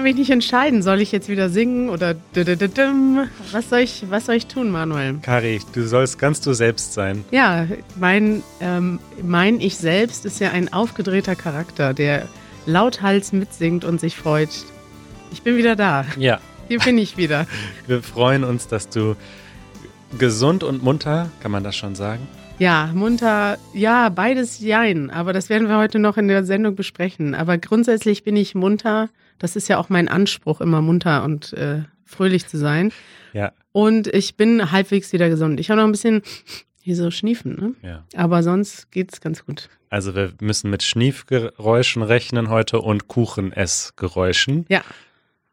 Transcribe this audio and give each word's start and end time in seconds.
kann 0.00 0.04
mich 0.04 0.16
nicht 0.16 0.30
entscheiden. 0.30 0.80
Soll 0.82 1.02
ich 1.02 1.12
jetzt 1.12 1.28
wieder 1.28 1.50
singen 1.50 1.90
oder 1.90 2.14
was 3.52 3.68
soll 3.68 3.80
ich, 3.80 4.06
was 4.08 4.24
soll 4.24 4.36
ich 4.36 4.46
tun, 4.46 4.70
Manuel? 4.70 5.18
Kari, 5.20 5.60
du 5.74 5.86
sollst 5.86 6.18
ganz 6.18 6.40
du 6.40 6.54
selbst 6.54 6.94
sein. 6.94 7.22
Ja, 7.30 7.66
mein, 7.96 8.42
ähm, 8.62 8.98
mein 9.22 9.60
Ich 9.60 9.76
selbst 9.76 10.24
ist 10.24 10.40
ja 10.40 10.52
ein 10.52 10.72
aufgedrehter 10.72 11.36
Charakter, 11.36 11.92
der 11.92 12.26
lauthals 12.64 13.32
mitsingt 13.32 13.84
und 13.84 14.00
sich 14.00 14.16
freut. 14.16 14.48
Ich 15.32 15.42
bin 15.42 15.58
wieder 15.58 15.76
da. 15.76 16.06
Ja. 16.16 16.40
Hier 16.68 16.78
bin 16.78 16.96
ich 16.96 17.18
wieder. 17.18 17.46
Wir 17.86 18.02
freuen 18.02 18.42
uns, 18.42 18.68
dass 18.68 18.88
du 18.88 19.16
gesund 20.18 20.64
und 20.64 20.82
munter, 20.82 21.28
kann 21.42 21.50
man 21.50 21.62
das 21.62 21.76
schon 21.76 21.94
sagen? 21.94 22.26
Ja, 22.58 22.90
munter, 22.94 23.58
ja, 23.74 24.08
beides 24.08 24.60
jein. 24.60 25.10
Aber 25.10 25.34
das 25.34 25.50
werden 25.50 25.68
wir 25.68 25.76
heute 25.76 25.98
noch 25.98 26.16
in 26.16 26.28
der 26.28 26.44
Sendung 26.44 26.74
besprechen. 26.74 27.34
Aber 27.34 27.58
grundsätzlich 27.58 28.22
bin 28.22 28.36
ich 28.36 28.54
munter. 28.54 29.10
Das 29.40 29.56
ist 29.56 29.66
ja 29.68 29.78
auch 29.78 29.88
mein 29.88 30.06
Anspruch, 30.06 30.60
immer 30.60 30.80
munter 30.80 31.24
und 31.24 31.52
äh, 31.54 31.82
fröhlich 32.04 32.46
zu 32.46 32.58
sein. 32.58 32.92
Ja. 33.32 33.52
Und 33.72 34.06
ich 34.06 34.36
bin 34.36 34.70
halbwegs 34.70 35.12
wieder 35.12 35.28
gesund. 35.28 35.58
Ich 35.58 35.70
habe 35.70 35.80
noch 35.80 35.88
ein 35.88 35.92
bisschen 35.92 36.22
hier 36.80 36.94
so 36.94 37.10
schniefen, 37.10 37.56
ne? 37.56 37.88
Ja. 37.88 38.04
Aber 38.14 38.42
sonst 38.42 38.92
geht's 38.92 39.20
ganz 39.20 39.44
gut. 39.44 39.68
Also 39.88 40.14
wir 40.14 40.32
müssen 40.40 40.70
mit 40.70 40.82
Schniefgeräuschen 40.82 42.02
rechnen 42.02 42.48
heute 42.48 42.80
und 42.80 43.08
Kuchenessgeräuschen. 43.08 44.66
Ja. 44.68 44.82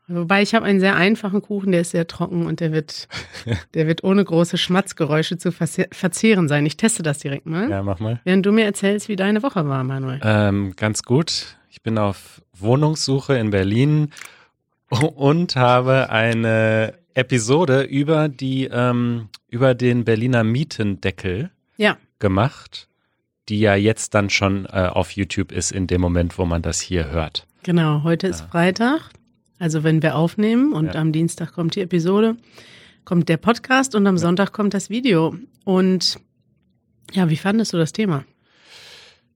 Wobei 0.10 0.42
ich 0.42 0.56
habe 0.56 0.66
einen 0.66 0.80
sehr 0.80 0.96
einfachen 0.96 1.42
Kuchen, 1.42 1.74
der 1.74 1.82
ist 1.82 1.92
sehr 1.92 2.08
trocken 2.08 2.46
und 2.46 2.62
der 2.62 2.72
wird, 2.72 3.08
der 3.74 3.88
wird 3.88 4.04
ohne 4.04 4.24
große 4.24 4.58
Schmatzgeräusche 4.58 5.38
zu 5.38 5.52
verzehren 5.52 6.48
sein. 6.48 6.66
Ich 6.66 6.78
teste 6.78 7.04
das 7.04 7.20
direkt 7.20 7.46
mal. 7.46 7.70
Ja, 7.70 7.84
mach 7.84 8.00
mal. 8.00 8.22
Während 8.24 8.46
du 8.46 8.52
mir 8.52 8.64
erzählst, 8.66 9.10
wie 9.10 9.18
deine 9.18 9.44
Woche 9.44 9.68
war, 9.68 9.84
Manuel. 9.84 10.20
Ähm, 10.24 10.74
ganz 10.78 11.04
gut. 11.04 11.58
Ich 11.70 11.82
bin 11.82 11.98
auf 11.98 12.42
Wohnungssuche 12.60 13.38
in 13.38 13.50
Berlin 13.50 14.12
und 14.90 15.56
habe 15.56 16.10
eine 16.10 16.94
Episode 17.14 17.82
über 17.82 18.30
die 18.30 18.66
ähm, 18.66 19.30
über 19.50 19.74
den 19.74 20.06
Berliner 20.06 20.44
Mietendeckel 20.44 21.52
ja. 21.78 21.98
gemacht, 22.20 22.88
die 23.50 23.60
ja 23.60 23.76
jetzt 23.76 24.14
dann 24.14 24.30
schon 24.30 24.66
äh, 24.66 24.90
auf 24.92 25.12
YouTube 25.12 25.52
ist 25.52 25.72
in 25.72 25.88
dem 25.88 26.02
Moment, 26.02 26.38
wo 26.38 26.46
man 26.46 26.62
das 26.62 26.80
hier 26.80 27.10
hört. 27.10 27.48
Genau, 27.64 28.04
heute 28.04 28.28
ist 28.28 28.42
Freitag. 28.42 29.12
Also 29.60 29.84
wenn 29.84 30.04
wir 30.04 30.16
aufnehmen 30.16 30.74
und 30.74 30.94
ja. 30.94 31.02
am 31.02 31.12
Dienstag 31.12 31.54
kommt 31.54 31.76
die 31.76 31.82
Episode, 31.82 32.38
kommt 33.06 33.30
der 33.30 33.38
Podcast 33.38 33.96
und 33.96 34.06
am 34.06 34.16
ja. 34.16 34.22
Sonntag 34.22 34.52
kommt 34.54 34.74
das 34.74 34.90
Video. 34.90 35.36
Und 35.66 36.20
ja, 37.12 37.30
wie 37.30 37.38
fandest 37.38 37.74
du 37.74 37.78
das 37.78 37.94
Thema? 37.94 38.26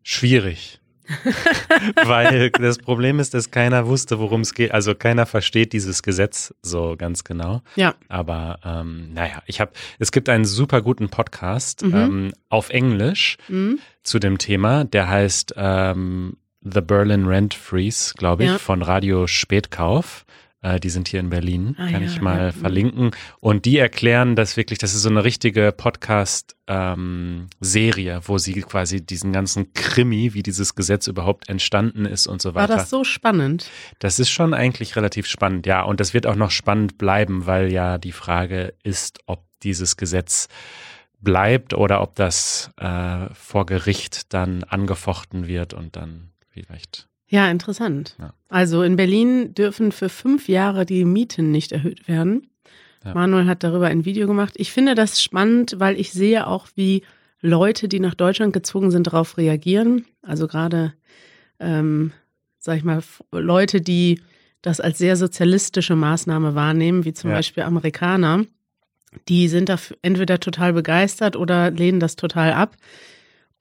Schwierig. 0.03 0.81
Weil 2.06 2.50
das 2.52 2.78
Problem 2.78 3.20
ist, 3.20 3.34
dass 3.34 3.52
keiner 3.52 3.88
wusste, 3.88 4.20
worum 4.20 4.42
es 4.42 4.54
geht. 4.54 4.72
Also 4.72 4.95
keiner 4.95 5.26
versteht 5.26 5.73
dieses 5.73 6.04
Gesetz 6.04 6.54
so 6.62 6.95
ganz 6.98 7.23
genau. 7.23 7.62
Ja. 7.76 7.95
Aber 8.08 8.59
ähm, 8.64 9.14
naja, 9.14 9.42
ich 9.45 9.59
habe, 9.59 9.72
es 10.00 10.12
gibt 10.12 10.30
einen 10.30 10.45
super 10.45 10.82
guten 10.82 11.09
Podcast 11.09 11.84
mhm. 11.84 11.95
ähm, 11.95 12.34
auf 12.50 12.70
Englisch 12.70 13.38
mhm. 13.48 13.80
zu 14.04 14.20
dem 14.20 14.38
Thema, 14.38 14.86
der 14.86 15.09
heißt 15.09 15.54
ähm, 15.58 16.38
The 16.64 16.82
Berlin 16.82 17.26
Rent 17.26 17.54
Freeze, 17.54 18.14
glaube 18.16 18.44
ich, 18.44 18.50
ja. 18.50 18.58
von 18.58 18.82
Radio 18.82 19.28
Spätkauf. 19.28 20.26
Äh, 20.62 20.80
die 20.80 20.90
sind 20.90 21.08
hier 21.08 21.20
in 21.20 21.30
Berlin, 21.30 21.76
ah, 21.78 21.90
kann 21.90 22.04
ja, 22.04 22.08
ich 22.08 22.22
mal 22.22 22.45
ja. 22.45 22.52
verlinken. 22.52 23.09
Und 23.40 23.66
die 23.66 23.80
erklären 23.80 24.36
das 24.36 24.58
wirklich, 24.58 24.80
das 24.80 24.94
ist 24.94 25.02
so 25.02 25.09
eine 25.09 25.23
richtige 25.23 25.72
Podcast-Serie, 25.72 28.14
ähm, 28.14 28.22
wo 28.23 28.38
sie 28.38 28.61
quasi 28.61 29.04
diesen 29.04 29.33
ganzen 29.33 29.73
Krimi, 29.73 30.36
wie 30.36 30.44
dieses 30.44 30.76
Gesetz 30.76 31.08
überhaupt 31.08 31.49
entstanden 31.49 32.05
ist 32.05 32.27
und 32.27 32.44
so 32.44 32.54
weiter. 32.54 32.70
War 32.70 32.77
das 32.77 32.92
so 32.92 33.04
spannend? 33.04 33.72
Das 33.99 34.20
ist 34.20 34.30
schon 34.30 34.54
eigentlich 34.54 34.95
relativ 34.95 35.26
spannend, 35.26 35.66
ja. 35.66 35.82
Und 35.82 35.99
das 35.99 36.14
wird 36.14 36.27
auch 36.27 36.36
noch 36.36 36.52
spannend 36.52 36.99
bleiben, 36.99 37.48
weil 37.48 37.72
ja 37.72 37.98
die 37.98 38.11
Frage 38.11 38.76
ist, 38.83 39.17
ob 39.26 39.43
dieses 39.64 39.98
Gesetz 39.98 40.48
bleibt 41.20 41.73
oder 41.73 42.02
ob 42.02 42.14
das 42.16 42.70
äh, 42.78 43.26
vor 43.33 43.66
Gericht 43.66 44.32
dann 44.33 44.64
angefochten 44.64 45.48
wird 45.48 45.73
und 45.73 45.95
dann 45.95 46.30
vielleicht. 46.49 47.08
Ja, 47.31 47.49
interessant. 47.49 48.17
Ja. 48.19 48.33
Also 48.49 48.83
in 48.83 48.97
Berlin 48.97 49.53
dürfen 49.53 49.93
für 49.93 50.09
fünf 50.09 50.49
Jahre 50.49 50.86
die 50.86 51.05
Mieten 51.05 51.49
nicht 51.49 51.71
erhöht 51.71 52.05
werden. 52.09 52.47
Ja. 53.05 53.14
Manuel 53.14 53.47
hat 53.47 53.64
darüber 53.64 53.87
ein 53.87 54.03
Video 54.03 54.27
gemacht. 54.27 54.53
Ich 54.58 54.73
finde 54.73 54.95
das 54.95 55.23
spannend, 55.23 55.75
weil 55.77 55.97
ich 55.97 56.11
sehe 56.11 56.45
auch, 56.45 56.67
wie 56.75 57.03
Leute, 57.39 57.87
die 57.87 58.02
nach 58.02 58.15
Deutschland 58.15 58.52
gezogen 58.52 58.92
sind, 58.92 59.08
darauf 59.08 59.37
reagieren. 59.37 60.05
Also 60.21 60.45
gerade, 60.47 60.93
ähm, 61.59 62.11
sag 62.59 62.77
ich 62.77 62.83
mal, 62.83 63.02
Leute, 63.31 63.80
die 63.80 64.19
das 64.61 64.81
als 64.81 64.98
sehr 64.98 65.15
sozialistische 65.15 65.95
Maßnahme 65.95 66.53
wahrnehmen, 66.53 67.05
wie 67.05 67.13
zum 67.13 67.30
ja. 67.30 67.37
Beispiel 67.37 67.63
Amerikaner, 67.63 68.45
die 69.30 69.48
sind 69.48 69.69
da 69.69 69.77
entweder 70.02 70.42
total 70.42 70.73
begeistert 70.73 71.37
oder 71.37 71.71
lehnen 71.71 72.02
das 72.02 72.17
total 72.17 72.52
ab. 72.52 72.75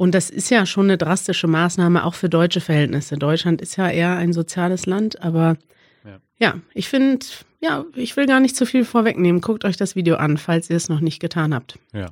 Und 0.01 0.15
das 0.15 0.31
ist 0.31 0.49
ja 0.49 0.65
schon 0.65 0.87
eine 0.87 0.97
drastische 0.97 1.47
Maßnahme, 1.47 2.05
auch 2.07 2.15
für 2.15 2.31
deutsche 2.31 2.63
Verhältnisse. 2.63 3.19
Deutschland 3.19 3.61
ist 3.61 3.77
ja 3.77 3.91
eher 3.91 4.17
ein 4.17 4.33
soziales 4.33 4.87
Land, 4.87 5.21
aber 5.21 5.59
ja, 6.07 6.21
ja 6.39 6.55
ich 6.73 6.89
finde, 6.89 7.27
ja, 7.61 7.85
ich 7.95 8.17
will 8.17 8.25
gar 8.25 8.41
nicht 8.41 8.57
zu 8.57 8.65
viel 8.65 8.87
vorwegnehmen. 8.87 9.43
Guckt 9.43 9.67
euch 9.67 9.77
das 9.77 9.97
Video 9.97 10.17
an, 10.17 10.39
falls 10.39 10.71
ihr 10.71 10.77
es 10.77 10.89
noch 10.89 11.01
nicht 11.01 11.21
getan 11.21 11.53
habt. 11.53 11.79
Ja. 11.93 12.07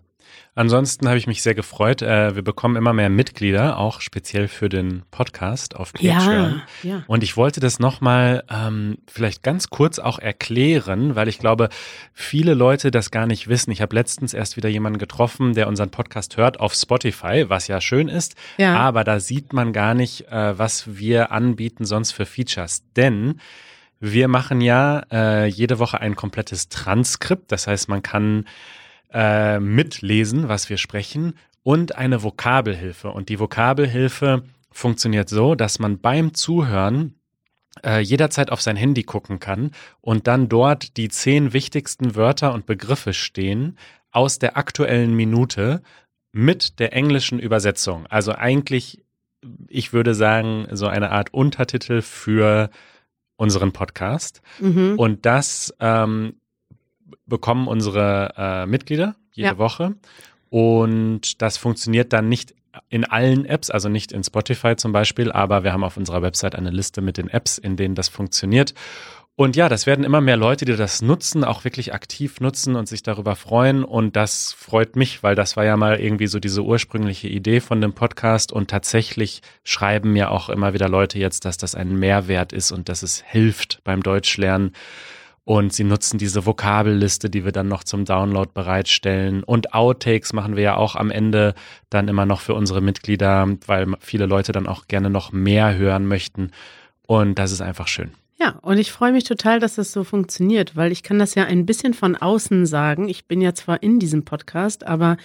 Ansonsten 0.55 1.07
habe 1.07 1.19
ich 1.19 1.29
mich 1.29 1.43
sehr 1.43 1.55
gefreut. 1.55 2.03
Äh, 2.03 2.35
wir 2.35 2.43
bekommen 2.43 2.75
immer 2.75 2.93
mehr 2.93 3.11
Mitglieder, 3.11 3.79
auch 3.79 4.01
speziell 4.01 4.49
für 4.49 4.69
den 4.69 5.03
Podcast 5.13 5.77
auf 5.77 5.93
Patreon. 5.93 6.63
Ja, 6.83 6.91
ja. 6.91 7.05
Und 7.07 7.23
ich 7.23 7.37
wollte 7.37 7.61
das 7.61 7.79
nochmal 7.79 8.43
ähm, 8.51 8.99
vielleicht 9.07 9.45
ganz 9.45 9.71
kurz 9.71 10.01
auch 10.01 10.19
erklären, 10.19 11.15
weil 11.15 11.29
ich 11.29 11.39
glaube, 11.39 11.69
viele 12.13 12.55
Leute 12.55 12.91
das 12.91 13.13
gar 13.13 13.27
nicht 13.27 13.49
wissen. 13.49 13.71
Ich 13.71 13.81
habe 13.81 13.95
letztens 13.95 14.35
erst 14.35 14.57
wieder 14.57 14.69
jemanden 14.69 14.99
getroffen, 14.99 15.55
der 15.55 15.69
unseren 15.69 15.91
Podcast 15.91 16.37
hört 16.37 16.59
auf 16.59 16.75
Spotify, 16.75 17.45
was 17.49 17.69
ja 17.69 17.81
schön 17.81 18.09
ist. 18.09 18.35
Ja. 18.57 18.77
Aber 18.77 19.05
da 19.05 19.21
sieht 19.21 19.53
man 19.53 19.73
gar 19.73 19.95
nicht, 19.95 20.27
äh, 20.29 20.59
was 20.59 20.99
wir 20.99 21.31
anbieten 21.31 21.85
sonst 21.85 22.11
für 22.11 22.27
Features. 22.27 22.83
Denn 22.97 23.41
wir 24.01 24.29
machen 24.29 24.61
ja 24.61 25.03
äh, 25.11 25.47
jede 25.47 25.79
Woche 25.79 26.01
ein 26.01 26.17
komplettes 26.17 26.69
Transkript. 26.69 27.51
Das 27.53 27.67
heißt, 27.67 27.89
man 27.89 28.03
kann 28.03 28.47
äh, 29.13 29.59
mitlesen, 29.61 30.49
was 30.49 30.69
wir 30.69 30.79
sprechen, 30.79 31.35
und 31.63 31.97
eine 31.97 32.23
Vokabelhilfe. 32.23 33.11
Und 33.11 33.29
die 33.29 33.39
Vokabelhilfe 33.39 34.43
funktioniert 34.71 35.29
so, 35.29 35.55
dass 35.55 35.79
man 35.79 35.99
beim 35.99 36.35
Zuhören 36.35 37.15
äh, 37.85 38.01
jederzeit 38.01 38.51
auf 38.51 38.61
sein 38.61 38.77
Handy 38.77 39.03
gucken 39.03 39.39
kann 39.39 39.73
und 40.01 40.27
dann 40.27 40.49
dort 40.49 40.97
die 40.97 41.09
zehn 41.09 41.53
wichtigsten 41.53 42.15
Wörter 42.15 42.53
und 42.55 42.67
Begriffe 42.67 43.13
stehen 43.13 43.79
aus 44.11 44.39
der 44.39 44.57
aktuellen 44.57 45.15
Minute 45.15 45.83
mit 46.33 46.79
der 46.79 46.93
englischen 46.93 47.39
Übersetzung. 47.39 48.07
Also 48.07 48.33
eigentlich, 48.33 49.05
ich 49.69 49.93
würde 49.93 50.15
sagen, 50.15 50.67
so 50.73 50.87
eine 50.87 51.11
Art 51.11 51.33
Untertitel 51.33 52.03
für 52.03 52.71
unseren 53.37 53.73
Podcast. 53.73 54.43
Mhm. 54.61 54.95
Und 54.99 55.27
das 55.27 55.75
ähm, 55.81 56.41
bekommen 57.27 57.69
unsere 57.69 58.35
äh, 58.37 58.67
Mitglieder 58.67 59.17
jede 59.33 59.49
ja. 59.49 59.59
Woche. 59.59 59.95
Und 60.51 61.43
das 61.43 61.57
funktioniert 61.57 62.13
dann 62.13 62.29
nicht 62.29 62.55
in 62.91 63.05
allen 63.05 63.45
Apps, 63.45 63.71
also 63.71 63.89
nicht 63.89 64.13
in 64.13 64.23
Spotify 64.23 64.77
zum 64.77 64.93
Beispiel, 64.93 65.33
aber 65.33 65.65
wir 65.65 65.73
haben 65.73 65.85
auf 65.85 65.97
unserer 65.97 66.23
Website 66.23 66.55
eine 66.55 66.71
Liste 66.71 67.01
mit 67.01 67.17
den 67.17 67.29
Apps, 67.29 67.59
in 67.59 67.77
denen 67.77 67.95
das 67.95 68.09
funktioniert. 68.09 68.75
Und 69.37 69.55
ja, 69.55 69.69
das 69.69 69.87
werden 69.87 70.05
immer 70.05 70.21
mehr 70.21 70.37
Leute, 70.37 70.65
die 70.65 70.75
das 70.75 71.01
nutzen, 71.01 71.45
auch 71.45 71.63
wirklich 71.63 71.95
aktiv 71.95 72.41
nutzen 72.41 72.75
und 72.75 72.89
sich 72.89 73.05
darüber 73.05 73.37
freuen. 73.37 73.85
Und 73.85 74.17
das 74.17 74.53
freut 74.53 74.97
mich, 74.97 75.23
weil 75.23 75.37
das 75.37 75.57
war 75.57 75.65
ja 75.65 75.77
mal 75.77 76.01
irgendwie 76.01 76.27
so 76.27 76.41
diese 76.41 76.65
ursprüngliche 76.65 77.29
Idee 77.29 77.61
von 77.61 77.81
dem 77.81 77.93
Podcast. 77.93 78.51
Und 78.51 78.69
tatsächlich 78.69 79.43
schreiben 79.63 80.13
mir 80.13 80.33
auch 80.33 80.49
immer 80.49 80.75
wieder 80.75 80.89
Leute 80.89 81.21
jetzt, 81.21 81.45
dass 81.45 81.57
das 81.57 81.77
ein 81.77 81.97
Mehrwert 82.01 82.53
ist 82.53 82.73
und 82.73 82.89
dass 82.89 83.05
es 83.05 83.23
hilft 83.29 83.81
beim 83.85 84.03
Deutschlernen. 84.03 84.73
Und 85.49 85.73
sie 85.73 85.85
nutzen 85.85 86.19
diese 86.19 86.45
Vokabelliste, 86.45 87.31
die 87.31 87.43
wir 87.43 87.53
dann 87.53 87.69
noch 87.69 87.83
zum 87.83 88.05
Download 88.05 88.51
bereitstellen. 88.53 89.43
Und 89.43 89.73
Outtakes 89.73 90.35
machen 90.35 90.57
wir 90.57 90.63
ja 90.63 90.77
auch 90.77 90.95
am 90.95 91.11
Ende 91.11 91.55
dann 91.89 92.07
immer 92.09 92.27
noch 92.27 92.43
für 92.43 92.53
unsere 92.53 92.83
Mitglieder, 92.83 93.57
weil 93.67 93.87
viele 93.99 94.27
Leute 94.27 94.53
dann 94.53 94.67
auch 94.67 94.89
gerne 94.89 95.09
noch 95.09 95.33
mehr 95.33 95.75
hören 95.75 96.07
möchten. 96.07 96.51
Und 97.07 97.39
das 97.39 97.51
ist 97.51 97.63
einfach 97.63 97.89
schön. 97.89 98.11
Ja, 98.39 98.59
und 98.61 98.77
ich 98.77 98.93
freue 98.93 99.13
mich 99.13 99.25
total, 99.25 99.59
dass 99.59 99.77
das 99.77 99.91
so 99.91 100.05
funktioniert, 100.05 100.77
weil 100.77 100.93
ich 100.93 101.03
kann 101.03 101.19
das 101.19 101.35
ja 101.35 101.45
ein 101.45 101.65
bisschen 101.65 101.95
von 101.95 102.15
außen 102.15 102.67
sagen. 102.67 103.09
Ich 103.09 103.25
bin 103.25 103.41
ja 103.41 103.55
zwar 103.55 103.83
in 103.83 103.99
diesem 103.99 104.27
Podcast, 104.27 104.87
aber 104.87 105.17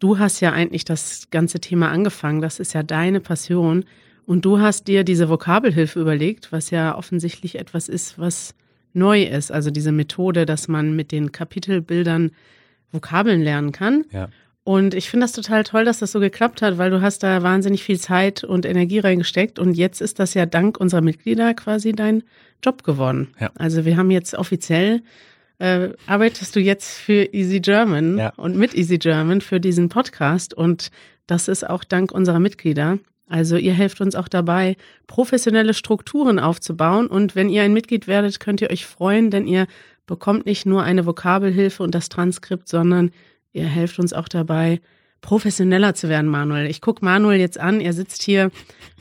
du 0.00 0.18
hast 0.18 0.40
ja 0.40 0.50
eigentlich 0.50 0.84
das 0.84 1.28
ganze 1.30 1.60
Thema 1.60 1.88
angefangen. 1.88 2.40
Das 2.40 2.58
ist 2.58 2.72
ja 2.72 2.82
deine 2.82 3.20
Passion. 3.20 3.84
Und 4.26 4.44
du 4.44 4.58
hast 4.58 4.88
dir 4.88 5.04
diese 5.04 5.28
Vokabelhilfe 5.28 6.00
überlegt, 6.00 6.50
was 6.50 6.70
ja 6.70 6.98
offensichtlich 6.98 7.60
etwas 7.60 7.88
ist, 7.88 8.18
was 8.18 8.56
neu 8.92 9.22
ist. 9.22 9.50
Also 9.50 9.70
diese 9.70 9.92
Methode, 9.92 10.46
dass 10.46 10.68
man 10.68 10.94
mit 10.94 11.12
den 11.12 11.32
Kapitelbildern 11.32 12.32
Vokabeln 12.92 13.42
lernen 13.42 13.72
kann. 13.72 14.04
Ja. 14.12 14.28
Und 14.64 14.94
ich 14.94 15.10
finde 15.10 15.24
das 15.24 15.32
total 15.32 15.64
toll, 15.64 15.84
dass 15.84 15.98
das 15.98 16.12
so 16.12 16.20
geklappt 16.20 16.62
hat, 16.62 16.78
weil 16.78 16.90
du 16.90 17.02
hast 17.02 17.24
da 17.24 17.42
wahnsinnig 17.42 17.82
viel 17.82 17.98
Zeit 17.98 18.44
und 18.44 18.64
Energie 18.64 19.00
reingesteckt. 19.00 19.58
Und 19.58 19.74
jetzt 19.74 20.00
ist 20.00 20.20
das 20.20 20.34
ja 20.34 20.46
dank 20.46 20.78
unserer 20.78 21.00
Mitglieder 21.00 21.52
quasi 21.54 21.92
dein 21.92 22.22
Job 22.62 22.84
geworden. 22.84 23.28
Ja. 23.40 23.50
Also 23.56 23.84
wir 23.84 23.96
haben 23.96 24.12
jetzt 24.12 24.34
offiziell, 24.34 25.02
äh, 25.58 25.88
arbeitest 26.06 26.54
du 26.54 26.60
jetzt 26.60 26.96
für 26.96 27.34
Easy 27.34 27.58
German 27.58 28.18
ja. 28.18 28.32
und 28.36 28.56
mit 28.56 28.74
Easy 28.74 28.98
German 28.98 29.40
für 29.40 29.58
diesen 29.58 29.88
Podcast. 29.88 30.54
Und 30.54 30.92
das 31.26 31.48
ist 31.48 31.68
auch 31.68 31.82
dank 31.82 32.12
unserer 32.12 32.38
Mitglieder. 32.38 32.98
Also 33.28 33.56
ihr 33.56 33.72
helft 33.72 34.00
uns 34.00 34.14
auch 34.14 34.28
dabei, 34.28 34.76
professionelle 35.06 35.74
Strukturen 35.74 36.38
aufzubauen. 36.38 37.06
Und 37.06 37.34
wenn 37.34 37.48
ihr 37.48 37.62
ein 37.62 37.72
Mitglied 37.72 38.06
werdet, 38.06 38.40
könnt 38.40 38.60
ihr 38.60 38.70
euch 38.70 38.84
freuen, 38.84 39.30
denn 39.30 39.46
ihr 39.46 39.66
bekommt 40.06 40.46
nicht 40.46 40.66
nur 40.66 40.82
eine 40.82 41.06
Vokabelhilfe 41.06 41.82
und 41.82 41.94
das 41.94 42.08
Transkript, 42.08 42.68
sondern 42.68 43.10
ihr 43.52 43.64
helft 43.64 43.98
uns 43.98 44.12
auch 44.12 44.28
dabei, 44.28 44.80
professioneller 45.22 45.94
zu 45.94 46.08
werden, 46.08 46.28
Manuel. 46.28 46.66
Ich 46.66 46.80
gucke 46.80 47.04
Manuel 47.04 47.38
jetzt 47.38 47.58
an. 47.58 47.80
Er 47.80 47.92
sitzt 47.92 48.22
hier 48.22 48.50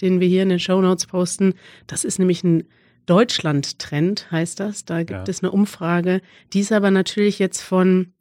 den 0.00 0.20
wir 0.20 0.28
hier 0.28 0.42
in 0.42 0.48
den 0.48 0.60
Show 0.60 0.80
Notes 0.80 1.06
posten. 1.06 1.54
Das 1.86 2.04
ist 2.04 2.18
nämlich 2.18 2.42
ein 2.42 2.64
Deutschland-Trend 3.06 4.30
heißt 4.30 4.60
das. 4.60 4.84
Da 4.84 4.98
gibt 4.98 5.10
ja. 5.10 5.24
es 5.26 5.42
eine 5.42 5.50
Umfrage. 5.50 6.20
Die 6.52 6.60
ist 6.60 6.72
aber 6.72 6.90
natürlich 6.90 7.38
jetzt 7.38 7.60
von 7.60 8.12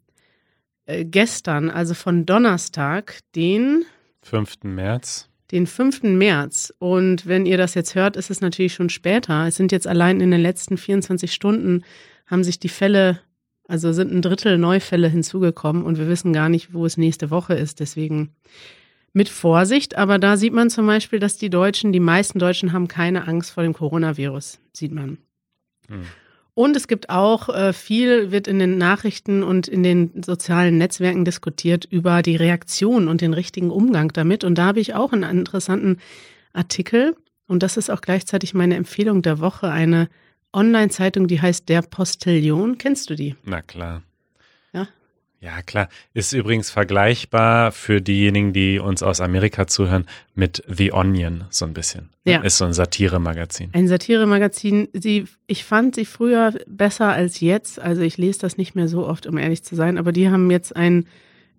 äh, 0.86 1.06
gestern, 1.06 1.70
also 1.70 1.94
von 1.94 2.26
Donnerstag, 2.26 3.20
den 3.36 3.86
5. 4.24 4.64
März. 4.64 5.30
Den 5.52 5.68
5. 5.68 6.04
März. 6.04 6.74
Und 6.80 7.26
wenn 7.26 7.46
ihr 7.46 7.58
das 7.58 7.74
jetzt 7.74 7.96
hört, 7.96 8.16
ist 8.16 8.30
es 8.30 8.42
natürlich 8.42 8.74
schon 8.74 8.90
später. 8.90 9.48
Es 9.48 9.58
sind 9.58 9.72
jetzt 9.72 9.88
allein 9.88 10.22
in 10.22 10.32
den 10.32 10.42
letzten 10.42 10.78
24 10.78 11.34
Stunden 11.34 11.84
haben 12.26 12.44
sich 12.44 12.60
die 12.60 12.70
Fälle, 12.70 13.20
also 13.68 13.92
sind 13.92 14.12
ein 14.12 14.22
Drittel 14.22 14.58
Neufälle 14.58 15.10
hinzugekommen 15.10 15.84
und 15.84 15.98
wir 15.98 16.08
wissen 16.08 16.32
gar 16.32 16.50
nicht, 16.50 16.74
wo 16.74 16.86
es 16.86 16.98
nächste 16.98 17.30
Woche 17.30 17.54
ist. 17.54 17.82
Deswegen 17.82 18.34
mit 19.14 19.30
Vorsicht, 19.30 19.98
aber 19.98 20.20
da 20.20 20.38
sieht 20.38 20.54
man 20.54 20.70
zum 20.70 20.88
Beispiel, 20.88 21.20
dass 21.20 21.38
die 21.38 21.50
Deutschen, 21.50 21.92
die 21.92 22.00
meisten 22.00 22.40
Deutschen 22.40 22.72
haben 22.72 22.88
keine 22.88 23.28
Angst 23.28 23.52
vor 23.52 23.64
dem 23.64 23.74
Coronavirus, 23.74 24.60
sieht 24.74 24.94
man. 24.94 25.18
Hm. 25.88 26.04
Und 26.54 26.76
es 26.76 26.88
gibt 26.88 27.10
auch 27.10 27.50
äh, 27.50 27.74
viel, 27.74 28.32
wird 28.32 28.48
in 28.48 28.60
den 28.60 28.78
Nachrichten 28.78 29.42
und 29.42 29.68
in 29.68 29.84
den 29.84 30.22
sozialen 30.24 30.78
Netzwerken 30.78 31.24
diskutiert 31.24 31.86
über 31.86 32.22
die 32.22 32.36
Reaktion 32.36 33.08
und 33.08 33.22
den 33.22 33.34
richtigen 33.34 33.72
Umgang 33.72 34.12
damit. 34.12 34.44
Und 34.44 34.58
da 34.58 34.66
habe 34.66 34.82
ich 34.82 34.94
auch 34.94 35.14
einen 35.14 35.24
interessanten 35.24 35.98
Artikel. 36.52 37.16
Und 37.48 37.64
das 37.64 37.78
ist 37.78 37.90
auch 37.90 38.02
gleichzeitig 38.02 38.54
meine 38.54 38.76
Empfehlung 38.76 39.22
der 39.22 39.40
Woche, 39.40 39.70
eine 39.70 40.10
Online-Zeitung, 40.54 41.28
die 41.28 41.42
heißt 41.42 41.70
Der 41.70 41.82
Postillion. 41.82 42.78
Kennst 42.78 43.10
du 43.10 43.16
die? 43.16 43.36
Na 43.44 43.62
klar. 43.62 44.04
Ja, 45.42 45.64
klar. 45.64 45.90
Ist 46.14 46.34
übrigens 46.34 46.70
vergleichbar 46.70 47.72
für 47.72 48.00
diejenigen, 48.00 48.54
die 48.54 48.78
uns 48.78 49.02
aus 49.02 49.22
Amerika 49.22 49.66
zuhören, 49.66 50.06
mit 50.36 50.64
The 50.68 50.94
Onion 50.94 51.46
so 51.50 51.66
ein 51.66 51.74
bisschen. 51.74 52.10
Ja. 52.26 52.42
Ist 52.42 52.60
so 52.60 52.66
ein 52.66 52.74
Satire-Magazin. 52.74 53.72
Ein 53.74 53.88
Satire-Magazin. 53.88 54.90
Sie, 54.94 55.26
ich 55.48 55.64
fand 55.64 55.96
sie 55.96 56.06
früher 56.06 56.54
besser 56.68 57.10
als 57.10 57.40
jetzt. 57.40 57.80
Also 57.80 58.04
ich 58.04 58.20
lese 58.20 58.40
das 58.40 58.58
nicht 58.58 58.76
mehr 58.76 58.88
so 58.88 59.08
oft, 59.08 59.26
um 59.26 59.40
ehrlich 59.40 59.64
zu 59.64 59.76
sein. 59.76 59.98
Aber 59.98 60.12
die 60.12 60.30
haben 60.30 60.52
jetzt 60.52 60.76
einen 60.76 61.08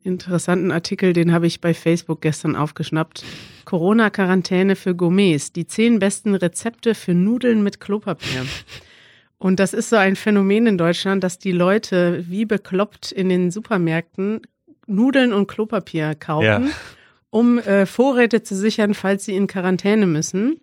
interessanten 0.05 0.71
Artikel, 0.71 1.13
den 1.13 1.33
habe 1.33 1.49
ich 1.49 1.61
bei 1.61 1.75
Facebook 1.75 2.21
gestern 2.21 2.55
aufgeschnappt. 2.55 3.25
Corona-Quarantäne 3.65 4.77
für 4.77 4.95
Gourmets. 4.95 5.53
Die 5.53 5.67
zehn 5.67 5.99
besten 5.99 6.37
Rezepte 6.37 6.95
für 6.95 7.15
Nudeln 7.15 7.65
mit 7.65 7.81
Klopapier. 7.81 8.47
Und 9.43 9.59
das 9.59 9.75
ist 9.75 9.91
so 9.91 9.97
ein 9.97 10.15
Phänomen 10.15 10.69
in 10.69 10.79
Deutschland, 10.79 11.25
dass 11.25 11.37
die 11.37 11.51
Leute 11.51 12.25
wie 12.29 12.45
bekloppt 12.45 13.11
in 13.11 13.29
den 13.29 13.51
Supermärkten 13.51 14.43
Nudeln 14.87 15.33
und 15.33 15.49
Klopapier 15.49 16.15
kaufen, 16.15 16.45
ja. 16.45 16.63
um 17.31 17.59
äh, 17.59 17.85
Vorräte 17.85 18.45
zu 18.45 18.55
sichern, 18.55 18.95
falls 18.95 19.25
sie 19.25 19.35
in 19.35 19.49
Quarantäne 19.49 20.07
müssen. 20.07 20.61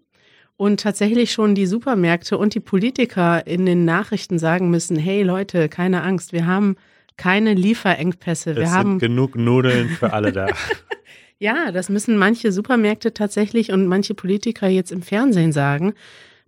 Und 0.56 0.80
tatsächlich 0.80 1.34
schon 1.34 1.56
die 1.56 1.66
Supermärkte 1.66 2.38
und 2.38 2.56
die 2.56 2.62
Politiker 2.62 3.46
in 3.46 3.66
den 3.66 3.84
Nachrichten 3.84 4.40
sagen 4.40 4.70
müssen, 4.70 4.96
hey 4.96 5.24
Leute, 5.24 5.68
keine 5.68 6.02
Angst, 6.04 6.32
wir 6.32 6.46
haben 6.46 6.78
keine 7.18 7.56
Lieferengpässe. 7.56 8.56
Wir 8.56 8.64
es 8.64 8.72
haben 8.72 8.98
genug 8.98 9.36
Nudeln 9.36 9.90
für 9.90 10.14
alle 10.14 10.32
da. 10.32 10.48
ja, 11.38 11.74
das 11.74 11.90
müssen 11.90 12.18
manche 12.18 12.54
Supermärkte 12.54 13.14
tatsächlich 13.14 13.74
und 13.74 13.88
manche 13.88 14.14
Politiker 14.14 14.70
jetzt 14.70 14.94
im 14.94 15.02
Fernsehen 15.02 15.52
sagen 15.52 15.96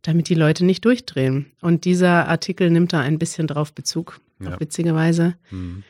damit 0.02 0.30
die 0.30 0.36
Leute 0.36 0.66
nicht 0.66 0.84
durchdrehen. 0.86 1.52
Und 1.62 1.86
dieser 1.86 2.28
Artikel 2.28 2.70
nimmt 2.70 2.94
da 2.94 3.00
ein 3.00 3.20
bisschen 3.20 3.48
drauf 3.48 3.74
Bezug, 3.74 4.20
ja. 4.40 4.60
witzigerweise. 4.60 5.36
Mhm. 5.52 5.84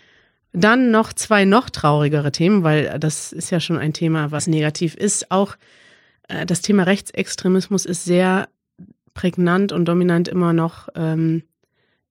Dann 0.53 0.91
noch 0.91 1.13
zwei 1.13 1.45
noch 1.45 1.69
traurigere 1.69 2.31
Themen, 2.31 2.63
weil 2.63 2.99
das 2.99 3.31
ist 3.31 3.51
ja 3.51 3.59
schon 3.61 3.77
ein 3.77 3.93
Thema, 3.93 4.31
was 4.31 4.47
negativ 4.47 4.95
ist. 4.95 5.31
Auch 5.31 5.55
äh, 6.27 6.45
das 6.45 6.61
Thema 6.61 6.83
Rechtsextremismus 6.83 7.85
ist 7.85 8.03
sehr 8.03 8.49
prägnant 9.13 9.71
und 9.71 9.85
dominant 9.85 10.27
immer 10.27 10.51
noch. 10.51 10.89
Ähm, 10.95 11.43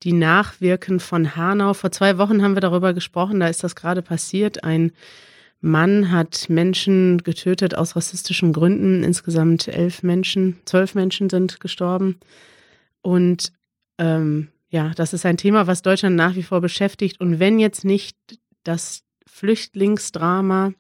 die 0.03 0.13
Nachwirken 0.15 0.99
von 0.99 1.37
Hanau. 1.37 1.75
Vor 1.75 1.93
zwei 1.93 2.17
Wochen 2.17 2.43
haben 2.43 2.57
wir 2.57 2.63
darüber 2.63 2.95
gesprochen, 2.95 3.41
da 3.41 3.49
ist 3.49 3.63
das 3.63 3.77
gerade 3.77 4.01
passiert. 4.01 4.65
Ein 4.65 4.93
Mann 5.61 6.11
hat 6.11 6.49
Menschen 6.49 7.19
getötet 7.23 7.75
aus 7.75 7.95
rassistischen 7.95 8.53
Gründen. 8.53 9.05
Insgesamt 9.05 9.69
elf 9.69 10.03
Menschen, 10.03 10.59
zwölf 10.65 10.95
Menschen 10.95 11.29
sind 11.29 11.61
gestorben. 11.61 12.19
Und 13.03 13.53
ähm, 13.99 14.49
ja, 14.71 14.93
das 14.97 15.13
ist 15.13 15.27
ein 15.27 15.37
Thema, 15.37 15.67
was 15.67 15.83
Deutschland 15.83 16.17
nach 16.17 16.35
wie 16.35 16.43
vor 16.43 16.61
beschäftigt. 16.61 17.21
Und 17.21 17.39
wenn 17.39 17.59
jetzt 17.59 17.85
nicht 17.85 18.17
das 18.65 19.03
Flüchtlingsdrama 19.27 20.73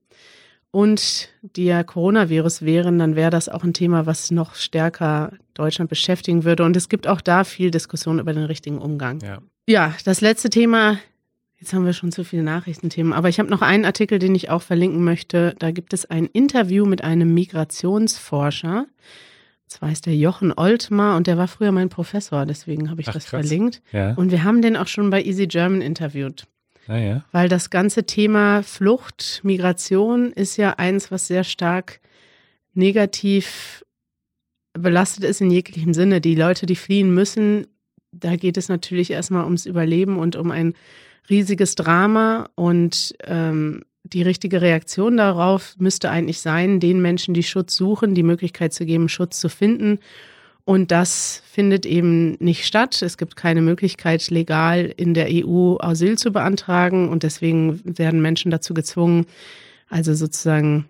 und 0.70 1.28
der 1.42 1.84
Coronavirus 1.84 2.62
wären, 2.62 2.98
dann 2.98 3.16
wäre 3.16 3.30
das 3.30 3.48
auch 3.48 3.64
ein 3.64 3.74
Thema, 3.74 4.06
was 4.06 4.30
noch 4.30 4.54
stärker 4.54 5.32
Deutschland 5.54 5.90
beschäftigen 5.90 6.44
würde. 6.44 6.64
Und 6.64 6.76
es 6.76 6.88
gibt 6.88 7.06
auch 7.06 7.20
da 7.20 7.44
viel 7.44 7.70
Diskussion 7.70 8.18
über 8.18 8.32
den 8.32 8.44
richtigen 8.44 8.78
Umgang. 8.78 9.20
Ja, 9.20 9.38
ja 9.68 9.94
das 10.04 10.20
letzte 10.20 10.48
Thema 10.48 10.98
Jetzt 11.60 11.72
haben 11.74 11.84
wir 11.84 11.92
schon 11.92 12.10
zu 12.10 12.24
viele 12.24 12.42
Nachrichtenthemen, 12.42 13.12
aber 13.12 13.28
ich 13.28 13.38
habe 13.38 13.50
noch 13.50 13.62
einen 13.62 13.84
Artikel, 13.84 14.18
den 14.18 14.34
ich 14.34 14.48
auch 14.48 14.62
verlinken 14.62 15.04
möchte. 15.04 15.54
Da 15.58 15.70
gibt 15.70 15.92
es 15.92 16.06
ein 16.06 16.26
Interview 16.26 16.86
mit 16.86 17.04
einem 17.04 17.34
Migrationsforscher 17.34 18.86
zwar 19.70 19.90
heißt 19.90 20.06
der 20.06 20.16
Jochen 20.16 20.52
Oltmar 20.52 21.16
und 21.16 21.26
der 21.26 21.38
war 21.38 21.48
früher 21.48 21.72
mein 21.72 21.88
Professor, 21.88 22.44
deswegen 22.44 22.90
habe 22.90 23.00
ich 23.00 23.08
Ach, 23.08 23.12
das 23.12 23.26
krass. 23.26 23.46
verlinkt. 23.46 23.80
Ja. 23.92 24.14
Und 24.14 24.32
wir 24.32 24.42
haben 24.42 24.62
den 24.62 24.76
auch 24.76 24.88
schon 24.88 25.10
bei 25.10 25.22
Easy 25.22 25.46
German 25.46 25.80
interviewt. 25.80 26.46
Ah, 26.88 26.98
ja. 26.98 27.24
Weil 27.30 27.48
das 27.48 27.70
ganze 27.70 28.04
Thema 28.04 28.62
Flucht, 28.64 29.40
Migration 29.44 30.32
ist 30.32 30.56
ja 30.56 30.72
eins, 30.72 31.12
was 31.12 31.28
sehr 31.28 31.44
stark 31.44 32.00
negativ 32.74 33.84
belastet 34.72 35.24
ist 35.24 35.40
in 35.40 35.50
jeglichem 35.50 35.94
Sinne. 35.94 36.20
Die 36.20 36.34
Leute, 36.34 36.66
die 36.66 36.76
fliehen 36.76 37.14
müssen, 37.14 37.66
da 38.10 38.34
geht 38.34 38.56
es 38.56 38.68
natürlich 38.68 39.12
erstmal 39.12 39.44
ums 39.44 39.66
Überleben 39.66 40.18
und 40.18 40.34
um 40.34 40.50
ein 40.50 40.74
riesiges 41.28 41.74
Drama 41.74 42.48
und 42.54 43.14
ähm, 43.24 43.82
die 44.02 44.22
richtige 44.22 44.60
Reaktion 44.60 45.16
darauf 45.16 45.74
müsste 45.78 46.10
eigentlich 46.10 46.40
sein, 46.40 46.80
den 46.80 47.00
Menschen, 47.00 47.34
die 47.34 47.42
Schutz 47.42 47.76
suchen, 47.76 48.14
die 48.14 48.22
Möglichkeit 48.22 48.72
zu 48.72 48.86
geben, 48.86 49.08
Schutz 49.08 49.38
zu 49.38 49.48
finden. 49.48 49.98
Und 50.64 50.90
das 50.90 51.42
findet 51.50 51.86
eben 51.86 52.36
nicht 52.38 52.66
statt. 52.66 53.02
Es 53.02 53.18
gibt 53.18 53.36
keine 53.36 53.62
Möglichkeit, 53.62 54.30
legal 54.30 54.92
in 54.96 55.14
der 55.14 55.28
EU 55.30 55.76
Asyl 55.80 56.16
zu 56.16 56.32
beantragen. 56.32 57.08
Und 57.08 57.22
deswegen 57.22 57.80
werden 57.84 58.22
Menschen 58.22 58.50
dazu 58.50 58.74
gezwungen, 58.74 59.26
also 59.88 60.14
sozusagen 60.14 60.86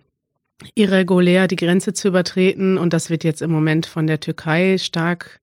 irregulär 0.75 1.47
die 1.47 1.55
Grenze 1.55 1.93
zu 1.93 2.07
übertreten. 2.09 2.77
Und 2.77 2.93
das 2.93 3.09
wird 3.09 3.23
jetzt 3.23 3.41
im 3.41 3.51
Moment 3.51 3.85
von 3.85 4.07
der 4.07 4.19
Türkei 4.19 4.77
stark 4.77 5.41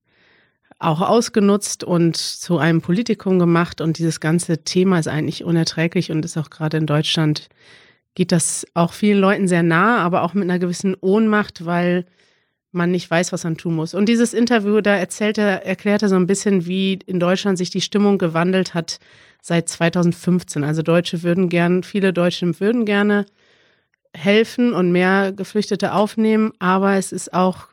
auch 0.78 1.00
ausgenutzt 1.00 1.82
und 1.82 2.16
zu 2.16 2.58
einem 2.58 2.80
Politikum 2.80 3.38
gemacht. 3.38 3.80
Und 3.80 3.98
dieses 3.98 4.20
ganze 4.20 4.64
Thema 4.64 4.98
ist 4.98 5.08
eigentlich 5.08 5.44
unerträglich 5.44 6.10
und 6.10 6.24
ist 6.24 6.36
auch 6.36 6.50
gerade 6.50 6.76
in 6.76 6.86
Deutschland, 6.86 7.48
geht 8.14 8.32
das 8.32 8.66
auch 8.74 8.92
vielen 8.92 9.20
Leuten 9.20 9.48
sehr 9.48 9.62
nah, 9.62 9.98
aber 9.98 10.22
auch 10.22 10.34
mit 10.34 10.44
einer 10.44 10.58
gewissen 10.58 10.96
Ohnmacht, 11.00 11.64
weil 11.64 12.04
man 12.70 12.90
nicht 12.90 13.10
weiß, 13.10 13.32
was 13.32 13.44
man 13.44 13.56
tun 13.56 13.74
muss. 13.74 13.94
Und 13.94 14.08
dieses 14.08 14.34
Interview, 14.34 14.80
da 14.80 14.94
erzählt 14.94 15.38
er, 15.38 15.64
erklärt 15.64 16.02
er 16.02 16.08
so 16.08 16.16
ein 16.16 16.26
bisschen, 16.26 16.66
wie 16.66 16.98
in 17.06 17.18
Deutschland 17.18 17.58
sich 17.58 17.70
die 17.70 17.80
Stimmung 17.80 18.18
gewandelt 18.18 18.74
hat 18.74 18.98
seit 19.40 19.68
2015. 19.68 20.64
Also 20.64 20.82
Deutsche 20.82 21.22
würden 21.22 21.48
gern, 21.48 21.82
viele 21.82 22.12
Deutsche 22.12 22.60
würden 22.60 22.84
gerne 22.84 23.26
helfen 24.14 24.72
und 24.72 24.92
mehr 24.92 25.32
Geflüchtete 25.32 25.92
aufnehmen, 25.92 26.52
aber 26.58 26.94
es 26.94 27.12
ist 27.12 27.32
auch 27.32 27.68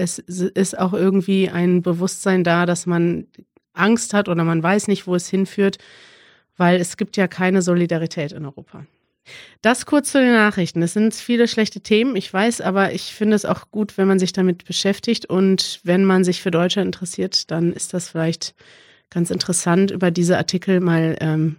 es 0.00 0.18
ist 0.18 0.78
auch 0.78 0.92
irgendwie 0.92 1.50
ein 1.50 1.82
Bewusstsein 1.82 2.44
da, 2.44 2.66
dass 2.66 2.86
man 2.86 3.26
Angst 3.72 4.14
hat 4.14 4.28
oder 4.28 4.44
man 4.44 4.62
weiß 4.62 4.88
nicht, 4.88 5.06
wo 5.06 5.14
es 5.14 5.28
hinführt, 5.28 5.78
weil 6.56 6.80
es 6.80 6.96
gibt 6.96 7.16
ja 7.16 7.28
keine 7.28 7.62
Solidarität 7.62 8.32
in 8.32 8.44
Europa. 8.44 8.86
Das 9.62 9.86
kurz 9.86 10.12
zu 10.12 10.18
den 10.18 10.32
Nachrichten. 10.32 10.82
Es 10.82 10.94
sind 10.94 11.14
viele 11.14 11.46
schlechte 11.46 11.80
Themen, 11.80 12.16
ich 12.16 12.32
weiß, 12.32 12.62
aber 12.62 12.92
ich 12.92 13.14
finde 13.14 13.36
es 13.36 13.44
auch 13.44 13.70
gut, 13.70 13.96
wenn 13.98 14.08
man 14.08 14.18
sich 14.18 14.32
damit 14.32 14.64
beschäftigt 14.64 15.26
und 15.26 15.80
wenn 15.84 16.04
man 16.04 16.24
sich 16.24 16.42
für 16.42 16.50
Deutschland 16.50 16.86
interessiert, 16.86 17.50
dann 17.50 17.72
ist 17.72 17.94
das 17.94 18.08
vielleicht 18.08 18.54
ganz 19.10 19.30
interessant, 19.30 19.90
über 19.90 20.10
diese 20.10 20.38
Artikel 20.38 20.80
mal 20.80 21.16
ähm, 21.20 21.56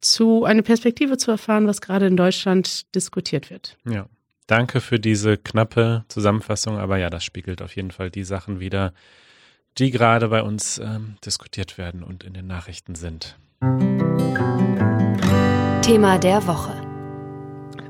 zu 0.00 0.44
eine 0.44 0.62
Perspektive 0.62 1.18
zu 1.18 1.30
erfahren, 1.30 1.66
was 1.66 1.80
gerade 1.80 2.06
in 2.06 2.16
Deutschland 2.16 2.94
diskutiert 2.94 3.50
wird. 3.50 3.76
Ja. 3.88 4.06
Danke 4.50 4.80
für 4.80 4.98
diese 4.98 5.36
knappe 5.36 6.04
Zusammenfassung, 6.08 6.76
aber 6.76 6.98
ja, 6.98 7.08
das 7.08 7.22
spiegelt 7.22 7.62
auf 7.62 7.76
jeden 7.76 7.92
Fall 7.92 8.10
die 8.10 8.24
Sachen 8.24 8.58
wieder, 8.58 8.92
die 9.78 9.92
gerade 9.92 10.26
bei 10.26 10.42
uns 10.42 10.78
ähm, 10.78 11.14
diskutiert 11.24 11.78
werden 11.78 12.02
und 12.02 12.24
in 12.24 12.34
den 12.34 12.48
Nachrichten 12.48 12.96
sind. 12.96 13.38
Thema 15.82 16.18
der 16.18 16.44
Woche. 16.48 16.74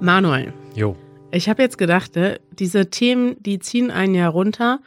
Manuel. 0.02 0.52
Jo. 0.74 0.96
Ich 1.30 1.48
habe 1.48 1.62
jetzt 1.62 1.78
gedacht, 1.78 2.14
ne, 2.16 2.38
diese 2.52 2.90
Themen, 2.90 3.42
die 3.42 3.58
ziehen 3.58 3.90
einen 3.90 4.14
ja 4.14 4.28
runter. 4.28 4.80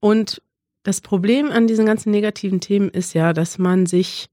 Und 0.00 0.40
das 0.84 1.02
Problem 1.02 1.50
an 1.50 1.66
diesen 1.66 1.84
ganzen 1.84 2.12
negativen 2.12 2.62
Themen 2.62 2.88
ist 2.88 3.12
ja, 3.12 3.34
dass 3.34 3.58
man 3.58 3.84
sich 3.84 4.30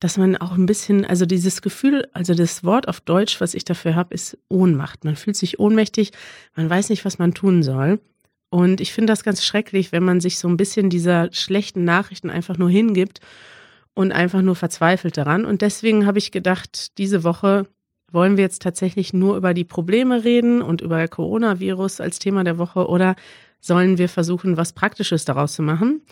dass 0.00 0.18
man 0.18 0.36
auch 0.36 0.52
ein 0.52 0.66
bisschen, 0.66 1.04
also 1.04 1.24
dieses 1.24 1.62
Gefühl, 1.62 2.06
also 2.12 2.34
das 2.34 2.64
Wort 2.64 2.88
auf 2.88 3.00
Deutsch, 3.00 3.40
was 3.40 3.54
ich 3.54 3.64
dafür 3.64 3.94
habe, 3.94 4.14
ist 4.14 4.38
Ohnmacht. 4.48 5.04
Man 5.04 5.16
fühlt 5.16 5.36
sich 5.36 5.58
ohnmächtig, 5.58 6.12
man 6.54 6.68
weiß 6.68 6.90
nicht, 6.90 7.04
was 7.04 7.18
man 7.18 7.32
tun 7.32 7.62
soll. 7.62 8.00
Und 8.50 8.80
ich 8.80 8.92
finde 8.92 9.12
das 9.12 9.24
ganz 9.24 9.44
schrecklich, 9.44 9.92
wenn 9.92 10.04
man 10.04 10.20
sich 10.20 10.38
so 10.38 10.48
ein 10.48 10.56
bisschen 10.56 10.90
dieser 10.90 11.32
schlechten 11.32 11.84
Nachrichten 11.84 12.30
einfach 12.30 12.58
nur 12.58 12.70
hingibt 12.70 13.20
und 13.94 14.12
einfach 14.12 14.42
nur 14.42 14.54
verzweifelt 14.54 15.16
daran. 15.16 15.44
Und 15.44 15.62
deswegen 15.62 16.06
habe 16.06 16.18
ich 16.18 16.30
gedacht, 16.30 16.96
diese 16.98 17.24
Woche 17.24 17.66
wollen 18.12 18.36
wir 18.36 18.44
jetzt 18.44 18.62
tatsächlich 18.62 19.12
nur 19.12 19.36
über 19.36 19.52
die 19.52 19.64
Probleme 19.64 20.24
reden 20.24 20.62
und 20.62 20.80
über 20.80 21.08
Coronavirus 21.08 22.00
als 22.00 22.18
Thema 22.18 22.44
der 22.44 22.58
Woche 22.58 22.86
oder 22.86 23.16
sollen 23.60 23.98
wir 23.98 24.08
versuchen, 24.08 24.56
was 24.56 24.72
Praktisches 24.72 25.24
daraus 25.24 25.54
zu 25.54 25.62
machen? 25.62 26.02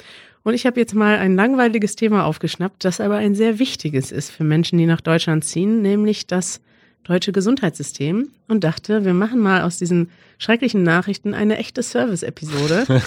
Und 0.45 0.53
ich 0.53 0.67
habe 0.67 0.79
jetzt 0.79 0.95
mal 0.95 1.17
ein 1.17 1.35
langweiliges 1.35 1.97
Thema 1.97 2.27
aufgeschnappt, 2.27 2.85
das 2.85 3.01
aber 3.01 3.17
ein 3.17 3.35
sehr 3.35 3.59
wichtiges 3.59 4.13
ist 4.13 4.31
für 4.31 4.45
Menschen, 4.45 4.79
die 4.79 4.87
nach 4.87 5.01
Deutschland 5.01 5.45
ziehen, 5.45 5.81
nämlich 5.81 6.27
das 6.27 6.61
deutsche 7.03 7.33
Gesundheitssystem 7.33 8.29
und 8.49 8.63
dachte, 8.63 9.05
wir 9.05 9.15
machen 9.15 9.41
mal 9.41 9.63
aus 9.63 9.79
diesen 9.79 10.11
schrecklichen 10.39 10.83
Nachrichten 10.83 11.35
eine 11.35 11.57
echte 11.57 11.83
Service-Episode. 11.83 12.87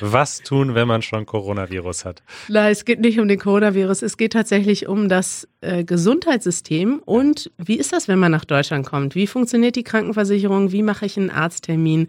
Was 0.00 0.40
tun, 0.40 0.74
wenn 0.74 0.88
man 0.88 1.02
schon 1.02 1.26
Coronavirus 1.26 2.04
hat? 2.04 2.22
Na, 2.48 2.70
es 2.70 2.84
geht 2.84 3.00
nicht 3.00 3.20
um 3.20 3.28
den 3.28 3.38
Coronavirus, 3.38 4.02
es 4.02 4.16
geht 4.16 4.32
tatsächlich 4.32 4.88
um 4.88 5.08
das 5.08 5.46
äh, 5.60 5.84
Gesundheitssystem 5.84 7.00
und 7.04 7.50
wie 7.58 7.76
ist 7.76 7.92
das, 7.92 8.08
wenn 8.08 8.18
man 8.18 8.32
nach 8.32 8.46
Deutschland 8.46 8.86
kommt? 8.86 9.14
Wie 9.14 9.26
funktioniert 9.26 9.76
die 9.76 9.84
Krankenversicherung? 9.84 10.72
Wie 10.72 10.82
mache 10.82 11.04
ich 11.04 11.18
einen 11.18 11.30
Arzttermin? 11.30 12.08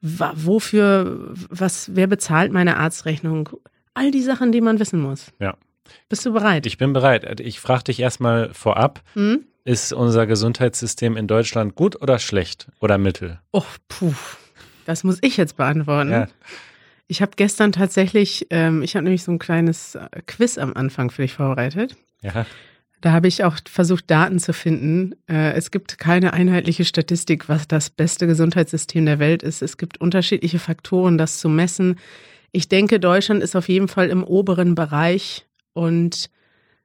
Wofür, 0.00 1.34
was, 1.48 1.90
wer 1.94 2.06
bezahlt 2.06 2.52
meine 2.52 2.76
Arztrechnung? 2.76 3.50
All 3.94 4.10
die 4.10 4.22
Sachen, 4.22 4.52
die 4.52 4.60
man 4.60 4.78
wissen 4.78 5.00
muss. 5.00 5.32
Ja. 5.38 5.56
Bist 6.08 6.24
du 6.24 6.32
bereit? 6.32 6.66
Ich 6.66 6.78
bin 6.78 6.92
bereit. 6.92 7.40
Ich 7.40 7.60
frage 7.60 7.84
dich 7.84 8.00
erstmal 8.00 8.52
vorab. 8.54 9.02
Hm? 9.14 9.44
Ist 9.64 9.92
unser 9.92 10.26
Gesundheitssystem 10.26 11.16
in 11.16 11.28
Deutschland 11.28 11.74
gut 11.74 12.00
oder 12.00 12.18
schlecht 12.18 12.68
oder 12.80 12.98
mittel? 12.98 13.40
Oh, 13.52 13.64
puh. 13.88 14.14
Das 14.86 15.04
muss 15.04 15.18
ich 15.22 15.36
jetzt 15.36 15.56
beantworten. 15.56 16.10
Ja. 16.10 16.28
Ich 17.06 17.22
habe 17.22 17.32
gestern 17.36 17.72
tatsächlich, 17.72 18.46
ähm, 18.50 18.82
ich 18.82 18.96
habe 18.96 19.04
nämlich 19.04 19.22
so 19.22 19.30
ein 19.30 19.38
kleines 19.38 19.94
äh, 19.94 20.08
Quiz 20.26 20.58
am 20.58 20.74
Anfang 20.74 21.10
für 21.10 21.22
dich 21.22 21.34
vorbereitet. 21.34 21.96
Ja. 22.22 22.46
Da 23.00 23.12
habe 23.12 23.28
ich 23.28 23.44
auch 23.44 23.56
versucht, 23.68 24.10
Daten 24.10 24.38
zu 24.38 24.52
finden. 24.52 25.14
Äh, 25.28 25.52
es 25.52 25.70
gibt 25.70 25.98
keine 25.98 26.32
einheitliche 26.32 26.84
Statistik, 26.84 27.48
was 27.48 27.68
das 27.68 27.90
beste 27.90 28.26
Gesundheitssystem 28.26 29.04
der 29.04 29.18
Welt 29.18 29.42
ist. 29.42 29.60
Es 29.60 29.76
gibt 29.76 30.00
unterschiedliche 30.00 30.58
Faktoren, 30.58 31.18
das 31.18 31.38
zu 31.38 31.48
messen. 31.48 31.96
Ich 32.52 32.68
denke, 32.68 33.00
Deutschland 33.00 33.42
ist 33.42 33.56
auf 33.56 33.68
jeden 33.68 33.88
Fall 33.88 34.10
im 34.10 34.22
oberen 34.24 34.74
Bereich 34.74 35.46
und 35.72 36.30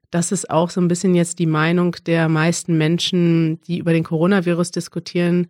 das 0.09 0.31
ist 0.31 0.49
auch 0.49 0.69
so 0.69 0.79
ein 0.79 0.87
bisschen 0.87 1.13
jetzt 1.13 1.39
die 1.39 1.45
Meinung 1.45 1.97
der 2.05 2.29
meisten 2.29 2.77
Menschen, 2.77 3.59
die 3.61 3.79
über 3.79 3.91
den 3.91 4.05
Coronavirus 4.05 4.71
diskutieren, 4.71 5.47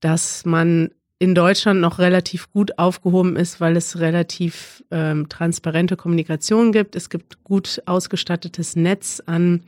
dass 0.00 0.46
man 0.46 0.90
in 1.18 1.34
Deutschland 1.34 1.80
noch 1.80 1.98
relativ 1.98 2.50
gut 2.52 2.78
aufgehoben 2.78 3.36
ist, 3.36 3.60
weil 3.60 3.76
es 3.76 4.00
relativ 4.00 4.82
ähm, 4.90 5.28
transparente 5.28 5.96
Kommunikation 5.96 6.72
gibt. 6.72 6.96
Es 6.96 7.10
gibt 7.10 7.42
gut 7.44 7.82
ausgestattetes 7.86 8.76
Netz 8.76 9.22
an 9.24 9.62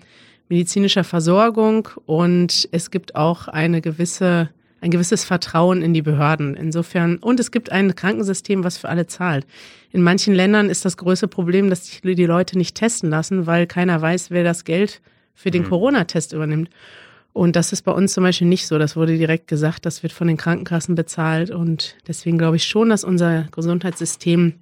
medizinischer 0.49 1.05
Versorgung 1.05 1.89
und 2.07 2.69
es 2.73 2.91
gibt 2.91 3.15
auch 3.15 3.49
eine 3.49 3.81
gewisse 3.83 4.51
ein 4.81 4.91
gewisses 4.91 5.25
Vertrauen 5.25 5.83
in 5.83 5.93
die 5.93 6.03
Behörden. 6.03 6.55
Insofern, 6.55 7.17
und 7.19 7.41
es 7.41 7.51
gibt 7.51 7.73
ein 7.73 7.95
Krankensystem, 7.95 8.65
was 8.65 8.79
für 8.79 8.89
alle 8.89 9.07
zahlt. 9.07 9.47
In 9.91 10.03
manchen 10.03 10.35
Ländern 10.35 10.71
ist 10.71 10.85
das 10.85 10.97
größte 10.97 11.29
Problem, 11.29 11.71
dass 11.71 11.85
die 11.85 12.27
Leute 12.27 12.57
nicht 12.59 12.77
testen 12.77 13.11
lassen, 13.11 13.47
weil 13.47 13.67
keiner 13.67 14.01
weiß, 14.01 14.31
wer 14.31 14.45
das 14.45 14.65
Geld 14.65 15.01
für 15.35 15.51
den 15.51 15.63
mhm. 15.63 15.69
Corona-Test 15.69 16.33
übernimmt. 16.33 16.71
Und 17.33 17.57
das 17.57 17.73
ist 17.73 17.83
bei 17.83 17.93
uns 17.93 18.13
zum 18.15 18.25
Beispiel 18.25 18.49
nicht 18.49 18.67
so. 18.67 18.79
Das 18.79 18.97
wurde 18.97 19.17
direkt 19.17 19.47
gesagt, 19.47 19.87
das 19.87 20.03
wird 20.03 20.13
von 20.13 20.27
den 20.27 20.37
Krankenkassen 20.37 20.95
bezahlt. 20.95 21.51
Und 21.51 21.97
deswegen 22.07 22.39
glaube 22.39 22.57
ich 22.57 22.65
schon, 22.65 22.89
dass 22.89 23.05
unser 23.05 23.45
Gesundheitssystem 23.53 24.55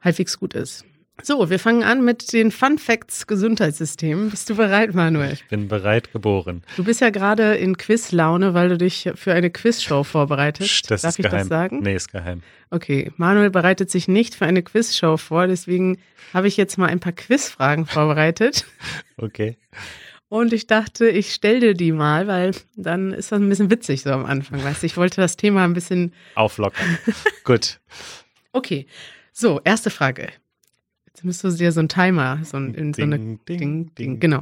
halbwegs 0.00 0.38
gut 0.38 0.54
ist. 0.54 0.84
So, 1.20 1.50
wir 1.50 1.58
fangen 1.58 1.84
an 1.84 2.04
mit 2.04 2.32
den 2.32 2.50
Fun 2.50 2.78
Facts 2.78 3.26
Gesundheitssystem. 3.26 4.30
Bist 4.30 4.48
du 4.48 4.56
bereit, 4.56 4.94
Manuel? 4.94 5.34
Ich 5.34 5.46
bin 5.46 5.68
bereit 5.68 6.10
geboren. 6.12 6.62
Du 6.76 6.84
bist 6.84 7.00
ja 7.00 7.10
gerade 7.10 7.54
in 7.54 7.76
Quizlaune, 7.76 8.54
weil 8.54 8.70
du 8.70 8.78
dich 8.78 9.08
für 9.14 9.32
eine 9.32 9.50
Quizshow 9.50 10.02
vorbereitest. 10.04 10.90
Das 10.90 11.02
Darf 11.02 11.18
ich 11.18 11.24
geheim. 11.24 11.38
das 11.40 11.48
sagen? 11.48 11.80
Nee, 11.80 11.94
ist 11.94 12.10
geheim. 12.10 12.42
Okay, 12.70 13.12
Manuel 13.18 13.50
bereitet 13.50 13.90
sich 13.90 14.08
nicht 14.08 14.34
für 14.34 14.46
eine 14.46 14.62
Quizshow 14.62 15.16
vor, 15.16 15.46
deswegen 15.46 15.98
habe 16.32 16.48
ich 16.48 16.56
jetzt 16.56 16.76
mal 16.78 16.88
ein 16.88 16.98
paar 17.00 17.12
Quizfragen 17.12 17.86
vorbereitet. 17.86 18.64
Okay. 19.18 19.56
Und 20.28 20.52
ich 20.52 20.66
dachte, 20.66 21.06
ich 21.08 21.32
stelle 21.32 21.60
dir 21.60 21.74
die 21.74 21.92
mal, 21.92 22.26
weil 22.26 22.52
dann 22.74 23.12
ist 23.12 23.30
das 23.30 23.38
ein 23.38 23.48
bisschen 23.48 23.70
witzig 23.70 24.02
so 24.02 24.10
am 24.10 24.24
Anfang. 24.24 24.64
Weißt 24.64 24.82
du, 24.82 24.86
ich 24.86 24.96
wollte 24.96 25.20
das 25.20 25.36
Thema 25.36 25.62
ein 25.62 25.74
bisschen 25.74 26.12
auflockern. 26.34 26.98
Gut. 27.44 27.78
Okay. 28.54 28.86
So, 29.32 29.60
erste 29.64 29.88
Frage. 29.90 30.28
Jetzt 31.22 31.26
müsstest 31.26 31.60
du 31.60 31.62
dir 31.62 31.70
so 31.70 31.78
einen 31.78 31.88
Timer, 31.88 32.40
so 32.42 32.56
ein, 32.56 32.74
in 32.74 32.92
so 32.92 33.02
eine 33.02 33.16
ding, 33.16 33.38
ding, 33.46 33.94
ding, 33.94 34.18
genau. 34.18 34.40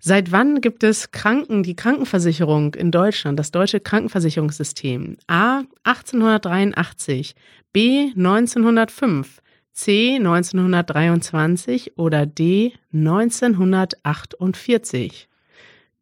Seit 0.00 0.32
wann 0.32 0.60
gibt 0.60 0.82
es 0.82 1.12
Kranken, 1.12 1.62
die 1.62 1.76
Krankenversicherung 1.76 2.74
in 2.74 2.90
Deutschland, 2.90 3.38
das 3.38 3.52
deutsche 3.52 3.78
Krankenversicherungssystem? 3.78 5.18
A. 5.28 5.62
1883, 5.84 7.36
B. 7.72 8.10
1905, 8.16 9.40
C. 9.72 10.16
1923 10.16 11.96
oder 11.96 12.26
D. 12.26 12.72
1948? 12.92 15.28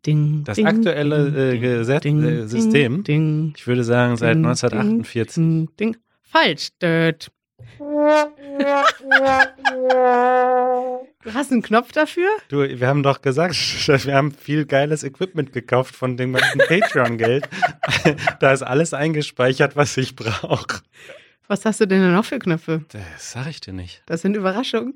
Ding, 0.06 0.44
das 0.44 0.56
ding, 0.56 0.66
aktuelle 0.66 1.30
ding, 1.30 1.38
äh, 1.38 1.58
Gesetz, 1.58 2.02
ding, 2.02 2.22
äh, 2.22 2.48
System, 2.48 3.52
ich 3.54 3.66
würde 3.66 3.84
sagen 3.84 4.16
seit 4.16 4.38
1948. 4.38 5.98
Falsch. 6.22 6.70
Död. 6.80 7.30
Du 11.24 11.34
hast 11.34 11.52
einen 11.52 11.62
Knopf 11.62 11.92
dafür? 11.92 12.28
Du, 12.48 12.58
wir 12.58 12.86
haben 12.86 13.02
doch 13.02 13.20
gesagt, 13.22 13.54
wir 14.06 14.14
haben 14.14 14.32
viel 14.32 14.64
geiles 14.64 15.02
Equipment 15.04 15.52
gekauft 15.52 15.94
von 15.94 16.16
dem 16.16 16.32
ganzen 16.32 16.60
Patreon-Geld. 16.60 17.48
da 18.40 18.52
ist 18.52 18.62
alles 18.62 18.94
eingespeichert, 18.94 19.76
was 19.76 19.96
ich 19.96 20.16
brauche. 20.16 20.80
Was 21.48 21.64
hast 21.64 21.80
du 21.80 21.86
denn 21.86 22.12
noch 22.12 22.24
für 22.24 22.38
Knöpfe? 22.38 22.84
Das 22.88 23.32
sag 23.32 23.48
ich 23.48 23.60
dir 23.60 23.72
nicht. 23.72 24.02
Das 24.06 24.22
sind 24.22 24.36
Überraschungen. 24.36 24.94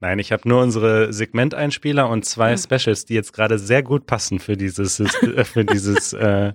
Nein, 0.00 0.18
ich 0.18 0.32
habe 0.32 0.48
nur 0.48 0.62
unsere 0.62 1.12
Segmenteinspieler 1.12 2.08
und 2.08 2.24
zwei 2.24 2.50
ja. 2.52 2.56
Specials, 2.56 3.04
die 3.04 3.14
jetzt 3.14 3.32
gerade 3.32 3.58
sehr 3.58 3.82
gut 3.82 4.06
passen 4.06 4.38
für 4.38 4.56
dieses, 4.56 5.02
für 5.44 5.64
dieses, 5.64 6.12
äh, 6.12 6.52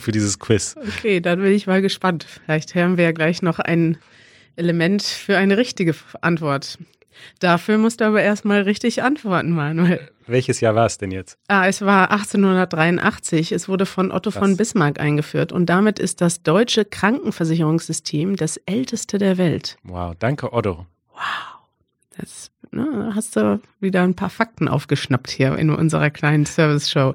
für 0.00 0.12
dieses 0.12 0.38
Quiz. 0.38 0.76
Okay, 0.98 1.20
dann 1.20 1.40
bin 1.40 1.52
ich 1.52 1.66
mal 1.66 1.82
gespannt. 1.82 2.24
Vielleicht 2.24 2.74
hören 2.74 2.96
wir 2.96 3.04
ja 3.04 3.12
gleich 3.12 3.42
noch 3.42 3.58
ein 3.58 3.98
Element 4.58 5.02
für 5.02 5.36
eine 5.36 5.56
richtige 5.56 5.94
Antwort. 6.20 6.78
Dafür 7.40 7.78
musst 7.78 8.00
du 8.00 8.04
aber 8.04 8.22
erstmal 8.22 8.62
richtig 8.62 9.02
antworten, 9.02 9.50
Manuel. 9.50 10.10
Welches 10.26 10.60
Jahr 10.60 10.74
war 10.74 10.86
es 10.86 10.98
denn 10.98 11.10
jetzt? 11.10 11.38
Ah, 11.48 11.66
es 11.66 11.80
war 11.82 12.10
1883. 12.10 13.52
Es 13.52 13.68
wurde 13.68 13.86
von 13.86 14.12
Otto 14.12 14.30
Was? 14.30 14.38
von 14.38 14.56
Bismarck 14.56 15.00
eingeführt 15.00 15.52
und 15.52 15.66
damit 15.66 15.98
ist 15.98 16.20
das 16.20 16.42
deutsche 16.42 16.84
Krankenversicherungssystem 16.84 18.36
das 18.36 18.58
älteste 18.66 19.18
der 19.18 19.38
Welt. 19.38 19.78
Wow, 19.84 20.14
danke 20.18 20.52
Otto. 20.52 20.86
Wow. 21.12 21.58
Das 22.16 22.50
ne, 22.72 23.12
hast 23.14 23.36
du 23.36 23.60
wieder 23.80 24.02
ein 24.02 24.14
paar 24.14 24.30
Fakten 24.30 24.68
aufgeschnappt 24.68 25.30
hier 25.30 25.56
in 25.56 25.70
unserer 25.70 26.10
kleinen 26.10 26.46
Service-Show. 26.46 27.14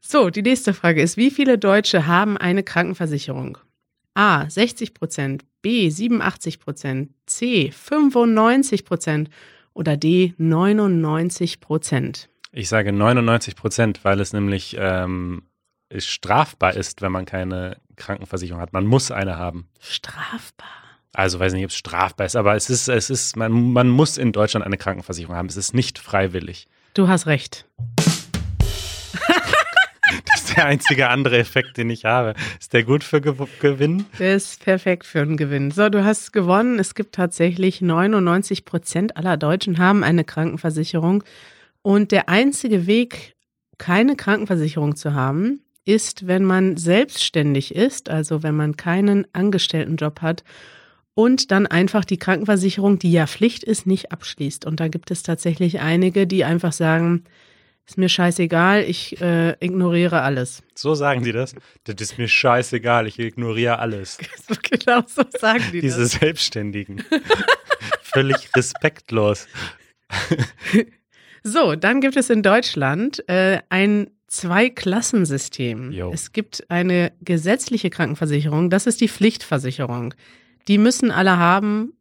So, 0.00 0.30
die 0.30 0.42
nächste 0.42 0.72
Frage 0.72 1.02
ist, 1.02 1.16
wie 1.16 1.30
viele 1.30 1.58
Deutsche 1.58 2.06
haben 2.06 2.38
eine 2.38 2.62
Krankenversicherung? 2.62 3.58
A 4.14 4.48
60 4.48 4.94
Prozent, 4.94 5.44
B 5.62 5.90
87 5.90 6.58
Prozent, 6.58 7.10
C 7.26 7.70
95 7.70 8.84
Prozent 8.84 9.30
oder 9.74 9.96
D 9.96 10.34
99 10.38 11.60
Prozent? 11.60 12.28
Ich 12.52 12.68
sage 12.68 12.92
99 12.92 13.54
Prozent, 13.56 14.04
weil 14.04 14.20
es 14.20 14.32
nämlich 14.32 14.76
ähm, 14.78 15.42
strafbar 15.96 16.74
ist, 16.74 17.02
wenn 17.02 17.12
man 17.12 17.24
keine 17.24 17.76
Krankenversicherung 17.96 18.60
hat. 18.60 18.72
Man 18.72 18.86
muss 18.86 19.10
eine 19.10 19.36
haben. 19.36 19.68
Strafbar? 19.78 20.68
Also 21.12 21.40
weiß 21.40 21.52
nicht, 21.52 21.64
ob 21.64 21.70
es 21.70 21.76
strafbar 21.76 22.26
ist, 22.26 22.36
aber 22.36 22.54
es 22.54 22.70
ist, 22.70 22.88
es 22.88 23.10
ist, 23.10 23.36
man, 23.36 23.72
man 23.72 23.88
muss 23.88 24.16
in 24.16 24.32
Deutschland 24.32 24.64
eine 24.64 24.76
Krankenversicherung 24.76 25.36
haben. 25.36 25.48
Es 25.48 25.56
ist 25.56 25.74
nicht 25.74 25.98
freiwillig. 25.98 26.66
Du 26.94 27.08
hast 27.08 27.26
recht. 27.26 27.66
Das 30.26 30.42
ist 30.42 30.56
der 30.56 30.66
einzige 30.66 31.08
andere 31.08 31.38
Effekt, 31.38 31.76
den 31.76 31.90
ich 31.90 32.04
habe. 32.04 32.34
Ist 32.58 32.72
der 32.72 32.82
gut 32.82 33.04
für 33.04 33.20
Ge 33.20 33.34
Gewinn? 33.60 34.06
Der 34.18 34.36
ist 34.36 34.62
perfekt 34.64 35.06
für 35.06 35.20
einen 35.20 35.36
Gewinn. 35.36 35.70
So, 35.70 35.88
du 35.88 36.04
hast 36.04 36.32
gewonnen. 36.32 36.78
Es 36.78 36.94
gibt 36.94 37.14
tatsächlich 37.14 37.80
99 37.80 38.64
Prozent 38.64 39.16
aller 39.16 39.36
Deutschen 39.36 39.78
haben 39.78 40.04
eine 40.04 40.24
Krankenversicherung. 40.24 41.24
Und 41.82 42.12
der 42.12 42.28
einzige 42.28 42.86
Weg, 42.86 43.34
keine 43.78 44.16
Krankenversicherung 44.16 44.96
zu 44.96 45.14
haben, 45.14 45.60
ist, 45.84 46.26
wenn 46.26 46.44
man 46.44 46.76
selbstständig 46.76 47.74
ist, 47.74 48.10
also 48.10 48.42
wenn 48.42 48.54
man 48.54 48.76
keinen 48.76 49.26
Angestelltenjob 49.32 50.20
hat 50.20 50.44
und 51.14 51.50
dann 51.50 51.66
einfach 51.66 52.04
die 52.04 52.18
Krankenversicherung, 52.18 52.98
die 52.98 53.12
ja 53.12 53.26
Pflicht 53.26 53.64
ist, 53.64 53.86
nicht 53.86 54.12
abschließt. 54.12 54.66
Und 54.66 54.80
da 54.80 54.88
gibt 54.88 55.10
es 55.10 55.22
tatsächlich 55.22 55.80
einige, 55.80 56.26
die 56.26 56.44
einfach 56.44 56.72
sagen, 56.72 57.24
ist 57.86 57.98
mir 57.98 58.08
scheißegal, 58.08 58.84
ich 58.84 59.20
äh, 59.20 59.56
ignoriere 59.60 60.22
alles. 60.22 60.62
So 60.74 60.94
sagen 60.94 61.24
die 61.24 61.32
das? 61.32 61.54
Das 61.84 61.96
ist 62.00 62.18
mir 62.18 62.28
scheißegal, 62.28 63.06
ich 63.06 63.18
ignoriere 63.18 63.78
alles. 63.78 64.18
genau 64.70 65.02
so 65.06 65.22
sagen 65.38 65.64
die 65.72 65.80
Diese 65.80 66.02
das. 66.02 66.12
Selbstständigen. 66.12 67.02
Völlig 68.02 68.50
respektlos. 68.56 69.46
so, 71.42 71.74
dann 71.74 72.00
gibt 72.00 72.16
es 72.16 72.30
in 72.30 72.42
Deutschland 72.42 73.28
äh, 73.28 73.60
ein 73.68 74.10
Zwei-Klassensystem. 74.30 75.90
Es 76.12 76.30
gibt 76.30 76.70
eine 76.70 77.10
gesetzliche 77.20 77.90
Krankenversicherung, 77.90 78.70
das 78.70 78.86
ist 78.86 79.00
die 79.00 79.08
Pflichtversicherung. 79.08 80.14
Die 80.68 80.78
müssen 80.78 81.10
alle 81.10 81.36
haben, 81.36 81.94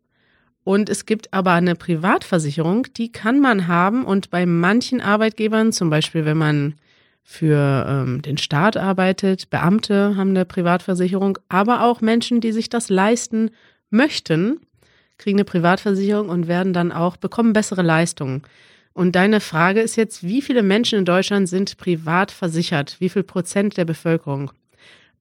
und 0.63 0.89
es 0.89 1.06
gibt 1.06 1.34
aber 1.34 1.54
eine 1.54 1.76
Privatversicherung, 1.76 2.88
die 2.98 3.12
kann 3.12 3.39
man 3.39 3.67
haben 3.67 4.06
und 4.06 4.30
bei 4.30 4.45
manchen 4.45 5.02
Arbeitgebern, 5.02 5.72
zum 5.72 5.89
Beispiel 5.89 6.26
wenn 6.26 6.38
man 6.38 6.76
für 7.24 7.86
ähm, 7.88 8.22
den 8.22 8.38
Staat 8.38 8.76
arbeitet, 8.76 9.50
Beamte 9.50 10.15
haben 10.15 10.32
eine 10.32 10.45
Privatversicherung, 10.45 11.38
aber 11.48 11.84
auch 11.84 12.02
Menschen, 12.02 12.41
die 12.41 12.52
sich 12.52 12.69
das 12.69 12.89
leisten 12.89 13.52
möchten, 13.91 14.60
kriegen 15.19 15.38
eine 15.38 15.45
Privatversicherung 15.45 16.30
und 16.30 16.48
werden 16.48 16.74
dann 16.74 16.91
auch, 16.91 17.17
bekommen 17.17 17.54
bessere 17.54 17.84
Leistungen. 17.84 18.41
Und 18.93 19.15
deine 19.15 19.41
Frage 19.41 19.82
ist 19.82 19.95
jetzt, 19.95 20.24
wie 20.24 20.41
viele 20.41 20.63
Menschen 20.63 21.00
in 21.00 21.06
Deutschland 21.06 21.48
sind 21.48 21.78
privat 21.78 22.32
versichert? 22.32 22.95
Wie 23.00 23.10
viel 23.10 23.24
Prozent 23.24 23.78
der 23.78 23.86
Bevölkerung? 23.86 24.52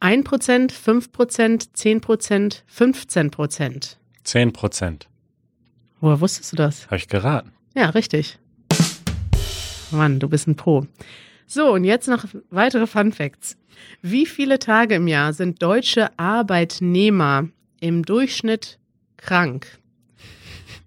Ein 0.01 0.25
Prozent, 0.25 0.73
fünf 0.73 1.13
Prozent, 1.13 1.77
zehn 1.77 2.01
Prozent, 2.01 2.65
15 2.69 3.31
Prozent? 3.31 3.99
Zehn 4.25 4.53
Prozent. 4.53 5.09
Woher 6.01 6.21
wusstest 6.21 6.53
du 6.53 6.57
das? 6.57 6.87
Habe 6.87 6.97
ich 6.97 7.09
geraten. 7.09 7.53
Ja, 7.75 7.91
richtig. 7.91 8.39
Mann, 9.91 10.21
du 10.21 10.29
bist 10.29 10.47
ein 10.47 10.57
Pro. 10.57 10.87
So, 11.47 11.73
und 11.73 11.85
jetzt 11.85 12.09
noch 12.09 12.25
weitere 12.51 12.87
Fun 12.87 13.13
Facts. 13.13 13.57
Wie 14.03 14.27
viele 14.27 14.59
Tage 14.59 14.97
im 14.97 15.09
Jahr 15.09 15.33
sind 15.33 15.63
deutsche 15.63 16.17
Arbeitnehmer 16.19 17.49
im 17.81 18.05
Durchschnitt 18.05 18.79
krank? 19.17 19.67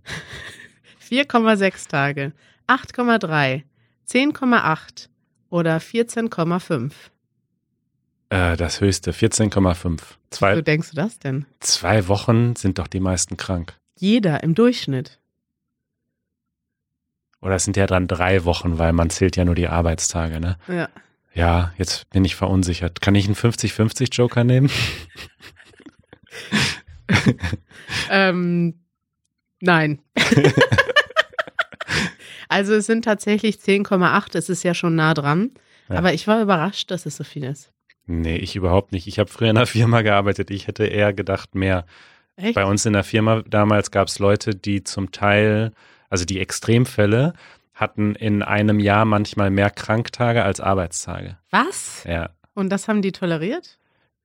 4,6 1.10 1.89
Tage, 1.89 2.34
8,3, 2.67 3.63
10,8 4.08 5.08
oder 5.50 5.78
14,5? 5.78 6.91
Äh, 8.30 8.56
das 8.56 8.80
höchste, 8.80 9.12
14,5. 9.12 10.00
Wieso 10.39 10.62
denkst 10.62 10.91
du 10.91 10.95
das 10.95 11.19
denn? 11.19 11.45
Zwei 11.60 12.08
Wochen 12.08 12.56
sind 12.56 12.80
doch 12.80 12.88
die 12.88 13.02
meisten 13.02 13.36
krank. 13.36 13.78
Jeder 14.01 14.41
im 14.41 14.55
Durchschnitt. 14.55 15.19
Oder 17.39 17.53
es 17.53 17.65
sind 17.65 17.77
ja 17.77 17.85
dann 17.85 18.07
drei 18.07 18.45
Wochen, 18.45 18.79
weil 18.79 18.93
man 18.93 19.11
zählt 19.11 19.37
ja 19.37 19.45
nur 19.45 19.53
die 19.53 19.67
Arbeitstage, 19.67 20.39
ne? 20.39 20.57
Ja. 20.67 20.89
Ja, 21.35 21.71
jetzt 21.77 22.09
bin 22.09 22.25
ich 22.25 22.35
verunsichert. 22.35 22.99
Kann 22.99 23.13
ich 23.13 23.25
einen 23.25 23.35
50-50 23.35 24.11
Joker 24.11 24.43
nehmen? 24.43 24.71
ähm, 28.09 28.79
nein. 29.59 30.01
also 32.49 32.73
es 32.73 32.87
sind 32.87 33.05
tatsächlich 33.05 33.57
10,8, 33.57 34.35
es 34.35 34.49
ist 34.49 34.63
ja 34.63 34.73
schon 34.73 34.95
nah 34.95 35.13
dran. 35.13 35.51
Ja. 35.89 35.99
Aber 35.99 36.11
ich 36.11 36.25
war 36.25 36.41
überrascht, 36.41 36.89
dass 36.89 37.05
es 37.05 37.17
so 37.17 37.23
viel 37.23 37.43
ist. 37.43 37.71
Nee, 38.07 38.37
ich 38.37 38.55
überhaupt 38.55 38.93
nicht. 38.93 39.05
Ich 39.05 39.19
habe 39.19 39.29
früher 39.29 39.51
in 39.51 39.57
einer 39.57 39.67
Firma 39.67 40.01
gearbeitet. 40.01 40.49
Ich 40.49 40.65
hätte 40.65 40.85
eher 40.85 41.13
gedacht, 41.13 41.53
mehr. 41.53 41.85
Echt? 42.41 42.56
Bei 42.56 42.65
uns 42.65 42.86
in 42.86 42.93
der 42.93 43.04
Firma 43.04 43.43
damals 43.47 43.91
gab 43.91 44.08
es 44.08 44.19
Leute, 44.19 44.56
die 44.56 44.84
zum 44.84 45.12
Teil, 45.12 45.71
also 46.10 46.25
die 46.25 46.39
Extremfälle, 46.39 47.34
hatten 47.73 48.15
in 48.15 48.43
einem 48.43 48.80
Jahr 48.80 49.06
manchmal 49.06 49.49
mehr 49.49 49.69
Kranktage 49.69 50.43
als 50.43 50.60
Arbeitstage. 50.60 51.38
Was? 51.49 52.04
Ja. 52.08 52.30
Und 52.54 52.69
das 52.69 52.88
haben 52.88 53.01
die 53.01 53.12
toleriert? 53.12 53.77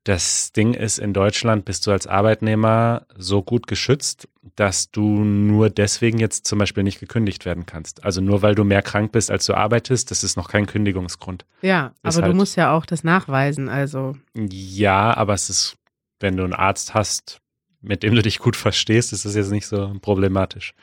Das 0.04 0.52
Ding 0.52 0.74
ist, 0.74 0.98
in 0.98 1.12
Deutschland 1.12 1.64
bist 1.64 1.84
du 1.86 1.90
als 1.90 2.06
Arbeitnehmer 2.06 3.06
so 3.16 3.42
gut 3.42 3.66
geschützt, 3.66 4.28
dass 4.54 4.92
du 4.92 5.02
nur 5.02 5.68
deswegen 5.68 6.18
jetzt 6.18 6.46
zum 6.46 6.60
Beispiel 6.60 6.84
nicht 6.84 7.00
gekündigt 7.00 7.44
werden 7.44 7.66
kannst. 7.66 8.04
Also 8.04 8.20
nur 8.20 8.40
weil 8.40 8.54
du 8.54 8.62
mehr 8.62 8.82
krank 8.82 9.10
bist, 9.10 9.32
als 9.32 9.46
du 9.46 9.54
arbeitest, 9.54 10.12
das 10.12 10.22
ist 10.22 10.36
noch 10.36 10.48
kein 10.48 10.66
Kündigungsgrund. 10.66 11.44
Ja, 11.60 11.92
aber 12.04 12.14
halt, 12.14 12.26
du 12.26 12.36
musst 12.36 12.56
ja 12.56 12.72
auch 12.72 12.86
das 12.86 13.02
nachweisen, 13.02 13.68
also. 13.68 14.16
Ja, 14.36 15.16
aber 15.16 15.34
es 15.34 15.50
ist, 15.50 15.76
wenn 16.20 16.36
du 16.36 16.44
einen 16.44 16.52
Arzt 16.52 16.94
hast, 16.94 17.40
mit 17.82 18.02
dem 18.02 18.14
du 18.14 18.22
dich 18.22 18.38
gut 18.38 18.56
verstehst, 18.56 19.12
ist 19.12 19.24
das 19.24 19.34
jetzt 19.34 19.50
nicht 19.50 19.66
so 19.66 19.94
problematisch. 20.00 20.74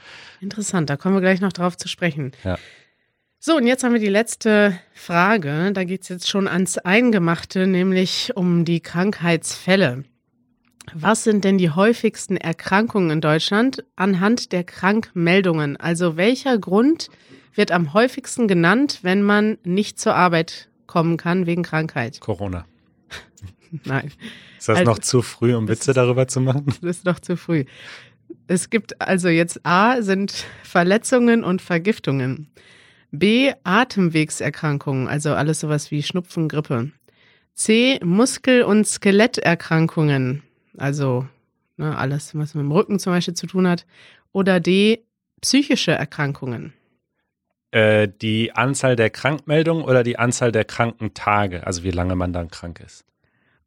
Interessant, 0.41 0.89
da 0.89 0.97
kommen 0.97 1.15
wir 1.15 1.21
gleich 1.21 1.41
noch 1.41 1.53
drauf 1.53 1.77
zu 1.77 1.88
sprechen. 1.88 2.32
Ja. 2.43 2.58
So, 3.39 3.58
und 3.58 3.67
jetzt 3.67 3.84
haben 3.84 3.91
wir 3.91 3.99
die 3.99 4.08
letzte 4.08 4.79
Frage. 4.93 5.71
Da 5.73 5.84
geht 5.84 6.03
es 6.03 6.10
jetzt 6.10 6.29
schon 6.29 6.47
ans 6.47 6.77
Eingemachte, 6.77 7.67
nämlich 7.67 8.32
um 8.36 8.63
die 8.63 8.79
Krankheitsfälle. 8.79 10.06
Was 10.93 11.23
sind 11.23 11.43
denn 11.43 11.58
die 11.58 11.69
häufigsten 11.69 12.38
Erkrankungen 12.38 13.10
in 13.10 13.21
Deutschland 13.21 13.84
anhand 13.95 14.51
der 14.51 14.63
Krankmeldungen? 14.63 15.77
Also 15.77 16.17
welcher 16.17 16.58
Grund 16.58 17.10
wird 17.53 17.71
am 17.71 17.93
häufigsten 17.93 18.47
genannt, 18.47 18.99
wenn 19.01 19.23
man 19.23 19.58
nicht 19.63 19.99
zur 19.99 20.15
Arbeit 20.15 20.69
kommen 20.88 21.17
kann 21.17 21.45
wegen 21.45 21.63
Krankheit? 21.63 22.19
Corona. 22.19 22.65
Nein. 23.86 24.12
Ist 24.57 24.69
das 24.69 24.79
also, 24.79 24.91
noch 24.91 24.99
zu 24.99 25.21
früh, 25.21 25.55
um 25.55 25.67
Witze 25.67 25.93
darüber 25.93 26.27
zu 26.27 26.41
machen? 26.41 26.65
Das 26.81 26.97
ist 26.97 27.05
noch 27.05 27.19
zu 27.19 27.38
früh. 27.38 27.65
Es 28.47 28.69
gibt 28.69 29.01
also 29.01 29.29
jetzt 29.29 29.65
A 29.65 30.01
sind 30.01 30.45
Verletzungen 30.63 31.43
und 31.43 31.62
Vergiftungen. 31.62 32.51
B 33.12 33.53
Atemwegserkrankungen, 33.63 35.07
also 35.07 35.33
alles 35.33 35.59
sowas 35.59 35.91
wie 35.91 36.03
Schnupfen, 36.03 36.47
Grippe. 36.47 36.91
C 37.53 37.99
Muskel- 38.03 38.63
und 38.63 38.88
Skeletterkrankungen, 38.88 40.41
also 40.77 41.27
ne, 41.77 41.95
alles, 41.95 42.33
was 42.36 42.55
mit 42.55 42.63
dem 42.63 42.71
Rücken 42.71 42.97
zum 42.97 43.13
Beispiel 43.13 43.36
zu 43.36 43.45
tun 43.45 43.67
hat. 43.67 43.86
Oder 44.31 44.59
D 44.59 45.05
psychische 45.41 45.91
Erkrankungen. 45.91 46.73
Äh, 47.69 48.07
die 48.07 48.51
Anzahl 48.53 48.95
der 48.95 49.12
Krankmeldungen 49.12 49.83
oder 49.83 50.03
die 50.03 50.17
Anzahl 50.17 50.51
der 50.51 50.65
Krankentage, 50.65 51.67
also 51.67 51.83
wie 51.83 51.91
lange 51.91 52.15
man 52.15 52.33
dann 52.33 52.49
krank 52.49 52.79
ist? 52.79 53.05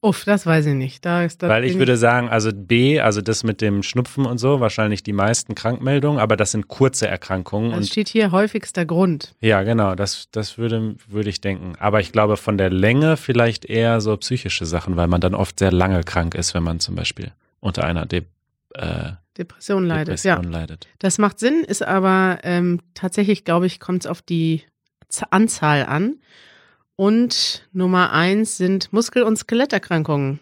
Uff, 0.06 0.24
das 0.24 0.46
weiß 0.46 0.66
ich 0.66 0.74
nicht. 0.74 1.04
Da 1.04 1.24
ist 1.24 1.42
Weil 1.42 1.64
ich 1.64 1.78
würde 1.78 1.96
sagen, 1.96 2.28
also 2.28 2.50
B, 2.54 3.00
also 3.00 3.20
das 3.20 3.42
mit 3.42 3.60
dem 3.60 3.82
Schnupfen 3.82 4.24
und 4.24 4.38
so, 4.38 4.60
wahrscheinlich 4.60 5.02
die 5.02 5.12
meisten 5.12 5.56
Krankmeldungen, 5.56 6.20
aber 6.20 6.36
das 6.36 6.52
sind 6.52 6.68
kurze 6.68 7.08
Erkrankungen. 7.08 7.72
Das 7.72 7.88
steht 7.88 8.08
hier 8.08 8.30
häufigster 8.30 8.86
Grund. 8.86 9.34
Ja, 9.40 9.64
genau, 9.64 9.96
das, 9.96 10.28
das 10.30 10.58
würde, 10.58 10.94
würde 11.08 11.28
ich 11.28 11.40
denken. 11.40 11.72
Aber 11.80 11.98
ich 11.98 12.12
glaube 12.12 12.36
von 12.36 12.56
der 12.56 12.70
Länge 12.70 13.16
vielleicht 13.16 13.64
eher 13.64 14.00
so 14.00 14.16
psychische 14.16 14.64
Sachen, 14.64 14.96
weil 14.96 15.08
man 15.08 15.20
dann 15.20 15.34
oft 15.34 15.58
sehr 15.58 15.72
lange 15.72 16.04
krank 16.04 16.36
ist, 16.36 16.54
wenn 16.54 16.62
man 16.62 16.78
zum 16.78 16.94
Beispiel 16.94 17.32
unter 17.58 17.82
einer 17.82 18.06
De 18.06 18.22
äh, 18.74 19.10
Depression 19.36 19.86
leidet. 19.86 20.24
Depression 20.24 20.44
ja. 20.44 20.60
leidet. 20.60 20.86
Das 21.00 21.18
macht 21.18 21.40
Sinn, 21.40 21.64
ist 21.64 21.82
aber 21.82 22.38
ähm, 22.44 22.80
tatsächlich, 22.94 23.44
glaube 23.44 23.66
ich, 23.66 23.80
kommt 23.80 24.04
es 24.04 24.06
auf 24.06 24.22
die 24.22 24.62
Anzahl 25.30 25.84
an. 25.84 26.20
Und 26.96 27.66
Nummer 27.72 28.12
eins 28.12 28.56
sind 28.56 28.92
Muskel- 28.92 29.22
und 29.22 29.36
Skeletterkrankungen. 29.36 30.40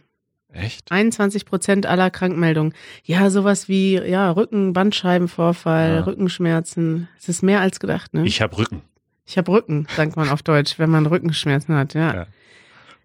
Echt? 0.52 0.90
21 0.92 1.46
Prozent 1.46 1.86
aller 1.86 2.10
Krankmeldungen. 2.10 2.74
Ja, 3.02 3.28
sowas 3.30 3.68
wie 3.68 3.94
ja, 3.94 4.30
Rücken, 4.30 4.72
Bandscheibenvorfall, 4.72 5.96
ja. 5.96 6.00
Rückenschmerzen. 6.04 7.08
Es 7.18 7.28
ist 7.28 7.42
mehr 7.42 7.60
als 7.60 7.80
gedacht, 7.80 8.14
ne? 8.14 8.24
Ich 8.24 8.40
habe 8.40 8.56
Rücken. 8.56 8.82
Ich 9.26 9.36
habe 9.36 9.50
Rücken, 9.50 9.88
sagt 9.96 10.16
man 10.16 10.28
auf 10.28 10.42
Deutsch, 10.42 10.78
wenn 10.78 10.90
man 10.90 11.06
Rückenschmerzen 11.06 11.74
hat, 11.74 11.94
ja. 11.94 12.14
ja. 12.14 12.26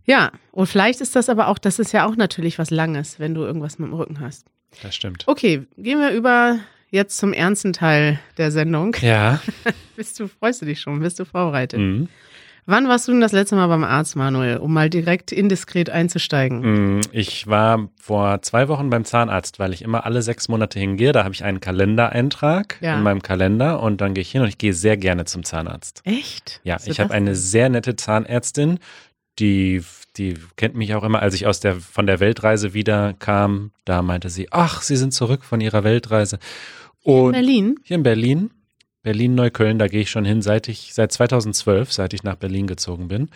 Ja, 0.05 0.31
und 0.51 0.67
vielleicht 0.67 1.01
ist 1.01 1.15
das 1.15 1.29
aber 1.29 1.47
auch, 1.47 1.59
das 1.59 1.77
ist 1.79 1.91
ja 1.91 2.07
auch 2.07 2.15
natürlich 2.15 2.57
was 2.57 2.71
Langes, 2.71 3.19
wenn 3.19 3.35
du 3.35 3.41
irgendwas 3.41 3.79
mit 3.79 3.89
dem 3.89 3.93
Rücken 3.93 4.19
hast. 4.19 4.47
Das 4.81 4.95
stimmt. 4.95 5.23
Okay, 5.27 5.67
gehen 5.77 5.99
wir 5.99 6.11
über 6.11 6.59
jetzt 6.89 7.17
zum 7.17 7.31
ernsten 7.31 7.73
Teil 7.73 8.19
der 8.37 8.51
Sendung. 8.51 8.95
Ja. 9.01 9.39
bist 9.95 10.19
du, 10.19 10.27
freust 10.27 10.61
du 10.61 10.65
dich 10.65 10.81
schon? 10.81 10.99
Bist 10.99 11.19
du 11.19 11.25
vorbereitet? 11.25 11.79
Mhm. 11.79 12.09
Wann 12.69 12.87
warst 12.87 13.07
du 13.07 13.11
denn 13.13 13.19
das 13.19 13.31
letzte 13.31 13.55
Mal 13.55 13.65
beim 13.65 13.83
Arzt, 13.83 14.15
Manuel, 14.15 14.57
um 14.57 14.71
mal 14.71 14.91
direkt 14.91 15.31
indiskret 15.31 15.89
einzusteigen? 15.89 16.97
Mm, 16.97 17.01
ich 17.11 17.47
war 17.47 17.89
vor 17.99 18.43
zwei 18.43 18.67
Wochen 18.67 18.91
beim 18.91 19.05
Zahnarzt, 19.05 19.57
weil 19.57 19.73
ich 19.73 19.81
immer 19.81 20.05
alle 20.05 20.21
sechs 20.21 20.49
Monate 20.49 20.77
hingehe. 20.77 21.11
Da 21.11 21.23
habe 21.23 21.33
ich 21.33 21.43
einen 21.43 21.61
Kalendereintrag 21.61 22.77
ja. 22.79 22.95
in 22.95 23.01
meinem 23.01 23.23
Kalender 23.23 23.81
und 23.81 24.01
dann 24.01 24.13
gehe 24.13 24.21
ich 24.21 24.29
hin 24.29 24.43
und 24.43 24.49
ich 24.49 24.59
gehe 24.59 24.75
sehr 24.75 24.97
gerne 24.97 25.25
zum 25.25 25.43
Zahnarzt. 25.43 26.03
Echt? 26.05 26.61
Ja, 26.63 26.77
ich 26.85 26.99
habe 26.99 27.11
eine 27.11 27.33
sehr 27.33 27.69
nette 27.69 27.95
Zahnärztin, 27.95 28.77
die, 29.39 29.81
die 30.17 30.35
kennt 30.55 30.75
mich 30.75 30.93
auch 30.93 31.03
immer, 31.03 31.23
als 31.23 31.33
ich 31.33 31.47
aus 31.47 31.59
der, 31.61 31.73
von 31.77 32.05
der 32.05 32.19
Weltreise 32.19 32.75
wieder 32.75 33.15
kam. 33.17 33.71
Da 33.83 34.03
meinte 34.03 34.29
sie, 34.29 34.49
ach, 34.51 34.83
Sie 34.83 34.95
sind 34.95 35.11
zurück 35.11 35.43
von 35.43 35.59
Ihrer 35.59 35.83
Weltreise. 35.83 36.37
Und 37.01 37.29
in 37.29 37.31
Berlin? 37.31 37.79
Hier 37.83 37.95
in 37.95 38.03
Berlin. 38.03 38.51
Berlin-Neukölln, 39.03 39.79
da 39.79 39.87
gehe 39.87 40.01
ich 40.01 40.09
schon 40.09 40.25
hin, 40.25 40.41
seit 40.41 40.67
ich, 40.67 40.93
seit 40.93 41.11
2012, 41.11 41.91
seit 41.91 42.13
ich 42.13 42.23
nach 42.23 42.35
Berlin 42.35 42.67
gezogen 42.67 43.07
bin. 43.07 43.29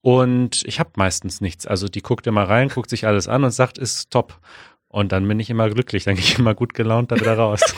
Und 0.00 0.62
ich 0.66 0.78
habe 0.78 0.90
meistens 0.96 1.40
nichts. 1.40 1.66
Also 1.66 1.88
die 1.88 2.02
guckt 2.02 2.26
immer 2.26 2.44
rein, 2.44 2.68
guckt 2.68 2.90
sich 2.90 3.06
alles 3.06 3.28
an 3.28 3.44
und 3.44 3.50
sagt, 3.50 3.78
ist 3.78 4.10
top. 4.10 4.38
Und 4.88 5.12
dann 5.12 5.26
bin 5.26 5.40
ich 5.40 5.50
immer 5.50 5.68
glücklich, 5.68 6.04
dann 6.04 6.14
gehe 6.16 6.24
ich 6.24 6.38
immer 6.38 6.54
gut 6.54 6.74
gelaunt 6.74 7.12
da 7.12 7.16
wieder 7.16 7.36
raus. 7.36 7.60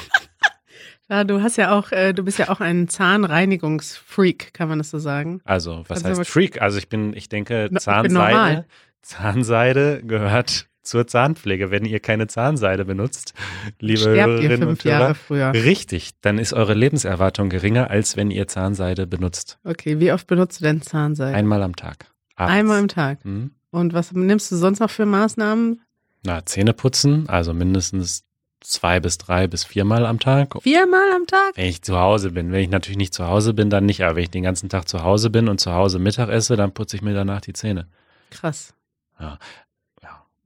Ja, 1.11 1.25
du 1.25 1.41
hast 1.41 1.57
ja 1.57 1.73
auch, 1.73 1.91
äh, 1.91 2.13
du 2.13 2.23
bist 2.23 2.39
ja 2.39 2.51
auch 2.51 2.61
ein 2.61 2.87
Zahnreinigungsfreak, 2.87 4.53
kann 4.53 4.69
man 4.69 4.77
das 4.77 4.91
so 4.91 4.99
sagen? 4.99 5.41
Also, 5.45 5.83
was 5.89 6.05
also, 6.05 6.21
heißt 6.21 6.31
Freak? 6.31 6.61
Also 6.61 6.77
ich 6.77 6.91
bin, 6.91 7.15
ich 7.15 7.31
denke, 7.31 7.71
Zahnseide, 7.79 8.67
Zahnseide 9.01 10.03
gehört 10.05 10.68
zur 10.89 11.07
Zahnpflege, 11.07 11.71
wenn 11.71 11.85
ihr 11.85 12.01
keine 12.01 12.27
Zahnseide 12.27 12.85
benutzt, 12.85 13.35
liebe 13.79 14.01
Sterbt 14.01 14.17
Hörerinnen 14.17 14.43
ihr 14.43 14.59
fünf 14.59 14.71
und 14.71 14.85
Hörer. 14.85 15.01
Jahre 15.01 15.15
früher. 15.15 15.53
Richtig, 15.53 16.13
dann 16.23 16.39
ist 16.39 16.53
eure 16.55 16.75
Lebenserwartung 16.75 17.51
geringer, 17.51 17.91
als 17.91 18.17
wenn 18.17 18.31
ihr 18.31 18.49
Zahnseide 18.49 19.07
benutzt. 19.07 19.59
Okay, 19.65 20.01
wie 20.01 20.13
oft 20.13 20.27
benutzt 20.27 20.61
du 20.61 20.65
denn 20.65 20.81
Zahnseide? 20.83 21.37
Einmal 21.37 21.63
am 21.63 21.77
Tag. 21.77 22.07
Abends. 22.37 22.55
Einmal 22.55 22.79
am 22.79 22.89
Tag. 22.89 23.25
Mhm. 23.25 23.53
Und 23.71 23.93
was 23.93 24.13
nimmst 24.13 24.51
du 24.51 24.57
sonst 24.57 24.81
noch 24.81 24.91
für 24.91 25.05
Maßnahmen? 25.05 25.83
Na, 26.25 26.45
Zähne 26.47 26.73
putzen, 26.73 27.29
also 27.29 27.53
mindestens 27.53 28.25
zwei 28.61 28.99
bis 28.99 29.19
drei 29.19 29.47
bis 29.47 29.65
viermal 29.65 30.07
am 30.07 30.19
Tag. 30.19 30.61
Viermal 30.63 31.13
am 31.15 31.27
Tag? 31.27 31.53
Wenn 31.55 31.67
ich 31.67 31.83
zu 31.83 31.99
Hause 31.99 32.31
bin. 32.31 32.51
Wenn 32.51 32.61
ich 32.61 32.71
natürlich 32.71 32.97
nicht 32.97 33.15
zu 33.15 33.27
Hause 33.27 33.55
bin, 33.55 33.71
dann 33.71 33.85
nicht. 33.87 34.03
Aber 34.03 34.17
wenn 34.17 34.25
ich 34.25 34.31
den 34.31 34.43
ganzen 34.43 34.69
Tag 34.69 34.89
zu 34.89 35.03
Hause 35.03 35.31
bin 35.31 35.49
und 35.49 35.61
zu 35.61 35.75
Hause 35.75 35.99
Mittag 35.99 36.29
esse, 36.29 36.57
dann 36.57 36.73
putze 36.73 36.97
ich 36.97 37.03
mir 37.03 37.15
danach 37.15 37.41
die 37.41 37.53
Zähne. 37.53 37.87
Krass. 38.31 38.75
Ja. 39.21 39.39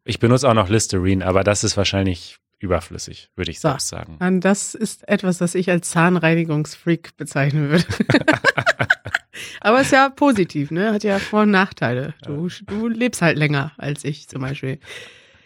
Ich 0.05 0.19
benutze 0.19 0.49
auch 0.49 0.55
noch 0.55 0.69
Listerine, 0.69 1.25
aber 1.25 1.45
das 1.45 1.65
ist 1.65 1.77
wahrscheinlich 1.77 2.39
überflüssig, 2.59 3.31
würde 3.37 3.51
ich 3.51 3.61
so, 3.61 3.69
selbst 3.69 3.89
sagen. 3.89 4.19
Und 4.21 4.41
das 4.41 4.75
ist 4.75 5.07
etwas, 5.09 5.41
was 5.41 5.55
ich 5.55 5.71
als 5.71 5.91
Zahnreinigungsfreak 5.91 7.17
bezeichnen 7.17 7.71
würde. 7.71 7.85
aber 9.61 9.81
ist 9.81 9.93
ja 9.93 10.09
positiv, 10.09 10.71
ne? 10.71 10.93
Hat 10.93 11.05
ja 11.05 11.19
Vor- 11.19 11.43
und 11.43 11.51
Nachteile. 11.51 12.15
Du, 12.25 12.49
du 12.67 12.89
lebst 12.89 13.23
halt 13.23 13.37
länger 13.37 13.73
als 13.79 14.05
ich 14.05 14.29
zum 14.29 14.43
Beispiel. 14.43 14.79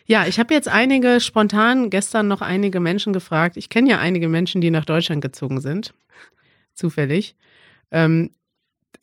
Ja, 0.06 0.26
ich 0.26 0.38
habe 0.38 0.54
jetzt 0.54 0.68
einige 0.68 1.20
spontan 1.20 1.90
gestern 1.90 2.28
noch 2.28 2.40
einige 2.40 2.80
Menschen 2.80 3.12
gefragt. 3.12 3.56
Ich 3.56 3.68
kenne 3.68 3.90
ja 3.90 3.98
einige 3.98 4.28
Menschen, 4.28 4.60
die 4.60 4.70
nach 4.70 4.84
Deutschland 4.84 5.20
gezogen 5.20 5.60
sind. 5.60 5.94
Zufällig. 6.74 7.34
Ähm, 7.90 8.30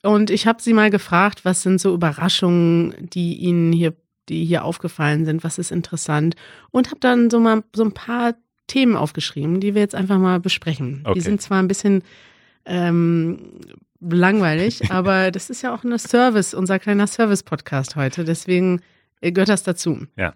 und 0.02 0.30
ich 0.30 0.48
habe 0.48 0.62
sie 0.62 0.74
mal 0.74 0.90
gefragt, 0.90 1.46
was 1.46 1.62
sind 1.62 1.80
so 1.80 1.94
Überraschungen, 1.94 2.94
die 3.10 3.36
ihnen 3.38 3.74
hier 3.74 3.94
die 4.30 4.46
hier 4.46 4.64
aufgefallen 4.64 5.26
sind, 5.26 5.44
was 5.44 5.58
ist 5.58 5.72
interessant 5.72 6.36
und 6.72 6.88
habe 6.88 7.00
dann 7.00 7.30
so 7.30 7.40
mal 7.40 7.64
so 7.76 7.84
ein 7.84 7.94
paar 7.94 8.36
Themen 8.68 8.96
aufgeschrieben, 8.96 9.60
die 9.60 9.76
wir 9.76 9.82
jetzt 9.82 9.96
einfach 9.96 10.18
mal 10.18 10.40
besprechen. 10.40 11.02
Okay. 11.04 11.16
Die 11.16 11.22
sind 11.22 11.42
zwar 11.42 11.60
ein 11.60 11.68
bisschen 11.68 12.04
ähm, 12.66 13.60
langweilig, 14.00 14.92
aber 14.92 15.32
das 15.32 15.50
ist 15.50 15.62
ja 15.62 15.74
auch 15.74 15.84
eine 15.84 16.00
Service, 16.00 16.54
unser 16.54 16.80
kleiner 16.80 17.08
Service-Podcast 17.08 17.96
heute, 17.96 18.24
deswegen 18.24 18.82
gehört 19.22 19.50
das 19.50 19.64
dazu. 19.64 20.08
Ja. 20.18 20.34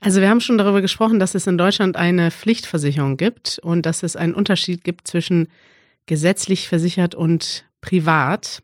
Also 0.00 0.20
wir 0.20 0.28
haben 0.28 0.40
schon 0.40 0.58
darüber 0.58 0.82
gesprochen, 0.82 1.18
dass 1.18 1.34
es 1.34 1.46
in 1.46 1.56
Deutschland 1.56 1.96
eine 1.96 2.30
Pflichtversicherung 2.30 3.16
gibt 3.16 3.58
und 3.62 3.86
dass 3.86 4.02
es 4.02 4.14
einen 4.14 4.34
Unterschied 4.34 4.84
gibt 4.84 5.08
zwischen 5.08 5.48
gesetzlich 6.06 6.68
versichert 6.68 7.14
und 7.14 7.64
privat. 7.80 8.62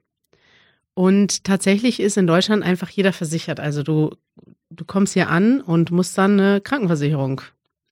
Und 0.95 1.45
tatsächlich 1.45 2.01
ist 2.01 2.19
in 2.19 2.27
Deutschland 2.27 2.63
einfach 2.63 2.91
jeder 2.91 3.13
versichert. 3.13 3.61
Also 3.61 3.83
du, 3.83 4.15
du 4.71 4.85
kommst 4.85 5.15
hier 5.15 5.31
an 5.31 5.61
und 5.61 5.91
musst 5.91 6.17
dann 6.19 6.39
eine 6.39 6.61
Krankenversicherung 6.61 7.41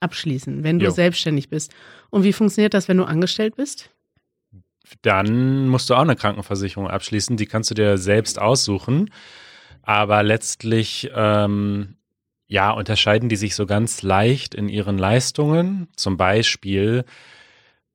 abschließen, 0.01 0.65
wenn 0.65 0.79
du 0.79 0.87
jo. 0.87 0.91
selbstständig 0.91 1.49
bist. 1.49 1.73
Und 2.11 2.25
wie 2.25 2.33
funktioniert 2.33 2.75
das, 2.75 2.89
wenn 2.89 2.99
du 2.99 3.05
angestellt 3.05 3.57
bist? 3.57 3.91
Dann 5.03 5.69
musst 5.69 5.89
du 5.89 5.95
auch 5.95 6.03
eine 6.03 6.17
Krankenversicherung 6.17 6.89
abschließen. 6.89 7.37
Die 7.37 7.47
kannst 7.47 7.71
du 7.71 7.75
dir 7.75 7.97
selbst 7.97 8.39
aussuchen. 8.39 9.11
Aber 9.83 10.23
letztlich, 10.23 11.11
ähm, 11.15 11.97
ja, 12.49 12.71
unterscheiden 12.71 13.29
die 13.29 13.37
sich 13.37 13.55
so 13.55 13.67
ganz 13.67 14.03
leicht 14.03 14.55
in 14.55 14.69
ihren 14.69 14.99
Leistungen. 14.99 15.89
Zum 15.97 16.17
Beispiel, 16.17 17.05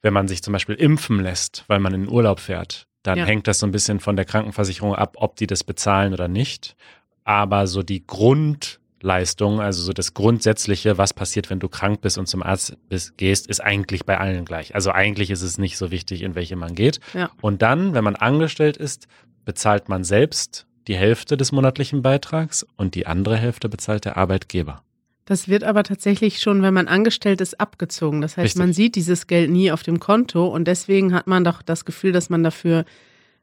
wenn 0.02 0.14
man 0.14 0.28
sich 0.28 0.42
zum 0.42 0.54
Beispiel 0.54 0.76
impfen 0.76 1.22
lässt, 1.22 1.64
weil 1.68 1.80
man 1.80 1.94
in 1.94 2.06
den 2.06 2.12
Urlaub 2.12 2.40
fährt 2.40 2.88
dann 3.06 3.20
ja. 3.20 3.26
hängt 3.26 3.48
das 3.48 3.60
so 3.60 3.68
ein 3.68 3.72
bisschen 3.72 4.00
von 4.00 4.16
der 4.16 4.26
Krankenversicherung 4.26 4.96
ab, 4.96 5.16
ob 5.18 5.36
die 5.36 5.48
das 5.48 5.64
bezahlen 5.64 6.14
oder 6.14 6.28
nicht. 6.28 6.76
Aber 7.24 7.68
so 7.68 7.84
die 7.84 8.06
Grundleistung, 8.06 9.62
also 9.62 9.84
so 9.84 9.94
das 9.94 10.14
Grundsätzliche, 10.14 10.98
was 10.98 11.14
passiert, 11.14 11.50
wenn 11.50 11.60
du 11.60 11.70
krank 11.70 12.02
bist 12.02 12.18
und 12.18 12.28
zum 12.28 12.42
Arzt 12.42 12.78
bist, 12.90 13.18
gehst, 13.18 13.48
ist 13.48 13.60
eigentlich 13.60 14.06
bei 14.06 14.20
allen 14.20 14.46
gleich. 14.46 14.74
Also 14.74 14.92
eigentlich 14.92 15.30
ist 15.30 15.44
es 15.44 15.58
nicht 15.58 15.78
so 15.78 15.92
wichtig, 15.92 16.24
in 16.24 16.36
welche 16.36 16.56
man 16.56 16.74
geht. 16.74 17.00
Ja. 17.14 17.30
Und 17.42 17.62
dann, 17.62 17.94
wenn 17.94 18.04
man 18.04 18.16
angestellt 18.16 18.78
ist, 18.78 19.08
bezahlt 19.44 19.90
man 19.90 20.04
selbst 20.04 20.66
die 20.88 20.96
Hälfte 20.96 21.38
des 21.38 21.52
monatlichen 21.52 22.02
Beitrags 22.02 22.66
und 22.78 22.96
die 22.96 23.08
andere 23.08 23.38
Hälfte 23.38 23.70
bezahlt 23.70 24.06
der 24.06 24.18
Arbeitgeber. 24.18 24.82
Das 25.26 25.48
wird 25.50 25.64
aber 25.64 25.84
tatsächlich 25.84 26.40
schon, 26.40 26.62
wenn 26.62 26.74
man 26.74 26.88
angestellt 26.88 27.42
ist, 27.42 27.60
abgezogen. 27.60 28.22
Das 28.22 28.38
heißt, 28.38 28.46
Richtig. 28.46 28.60
man 28.60 28.74
sieht 28.74 28.96
dieses 28.96 29.26
Geld 29.26 29.50
nie 29.50 29.72
auf 29.72 29.82
dem 29.82 30.00
Konto 30.00 30.48
und 30.48 30.68
deswegen 30.68 31.14
hat 31.14 31.26
man 31.26 31.44
doch 31.44 31.64
das 31.64 31.84
Gefühl, 31.84 32.12
dass 32.12 32.30
man 32.30 32.44
dafür 32.44 32.86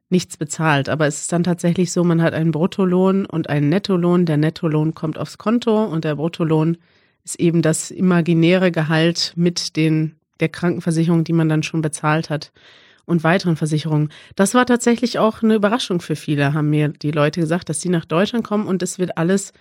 nichts 0.09 0.37
bezahlt. 0.37 0.89
Aber 0.89 1.09
es 1.09 1.23
ist 1.23 1.33
dann 1.33 1.43
tatsächlich 1.43 1.91
so, 1.91 2.05
man 2.05 2.23
hat 2.23 2.35
einen 2.35 2.53
Bruttolohn 2.53 3.27
und 3.27 3.49
einen 3.49 3.69
Nettolohn. 3.69 4.27
Der 4.27 4.37
Nettolohn 4.37 4.95
kommt 4.95 5.19
aufs 5.19 5.39
Konto 5.39 5.85
und 5.85 6.05
der 6.05 6.15
Bruttolohn 6.15 6.79
ist 7.25 7.41
eben 7.41 7.63
das 7.63 7.91
imaginäre 7.91 8.71
Gehalt 8.71 9.33
mit 9.35 9.75
den, 9.75 10.15
der 10.39 10.51
Krankenversicherung, 10.51 11.25
die 11.25 11.33
man 11.33 11.49
dann 11.49 11.65
schon 11.65 11.83
bezahlt 11.83 12.31
hat. 12.31 12.53
und 13.05 13.25
weiteren 13.25 13.57
Versicherungen. 13.57 14.11
Das 14.37 14.55
war 14.55 14.65
tatsächlich 14.65 15.19
auch 15.19 15.43
eine 15.43 15.57
Überraschung 15.57 16.01
für 16.01 16.15
viele, 16.15 16.55
haben 16.55 16.71
mir 16.71 16.89
die 16.91 17.11
Leute 17.11 17.41
gesagt, 17.41 17.69
dass 17.69 17.81
sie 17.81 17.89
nach 17.89 18.05
Deutschland 18.05 18.45
kommen 18.45 18.69
und 18.69 18.81
es 18.81 19.01
wird 19.01 19.19
alles 19.19 19.53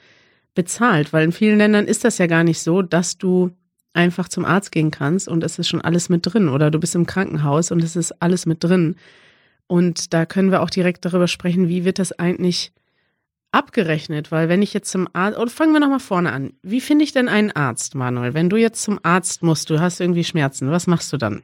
bezahlt, 0.54 1.14
weil 1.14 1.24
in 1.24 1.32
vielen 1.32 1.58
Ländern 1.58 1.86
ist 1.86 2.04
das 2.04 2.18
ja 2.18 2.28
gar 2.28 2.44
nicht 2.44 2.60
so, 2.60 2.82
dass 2.82 3.18
du 3.18 3.52
einfach 3.94 4.30
zum 4.30 4.46
Arzt 4.46 4.72
gehen 4.72 4.92
kannst 4.92 5.28
und 5.28 5.44
es 5.44 5.60
ist 5.60 5.68
schon 5.68 5.82
alles 5.82 6.10
mit 6.10 6.26
drin 6.26 6.50
oder 6.50 6.72
du 6.72 6.80
bist 6.80 6.96
im 6.96 7.06
Krankenhaus 7.06 7.72
und 7.72 7.84
es 7.84 7.96
ist 7.96 8.22
alles 8.22 8.46
mit 8.46 8.64
drin. 8.64 8.96
Und 9.68 10.14
da 10.14 10.26
können 10.26 10.52
wir 10.52 10.62
auch 10.62 10.70
direkt 10.70 11.06
darüber 11.06 11.28
sprechen, 11.28 11.70
wie 11.70 11.86
wird 11.86 12.00
das 12.00 12.12
eigentlich 12.12 12.74
abgerechnet, 13.52 14.32
weil 14.32 14.50
wenn 14.50 14.62
ich 14.62 14.74
jetzt 14.74 14.90
zum 14.90 15.08
Arzt, 15.14 15.38
oder 15.38 15.52
fangen 15.52 15.74
wir 15.74 15.80
nochmal 15.80 16.00
vorne 16.00 16.32
an. 16.32 16.54
Wie 16.64 16.80
finde 16.80 17.04
ich 17.04 17.12
denn 17.12 17.28
einen 17.28 17.52
Arzt, 17.52 17.96
Manuel? 17.96 18.34
Wenn 18.34 18.50
du 18.50 18.56
jetzt 18.56 18.82
zum 18.82 19.00
Arzt 19.04 19.44
musst, 19.44 19.70
du 19.70 19.80
hast 19.80 20.00
irgendwie 20.00 20.24
Schmerzen, 20.24 20.72
was 20.72 20.88
machst 20.88 21.12
du 21.12 21.18
dann? 21.18 21.44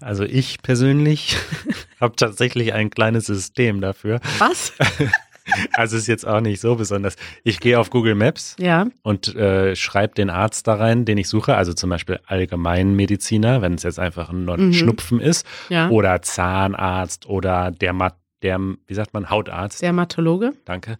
Also 0.00 0.24
ich 0.24 0.62
persönlich 0.62 1.36
habe 2.00 2.16
tatsächlich 2.16 2.74
ein 2.74 2.90
kleines 2.90 3.26
System 3.26 3.80
dafür. 3.80 4.20
Was? 4.38 4.72
Also 5.72 5.96
ist 5.96 6.06
jetzt 6.06 6.26
auch 6.26 6.40
nicht 6.40 6.60
so 6.60 6.76
besonders. 6.76 7.16
Ich 7.44 7.60
gehe 7.60 7.78
auf 7.78 7.90
Google 7.90 8.14
Maps 8.14 8.56
ja. 8.58 8.86
und 9.02 9.34
äh, 9.34 9.76
schreibe 9.76 10.14
den 10.14 10.30
Arzt 10.30 10.66
da 10.66 10.74
rein, 10.74 11.04
den 11.04 11.18
ich 11.18 11.28
suche. 11.28 11.56
Also 11.56 11.72
zum 11.72 11.90
Beispiel 11.90 12.20
Allgemeinmediziner, 12.26 13.62
wenn 13.62 13.74
es 13.74 13.82
jetzt 13.82 13.98
einfach 13.98 14.30
ein 14.30 14.44
mhm. 14.44 14.72
Schnupfen 14.72 15.20
ist. 15.20 15.46
Ja. 15.68 15.88
Oder 15.88 16.22
Zahnarzt 16.22 17.26
oder 17.26 17.70
Dermat 17.70 18.16
der, 18.42 18.60
wie 18.60 18.94
sagt 18.94 19.14
man, 19.14 19.30
Hautarzt. 19.30 19.82
Dermatologe. 19.82 20.52
Danke. 20.64 20.96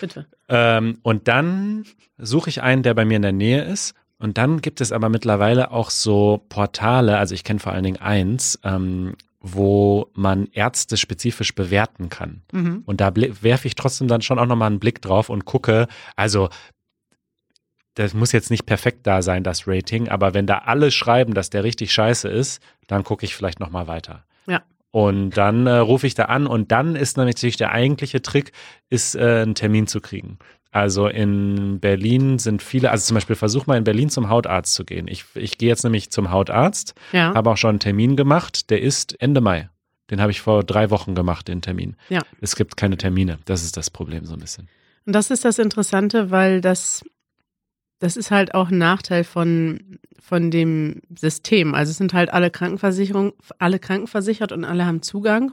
Bitte. 0.00 0.26
Ähm, 0.48 0.98
und 1.02 1.26
dann 1.28 1.84
suche 2.18 2.50
ich 2.50 2.62
einen, 2.62 2.82
der 2.82 2.94
bei 2.94 3.04
mir 3.04 3.16
in 3.16 3.22
der 3.22 3.32
Nähe 3.32 3.62
ist. 3.62 3.94
Und 4.18 4.38
dann 4.38 4.60
gibt 4.60 4.80
es 4.80 4.92
aber 4.92 5.08
mittlerweile 5.08 5.72
auch 5.72 5.90
so 5.90 6.44
Portale, 6.48 7.18
also 7.18 7.34
ich 7.34 7.42
kenne 7.42 7.58
vor 7.58 7.72
allen 7.72 7.82
Dingen 7.82 8.00
eins, 8.00 8.58
ähm, 8.62 9.14
wo 9.42 10.10
man 10.14 10.46
Ärzte 10.52 10.96
spezifisch 10.96 11.54
bewerten 11.54 12.08
kann. 12.08 12.42
Mhm. 12.52 12.82
Und 12.86 13.00
da 13.00 13.12
werfe 13.14 13.66
ich 13.66 13.74
trotzdem 13.74 14.06
dann 14.08 14.22
schon 14.22 14.38
auch 14.38 14.46
nochmal 14.46 14.70
einen 14.70 14.78
Blick 14.78 15.02
drauf 15.02 15.28
und 15.28 15.44
gucke, 15.44 15.88
also 16.16 16.48
das 17.94 18.14
muss 18.14 18.32
jetzt 18.32 18.50
nicht 18.50 18.64
perfekt 18.64 19.06
da 19.06 19.20
sein, 19.20 19.42
das 19.42 19.66
Rating, 19.66 20.08
aber 20.08 20.32
wenn 20.32 20.46
da 20.46 20.58
alle 20.58 20.90
schreiben, 20.90 21.34
dass 21.34 21.50
der 21.50 21.64
richtig 21.64 21.92
scheiße 21.92 22.28
ist, 22.28 22.62
dann 22.86 23.04
gucke 23.04 23.26
ich 23.26 23.34
vielleicht 23.34 23.60
nochmal 23.60 23.86
weiter. 23.86 24.24
Ja. 24.46 24.62
Und 24.92 25.30
dann 25.30 25.66
äh, 25.66 25.76
rufe 25.76 26.06
ich 26.06 26.14
da 26.14 26.26
an 26.26 26.46
und 26.46 26.70
dann 26.70 26.96
ist 26.96 27.16
natürlich 27.16 27.56
der 27.56 27.72
eigentliche 27.72 28.22
Trick, 28.22 28.52
ist 28.88 29.14
äh, 29.14 29.42
einen 29.42 29.54
Termin 29.54 29.86
zu 29.86 30.00
kriegen. 30.00 30.38
Also 30.72 31.06
in 31.06 31.80
Berlin 31.80 32.38
sind 32.38 32.62
viele, 32.62 32.90
also 32.90 33.04
zum 33.04 33.14
Beispiel 33.14 33.36
versuch 33.36 33.66
mal 33.66 33.76
in 33.76 33.84
Berlin 33.84 34.08
zum 34.08 34.30
Hautarzt 34.30 34.72
zu 34.72 34.84
gehen. 34.86 35.06
Ich, 35.06 35.26
ich 35.34 35.58
gehe 35.58 35.68
jetzt 35.68 35.84
nämlich 35.84 36.10
zum 36.10 36.30
Hautarzt, 36.30 36.94
ja. 37.12 37.34
habe 37.34 37.50
auch 37.50 37.58
schon 37.58 37.70
einen 37.70 37.78
Termin 37.78 38.16
gemacht, 38.16 38.70
der 38.70 38.80
ist 38.80 39.20
Ende 39.20 39.42
Mai. 39.42 39.68
Den 40.10 40.20
habe 40.20 40.32
ich 40.32 40.40
vor 40.40 40.64
drei 40.64 40.90
Wochen 40.90 41.14
gemacht, 41.14 41.48
den 41.48 41.60
Termin. 41.60 41.96
Ja. 42.08 42.22
Es 42.40 42.56
gibt 42.56 42.78
keine 42.78 42.96
Termine. 42.96 43.38
Das 43.44 43.62
ist 43.62 43.76
das 43.76 43.90
Problem 43.90 44.24
so 44.24 44.32
ein 44.32 44.40
bisschen. 44.40 44.68
Und 45.04 45.14
das 45.14 45.30
ist 45.30 45.44
das 45.44 45.58
Interessante, 45.58 46.30
weil 46.30 46.62
das, 46.62 47.04
das 47.98 48.16
ist 48.16 48.30
halt 48.30 48.54
auch 48.54 48.70
ein 48.70 48.78
Nachteil 48.78 49.24
von, 49.24 49.98
von 50.20 50.50
dem 50.50 51.02
System. 51.14 51.74
Also 51.74 51.90
es 51.90 51.98
sind 51.98 52.14
halt 52.14 52.32
alle 52.32 52.50
Krankenversicherungen, 52.50 53.32
alle 53.58 53.78
krankenversichert 53.78 54.52
und 54.52 54.64
alle 54.64 54.86
haben 54.86 55.02
Zugang. 55.02 55.52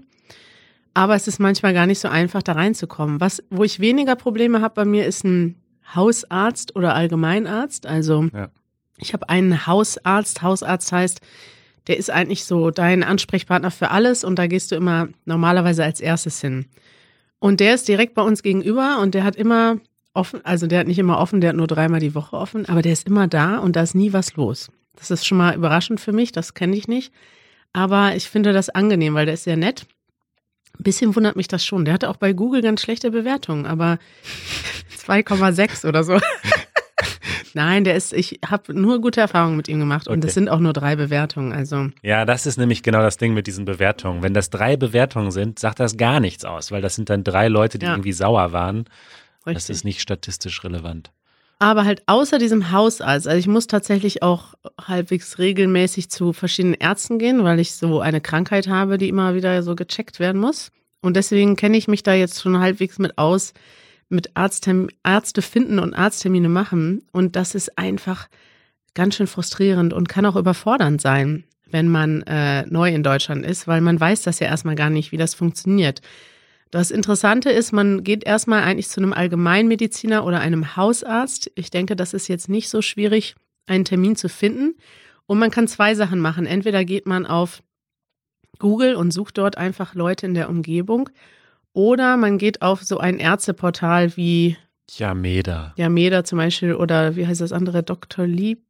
Aber 0.99 1.15
es 1.15 1.29
ist 1.29 1.39
manchmal 1.39 1.73
gar 1.73 1.87
nicht 1.87 1.99
so 1.99 2.09
einfach, 2.09 2.43
da 2.43 2.51
reinzukommen. 2.51 3.21
Was, 3.21 3.41
wo 3.49 3.63
ich 3.63 3.79
weniger 3.79 4.17
Probleme 4.17 4.59
habe 4.59 4.73
bei 4.73 4.83
mir, 4.83 5.05
ist 5.05 5.23
ein 5.23 5.55
Hausarzt 5.95 6.75
oder 6.75 6.93
Allgemeinarzt. 6.93 7.85
Also 7.85 8.27
ja. 8.33 8.49
ich 8.97 9.13
habe 9.13 9.29
einen 9.29 9.65
Hausarzt. 9.65 10.41
Hausarzt 10.41 10.91
heißt, 10.91 11.21
der 11.87 11.95
ist 11.95 12.11
eigentlich 12.11 12.43
so 12.43 12.69
dein 12.69 13.03
Ansprechpartner 13.03 13.71
für 13.71 13.91
alles 13.91 14.25
und 14.25 14.37
da 14.37 14.47
gehst 14.47 14.73
du 14.73 14.75
immer 14.75 15.07
normalerweise 15.23 15.85
als 15.85 16.01
erstes 16.01 16.41
hin. 16.41 16.65
Und 17.39 17.61
der 17.61 17.75
ist 17.75 17.87
direkt 17.87 18.13
bei 18.13 18.21
uns 18.21 18.43
gegenüber 18.43 18.99
und 19.01 19.15
der 19.15 19.23
hat 19.23 19.37
immer 19.37 19.77
offen, 20.13 20.43
also 20.43 20.67
der 20.67 20.79
hat 20.79 20.87
nicht 20.87 20.99
immer 20.99 21.19
offen, 21.19 21.39
der 21.39 21.51
hat 21.51 21.55
nur 21.55 21.67
dreimal 21.67 22.01
die 22.01 22.13
Woche 22.13 22.35
offen, 22.35 22.67
aber 22.67 22.81
der 22.81 22.91
ist 22.91 23.07
immer 23.07 23.29
da 23.29 23.59
und 23.59 23.77
da 23.77 23.83
ist 23.83 23.95
nie 23.95 24.11
was 24.11 24.35
los. 24.35 24.69
Das 24.97 25.11
ist 25.11 25.25
schon 25.25 25.37
mal 25.37 25.55
überraschend 25.55 26.01
für 26.01 26.11
mich, 26.11 26.33
das 26.33 26.55
kenne 26.55 26.75
ich 26.75 26.89
nicht. 26.89 27.13
Aber 27.71 28.17
ich 28.17 28.27
finde 28.27 28.51
das 28.51 28.69
angenehm, 28.69 29.13
weil 29.13 29.27
der 29.27 29.35
ist 29.35 29.45
sehr 29.45 29.55
nett 29.55 29.85
ein 30.79 30.83
bisschen 30.83 31.15
wundert 31.15 31.35
mich 31.35 31.47
das 31.47 31.65
schon. 31.65 31.85
Der 31.85 31.93
hatte 31.93 32.09
auch 32.09 32.17
bei 32.17 32.33
Google 32.33 32.61
ganz 32.61 32.81
schlechte 32.81 33.11
Bewertungen, 33.11 33.65
aber 33.65 33.99
2,6 35.05 35.87
oder 35.87 36.03
so. 36.03 36.19
Nein, 37.53 37.83
der 37.83 37.95
ist, 37.95 38.13
ich 38.13 38.39
habe 38.45 38.73
nur 38.73 39.01
gute 39.01 39.21
Erfahrungen 39.21 39.57
mit 39.57 39.67
ihm 39.67 39.79
gemacht 39.79 40.07
und 40.07 40.23
es 40.23 40.35
sind 40.35 40.49
auch 40.49 40.59
nur 40.59 40.73
drei 40.73 40.95
Bewertungen. 40.95 41.51
Also 41.51 41.89
ja, 42.03 42.25
das 42.25 42.45
ist 42.45 42.57
nämlich 42.57 42.83
genau 42.83 43.01
das 43.01 43.17
Ding 43.17 43.33
mit 43.33 43.47
diesen 43.47 43.65
Bewertungen. 43.65 44.21
Wenn 44.21 44.33
das 44.33 44.49
drei 44.49 44.77
Bewertungen 44.77 45.31
sind, 45.31 45.59
sagt 45.59 45.79
das 45.79 45.97
gar 45.97 46.19
nichts 46.19 46.45
aus, 46.45 46.71
weil 46.71 46.81
das 46.81 46.95
sind 46.95 47.09
dann 47.09 47.23
drei 47.23 47.47
Leute, 47.47 47.79
die 47.79 47.85
ja. 47.85 47.93
irgendwie 47.93 48.13
sauer 48.13 48.51
waren. 48.51 48.85
Richtig. 49.45 49.53
Das 49.53 49.69
ist 49.69 49.83
nicht 49.83 50.01
statistisch 50.01 50.63
relevant. 50.63 51.11
Aber 51.59 51.83
halt 51.83 52.03
außer 52.05 52.39
diesem 52.39 52.71
Hausarzt, 52.71 53.27
also 53.27 53.37
ich 53.37 53.47
muss 53.47 53.67
tatsächlich 53.67 54.23
auch 54.23 54.53
halbwegs 54.79 55.37
regelmäßig 55.39 56.09
zu 56.09 56.31
verschiedenen 56.31 56.75
Ärzten 56.75 57.19
gehen, 57.19 57.43
weil 57.43 57.59
ich 57.59 57.73
so 57.73 57.99
eine 57.99 58.21
Krankheit 58.21 58.69
habe, 58.69 58.97
die 58.97 59.09
immer 59.09 59.35
wieder 59.35 59.61
so 59.61 59.75
gecheckt 59.75 60.19
werden 60.21 60.39
muss. 60.39 60.71
Und 61.01 61.17
deswegen 61.17 61.57
kenne 61.57 61.77
ich 61.77 61.89
mich 61.89 62.01
da 62.01 62.13
jetzt 62.13 62.41
schon 62.41 62.59
halbwegs 62.59 62.97
mit 62.97 63.17
aus, 63.17 63.53
mit 64.07 64.35
Arztterm 64.35 64.87
Ärzte 65.03 65.41
finden 65.41 65.79
und 65.79 65.93
Arzttermine 65.93 66.47
machen. 66.47 67.03
Und 67.11 67.35
das 67.35 67.55
ist 67.55 67.77
einfach 67.77 68.29
ganz 68.95 69.15
schön 69.15 69.27
frustrierend 69.27 69.91
und 69.93 70.07
kann 70.07 70.25
auch 70.25 70.37
überfordernd 70.37 71.01
sein, 71.01 71.43
wenn 71.69 71.89
man 71.89 72.21
äh, 72.23 72.65
neu 72.67 72.89
in 72.89 73.03
Deutschland 73.03 73.45
ist, 73.45 73.67
weil 73.67 73.81
man 73.81 73.99
weiß 73.99 74.23
das 74.23 74.39
ja 74.39 74.47
erstmal 74.47 74.75
gar 74.75 74.89
nicht, 74.89 75.11
wie 75.11 75.17
das 75.17 75.35
funktioniert. 75.35 76.01
Das 76.71 76.91
Interessante 76.91 77.49
ist, 77.49 77.71
man 77.71 78.03
geht 78.03 78.23
erstmal 78.23 78.61
eigentlich 78.63 78.89
zu 78.89 78.99
einem 78.99 79.13
Allgemeinmediziner 79.13 80.23
oder 80.23 80.39
einem 80.39 80.75
Hausarzt. 80.75 81.51
Ich 81.55 81.71
denke, 81.71 81.95
das 81.95 82.13
ist 82.13 82.27
jetzt 82.27 82.47
nicht 82.47 82.69
so 82.69 82.81
schwierig, 82.81 83.35
einen 83.65 83.85
Termin 83.85 84.15
zu 84.15 84.29
finden. 84.29 84.75
Und 85.25 85.39
man 85.39 85.51
kann 85.51 85.67
zwei 85.67 85.95
Sachen 85.95 86.19
machen. 86.19 86.45
Entweder 86.45 86.85
geht 86.85 87.05
man 87.05 87.25
auf 87.25 87.63
Google 88.59 88.95
und 88.95 89.11
sucht 89.11 89.37
dort 89.37 89.57
einfach 89.57 89.95
Leute 89.95 90.25
in 90.25 90.33
der 90.33 90.49
Umgebung. 90.49 91.09
Oder 91.73 92.17
man 92.17 92.37
geht 92.37 92.61
auf 92.61 92.83
so 92.83 92.99
ein 92.99 93.19
Ärzteportal 93.19 94.15
wie 94.17 94.57
Yameda. 94.91 95.73
Yameda 95.77 96.23
zum 96.23 96.37
Beispiel 96.37 96.73
oder 96.73 97.15
wie 97.15 97.25
heißt 97.25 97.41
das 97.41 97.51
andere? 97.51 97.83
Dr. 97.83 98.25
Lieb? 98.25 98.63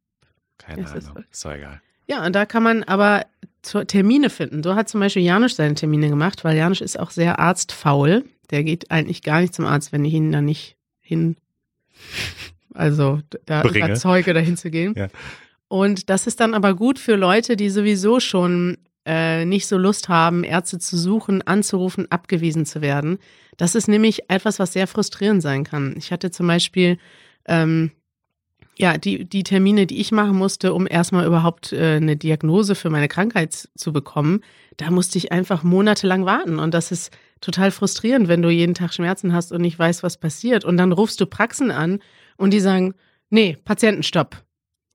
Keine 0.58 0.86
Ahnung, 0.86 1.24
ist 1.30 1.44
doch 1.44 1.52
egal. 1.52 1.80
Ja, 2.06 2.26
und 2.26 2.34
da 2.34 2.44
kann 2.44 2.62
man 2.62 2.82
aber 2.84 3.24
Termine 3.62 4.30
finden. 4.30 4.62
So 4.62 4.74
hat 4.74 4.88
zum 4.88 5.00
Beispiel 5.00 5.22
Janusz 5.22 5.56
seine 5.56 5.74
Termine 5.74 6.08
gemacht, 6.08 6.44
weil 6.44 6.56
Janusz 6.56 6.80
ist 6.80 6.98
auch 6.98 7.10
sehr 7.10 7.38
arztfaul. 7.38 8.24
Der 8.50 8.64
geht 8.64 8.90
eigentlich 8.90 9.22
gar 9.22 9.40
nicht 9.40 9.54
zum 9.54 9.66
Arzt, 9.66 9.92
wenn 9.92 10.04
ich 10.04 10.14
ihn 10.14 10.32
da 10.32 10.40
nicht 10.40 10.76
hin, 11.00 11.36
also 12.74 13.20
da 13.46 13.62
Bringe. 13.62 13.86
überzeuge, 13.86 14.32
dahin 14.32 14.56
zu 14.56 14.70
gehen. 14.70 14.94
Ja. 14.96 15.08
Und 15.68 16.10
das 16.10 16.26
ist 16.26 16.40
dann 16.40 16.54
aber 16.54 16.74
gut 16.74 16.98
für 16.98 17.14
Leute, 17.14 17.56
die 17.56 17.70
sowieso 17.70 18.18
schon 18.18 18.78
äh, 19.06 19.44
nicht 19.44 19.66
so 19.66 19.78
Lust 19.78 20.08
haben, 20.08 20.44
Ärzte 20.44 20.78
zu 20.78 20.96
suchen, 20.96 21.42
anzurufen, 21.42 22.10
abgewiesen 22.10 22.66
zu 22.66 22.80
werden. 22.80 23.18
Das 23.56 23.74
ist 23.74 23.88
nämlich 23.88 24.30
etwas, 24.30 24.58
was 24.58 24.72
sehr 24.72 24.86
frustrierend 24.86 25.42
sein 25.42 25.64
kann. 25.64 25.94
Ich 25.96 26.12
hatte 26.12 26.30
zum 26.30 26.46
Beispiel 26.46 26.98
ähm, 27.46 27.92
ja, 28.80 28.96
die, 28.96 29.24
die 29.24 29.42
Termine, 29.42 29.86
die 29.86 30.00
ich 30.00 30.10
machen 30.10 30.36
musste, 30.36 30.72
um 30.72 30.86
erstmal 30.88 31.26
überhaupt 31.26 31.72
äh, 31.72 31.96
eine 31.96 32.16
Diagnose 32.16 32.74
für 32.74 32.88
meine 32.88 33.08
Krankheit 33.08 33.68
zu 33.74 33.92
bekommen, 33.92 34.40
da 34.76 34.90
musste 34.90 35.18
ich 35.18 35.32
einfach 35.32 35.62
monatelang 35.62 36.24
warten. 36.24 36.58
Und 36.58 36.72
das 36.72 36.90
ist 36.90 37.12
total 37.40 37.70
frustrierend, 37.70 38.28
wenn 38.28 38.40
du 38.40 38.48
jeden 38.48 38.74
Tag 38.74 38.94
Schmerzen 38.94 39.34
hast 39.34 39.52
und 39.52 39.60
nicht 39.60 39.78
weißt, 39.78 40.02
was 40.02 40.16
passiert. 40.16 40.64
Und 40.64 40.78
dann 40.78 40.92
rufst 40.92 41.20
du 41.20 41.26
Praxen 41.26 41.70
an 41.70 42.00
und 42.38 42.52
die 42.52 42.60
sagen, 42.60 42.94
nee, 43.28 43.58
Patientenstopp. 43.64 44.42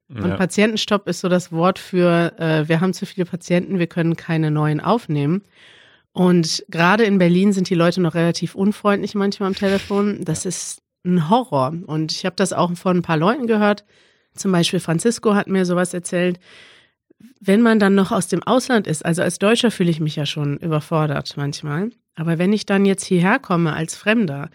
Ja. 0.10 0.24
Und 0.24 0.38
Patientenstopp 0.38 1.08
ist 1.08 1.22
so 1.22 1.30
das 1.30 1.52
Wort 1.52 1.78
für, 1.78 2.34
äh, 2.40 2.68
wir 2.68 2.82
haben 2.82 2.94
zu 2.94 3.06
viele 3.06 3.26
Patienten, 3.26 3.78
wir 3.78 3.88
können 3.88 4.16
keine 4.16 4.50
neuen 4.50 4.80
aufnehmen. 4.80 5.44
Und 6.12 6.64
gerade 6.70 7.04
in 7.04 7.18
Berlin 7.18 7.54
sind 7.54 7.70
die 7.70 7.76
Leute 7.76 8.02
noch 8.02 8.16
relativ 8.16 8.56
unfreundlich 8.56 9.16
manchmal 9.16 9.48
am 9.48 9.56
Telefon. 9.56 10.24
Das 10.24 10.46
ist 10.46 10.82
ein 11.06 11.30
Horror. 11.30 11.74
Und 11.86 12.12
ich 12.12 12.26
habe 12.26 12.36
das 12.36 12.54
auch 12.54 12.74
von 12.76 12.98
ein 12.98 13.02
paar 13.02 13.18
Leuten 13.18 13.48
gehört. 13.48 13.86
Zum 14.34 14.52
Beispiel 14.52 14.80
Francisco 14.80 15.36
hat 15.36 15.48
mir 15.48 15.66
sowas 15.66 15.94
erzählt. 15.94 16.40
Wenn 17.40 17.62
man 17.62 17.80
dann 17.80 17.96
noch 17.96 18.12
aus 18.12 18.28
dem 18.28 18.44
Ausland 18.44 18.88
ist, 18.88 19.06
also 19.06 19.22
als 19.22 19.40
Deutscher 19.40 19.72
fühle 19.72 19.92
ich 19.92 20.00
mich 20.00 20.16
ja 20.16 20.26
schon 20.26 20.58
überfordert 20.58 21.36
manchmal. 21.38 21.92
Aber 22.16 22.38
wenn 22.38 22.54
ich 22.54 22.66
dann 22.66 22.86
jetzt 22.86 23.06
hierher 23.06 23.40
komme 23.40 23.74
als 23.74 23.96
Fremder 23.96 24.50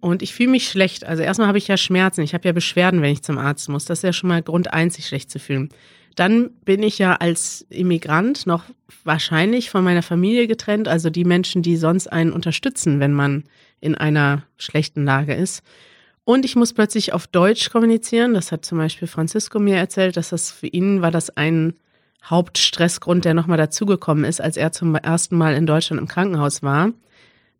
und 0.00 0.22
ich 0.22 0.34
fühle 0.34 0.50
mich 0.50 0.68
schlecht, 0.68 1.04
also 1.04 1.22
erstmal 1.22 1.48
habe 1.48 1.58
ich 1.58 1.68
ja 1.68 1.76
Schmerzen, 1.76 2.22
ich 2.22 2.34
habe 2.34 2.46
ja 2.46 2.52
Beschwerden, 2.52 3.02
wenn 3.02 3.12
ich 3.12 3.22
zum 3.22 3.38
Arzt 3.38 3.68
muss. 3.68 3.84
Das 3.84 3.98
ist 4.00 4.02
ja 4.02 4.12
schon 4.12 4.28
mal 4.28 4.42
Grund 4.42 4.72
eins, 4.72 4.94
sich 4.94 5.06
schlecht 5.06 5.30
zu 5.30 5.38
fühlen. 5.38 5.70
Dann 6.16 6.50
bin 6.64 6.82
ich 6.82 6.98
ja 6.98 7.14
als 7.16 7.66
Immigrant 7.70 8.46
noch 8.46 8.64
wahrscheinlich 9.02 9.70
von 9.70 9.82
meiner 9.82 10.02
Familie 10.02 10.46
getrennt, 10.46 10.88
also 10.88 11.10
die 11.10 11.24
Menschen, 11.24 11.62
die 11.62 11.76
sonst 11.76 12.06
einen 12.06 12.32
unterstützen, 12.32 13.00
wenn 13.00 13.12
man 13.12 13.44
in 13.80 13.94
einer 13.94 14.42
schlechten 14.56 15.04
Lage 15.04 15.34
ist. 15.34 15.62
Und 16.24 16.44
ich 16.44 16.56
muss 16.56 16.72
plötzlich 16.72 17.12
auf 17.12 17.26
Deutsch 17.26 17.70
kommunizieren. 17.70 18.34
Das 18.34 18.50
hat 18.50 18.64
zum 18.64 18.78
Beispiel 18.78 19.08
Francisco 19.08 19.58
mir 19.58 19.76
erzählt, 19.76 20.16
dass 20.16 20.30
das 20.30 20.50
für 20.50 20.66
ihn 20.66 21.02
war 21.02 21.10
das 21.10 21.36
ein 21.36 21.74
Hauptstressgrund, 22.24 23.26
der 23.26 23.34
nochmal 23.34 23.58
dazugekommen 23.58 24.24
ist, 24.24 24.40
als 24.40 24.56
er 24.56 24.72
zum 24.72 24.94
ersten 24.94 25.36
Mal 25.36 25.54
in 25.54 25.66
Deutschland 25.66 26.00
im 26.00 26.08
Krankenhaus 26.08 26.62
war, 26.62 26.92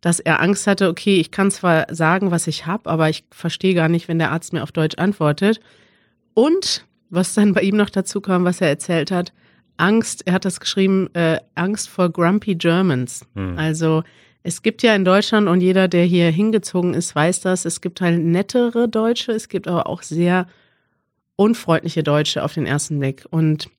dass 0.01 0.19
er 0.19 0.41
Angst 0.41 0.65
hatte, 0.65 0.89
okay, 0.89 1.19
ich 1.19 1.29
kann 1.29 1.51
zwar 1.51 1.93
sagen, 1.93 2.31
was 2.31 2.47
ich 2.47 2.65
habe, 2.65 2.89
aber 2.89 3.09
ich 3.09 3.25
verstehe 3.29 3.75
gar 3.75 3.89
nicht, 3.89 4.07
wenn 4.07 4.19
der 4.19 4.31
Arzt 4.31 4.53
mir 4.53 4.63
auf 4.63 4.71
Deutsch 4.71 4.97
antwortet. 4.97 5.59
Und 6.33 6.85
was 7.09 7.35
dann 7.35 7.53
bei 7.53 7.61
ihm 7.61 7.77
noch 7.77 7.91
dazu 7.91 8.21
kam, 8.21 8.43
was 8.43 8.61
er 8.61 8.69
erzählt 8.69 9.11
hat, 9.11 9.31
Angst, 9.77 10.25
er 10.25 10.33
hat 10.33 10.45
das 10.45 10.59
geschrieben, 10.59 11.13
äh, 11.13 11.39
Angst 11.53 11.89
vor 11.89 12.09
Grumpy 12.09 12.55
Germans. 12.55 13.25
Hm. 13.35 13.57
Also 13.57 14.03
es 14.47 14.61
gibt 14.61 14.83
ja 14.83 14.95
in 14.95 15.05
Deutschland 15.05 15.47
und 15.47 15.59
jeder, 15.61 15.87
der 15.87 16.03
hier 16.03 16.29
hingezogen 16.29 16.93
ist, 16.93 17.15
weiß 17.15 17.41
das, 17.41 17.65
es 17.65 17.81
gibt 17.81 17.99
halt 17.99 18.23
nettere 18.23 18.87
Deutsche, 18.87 19.31
es 19.31 19.49
gibt 19.49 19.67
aber 19.67 19.87
auch 19.87 20.03
sehr 20.03 20.45
unfreundliche 21.35 22.03
Deutsche 22.03 22.43
auf 22.43 22.53
den 22.53 22.67
ersten 22.67 22.99
Blick. 22.99 23.25
Und 23.31 23.71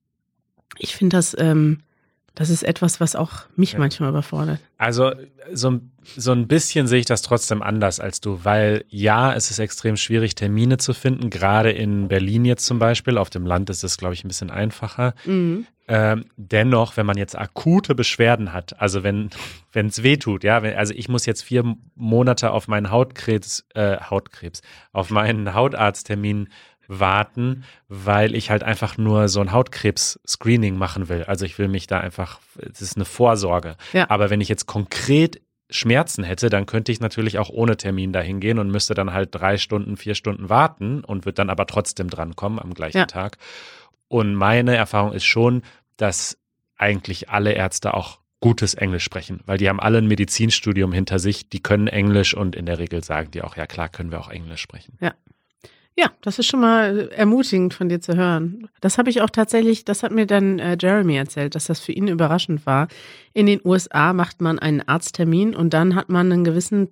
ich 0.77 0.93
finde 0.93 1.15
das, 1.15 1.33
ähm, 1.39 1.83
das 2.37 2.51
ist 2.51 2.61
etwas, 2.61 2.99
was 2.99 3.15
auch 3.15 3.31
mich 3.55 3.73
ja. 3.73 3.79
manchmal 3.79 4.09
überfordert. 4.09 4.59
Also 4.77 5.11
so, 5.51 5.79
so 6.15 6.31
ein 6.33 6.47
bisschen 6.47 6.85
sehe 6.85 6.99
ich 6.99 7.07
das 7.07 7.23
trotzdem 7.23 7.63
anders 7.63 7.99
als 7.99 8.21
du, 8.21 8.41
weil 8.43 8.85
ja, 8.89 9.33
es 9.33 9.49
ist 9.49 9.57
extrem 9.57 9.97
schwierig, 9.97 10.35
Termine 10.35 10.77
zu 10.77 10.93
finden, 10.93 11.31
gerade 11.31 11.71
in 11.71 12.09
Berlin 12.09 12.45
jetzt 12.45 12.67
zum 12.67 12.77
Beispiel. 12.77 13.17
Auf 13.17 13.31
dem 13.31 13.47
Land 13.47 13.71
ist 13.71 13.83
es, 13.83 13.97
glaube 13.97 14.13
ich, 14.13 14.23
ein 14.23 14.27
bisschen 14.27 14.51
einfacher. 14.51 15.15
Mhm. 15.25 15.65
Ähm, 15.87 16.25
dennoch, 16.35 16.95
wenn 16.95 17.07
man 17.07 17.17
jetzt 17.17 17.35
akute 17.35 17.95
Beschwerden 17.95 18.53
hat, 18.53 18.79
also 18.79 19.01
wenn 19.01 19.31
es 19.73 20.03
weh 20.03 20.17
tut, 20.17 20.43
ja, 20.43 20.61
wenn, 20.61 20.77
also 20.77 20.93
ich 20.93 21.09
muss 21.09 21.25
jetzt 21.25 21.41
vier 21.41 21.63
Monate 21.95 22.51
auf 22.51 22.67
meinen 22.67 22.91
Hautkrebs, 22.91 23.65
äh, 23.73 23.97
Hautkrebs, 23.97 24.61
auf 24.93 25.09
meinen 25.09 25.55
Hautarzttermin 25.55 26.49
warten, 26.87 27.63
weil 27.87 28.35
ich 28.35 28.49
halt 28.49 28.63
einfach 28.63 28.97
nur 28.97 29.29
so 29.29 29.41
ein 29.41 29.51
Hautkrebs-Screening 29.51 30.77
machen 30.77 31.09
will. 31.09 31.23
Also 31.23 31.45
ich 31.45 31.57
will 31.59 31.67
mich 31.67 31.87
da 31.87 31.99
einfach, 31.99 32.39
es 32.57 32.81
ist 32.81 32.95
eine 32.95 33.05
Vorsorge. 33.05 33.75
Ja. 33.93 34.09
Aber 34.09 34.29
wenn 34.29 34.41
ich 34.41 34.49
jetzt 34.49 34.65
konkret 34.65 35.41
Schmerzen 35.69 36.23
hätte, 36.23 36.49
dann 36.49 36.65
könnte 36.65 36.91
ich 36.91 37.01
natürlich 37.01 37.39
auch 37.39 37.49
ohne 37.49 37.75
Termin 37.75 38.13
dahin 38.13 38.39
gehen 38.39 38.57
und 38.57 38.71
müsste 38.71 38.93
dann 38.93 39.13
halt 39.13 39.29
drei 39.33 39.57
Stunden, 39.57 39.97
vier 39.97 40.15
Stunden 40.15 40.49
warten 40.49 41.03
und 41.03 41.25
wird 41.25 41.39
dann 41.39 41.49
aber 41.49 41.65
trotzdem 41.65 42.09
drankommen 42.09 42.59
am 42.59 42.73
gleichen 42.73 42.99
ja. 42.99 43.05
Tag. 43.05 43.37
Und 44.07 44.33
meine 44.35 44.75
Erfahrung 44.75 45.11
ist 45.11 45.25
schon, 45.25 45.63
dass 45.97 46.37
eigentlich 46.77 47.29
alle 47.29 47.51
Ärzte 47.51 47.93
auch 47.93 48.19
gutes 48.39 48.75
Englisch 48.75 49.03
sprechen, 49.03 49.41
weil 49.45 49.57
die 49.57 49.67
haben 49.67 49.79
alle 49.79 49.97
ein 49.97 50.07
Medizinstudium 50.07 50.93
hinter 50.93 51.17
sich, 51.19 51.49
die 51.49 51.61
können 51.61 51.87
Englisch 51.87 52.35
und 52.35 52.55
in 52.55 52.67
der 52.67 52.77
Regel 52.77 53.03
sagen 53.03 53.31
die 53.31 53.41
auch, 53.41 53.57
ja 53.57 53.65
klar, 53.65 53.89
können 53.89 54.11
wir 54.11 54.19
auch 54.19 54.29
Englisch 54.29 54.61
sprechen. 54.61 54.97
Ja, 55.01 55.15
ja, 55.97 56.11
das 56.21 56.37
ist 56.37 56.45
schon 56.45 56.61
mal 56.61 57.09
ermutigend 57.09 57.73
von 57.73 57.89
dir 57.89 57.99
zu 57.99 58.15
hören. 58.15 58.69
Das 58.81 58.99
habe 58.99 59.09
ich 59.09 59.21
auch 59.21 59.31
tatsächlich, 59.31 59.83
das 59.83 60.03
hat 60.03 60.11
mir 60.11 60.27
dann 60.27 60.59
äh, 60.59 60.77
Jeremy 60.79 61.15
erzählt, 61.15 61.55
dass 61.55 61.65
das 61.65 61.79
für 61.79 61.91
ihn 61.91 62.07
überraschend 62.07 62.67
war. 62.67 62.87
In 63.33 63.47
den 63.47 63.59
USA 63.63 64.13
macht 64.13 64.39
man 64.39 64.59
einen 64.59 64.87
Arzttermin 64.87 65.55
und 65.55 65.73
dann 65.73 65.95
hat 65.95 66.09
man 66.09 66.31
einen 66.31 66.43
gewissen, 66.43 66.89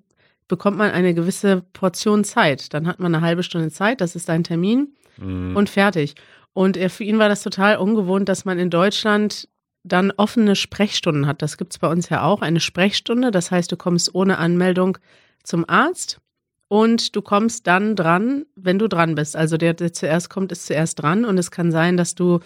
bekommt 0.48 0.78
man 0.78 0.90
eine 0.90 1.14
gewisse 1.14 1.62
Portion 1.74 2.24
Zeit. 2.24 2.74
Dann 2.74 2.88
hat 2.88 3.00
man 3.00 3.14
eine 3.14 3.24
halbe 3.24 3.44
Stunde 3.44 3.70
Zeit, 3.70 4.02
das 4.02 4.16
ist 4.16 4.28
dein 4.28 4.44
Termin 4.44 4.96
mhm. 5.18 5.56
und 5.56 5.70
fertig. 5.70 6.16
Und 6.54 6.76
er, 6.76 6.90
für 6.90 7.04
ihn 7.04 7.20
war 7.20 7.30
das 7.30 7.44
total 7.44 7.78
ungewohnt, 7.78 8.28
dass 8.28 8.44
man 8.44 8.58
in 8.58 8.72
Deutschland 8.72 9.48
dann 9.84 10.12
offene 10.18 10.56
Sprechstunden 10.56 11.28
hat. 11.28 11.44
Das 11.44 11.58
gibt 11.58 11.74
es 11.74 11.80
bei 11.80 11.88
uns 11.90 12.10
ja 12.10 12.24
auch, 12.24 12.42
eine 12.42 12.60
Sprechstunde. 12.60 13.30
Das 13.30 13.52
heißt, 13.52 13.72
du 13.72 13.78
kommst 13.78 14.16
ohne 14.16 14.40
Anmeldung 14.40 14.98
zum 15.44 15.64
Arzt 15.70 16.20
und 16.68 17.16
du 17.16 17.22
kommst 17.22 17.68
dann 17.68 17.96
dran, 17.96 18.46
wenn 18.56 18.80
du 18.80 18.88
dran 18.88 19.16
bist. 19.16 19.36
Also 19.36 19.58
der, 19.58 19.74
der 19.74 19.94
zuerst 19.94 20.30
kommt, 20.30 20.52
ist 20.52 20.66
zuerst 20.66 21.02
dran. 21.02 21.26
Und 21.26 21.38
es 21.38 21.52
kann 21.52 21.72
sein, 21.72 21.98
dass 21.98 22.16
du 22.16 22.40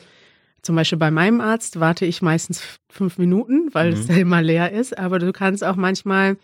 zum 0.62 0.76
Beispiel 0.76 0.98
bei 0.98 1.12
meinem 1.12 1.40
Arzt 1.40 1.80
warte 1.80 2.06
ich 2.06 2.22
meistens 2.22 2.62
fünf 2.90 3.18
Minuten, 3.18 3.74
weil 3.74 3.92
mhm. 3.92 3.94
es 3.94 4.08
da 4.08 4.14
immer 4.16 4.42
leer 4.42 4.72
ist. 4.72 4.98
Aber 4.98 5.20
du 5.20 5.32
kannst 5.32 5.64
auch 5.64 5.78
manchmal 5.78 6.38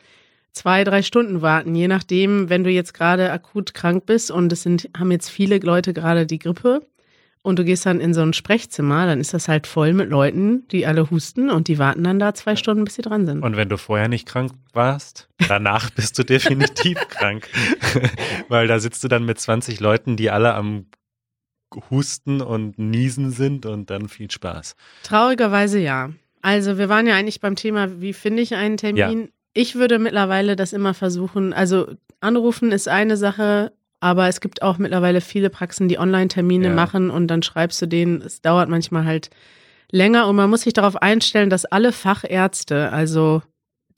zwei, 0.53 0.85
drei 0.85 1.01
Stunden 1.01 1.41
warten, 1.41 1.75
je 1.75 1.89
nachdem, 1.89 2.49
wenn 2.49 2.63
du 2.63 2.69
jetzt 2.69 2.93
gerade 2.93 3.31
akut 3.31 3.73
krank 3.73 4.05
bist 4.05 4.31
und 4.31 4.53
es 4.53 4.63
sind, 4.63 4.89
haben 4.97 5.11
jetzt 5.11 5.29
viele 5.29 5.57
Leute 5.59 5.93
gerade 5.93 6.25
die 6.25 6.39
Grippe 6.39 6.81
und 7.45 7.59
du 7.59 7.63
gehst 7.63 7.85
dann 7.85 7.99
in 7.99 8.15
so 8.15 8.21
ein 8.21 8.33
Sprechzimmer, 8.33 9.05
dann 9.05 9.21
ist 9.21 9.31
das 9.31 9.47
halt 9.47 9.67
voll 9.67 9.93
mit 9.93 10.09
Leuten, 10.09 10.67
die 10.69 10.87
alle 10.87 11.11
husten 11.11 11.51
und 11.51 11.67
die 11.67 11.77
warten 11.77 12.03
dann 12.03 12.17
da 12.17 12.33
zwei 12.33 12.55
Stunden, 12.55 12.83
bis 12.83 12.95
sie 12.95 13.03
dran 13.03 13.27
sind. 13.27 13.43
Und 13.43 13.55
wenn 13.55 13.69
du 13.69 13.77
vorher 13.77 14.07
nicht 14.07 14.27
krank 14.27 14.51
warst, 14.73 15.29
danach 15.47 15.91
bist 15.91 16.17
du 16.17 16.23
definitiv 16.25 16.97
krank. 17.07 17.47
Weil 18.49 18.67
da 18.67 18.79
sitzt 18.79 19.03
du 19.03 19.09
dann 19.09 19.25
mit 19.25 19.39
20 19.39 19.79
Leuten, 19.79 20.17
die 20.17 20.31
alle 20.31 20.55
am 20.55 20.87
Husten 21.91 22.41
und 22.41 22.79
Niesen 22.79 23.29
sind 23.29 23.67
und 23.67 23.91
dann 23.91 24.09
viel 24.09 24.31
Spaß. 24.31 24.75
Traurigerweise 25.03 25.77
ja. 25.77 26.09
Also 26.41 26.79
wir 26.79 26.89
waren 26.89 27.05
ja 27.05 27.13
eigentlich 27.13 27.41
beim 27.41 27.55
Thema, 27.55 28.01
wie 28.01 28.13
finde 28.13 28.41
ich 28.41 28.55
einen 28.55 28.77
Termin? 28.77 29.21
Ja. 29.21 29.27
Ich 29.53 29.75
würde 29.75 29.99
mittlerweile 29.99 30.55
das 30.55 30.73
immer 30.73 30.95
versuchen, 30.95 31.53
also 31.53 31.87
anrufen 32.21 32.71
ist 32.71 32.87
eine 32.87 33.17
Sache, 33.17 33.71
aber 33.99 34.27
es 34.27 34.41
gibt 34.41 34.61
auch 34.61 34.77
mittlerweile 34.77 35.21
viele 35.21 35.49
Praxen, 35.49 35.87
die 35.87 35.99
Online-Termine 35.99 36.67
ja. 36.67 36.73
machen 36.73 37.09
und 37.09 37.27
dann 37.27 37.43
schreibst 37.43 37.81
du 37.81 37.87
denen, 37.87 38.21
es 38.21 38.41
dauert 38.41 38.69
manchmal 38.69 39.05
halt 39.05 39.29
länger 39.91 40.27
und 40.27 40.35
man 40.35 40.49
muss 40.49 40.61
sich 40.61 40.73
darauf 40.73 40.95
einstellen, 40.97 41.49
dass 41.49 41.65
alle 41.65 41.91
Fachärzte, 41.91 42.91
also 42.91 43.41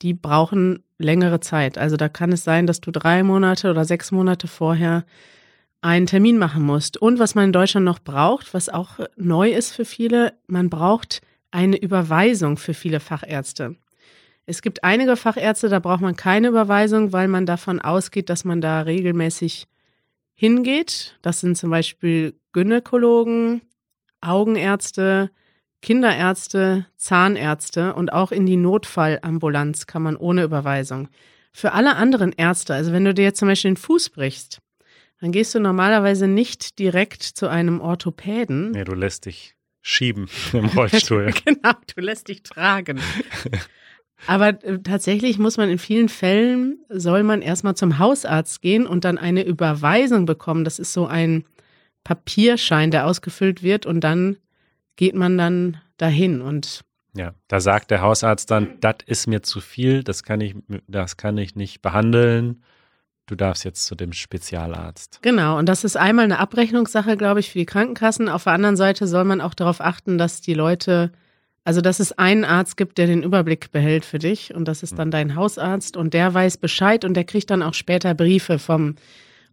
die 0.02 0.14
brauchen 0.14 0.84
längere 0.98 1.40
Zeit. 1.40 1.78
Also 1.78 1.96
da 1.96 2.08
kann 2.08 2.32
es 2.32 2.44
sein, 2.44 2.66
dass 2.66 2.80
du 2.80 2.90
drei 2.90 3.22
Monate 3.22 3.70
oder 3.70 3.84
sechs 3.84 4.10
Monate 4.10 4.46
vorher 4.46 5.04
einen 5.80 6.06
Termin 6.06 6.38
machen 6.38 6.62
musst. 6.62 6.96
Und 6.96 7.18
was 7.18 7.34
man 7.34 7.46
in 7.46 7.52
Deutschland 7.52 7.84
noch 7.84 8.00
braucht, 8.00 8.52
was 8.54 8.68
auch 8.68 8.98
neu 9.16 9.50
ist 9.50 9.74
für 9.74 9.84
viele, 9.84 10.34
man 10.46 10.70
braucht 10.70 11.20
eine 11.50 11.76
Überweisung 11.76 12.56
für 12.56 12.74
viele 12.74 13.00
Fachärzte. 13.00 13.76
Es 14.46 14.62
gibt 14.62 14.82
einige 14.82 15.16
Fachärzte, 15.16 15.68
da 15.68 15.78
braucht 15.78 16.00
man 16.00 16.16
keine 16.16 16.48
Überweisung, 16.48 17.12
weil 17.12 17.28
man 17.28 17.46
davon 17.46 17.80
ausgeht, 17.80 18.28
dass 18.30 18.44
man 18.44 18.60
da 18.60 18.80
regelmäßig 18.80 19.66
hingeht. 20.38 21.18
Das 21.20 21.40
sind 21.40 21.58
zum 21.58 21.70
Beispiel 21.70 22.34
Gynäkologen, 22.52 23.60
Augenärzte, 24.20 25.30
Kinderärzte, 25.82 26.86
Zahnärzte 26.96 27.94
und 27.94 28.12
auch 28.12 28.30
in 28.30 28.46
die 28.46 28.56
Notfallambulanz 28.56 29.88
kann 29.88 30.02
man 30.02 30.16
ohne 30.16 30.44
Überweisung. 30.44 31.08
Für 31.52 31.72
alle 31.72 31.96
anderen 31.96 32.32
Ärzte, 32.32 32.72
also 32.72 32.92
wenn 32.92 33.04
du 33.04 33.14
dir 33.14 33.24
jetzt 33.24 33.40
zum 33.40 33.48
Beispiel 33.48 33.72
den 33.72 33.76
Fuß 33.76 34.10
brichst, 34.10 34.60
dann 35.20 35.32
gehst 35.32 35.56
du 35.56 35.60
normalerweise 35.60 36.28
nicht 36.28 36.78
direkt 36.78 37.24
zu 37.24 37.48
einem 37.48 37.80
Orthopäden. 37.80 38.70
Nee, 38.70 38.84
du 38.84 38.94
lässt 38.94 39.26
dich 39.26 39.56
schieben 39.82 40.28
im 40.52 40.66
Rollstuhl. 40.66 41.32
genau, 41.44 41.72
du 41.96 42.00
lässt 42.00 42.28
dich 42.28 42.44
tragen. 42.44 43.00
Aber 44.26 44.62
äh, 44.64 44.78
tatsächlich 44.80 45.38
muss 45.38 45.56
man 45.56 45.70
in 45.70 45.78
vielen 45.78 46.08
Fällen, 46.08 46.78
soll 46.88 47.22
man 47.22 47.42
erstmal 47.42 47.76
zum 47.76 47.98
Hausarzt 47.98 48.60
gehen 48.60 48.86
und 48.86 49.04
dann 49.04 49.18
eine 49.18 49.44
Überweisung 49.44 50.26
bekommen. 50.26 50.64
Das 50.64 50.78
ist 50.78 50.92
so 50.92 51.06
ein 51.06 51.44
Papierschein, 52.04 52.90
der 52.90 53.06
ausgefüllt 53.06 53.62
wird 53.62 53.86
und 53.86 54.00
dann 54.00 54.36
geht 54.96 55.14
man 55.14 55.38
dann 55.38 55.80
dahin 55.96 56.40
und 56.40 56.84
ja, 57.16 57.34
da 57.48 57.58
sagt 57.58 57.90
der 57.90 58.00
Hausarzt 58.00 58.50
dann, 58.50 58.78
das 58.80 58.96
ist 59.06 59.26
mir 59.26 59.42
zu 59.42 59.60
viel, 59.60 60.04
das 60.04 60.22
kann 60.22 60.40
ich, 60.40 60.54
das 60.86 61.16
kann 61.16 61.36
ich 61.36 61.56
nicht 61.56 61.82
behandeln. 61.82 62.62
Du 63.26 63.34
darfst 63.34 63.64
jetzt 63.64 63.84
zu 63.86 63.94
dem 63.94 64.12
Spezialarzt. 64.12 65.18
Genau, 65.20 65.58
und 65.58 65.68
das 65.68 65.84
ist 65.84 65.96
einmal 65.96 66.24
eine 66.24 66.38
Abrechnungssache, 66.38 67.16
glaube 67.16 67.40
ich, 67.40 67.50
für 67.50 67.58
die 67.58 67.66
Krankenkassen. 67.66 68.28
Auf 68.28 68.44
der 68.44 68.54
anderen 68.54 68.76
Seite 68.76 69.06
soll 69.06 69.24
man 69.24 69.40
auch 69.40 69.54
darauf 69.54 69.80
achten, 69.80 70.16
dass 70.16 70.40
die 70.40 70.54
Leute 70.54 71.12
also, 71.68 71.82
dass 71.82 72.00
es 72.00 72.12
einen 72.12 72.46
Arzt 72.46 72.78
gibt, 72.78 72.96
der 72.96 73.06
den 73.06 73.22
Überblick 73.22 73.72
behält 73.72 74.06
für 74.06 74.18
dich 74.18 74.54
und 74.54 74.66
das 74.66 74.82
ist 74.82 74.98
dann 74.98 75.10
dein 75.10 75.34
Hausarzt 75.34 75.98
und 75.98 76.14
der 76.14 76.32
weiß 76.32 76.56
Bescheid 76.56 77.04
und 77.04 77.12
der 77.12 77.24
kriegt 77.24 77.50
dann 77.50 77.62
auch 77.62 77.74
später 77.74 78.14
Briefe 78.14 78.58
vom 78.58 78.94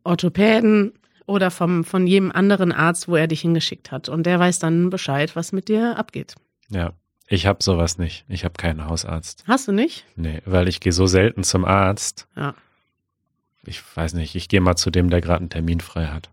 Orthopäden 0.05 0.93
oder 1.25 1.51
vom, 1.51 1.83
von 1.83 2.07
jedem 2.07 2.31
anderen 2.31 2.71
Arzt, 2.71 3.09
wo 3.09 3.17
er 3.17 3.27
dich 3.27 3.41
hingeschickt 3.41 3.91
hat 3.91 4.07
und 4.07 4.25
der 4.25 4.39
weiß 4.39 4.59
dann 4.59 4.89
Bescheid, 4.89 5.35
was 5.35 5.51
mit 5.51 5.67
dir 5.67 5.99
abgeht. 5.99 6.35
Ja, 6.69 6.93
ich 7.27 7.47
habe 7.47 7.61
sowas 7.61 7.97
nicht. 7.97 8.23
Ich 8.29 8.45
habe 8.45 8.53
keinen 8.53 8.85
Hausarzt. 8.85 9.43
Hast 9.45 9.67
du 9.67 9.73
nicht? 9.73 10.05
Nee, 10.15 10.41
weil 10.45 10.69
ich 10.69 10.79
gehe 10.79 10.93
so 10.93 11.07
selten 11.07 11.43
zum 11.43 11.65
Arzt. 11.65 12.29
Ja. 12.37 12.55
Ich 13.65 13.83
weiß 13.93 14.13
nicht, 14.13 14.35
ich 14.35 14.47
gehe 14.47 14.61
mal 14.61 14.77
zu 14.77 14.89
dem, 14.89 15.09
der 15.09 15.19
gerade 15.19 15.39
einen 15.39 15.49
Termin 15.49 15.81
frei 15.81 16.05
hat. 16.05 16.29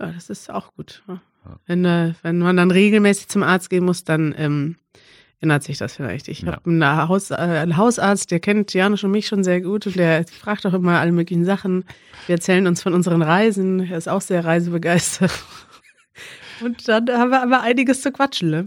Ja, 0.00 0.12
das 0.12 0.30
ist 0.30 0.50
auch 0.50 0.72
gut. 0.72 1.02
Wenn, 1.66 1.84
äh, 1.84 2.14
wenn 2.22 2.38
man 2.38 2.56
dann 2.56 2.70
regelmäßig 2.70 3.28
zum 3.28 3.42
Arzt 3.42 3.68
gehen 3.68 3.84
muss, 3.84 4.02
dann 4.02 4.34
ähm, 4.38 4.76
ändert 5.40 5.62
sich 5.62 5.78
das 5.78 5.94
vielleicht. 5.94 6.28
Ich 6.28 6.42
ja. 6.42 6.52
habe 6.52 6.70
einen, 6.70 7.08
Haus, 7.08 7.30
äh, 7.30 7.34
einen 7.34 7.76
Hausarzt, 7.76 8.30
der 8.30 8.40
kennt 8.40 8.72
Janusz 8.72 9.04
und 9.04 9.10
mich 9.10 9.26
schon 9.26 9.44
sehr 9.44 9.60
gut 9.60 9.86
und 9.86 9.96
der 9.96 10.24
fragt 10.26 10.64
auch 10.66 10.74
immer 10.74 10.98
alle 11.00 11.12
möglichen 11.12 11.44
Sachen. 11.44 11.84
Wir 12.26 12.36
erzählen 12.36 12.66
uns 12.66 12.82
von 12.82 12.94
unseren 12.94 13.22
Reisen. 13.22 13.80
Er 13.80 13.98
ist 13.98 14.08
auch 14.08 14.20
sehr 14.20 14.44
reisebegeistert. 14.44 15.32
Und 16.62 16.88
dann 16.88 17.06
haben 17.10 17.30
wir 17.30 17.42
aber 17.42 17.60
einiges 17.60 18.00
zu 18.00 18.10
quatschen. 18.10 18.48
Ne? 18.48 18.64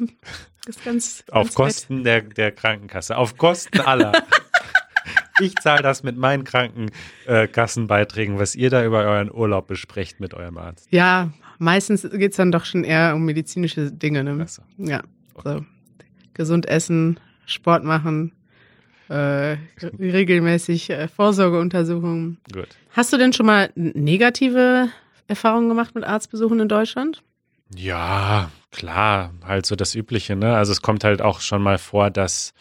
Ganz, 0.63 0.83
ganz 0.83 1.23
Auf 1.31 1.55
Kosten 1.55 2.03
der, 2.03 2.21
der 2.21 2.51
Krankenkasse, 2.51 3.17
auf 3.17 3.35
Kosten 3.35 3.79
aller. 3.79 4.11
ich 5.39 5.55
zahle 5.55 5.81
das 5.81 6.03
mit 6.03 6.15
meinen 6.15 6.43
Krankenkassenbeiträgen, 6.43 8.37
was 8.37 8.53
ihr 8.53 8.69
da 8.69 8.85
über 8.85 8.99
euren 8.99 9.31
Urlaub 9.31 9.65
besprecht 9.65 10.19
mit 10.19 10.35
eurem 10.35 10.59
Arzt. 10.59 10.87
Ja, 10.91 11.31
meistens 11.57 12.03
geht 12.03 12.31
es 12.31 12.37
dann 12.37 12.51
doch 12.51 12.65
schon 12.65 12.83
eher 12.83 13.15
um 13.15 13.25
medizinische 13.25 13.91
Dinge. 13.91 14.23
Ne? 14.23 14.45
So. 14.47 14.61
Ja, 14.77 15.01
so. 15.43 15.65
Gesund 16.39 16.67
essen, 16.67 17.19
Sport 17.45 17.83
machen, 17.83 18.31
äh, 19.09 19.57
regelmäßig 19.99 20.89
äh, 20.89 21.09
Vorsorgeuntersuchungen. 21.09 22.37
Gut. 22.53 22.69
Hast 22.91 23.11
du 23.11 23.17
denn 23.17 23.33
schon 23.33 23.45
mal 23.45 23.69
negative 23.75 24.87
Erfahrungen 25.27 25.67
gemacht 25.67 25.95
mit 25.95 26.05
Arztbesuchen 26.05 26.61
in 26.61 26.69
Deutschland? 26.69 27.21
Ja, 27.75 28.51
klar, 28.71 29.33
halt 29.45 29.65
so 29.65 29.75
das 29.75 29.95
Übliche, 29.95 30.37
ne? 30.37 30.55
Also 30.55 30.71
es 30.71 30.81
kommt 30.81 31.03
halt 31.03 31.21
auch 31.21 31.41
schon 31.41 31.61
mal 31.61 31.77
vor, 31.77 32.09
dass 32.09 32.53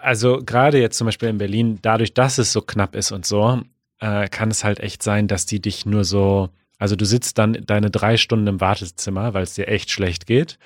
also 0.00 0.42
gerade 0.44 0.80
jetzt 0.80 0.96
zum 0.96 1.06
Beispiel 1.06 1.28
in 1.28 1.38
Berlin, 1.38 1.78
dadurch, 1.82 2.14
dass 2.14 2.38
es 2.38 2.52
so 2.52 2.62
knapp 2.62 2.96
ist 2.96 3.12
und 3.12 3.26
so, 3.26 3.60
äh, 4.00 4.28
kann 4.28 4.50
es 4.50 4.64
halt 4.64 4.80
echt 4.80 5.02
sein, 5.02 5.28
dass 5.28 5.44
die 5.44 5.60
dich 5.60 5.84
nur 5.84 6.04
so, 6.04 6.48
also 6.78 6.96
du 6.96 7.04
sitzt 7.04 7.36
dann 7.36 7.64
deine 7.66 7.90
drei 7.90 8.16
Stunden 8.16 8.46
im 8.46 8.60
Wartezimmer, 8.62 9.34
weil 9.34 9.42
es 9.42 9.54
dir 9.54 9.68
echt 9.68 9.90
schlecht 9.90 10.26
geht. 10.26 10.58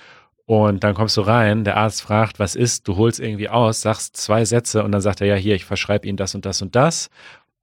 Und 0.51 0.83
dann 0.83 0.97
kommst 0.97 1.17
du 1.17 1.21
rein, 1.21 1.63
der 1.63 1.77
Arzt 1.77 2.03
fragt, 2.03 2.41
was 2.41 2.57
ist, 2.57 2.89
du 2.89 2.97
holst 2.97 3.21
irgendwie 3.21 3.49
aus, 3.49 3.83
sagst 3.83 4.17
zwei 4.17 4.45
Sätze 4.45 4.83
und 4.83 4.91
dann 4.91 5.01
sagt 5.01 5.21
er, 5.21 5.29
ja, 5.29 5.37
hier, 5.37 5.55
ich 5.55 5.65
verschreibe 5.65 6.09
Ihnen 6.09 6.17
das 6.17 6.35
und 6.35 6.45
das 6.45 6.61
und 6.61 6.75
das 6.75 7.09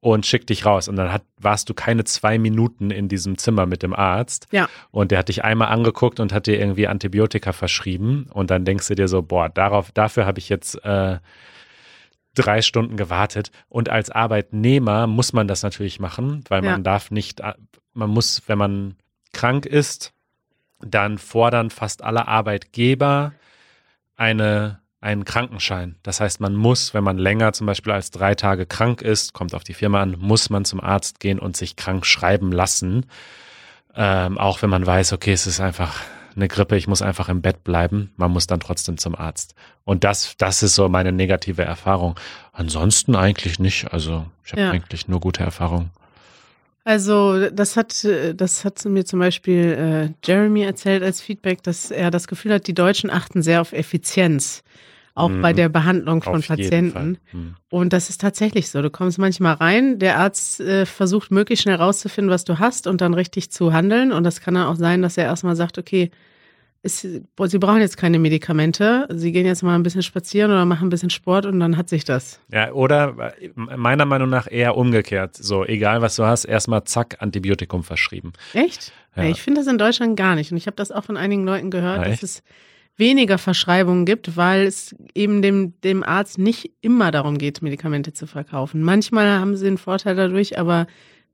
und 0.00 0.24
schickt 0.24 0.48
dich 0.48 0.64
raus. 0.64 0.88
Und 0.88 0.96
dann 0.96 1.12
hat, 1.12 1.22
warst 1.36 1.68
du 1.68 1.74
keine 1.74 2.04
zwei 2.04 2.38
Minuten 2.38 2.90
in 2.90 3.08
diesem 3.08 3.36
Zimmer 3.36 3.66
mit 3.66 3.82
dem 3.82 3.92
Arzt. 3.92 4.46
Ja. 4.52 4.70
Und 4.90 5.10
der 5.10 5.18
hat 5.18 5.28
dich 5.28 5.44
einmal 5.44 5.68
angeguckt 5.68 6.18
und 6.18 6.32
hat 6.32 6.46
dir 6.46 6.58
irgendwie 6.58 6.86
Antibiotika 6.86 7.52
verschrieben. 7.52 8.26
Und 8.32 8.50
dann 8.50 8.64
denkst 8.64 8.88
du 8.88 8.94
dir 8.94 9.06
so, 9.06 9.20
boah, 9.20 9.50
darauf, 9.50 9.92
dafür 9.92 10.24
habe 10.24 10.38
ich 10.38 10.48
jetzt 10.48 10.82
äh, 10.82 11.18
drei 12.34 12.62
Stunden 12.62 12.96
gewartet. 12.96 13.50
Und 13.68 13.90
als 13.90 14.08
Arbeitnehmer 14.08 15.06
muss 15.06 15.34
man 15.34 15.46
das 15.46 15.62
natürlich 15.62 16.00
machen, 16.00 16.42
weil 16.48 16.62
man 16.62 16.70
ja. 16.70 16.78
darf 16.78 17.10
nicht, 17.10 17.40
äh, 17.40 17.52
man 17.92 18.08
muss, 18.08 18.44
wenn 18.46 18.56
man 18.56 18.94
krank 19.34 19.66
ist, 19.66 20.14
dann 20.80 21.18
fordern 21.18 21.70
fast 21.70 22.02
alle 22.02 22.28
Arbeitgeber 22.28 23.32
eine 24.16 24.80
einen 25.00 25.24
Krankenschein. 25.24 25.96
Das 26.02 26.20
heißt, 26.20 26.40
man 26.40 26.56
muss, 26.56 26.92
wenn 26.92 27.04
man 27.04 27.18
länger 27.18 27.52
zum 27.52 27.66
Beispiel 27.66 27.92
als 27.92 28.10
drei 28.10 28.34
Tage 28.34 28.66
krank 28.66 29.00
ist, 29.00 29.32
kommt 29.32 29.54
auf 29.54 29.62
die 29.62 29.74
Firma 29.74 30.02
an, 30.02 30.16
muss 30.18 30.50
man 30.50 30.64
zum 30.64 30.80
Arzt 30.80 31.20
gehen 31.20 31.38
und 31.38 31.56
sich 31.56 31.76
krank 31.76 32.04
schreiben 32.04 32.50
lassen. 32.50 33.06
Ähm, 33.94 34.38
auch 34.38 34.60
wenn 34.62 34.70
man 34.70 34.84
weiß, 34.84 35.12
okay, 35.12 35.32
es 35.32 35.46
ist 35.46 35.60
einfach 35.60 36.00
eine 36.34 36.48
Grippe, 36.48 36.76
ich 36.76 36.88
muss 36.88 37.02
einfach 37.02 37.28
im 37.28 37.42
Bett 37.42 37.64
bleiben. 37.64 38.12
Man 38.16 38.30
muss 38.30 38.46
dann 38.46 38.60
trotzdem 38.60 38.98
zum 38.98 39.14
Arzt. 39.14 39.54
Und 39.84 40.04
das, 40.04 40.34
das 40.36 40.62
ist 40.62 40.74
so 40.74 40.88
meine 40.88 41.12
negative 41.12 41.62
Erfahrung. 41.62 42.18
Ansonsten 42.52 43.16
eigentlich 43.16 43.58
nicht. 43.58 43.92
Also 43.92 44.26
ich 44.44 44.52
habe 44.52 44.62
ja. 44.62 44.70
eigentlich 44.70 45.08
nur 45.08 45.20
gute 45.20 45.42
Erfahrungen. 45.42 45.90
Also 46.88 47.50
das 47.50 47.76
hat, 47.76 48.08
das 48.34 48.64
hat 48.64 48.82
mir 48.86 49.04
zum 49.04 49.18
Beispiel 49.18 50.10
äh, 50.14 50.26
Jeremy 50.26 50.62
erzählt 50.62 51.02
als 51.02 51.20
Feedback, 51.20 51.62
dass 51.62 51.90
er 51.90 52.10
das 52.10 52.28
Gefühl 52.28 52.54
hat, 52.54 52.66
die 52.66 52.72
Deutschen 52.72 53.10
achten 53.10 53.42
sehr 53.42 53.60
auf 53.60 53.74
Effizienz 53.74 54.62
auch 55.14 55.28
mhm. 55.28 55.42
bei 55.42 55.52
der 55.52 55.68
Behandlung 55.68 56.22
von 56.22 56.36
Auf 56.36 56.48
Patienten. 56.48 57.18
Mhm. 57.30 57.56
Und 57.68 57.92
das 57.92 58.08
ist 58.08 58.22
tatsächlich 58.22 58.70
so. 58.70 58.80
Du 58.80 58.88
kommst 58.88 59.18
manchmal 59.18 59.56
rein, 59.56 59.98
der 59.98 60.18
Arzt 60.18 60.60
äh, 60.60 60.86
versucht 60.86 61.30
möglichst 61.30 61.64
schnell 61.64 61.76
rauszufinden, 61.76 62.32
was 62.32 62.44
du 62.44 62.58
hast 62.58 62.86
und 62.86 63.02
dann 63.02 63.12
richtig 63.12 63.50
zu 63.50 63.74
handeln. 63.74 64.10
Und 64.10 64.24
das 64.24 64.40
kann 64.40 64.54
dann 64.54 64.66
auch 64.66 64.76
sein, 64.76 65.02
dass 65.02 65.18
er 65.18 65.24
erstmal 65.24 65.56
sagt, 65.56 65.76
okay, 65.76 66.10
ist, 66.82 67.00
Sie 67.00 67.58
brauchen 67.58 67.80
jetzt 67.80 67.96
keine 67.96 68.18
Medikamente, 68.18 69.06
Sie 69.10 69.32
gehen 69.32 69.46
jetzt 69.46 69.62
mal 69.62 69.74
ein 69.74 69.82
bisschen 69.82 70.02
spazieren 70.02 70.50
oder 70.50 70.64
machen 70.64 70.86
ein 70.86 70.90
bisschen 70.90 71.10
Sport 71.10 71.46
und 71.46 71.58
dann 71.60 71.76
hat 71.76 71.88
sich 71.88 72.04
das. 72.04 72.40
Ja, 72.52 72.72
oder 72.72 73.34
äh, 73.40 73.50
meiner 73.54 74.04
Meinung 74.04 74.30
nach 74.30 74.50
eher 74.50 74.76
umgekehrt. 74.76 75.36
So, 75.36 75.64
egal 75.64 76.02
was 76.02 76.16
du 76.16 76.24
hast, 76.24 76.44
erstmal 76.44 76.84
zack, 76.84 77.16
Antibiotikum 77.20 77.82
verschrieben. 77.82 78.32
Echt? 78.54 78.92
Ja. 79.16 79.24
ich 79.24 79.42
finde 79.42 79.60
das 79.60 79.66
in 79.66 79.78
Deutschland 79.78 80.16
gar 80.16 80.36
nicht. 80.36 80.52
Und 80.52 80.58
ich 80.58 80.66
habe 80.66 80.76
das 80.76 80.92
auch 80.92 81.04
von 81.04 81.16
einigen 81.16 81.44
Leuten 81.44 81.70
gehört, 81.70 82.02
ja, 82.02 82.08
dass 82.08 82.22
es 82.22 82.42
weniger 82.96 83.38
Verschreibungen 83.38 84.04
gibt, 84.04 84.36
weil 84.36 84.66
es 84.66 84.94
eben 85.14 85.42
dem, 85.42 85.80
dem 85.80 86.02
Arzt 86.04 86.38
nicht 86.38 86.72
immer 86.80 87.10
darum 87.10 87.38
geht, 87.38 87.62
Medikamente 87.62 88.12
zu 88.12 88.26
verkaufen. 88.26 88.82
Manchmal 88.82 89.38
haben 89.38 89.56
sie 89.56 89.66
einen 89.66 89.78
Vorteil 89.78 90.14
dadurch, 90.16 90.58
aber 90.58 90.86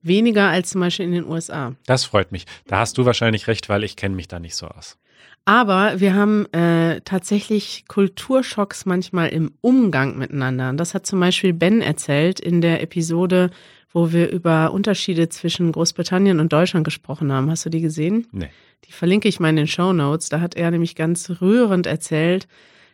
weniger 0.02 0.48
als 0.48 0.70
zum 0.70 0.82
Beispiel 0.82 1.06
in 1.06 1.12
den 1.12 1.26
USA. 1.26 1.74
Das 1.86 2.04
freut 2.04 2.32
mich. 2.32 2.44
Da 2.66 2.78
hast 2.78 2.98
du 2.98 3.06
wahrscheinlich 3.06 3.46
recht, 3.48 3.68
weil 3.68 3.84
ich 3.84 3.96
kenne 3.96 4.14
mich 4.14 4.28
da 4.28 4.38
nicht 4.38 4.54
so 4.54 4.66
aus. 4.68 4.98
Aber 5.46 6.00
wir 6.00 6.14
haben 6.14 6.46
äh, 6.52 7.00
tatsächlich 7.02 7.84
Kulturschocks 7.86 8.86
manchmal 8.86 9.28
im 9.28 9.52
Umgang 9.60 10.16
miteinander. 10.16 10.70
Und 10.70 10.78
das 10.78 10.94
hat 10.94 11.06
zum 11.06 11.20
Beispiel 11.20 11.52
Ben 11.52 11.82
erzählt 11.82 12.40
in 12.40 12.62
der 12.62 12.82
Episode, 12.82 13.50
wo 13.92 14.12
wir 14.12 14.30
über 14.30 14.72
Unterschiede 14.72 15.28
zwischen 15.28 15.70
Großbritannien 15.70 16.40
und 16.40 16.52
Deutschland 16.52 16.84
gesprochen 16.84 17.30
haben. 17.30 17.50
Hast 17.50 17.66
du 17.66 17.70
die 17.70 17.82
gesehen? 17.82 18.26
Nee. 18.32 18.48
Die 18.86 18.92
verlinke 18.92 19.28
ich 19.28 19.38
mal 19.38 19.50
in 19.50 19.56
den 19.56 19.66
Show 19.66 19.92
Notes. 19.92 20.30
Da 20.30 20.40
hat 20.40 20.56
er 20.56 20.70
nämlich 20.70 20.94
ganz 20.94 21.30
rührend 21.40 21.86
erzählt. 21.86 22.48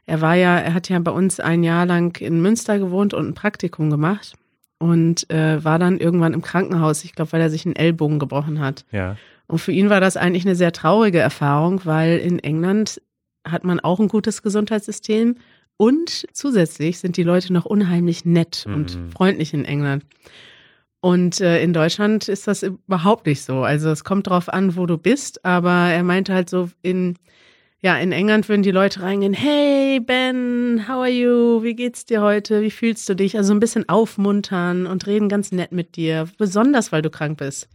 Er 0.07 0.21
war 0.21 0.35
ja, 0.35 0.59
er 0.59 0.75
hat 0.75 0.89
ja 0.89 0.99
bei 0.99 1.13
uns 1.13 1.39
ein 1.39 1.63
Jahr 1.63 1.87
lang 1.87 2.21
in 2.21 2.43
Münster 2.43 2.79
gewohnt 2.79 3.15
und 3.15 3.29
ein 3.29 3.35
Praktikum 3.35 3.91
gemacht 3.91 4.35
und 4.79 5.31
äh, 5.31 5.63
war 5.63 5.79
dann 5.79 5.99
irgendwann 5.99 6.33
im 6.33 6.43
Krankenhaus. 6.43 7.05
Ich 7.05 7.15
glaube, 7.15 7.33
weil 7.33 7.41
er 7.41 7.51
sich 7.51 7.65
einen 7.65 7.77
Ellbogen 7.77 8.19
gebrochen 8.19 8.61
hat. 8.61 8.85
Ja. 8.91 9.17
Und 9.51 9.59
für 9.59 9.73
ihn 9.73 9.91
war 9.91 10.01
das 10.01 10.17
eigentlich 10.17 10.47
eine 10.47 10.55
sehr 10.55 10.73
traurige 10.73 11.19
Erfahrung, 11.19 11.81
weil 11.85 12.19
in 12.19 12.39
England 12.39 13.03
hat 13.45 13.65
man 13.65 13.81
auch 13.81 13.99
ein 13.99 14.09
gutes 14.09 14.43
Gesundheitssystem 14.43 15.37
und 15.77 16.27
zusätzlich 16.33 16.99
sind 16.99 17.17
die 17.17 17.23
Leute 17.23 17.53
noch 17.53 17.65
unheimlich 17.65 18.25
nett 18.25 18.65
mhm. 18.67 18.75
und 18.75 18.99
freundlich 19.13 19.55
in 19.55 19.65
England. 19.65 20.05
Und 21.01 21.41
äh, 21.41 21.63
in 21.63 21.73
Deutschland 21.73 22.29
ist 22.29 22.47
das 22.47 22.63
überhaupt 22.63 23.27
nicht 23.27 23.43
so. 23.43 23.63
Also 23.63 23.89
es 23.89 24.05
kommt 24.05 24.29
drauf 24.29 24.51
an, 24.51 24.77
wo 24.77 24.85
du 24.85 24.99
bist, 24.99 25.45
aber 25.45 25.71
er 25.71 26.03
meinte 26.05 26.35
halt 26.35 26.51
so 26.51 26.69
in 26.83 27.17
ja, 27.83 27.97
in 27.97 28.13
England 28.13 28.47
würden 28.51 28.63
die 28.63 28.73
Leute 28.73 29.01
reingehen, 29.01 29.33
hey 29.33 30.01
Ben, 30.01 30.85
how 30.87 30.97
are 30.97 31.09
you? 31.09 31.63
Wie 31.63 31.75
geht's 31.75 32.05
dir 32.05 32.21
heute? 32.21 32.61
Wie 32.61 32.71
fühlst 32.71 33.09
du 33.09 33.17
dich? 33.17 33.39
Also 33.39 33.55
ein 33.55 33.61
bisschen 33.61 33.89
aufmuntern 33.89 34.87
und 34.87 35.07
reden 35.07 35.31
ganz 35.31 35.51
nett 35.51 35.73
mit 35.73 35.97
dir, 35.97 36.29
besonders 36.37 36.93
weil 36.93 37.01
du 37.01 37.09
krank 37.09 37.39
bist. 37.39 37.71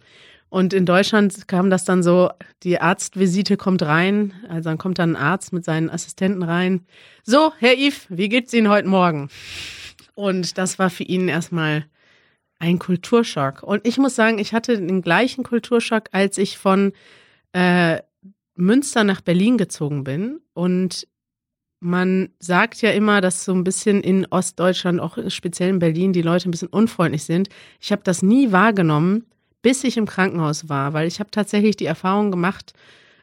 Und 0.50 0.74
in 0.74 0.86
Deutschland 0.86 1.48
kam 1.48 1.70
das 1.70 1.86
dann 1.86 2.04
so, 2.04 2.30
die 2.64 2.80
Arztvisite 2.80 3.58
kommt 3.58 3.82
rein, 3.84 4.34
also 4.48 4.70
dann 4.70 4.78
kommt 4.78 5.00
dann 5.00 5.16
ein 5.16 5.22
Arzt 5.22 5.54
mit 5.54 5.66
seinen 5.66 5.90
Assistenten 5.90 6.44
rein. 6.44 6.86
So, 7.24 7.52
Herr 7.60 7.74
Yves, 7.74 8.06
wie 8.10 8.30
geht's 8.30 8.54
Ihnen 8.54 8.70
heute 8.70 8.88
Morgen? 8.88 9.30
Und 10.14 10.58
das 10.58 10.80
war 10.80 10.90
für 10.90 11.04
ihn 11.04 11.28
erstmal 11.28 11.86
ein 12.60 12.80
Kulturschock. 12.80 13.64
Und 13.64 13.86
ich 13.86 13.98
muss 13.98 14.16
sagen, 14.16 14.40
ich 14.40 14.54
hatte 14.54 14.78
den 14.80 15.02
gleichen 15.02 15.44
Kulturschock, 15.44 16.06
als 16.12 16.38
ich 16.38 16.58
von 16.58 16.94
äh, 17.52 18.00
Münster 18.56 19.04
nach 19.04 19.22
Berlin 19.22 19.58
gezogen 19.58 20.04
bin. 20.04 20.40
Und 20.54 21.08
man 21.82 22.30
sagt 22.40 22.82
ja 22.82 22.92
immer, 22.92 23.22
dass 23.22 23.46
so 23.46 23.54
ein 23.54 23.64
bisschen 23.64 24.02
in 24.02 24.26
Ostdeutschland, 24.28 25.00
auch 25.00 25.18
speziell 25.28 25.70
in 25.70 25.80
Berlin, 25.80 26.14
die 26.14 26.22
Leute 26.22 26.50
ein 26.50 26.52
bisschen 26.52 26.70
unfreundlich 26.70 27.24
sind. 27.24 27.50
Ich 27.82 27.92
habe 27.92 28.04
das 28.04 28.22
nie 28.22 28.52
wahrgenommen, 28.52 29.26
bis 29.66 29.84
ich 29.84 29.98
im 29.98 30.06
Krankenhaus 30.06 30.70
war, 30.70 30.94
weil 30.94 31.08
ich 31.08 31.20
habe 31.20 31.32
tatsächlich 31.32 31.76
die 31.76 31.88
Erfahrung 31.88 32.30
gemacht, 32.30 32.74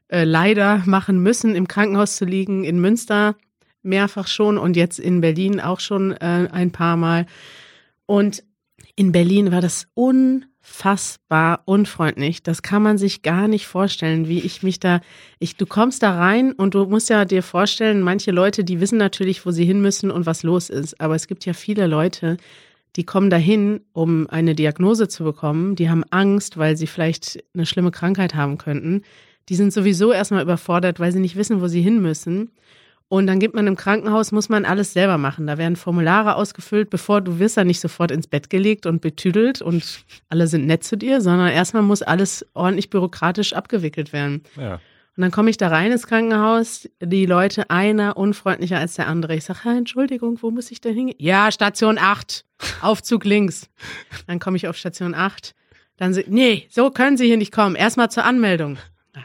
äh, 0.09 0.25
leider 0.25 0.83
machen 0.87 1.23
müssen, 1.23 1.55
im 1.55 1.69
Krankenhaus 1.69 2.17
zu 2.17 2.25
liegen, 2.25 2.65
in 2.65 2.81
Münster 2.81 3.37
mehrfach 3.83 4.27
schon 4.27 4.59
und 4.59 4.77
jetzt 4.77 4.99
in 4.99 5.21
Berlin 5.21 5.61
auch 5.61 5.79
schon 5.79 6.11
äh, 6.11 6.49
ein 6.51 6.73
paar 6.73 6.97
Mal. 6.97 7.27
Und 8.07 8.43
in 8.97 9.13
Berlin 9.13 9.53
war 9.53 9.61
das 9.61 9.87
unfassbar 9.95 11.63
unfreundlich. 11.65 12.43
Das 12.43 12.63
kann 12.63 12.83
man 12.83 12.99
sich 12.99 13.23
gar 13.23 13.47
nicht 13.47 13.69
vorstellen, 13.69 14.27
wie 14.27 14.41
ich 14.41 14.65
mich 14.65 14.81
da, 14.81 15.01
ich, 15.39 15.57
du 15.57 15.65
kommst 15.65 16.03
da 16.03 16.19
rein 16.19 16.51
und 16.51 16.75
du 16.75 16.87
musst 16.87 17.09
ja 17.09 17.25
dir 17.25 17.45
vorstellen, 17.45 18.03
manche 18.03 18.33
Leute, 18.33 18.65
die 18.65 18.81
wissen 18.81 18.99
natürlich, 18.99 19.47
wo 19.47 19.53
sie 19.53 19.65
hin 19.65 19.81
müssen 19.81 20.11
und 20.11 20.27
was 20.27 20.43
los 20.43 20.71
ist. 20.71 21.01
Aber 21.01 21.15
es 21.15 21.29
gibt 21.29 21.47
ja 21.47 21.53
viele 21.53 21.87
Leute, 21.87 22.37
die 22.97 23.05
kommen 23.05 23.31
dahin, 23.31 23.81
um 23.93 24.29
eine 24.29 24.55
Diagnose 24.55 25.09
zu 25.09 25.25
bekommen. 25.25 25.77
Die 25.77 25.89
haben 25.89 26.05
Angst, 26.11 26.59
weil 26.59 26.77
sie 26.77 26.87
vielleicht 26.87 27.43
eine 27.55 27.67
schlimme 27.67 27.91
Krankheit 27.91 28.35
haben 28.35 28.59
könnten. 28.59 29.03
Die 29.49 29.55
sind 29.55 29.73
sowieso 29.73 30.13
erstmal 30.13 30.43
überfordert, 30.43 31.01
weil 31.01 31.13
sie 31.13 31.21
nicht 31.21 31.37
wissen, 31.37 31.61
wo 31.61 31.69
sie 31.69 31.81
hin 31.81 32.03
müssen. 32.03 32.51
Und 33.09 33.27
dann 33.27 33.41
gibt 33.41 33.55
man 33.55 33.67
im 33.67 33.77
Krankenhaus, 33.77 34.33
muss 34.33 34.49
man 34.49 34.65
alles 34.65 34.95
selber 34.95 35.19
machen. 35.19 35.47
Da 35.47 35.59
werden 35.59 35.77
Formulare 35.77 36.35
ausgefüllt, 36.35 36.89
bevor 36.89 37.21
du 37.21 37.39
wirst 37.39 37.59
dann 37.59 37.67
nicht 37.67 37.81
sofort 37.81 38.11
ins 38.11 38.27
Bett 38.27 38.49
gelegt 38.49 38.87
und 38.87 39.03
betüdelt 39.03 39.61
und 39.61 40.05
alle 40.31 40.47
sind 40.47 40.67
nett 40.67 40.83
zu 40.83 40.97
dir, 40.97 41.21
sondern 41.21 41.49
erstmal 41.49 41.83
muss 41.83 42.01
alles 42.01 42.47
ordentlich 42.55 42.89
bürokratisch 42.89 43.53
abgewickelt 43.53 44.15
werden. 44.15 44.43
Ja. 44.57 44.81
Und 45.17 45.21
dann 45.21 45.31
komme 45.31 45.51
ich 45.51 45.59
da 45.59 45.69
rein 45.69 45.93
ins 45.93 46.07
Krankenhaus, 46.07 46.89
die 47.01 47.27
Leute 47.27 47.69
einer 47.69 48.17
unfreundlicher 48.17 48.79
als 48.79 48.95
der 48.95 49.09
andere. 49.09 49.37
Ich 49.37 49.45
sage, 49.45 49.69
Entschuldigung, 49.69 50.39
wo 50.41 50.51
muss 50.51 50.71
ich 50.71 50.81
denn 50.81 50.95
hingehen? 50.95 51.17
Ja, 51.19 51.53
Station 51.53 51.99
8, 51.99 52.47
Aufzug 52.81 53.25
links. 53.25 53.69
Dann 54.27 54.39
komme 54.39 54.57
ich 54.57 54.69
auf 54.69 54.77
Station 54.77 55.15
8. 55.15 55.55
Dann 55.99 56.15
sie, 56.15 56.25
nee, 56.29 56.67
so 56.71 56.91
können 56.91 57.19
Sie 57.19 57.27
hier 57.27 57.37
nicht 57.37 57.53
kommen. 57.53 57.77
Erstmal 57.77 58.11
zur 58.11 58.25
Anmeldung. 58.25 58.79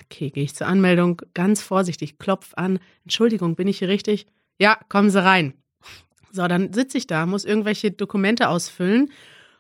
Okay, 0.04 0.30
gehe 0.30 0.44
ich 0.44 0.54
zur 0.54 0.68
Anmeldung, 0.68 1.22
ganz 1.34 1.62
vorsichtig, 1.62 2.20
klopf 2.20 2.52
an. 2.56 2.80
Entschuldigung, 3.04 3.56
bin 3.56 3.70
ich 3.70 3.80
hier 3.80 3.88
richtig? 3.88 4.28
Ja, 4.60 4.78
kommen 4.90 5.10
Sie 5.10 5.24
rein. 5.24 5.54
So, 6.32 6.46
dann 6.48 6.74
sitze 6.74 6.98
ich 6.98 7.08
da, 7.08 7.26
muss 7.26 7.46
irgendwelche 7.46 7.92
Dokumente 7.92 8.50
ausfüllen 8.50 9.10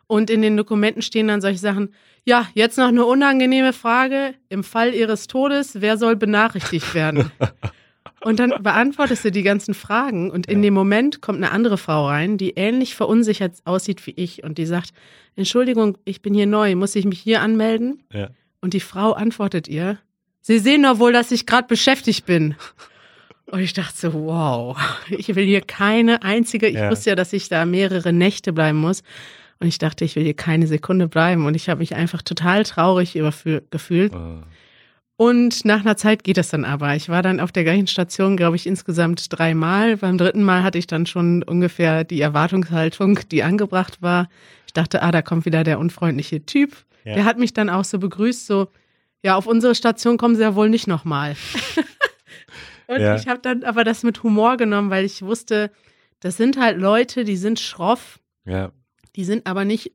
und 0.08 0.30
in 0.30 0.42
den 0.42 0.58
Dokumenten 0.58 1.02
stehen 1.02 1.28
dann 1.28 1.42
solche 1.42 1.60
Sachen. 1.60 1.94
Ja, 2.26 2.48
jetzt 2.54 2.78
noch 2.78 2.88
eine 2.88 3.06
unangenehme 3.06 3.74
Frage. 3.74 4.34
Im 4.50 4.64
Fall 4.64 4.94
Ihres 4.94 5.28
Todes, 5.28 5.82
wer 5.82 5.98
soll 5.98 6.16
benachrichtigt 6.16 6.94
werden? 6.94 7.32
Und 8.22 8.40
dann 8.40 8.52
beantwortest 8.64 9.24
du 9.26 9.32
die 9.32 9.44
ganzen 9.44 9.76
Fragen 9.76 10.32
und 10.32 10.48
in 10.48 10.64
dem 10.64 10.74
Moment 10.74 11.22
kommt 11.22 11.38
eine 11.38 11.52
andere 11.52 11.78
Frau 11.78 12.08
rein, 12.08 12.38
die 12.40 12.50
ähnlich 12.56 12.96
verunsichert 12.96 13.54
aussieht 13.64 14.06
wie 14.08 14.14
ich 14.18 14.44
und 14.44 14.58
die 14.58 14.66
sagt, 14.66 14.90
Entschuldigung, 15.36 16.00
ich 16.04 16.24
bin 16.24 16.34
hier 16.34 16.48
neu, 16.48 16.76
muss 16.76 16.96
ich 16.96 17.06
mich 17.06 17.20
hier 17.20 17.42
anmelden? 17.42 18.02
Ja. 18.12 18.30
Und 18.60 18.74
die 18.74 18.80
Frau 18.80 19.12
antwortet 19.14 19.68
ihr, 19.68 20.00
Sie 20.42 20.58
sehen 20.58 20.82
doch 20.84 20.98
wohl, 20.98 21.14
dass 21.14 21.32
ich 21.32 21.46
gerade 21.46 21.68
beschäftigt 21.68 22.26
bin. 22.26 22.56
Und 23.46 23.60
ich 23.60 23.74
dachte 23.74 23.96
so, 23.96 24.14
wow, 24.14 24.76
ich 25.10 25.36
will 25.36 25.46
hier 25.46 25.62
keine 25.62 26.24
einzige, 26.24 26.68
ich 26.68 26.76
Ja. 26.76 26.90
wusste 26.90 27.12
ja, 27.12 27.16
dass 27.16 27.34
ich 27.34 27.50
da 27.50 27.66
mehrere 27.66 28.14
Nächte 28.14 28.52
bleiben 28.52 28.80
muss. 28.80 29.04
Und 29.60 29.68
ich 29.68 29.78
dachte, 29.80 30.06
ich 30.06 30.16
will 30.16 30.24
hier 30.24 30.36
keine 30.36 30.68
Sekunde 30.68 31.08
bleiben. 31.08 31.46
Und 31.46 31.56
ich 31.56 31.70
habe 31.70 31.80
mich 31.80 31.96
einfach 31.96 32.22
total 32.22 32.64
traurig 32.64 33.14
gefühlt. 33.72 34.14
Oh. 34.14 34.42
Und 35.20 35.66
nach 35.66 35.80
einer 35.82 35.98
Zeit 35.98 36.24
geht 36.24 36.38
es 36.38 36.50
dann 36.50 36.64
aber. 36.64 36.96
Ich 36.96 37.10
war 37.10 37.24
dann 37.24 37.40
auf 37.40 37.52
der 37.52 37.64
gleichen 37.64 37.88
Station, 37.88 38.38
glaube 38.38 38.56
ich, 38.56 38.68
insgesamt 38.68 39.26
dreimal. 39.36 39.98
Beim 39.98 40.20
dritten 40.20 40.44
Mal 40.44 40.62
hatte 40.62 40.78
ich 40.78 40.86
dann 40.86 41.08
schon 41.08 41.42
ungefähr 41.42 42.04
die 42.04 42.22
Erwartungshaltung, 42.22 43.20
die 43.32 43.42
angebracht 43.42 44.00
war. 44.04 44.30
Ich 44.68 44.74
dachte, 44.74 45.02
ah, 45.02 45.12
da 45.12 45.24
kommt 45.24 45.46
wieder 45.46 45.64
der 45.64 45.80
unfreundliche 45.80 46.46
Typ. 46.46 46.76
Ja. 47.04 47.16
Der 47.16 47.26
hat 47.26 47.40
mich 47.40 47.54
dann 47.54 47.72
auch 47.72 47.84
so 47.84 47.98
begrüßt, 47.98 48.46
so, 48.46 48.68
ja, 49.24 49.36
auf 49.36 49.48
unsere 49.48 49.74
Station 49.74 50.18
kommen 50.18 50.36
Sie 50.36 50.44
ja 50.44 50.54
wohl 50.54 50.70
nicht 50.70 50.86
nochmal. 50.88 51.36
Und 52.88 53.02
Ja. 53.02 53.16
ich 53.16 53.28
habe 53.28 53.40
dann 53.42 53.64
aber 53.64 53.84
das 53.84 54.04
mit 54.04 54.22
Humor 54.24 54.56
genommen, 54.58 54.90
weil 54.92 55.04
ich 55.04 55.22
wusste, 55.24 55.72
das 56.20 56.38
sind 56.38 56.58
halt 56.58 56.78
Leute, 56.78 57.24
die 57.24 57.38
sind 57.38 57.60
schroff, 57.60 58.20
Ja, 58.46 58.72
die 59.18 59.26
sind 59.26 59.46
aber 59.48 59.66
nicht, 59.66 59.92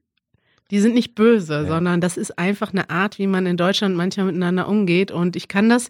die 0.70 0.80
sind 0.80 0.94
nicht 0.94 1.14
böse, 1.14 1.54
Ja. 1.62 1.66
sondern 1.66 2.00
das 2.00 2.16
ist 2.18 2.38
einfach 2.38 2.72
eine 2.72 2.90
Art, 2.90 3.18
wie 3.18 3.26
man 3.26 3.46
in 3.46 3.56
Deutschland 3.56 3.96
manchmal 3.96 4.26
miteinander 4.26 4.68
umgeht. 4.68 5.10
Und 5.10 5.36
ich 5.36 5.48
kann 5.48 5.68
das 5.68 5.88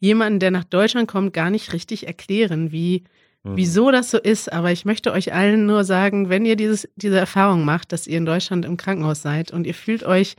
jemandem, 0.00 0.40
der 0.40 0.50
nach 0.50 0.64
Deutschland 0.64 1.08
kommt, 1.08 1.32
gar 1.32 1.48
nicht 1.50 1.72
richtig 1.72 2.06
erklären, 2.06 2.72
wie, 2.72 3.04
Mhm. 3.44 3.56
wieso 3.56 3.90
das 3.90 4.10
so 4.10 4.18
ist. 4.18 4.52
Aber 4.52 4.70
ich 4.72 4.84
möchte 4.84 5.12
euch 5.12 5.32
allen 5.32 5.66
nur 5.66 5.84
sagen, 5.84 6.28
wenn 6.28 6.44
ihr 6.44 6.56
dieses, 6.56 6.88
diese 6.96 7.18
Erfahrung 7.18 7.64
macht, 7.64 7.92
dass 7.92 8.06
ihr 8.06 8.18
in 8.18 8.26
Deutschland 8.26 8.64
im 8.64 8.76
Krankenhaus 8.76 9.22
seid 9.22 9.50
und 9.52 9.66
ihr 9.66 9.74
fühlt 9.74 10.02
euch 10.04 10.34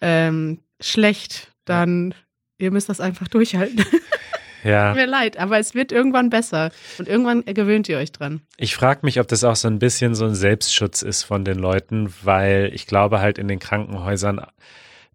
ähm, 0.00 0.58
schlecht, 0.80 1.52
dann 1.64 2.14
ihr 2.58 2.70
müsst 2.70 2.88
das 2.88 3.00
einfach 3.00 3.28
durchhalten. 3.28 3.84
ja. 4.68 4.88
Tut 4.88 5.00
mir 5.00 5.06
leid, 5.06 5.38
aber 5.38 5.58
es 5.58 5.74
wird 5.74 5.92
irgendwann 5.92 6.30
besser 6.30 6.70
und 6.98 7.08
irgendwann 7.08 7.44
gewöhnt 7.44 7.88
ihr 7.88 7.98
euch 7.98 8.12
dran. 8.12 8.40
Ich 8.56 8.74
frage 8.74 9.00
mich, 9.02 9.20
ob 9.20 9.28
das 9.28 9.44
auch 9.44 9.56
so 9.56 9.68
ein 9.68 9.78
bisschen 9.78 10.14
so 10.14 10.26
ein 10.26 10.34
Selbstschutz 10.34 11.02
ist 11.02 11.22
von 11.22 11.44
den 11.44 11.58
Leuten, 11.58 12.12
weil 12.22 12.70
ich 12.74 12.86
glaube 12.86 13.20
halt 13.20 13.38
in 13.38 13.48
den 13.48 13.58
Krankenhäusern 13.58 14.40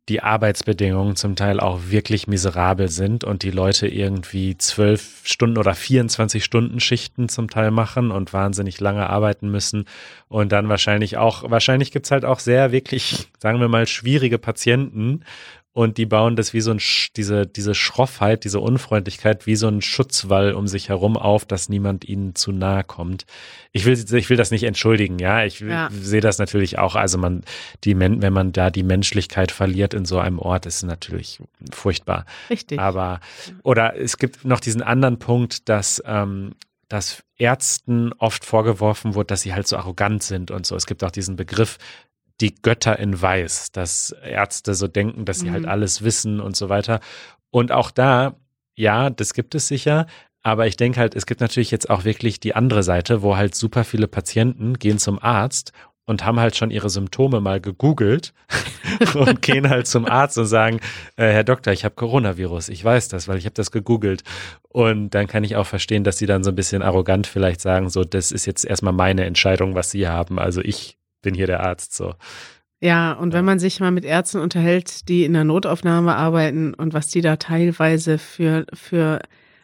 die 0.10 0.22
Arbeitsbedingungen 0.22 1.16
zum 1.16 1.38
Teil 1.38 1.62
auch 1.62 1.80
wirklich 1.88 2.28
miserabel 2.28 2.90
sind 2.90 3.24
und 3.24 3.42
die 3.42 3.52
Leute 3.52 3.88
irgendwie 3.88 4.58
zwölf 4.58 5.22
Stunden 5.24 5.58
oder 5.58 5.74
24 5.74 6.44
Stunden 6.44 6.82
Schichten 6.82 7.30
zum 7.30 7.50
Teil 7.50 7.72
machen 7.72 8.12
und 8.12 8.34
wahnsinnig 8.34 8.82
lange 8.82 9.10
arbeiten 9.10 9.50
müssen 9.50 9.86
und 10.28 10.52
dann 10.52 10.68
wahrscheinlich 10.68 11.16
auch, 11.16 11.50
wahrscheinlich 11.50 11.92
gibt's 11.92 12.12
halt 12.12 12.26
auch 12.26 12.40
sehr 12.40 12.74
wirklich, 12.74 13.30
sagen 13.40 13.62
wir 13.62 13.70
mal, 13.70 13.88
schwierige 13.88 14.40
Patienten 14.40 15.24
und 15.74 15.98
die 15.98 16.06
bauen 16.06 16.36
das 16.36 16.54
wie 16.54 16.62
so 16.62 16.70
ein, 16.72 16.80
Sch- 16.80 17.10
diese, 17.16 17.48
diese 17.48 17.74
Schroffheit, 17.74 18.44
diese 18.44 18.60
Unfreundlichkeit 18.60 19.48
wie 19.48 19.56
so 19.56 19.68
ein 19.68 19.82
Schutzwall 19.82 20.54
um 20.54 20.68
sich 20.68 20.90
herum 20.90 21.18
auf, 21.18 21.46
dass 21.46 21.68
niemand 21.68 22.06
ihnen 22.06 22.36
zu 22.36 22.52
nahe 22.52 22.84
kommt. 22.84 23.26
Ich 23.72 23.86
will, 23.86 23.98
ich 24.16 24.30
will 24.30 24.38
das 24.38 24.52
nicht 24.52 24.64
entschuldigen, 24.64 25.18
ja. 25.18 25.44
Ich 25.44 25.60
Ja. 25.62 25.90
sehe 25.92 26.22
das 26.22 26.38
natürlich 26.38 26.78
auch. 26.78 26.96
Also 26.96 27.18
man, 27.18 27.42
die, 27.84 27.98
wenn 28.00 28.34
man 28.34 28.52
da 28.52 28.70
die 28.70 28.84
Menschlichkeit 28.84 29.52
verliert 29.52 29.94
in 29.96 30.06
so 30.06 30.20
einem 30.20 30.38
Ort, 30.38 30.68
ist 30.68 30.76
es 30.78 30.84
natürlich 30.84 31.40
furchtbar. 31.72 32.26
Richtig. 32.52 32.80
Aber, 32.80 33.20
oder 33.64 33.96
es 34.00 34.18
gibt 34.18 34.46
noch 34.46 34.60
diesen 34.60 34.84
anderen 34.84 35.18
Punkt, 35.18 35.70
dass, 35.70 36.04
ähm, 36.06 36.52
dass 36.88 37.24
Ärzten 37.38 38.14
oft 38.20 38.46
vorgeworfen 38.46 39.16
wird, 39.16 39.32
dass 39.32 39.42
sie 39.42 39.54
halt 39.56 39.68
so 39.68 39.78
arrogant 39.78 40.22
sind 40.22 40.52
und 40.52 40.68
so. 40.68 40.76
Es 40.76 40.86
gibt 40.86 41.04
auch 41.04 41.10
diesen 41.12 41.36
Begriff, 41.36 41.80
die 42.42 42.56
Götter 42.56 42.98
in 43.00 43.22
Weiß, 43.22 43.72
dass 43.72 44.12
Ärzte 44.24 44.74
so 44.74 44.88
denken, 44.88 45.26
dass 45.26 45.40
sie 45.40 45.52
halt 45.52 45.64
Mhm. 45.64 45.70
alles 45.70 46.04
wissen 46.04 46.40
und 46.40 46.56
so 46.56 46.70
weiter. 46.70 47.00
Und 47.52 47.72
auch 47.72 47.92
da, 47.92 48.36
ja, 48.76 49.10
das 49.10 49.34
gibt 49.34 49.56
es 49.56 49.68
sicher. 49.68 50.08
Aber 50.42 50.68
ich 50.68 50.76
denke 50.76 51.00
halt, 51.00 51.16
es 51.16 51.26
gibt 51.26 51.40
natürlich 51.40 51.72
jetzt 51.72 51.90
auch 51.90 52.04
wirklich 52.04 52.40
die 52.40 52.54
andere 52.56 52.84
Seite, 52.84 53.22
wo 53.22 53.38
halt 53.38 53.56
super 53.56 53.84
viele 53.86 54.08
Patienten 54.08 54.74
gehen 54.74 54.98
zum 54.98 55.22
Arzt 55.22 55.72
und 56.06 56.26
haben 56.26 56.38
halt 56.38 56.58
schon 56.58 56.70
ihre 56.70 56.90
Symptome 56.90 57.40
mal 57.40 57.62
gegoogelt 57.62 58.34
und 59.14 59.42
gehen 59.42 59.70
halt 59.70 59.88
zum 59.88 60.06
Arzt 60.06 60.38
und 60.38 60.48
sagen, 60.48 60.82
äh, 61.16 61.28
Herr 61.32 61.46
Doktor, 61.46 61.72
ich 61.72 61.86
habe 61.86 61.96
Coronavirus. 61.96 62.68
Ich 62.68 62.84
weiß 62.84 63.08
das, 63.08 63.30
weil 63.30 63.38
ich 63.38 63.46
habe 63.46 63.54
das 63.54 63.72
gegoogelt. 63.72 64.24
Und 64.68 65.12
dann 65.12 65.28
kann 65.28 65.46
ich 65.46 65.56
auch 65.56 65.68
verstehen, 65.68 66.04
dass 66.04 66.18
sie 66.18 66.26
dann 66.26 66.44
so 66.44 66.52
ein 66.52 66.56
bisschen 66.56 66.82
arrogant 66.82 67.26
vielleicht 67.26 67.62
sagen, 67.62 67.90
so, 67.90 68.04
das 68.04 68.34
ist 68.34 68.46
jetzt 68.46 68.66
erstmal 68.66 68.92
meine 68.92 69.24
Entscheidung, 69.24 69.76
was 69.76 69.92
sie 69.92 70.10
haben. 70.10 70.40
Also 70.40 70.60
ich 70.60 70.98
bin 71.24 71.34
hier 71.34 71.48
der 71.48 71.62
Arzt, 71.62 71.96
so. 71.96 72.14
Ja, 72.80 73.14
und 73.14 73.32
wenn 73.34 73.46
man 73.46 73.60
sich 73.60 73.80
mal 73.80 73.92
mit 73.92 74.04
Ärzten 74.06 74.40
unterhält, 74.40 75.08
die 75.08 75.24
in 75.24 75.34
der 75.34 75.46
Notaufnahme 75.46 76.16
arbeiten 76.16 76.74
und 76.74 76.94
was 76.94 77.08
die 77.08 77.22
da 77.22 77.38
teilweise 77.38 78.18
für, 78.18 78.66
für, 78.74 79.20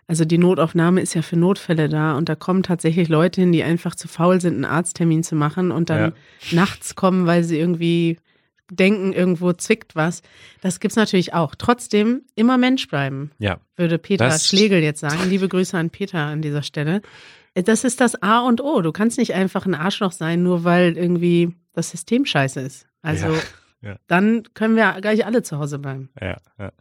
also 0.08 0.24
die 0.24 0.38
Notaufnahme 0.38 1.02
ist 1.02 1.14
ja 1.16 1.22
für 1.22 1.36
Notfälle 1.36 1.90
da 1.90 2.16
und 2.18 2.30
da 2.30 2.36
kommen 2.36 2.64
tatsächlich 2.64 3.10
Leute 3.10 3.42
hin, 3.42 3.52
die 3.52 3.62
einfach 3.62 3.94
zu 3.96 4.08
faul 4.08 4.40
sind, 4.40 4.54
einen 4.56 4.64
Arzttermin 4.66 5.24
zu 5.24 5.36
machen 5.36 5.70
und 5.72 5.90
dann 5.90 6.14
nachts 6.52 6.96
kommen, 6.96 7.26
weil 7.28 7.44
sie 7.44 7.60
irgendwie 7.60 8.18
denken, 8.72 9.12
irgendwo 9.14 9.52
zwickt 9.52 9.96
was. 9.98 10.22
Das 10.62 10.80
gibt's 10.80 10.96
natürlich 10.96 11.34
auch. 11.34 11.56
Trotzdem 11.56 12.22
immer 12.36 12.58
Mensch 12.58 12.88
bleiben, 12.88 13.32
Ja, 13.40 13.60
würde 13.76 13.98
Peter 13.98 14.26
Das- 14.30 14.48
Schlegel 14.48 14.82
jetzt 14.82 15.02
sagen. 15.02 15.28
Liebe 15.28 15.50
Grüße 15.50 15.78
an 15.78 15.90
Peter 15.90 16.20
an 16.20 16.42
dieser 16.42 16.64
Stelle. 16.64 17.02
Das 17.56 17.84
ist 17.84 18.00
das 18.00 18.22
A 18.22 18.40
und 18.40 18.62
O. 18.62 18.82
Du 18.82 18.92
kannst 18.92 19.18
nicht 19.18 19.34
einfach 19.34 19.66
ein 19.66 19.76
Arschloch 19.76 20.12
sein, 20.12 20.44
nur 20.44 20.64
weil 20.64 20.98
irgendwie 20.98 21.56
das 21.74 21.90
System 21.92 22.26
scheiße 22.26 22.60
ist. 22.62 22.88
Also 23.02 23.28
Ja, 23.28 23.40
ja. 23.82 23.96
dann 24.08 24.44
können 24.54 24.76
wir 24.76 25.00
gleich 25.02 25.26
alle 25.26 25.44
zu 25.44 25.58
Hause 25.58 25.80
bleiben. 25.80 26.10
ja, 26.22 26.38
ja. 26.58 26.72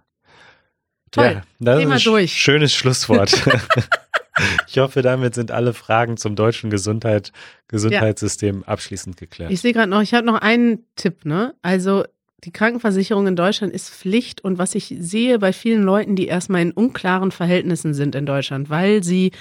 Toll. 1.11 1.25
Ja, 1.25 1.43
das 1.59 1.79
Thema 1.79 1.95
ist 1.97 2.07
ein 2.07 2.13
durch. 2.13 2.33
schönes 2.35 2.75
Schlusswort. 2.75 3.33
ich 4.69 4.79
hoffe, 4.79 5.03
damit 5.03 5.35
sind 5.35 5.51
alle 5.51 5.73
Fragen 5.73 6.17
zum 6.19 6.37
deutschen 6.37 6.71
Gesundheit, 6.71 7.33
Gesundheitssystem 7.69 8.63
abschließend 8.65 9.17
geklärt. 9.17 9.51
Ich 9.51 9.61
sehe 9.63 9.73
gerade 9.73 9.89
noch, 9.89 10.03
ich 10.03 10.13
habe 10.15 10.27
noch 10.27 10.41
einen 10.41 10.85
Tipp, 10.97 11.25
ne? 11.25 11.55
Also 11.63 12.05
die 12.45 12.53
Krankenversicherung 12.53 13.27
in 13.27 13.37
Deutschland 13.37 13.73
ist 13.73 13.91
Pflicht 13.91 14.43
und 14.43 14.59
was 14.59 14.75
ich 14.75 14.95
sehe 15.01 15.39
bei 15.39 15.53
vielen 15.53 15.83
Leuten, 15.83 16.15
die 16.15 16.27
erstmal 16.29 16.63
in 16.63 16.73
unklaren 16.73 17.33
Verhältnissen 17.33 17.95
sind 17.95 18.15
in 18.15 18.27
Deutschland, 18.27 18.71
weil 18.71 19.03
sie 19.03 19.33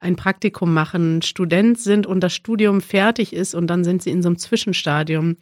ein 0.00 0.16
Praktikum 0.16 0.74
machen, 0.74 1.22
Student 1.22 1.78
sind 1.78 2.06
und 2.06 2.20
das 2.20 2.34
Studium 2.34 2.80
fertig 2.80 3.32
ist 3.32 3.54
und 3.54 3.66
dann 3.68 3.84
sind 3.84 4.02
sie 4.02 4.10
in 4.10 4.22
so 4.22 4.28
einem 4.28 4.38
Zwischenstadium 4.38 5.36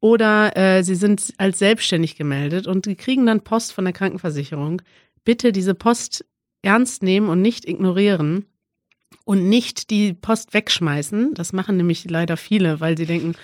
oder 0.00 0.56
äh, 0.56 0.82
sie 0.84 0.94
sind 0.94 1.34
als 1.38 1.58
selbstständig 1.58 2.16
gemeldet 2.16 2.66
und 2.66 2.86
die 2.86 2.94
kriegen 2.94 3.26
dann 3.26 3.42
Post 3.42 3.72
von 3.72 3.84
der 3.84 3.92
Krankenversicherung. 3.92 4.82
Bitte 5.24 5.52
diese 5.52 5.74
Post 5.74 6.24
ernst 6.62 7.02
nehmen 7.02 7.28
und 7.28 7.42
nicht 7.42 7.66
ignorieren 7.66 8.46
und 9.24 9.48
nicht 9.48 9.90
die 9.90 10.14
Post 10.14 10.54
wegschmeißen. 10.54 11.34
Das 11.34 11.52
machen 11.52 11.76
nämlich 11.76 12.08
leider 12.08 12.36
viele, 12.36 12.80
weil 12.80 12.96
sie 12.96 13.06
denken, 13.06 13.34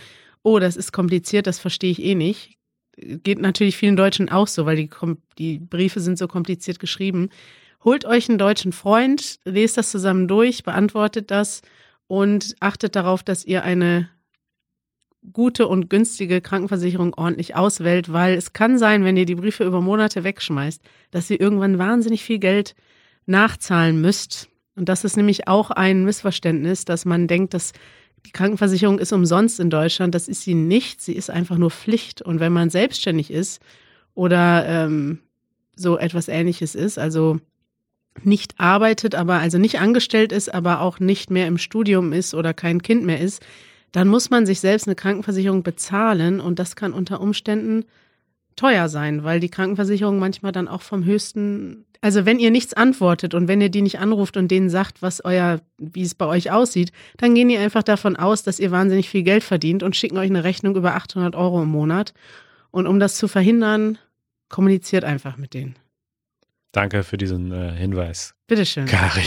oh, 0.43 0.59
das 0.59 0.77
ist 0.77 0.93
kompliziert, 0.93 1.47
das 1.47 1.59
verstehe 1.59 1.91
ich 1.91 2.03
eh 2.03 2.15
nicht. 2.15 2.57
Geht 2.97 3.41
natürlich 3.41 3.77
vielen 3.77 3.97
Deutschen 3.97 4.29
auch 4.29 4.47
so, 4.47 4.67
weil 4.67 4.77
die, 4.77 4.91
die 5.39 5.59
Briefe 5.59 5.99
sind 5.99 6.17
so 6.17 6.29
kompliziert 6.29 6.79
geschrieben. 6.79 7.31
Holt 7.85 8.07
euch 8.07 8.29
einen 8.29 8.39
deutschen 8.39 8.73
Freund, 8.73 9.39
lest 9.45 9.77
das 9.77 9.91
zusammen 9.91 10.27
durch, 10.27 10.63
beantwortet 10.63 11.31
das 11.31 11.61
und 12.07 12.57
achtet 12.61 12.97
darauf, 12.97 13.23
dass 13.23 13.45
ihr 13.45 13.63
eine 13.63 14.09
gute 15.33 15.69
und 15.69 15.91
günstige 15.91 16.41
Krankenversicherung 16.41 17.15
ordentlich 17.15 17.57
auswählt, 17.57 18.13
weil 18.13 18.35
es 18.35 18.53
kann 18.53 18.79
sein, 18.79 19.05
wenn 19.05 19.17
ihr 19.17 19.27
die 19.27 19.35
Briefe 19.35 19.65
über 19.65 19.81
Monate 19.81 20.25
wegschmeißt, 20.25 20.83
dass 21.11 21.31
ihr 21.31 21.41
irgendwann 21.41 21.79
wahnsinnig 21.79 22.25
viel 22.25 22.39
Geld 22.39 22.75
nachzahlen 23.27 24.01
müsst. 24.01 24.49
Und 24.77 24.89
das 24.89 25.05
ist 25.05 25.17
nämlich 25.17 25.47
auch 25.47 25.71
ein 25.71 26.05
Missverständnis, 26.05 26.85
dass 26.85 27.05
man 27.05 27.27
denkt, 27.27 27.55
dass 27.55 27.73
die 28.27 28.33
Krankenversicherung 28.33 28.99
ist 28.99 29.13
umsonst 29.13 29.61
in 29.61 29.71
Deutschland. 29.71 30.15
Das 30.15 30.29
ist 30.29 30.43
sie 30.43 30.55
nicht. 30.55 31.01
Sie 31.01 31.13
ist 31.13 31.31
einfach 31.31 31.59
nur 31.59 31.71
Pflicht. 31.71 32.23
Und 32.23 32.41
wenn 32.41 32.53
man 32.53 32.71
selbstständig 32.71 33.31
ist 33.31 33.63
oder 34.15 34.67
ähm, 34.67 35.21
so 35.77 35.99
etwas 35.99 36.29
Ähnliches 36.29 36.75
ist, 36.75 36.99
also 36.99 37.41
nicht 38.23 38.55
arbeitet, 38.59 39.15
aber 39.15 39.35
also 39.35 39.59
nicht 39.59 39.81
angestellt 39.81 40.33
ist, 40.33 40.53
aber 40.53 40.81
auch 40.81 41.01
nicht 41.01 41.31
mehr 41.31 41.47
im 41.47 41.59
Studium 41.59 42.13
ist 42.13 42.35
oder 42.35 42.55
kein 42.55 42.83
Kind 42.83 43.05
mehr 43.05 43.21
ist, 43.21 43.45
dann 43.93 44.09
muss 44.09 44.31
man 44.31 44.47
sich 44.47 44.61
selbst 44.61 44.87
eine 44.87 44.97
Krankenversicherung 44.97 45.63
bezahlen 45.63 46.41
und 46.41 46.59
das 46.59 46.77
kann 46.77 46.93
unter 46.93 47.21
Umständen 47.21 47.85
teuer 48.57 48.89
sein, 48.89 49.25
weil 49.25 49.41
die 49.41 49.49
Krankenversicherung 49.49 50.19
manchmal 50.19 50.53
dann 50.53 50.69
auch 50.69 50.83
vom 50.83 51.05
höchsten, 51.05 51.85
also 52.01 52.25
wenn 52.25 52.39
ihr 52.39 52.51
nichts 52.51 52.75
antwortet 52.75 53.35
und 53.35 53.49
wenn 53.49 53.61
ihr 53.61 53.69
die 53.69 53.83
nicht 53.83 53.99
anruft 53.99 54.37
und 54.37 54.51
denen 54.51 54.71
sagt, 54.71 55.03
was 55.03 55.25
euer, 55.25 55.61
wie 55.79 56.03
es 56.03 56.15
bei 56.15 56.27
euch 56.27 56.51
aussieht, 56.51 56.93
dann 57.17 57.35
gehen 57.35 57.49
die 57.49 57.57
einfach 57.57 57.83
davon 57.83 58.17
aus, 58.17 58.43
dass 58.43 58.61
ihr 58.61 58.71
wahnsinnig 58.71 59.09
viel 59.09 59.23
Geld 59.23 59.45
verdient 59.45 59.83
und 59.83 59.97
schicken 59.97 60.19
euch 60.19 60.31
eine 60.31 60.45
Rechnung 60.45 60.77
über 60.77 60.95
800 60.95 61.35
Euro 61.35 61.63
im 61.63 61.69
Monat. 61.69 62.15
Und 62.71 62.87
um 62.87 62.99
das 62.99 63.17
zu 63.17 63.29
verhindern, 63.29 63.99
kommuniziert 64.49 65.05
einfach 65.05 65.37
mit 65.37 65.55
denen. 65.55 65.77
Danke 66.75 67.05
für 67.05 67.17
diesen 67.17 67.53
äh, 67.53 67.71
Hinweis, 67.71 68.35
Bitteschön. 68.49 68.87
Kari. 68.87 69.23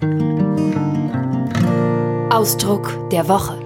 Ausdruck 2.30 3.10
der 3.10 3.28
Woche. 3.28 3.60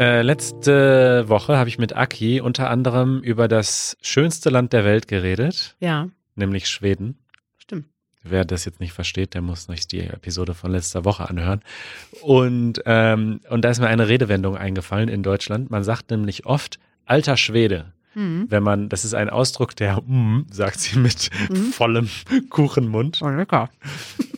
Äh, 0.00 0.22
letzte 0.22 1.28
Woche 1.28 1.56
habe 1.56 1.68
ich 1.68 1.78
mit 1.78 1.94
Aki 1.94 2.40
unter 2.40 2.70
anderem 2.70 3.20
über 3.20 3.46
das 3.46 3.96
schönste 4.02 4.50
Land 4.50 4.72
der 4.72 4.84
Welt 4.84 5.06
geredet. 5.06 5.76
Ja. 5.78 6.08
Nämlich 6.34 6.68
Schweden. 6.68 7.20
Stimmt. 7.56 7.86
Wer 8.24 8.44
das 8.44 8.64
jetzt 8.64 8.80
nicht 8.80 8.92
versteht, 8.92 9.34
der 9.34 9.42
muss 9.42 9.66
sich 9.66 9.86
die 9.86 10.00
Episode 10.00 10.54
von 10.54 10.72
letzter 10.72 11.04
Woche 11.04 11.30
anhören. 11.30 11.60
Und, 12.20 12.82
ähm, 12.84 13.42
und 13.48 13.64
da 13.64 13.70
ist 13.70 13.78
mir 13.78 13.86
eine 13.86 14.08
Redewendung 14.08 14.56
eingefallen 14.56 15.08
in 15.08 15.22
Deutschland. 15.22 15.70
Man 15.70 15.84
sagt 15.84 16.10
nämlich 16.10 16.46
oft, 16.46 16.80
alter 17.04 17.36
Schwede. 17.36 17.92
Mhm. 18.14 18.46
Wenn 18.48 18.62
man, 18.62 18.88
das 18.88 19.04
ist 19.04 19.14
ein 19.14 19.30
Ausdruck, 19.30 19.76
der, 19.76 20.00
mm, 20.06 20.46
sagt 20.50 20.80
sie 20.80 20.98
mit 20.98 21.30
mhm. 21.50 21.72
vollem 21.72 22.08
Kuchenmund. 22.50 23.20
Oh, 23.22 23.28
lecker. 23.28 23.70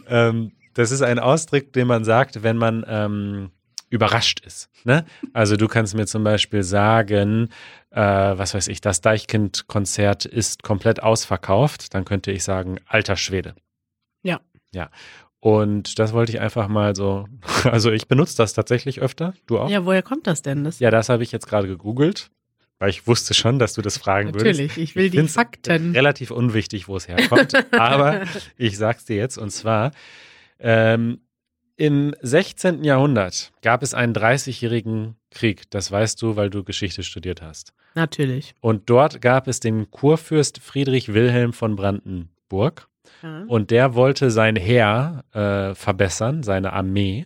ähm, 0.09 0.53
das 0.75 0.91
ist 0.91 1.03
ein 1.03 1.19
Ausdruck, 1.19 1.73
den 1.73 1.87
man 1.87 2.05
sagt, 2.05 2.43
wenn 2.43 2.57
man 2.57 2.85
ähm, 2.89 3.51
überrascht 3.91 4.41
ist. 4.45 4.69
Ne? 4.85 5.05
Also 5.33 5.57
du 5.57 5.69
kannst 5.69 5.95
mir 5.95 6.07
zum 6.07 6.25
Beispiel 6.25 6.65
sagen, 6.65 7.49
äh, 7.91 8.01
was 8.01 8.55
weiß 8.55 8.69
ich, 8.69 8.81
das 8.81 9.01
Deichkind-Konzert 9.01 10.25
ist 10.25 10.63
komplett 10.63 11.03
ausverkauft. 11.03 11.95
Dann 11.95 12.05
könnte 12.05 12.33
ich 12.33 12.43
sagen, 12.43 12.81
alter 12.87 13.17
Schwede. 13.17 13.55
Ja. 14.23 14.41
Ja. 14.73 14.91
Und 15.39 15.99
das 15.99 16.13
wollte 16.13 16.33
ich 16.33 16.41
einfach 16.41 16.69
mal 16.69 16.97
so, 16.97 17.29
also 17.65 17.93
ich 17.93 18.09
benutze 18.09 18.37
das 18.37 18.55
tatsächlich 18.55 19.01
öfter, 19.01 19.35
du 19.47 19.59
auch? 19.59 19.71
Ja, 19.71 19.85
woher 19.85 20.03
kommt 20.03 20.27
das 20.27 20.43
denn? 20.43 20.65
Das 20.65 20.81
ja, 20.81 20.91
das 20.91 21.09
habe 21.09 21.23
ich 21.23 21.33
jetzt 21.33 21.47
gerade 21.47 21.69
gegoogelt, 21.69 22.31
weil 22.85 22.91
ich 22.91 23.07
wusste 23.07 23.33
schon, 23.33 23.59
dass 23.59 23.73
du 23.73 23.81
das 23.81 23.97
fragen 23.97 24.27
Natürlich, 24.27 24.59
würdest. 24.59 24.61
Natürlich, 24.61 24.91
ich 24.91 24.95
will 24.95 25.05
ich 25.07 25.11
die 25.13 25.27
Fakten. 25.27 25.93
Relativ 25.93 26.31
unwichtig, 26.31 26.87
wo 26.87 26.99
es 26.99 27.09
herkommt, 27.09 27.55
aber 27.73 28.25
ich 28.59 28.77
sag's 28.77 29.07
dir 29.07 29.17
jetzt 29.17 29.39
und 29.39 29.49
zwar 29.49 29.93
ähm, 30.59 31.21
im 31.77 32.15
16. 32.21 32.85
Jahrhundert 32.85 33.53
gab 33.63 33.83
es 33.83 33.95
einen 33.95 34.13
30-jährigen 34.13 35.17
Krieg. 35.31 35.63
Das 35.71 35.91
weißt 35.91 36.21
du, 36.21 36.37
weil 36.37 36.51
du 36.51 36.63
Geschichte 36.63 37.03
studiert 37.05 37.41
hast. 37.41 37.73
Natürlich. 37.95 38.55
Und 38.61 38.91
dort 38.91 39.23
gab 39.23 39.49
es 39.49 39.61
den 39.61 39.91
Kurfürst 39.91 40.59
Friedrich 40.59 41.15
Wilhelm 41.15 41.55
von 41.55 41.77
Brandenburg. 41.77 42.89
Ja. 43.23 43.45
Und 43.49 43.71
der 43.71 43.95
wollte 43.95 44.31
sein 44.31 44.57
Heer 44.57 45.25
äh, 45.33 45.75
verbessern, 45.75 46.43
seine 46.43 46.75
Armee, 46.75 47.25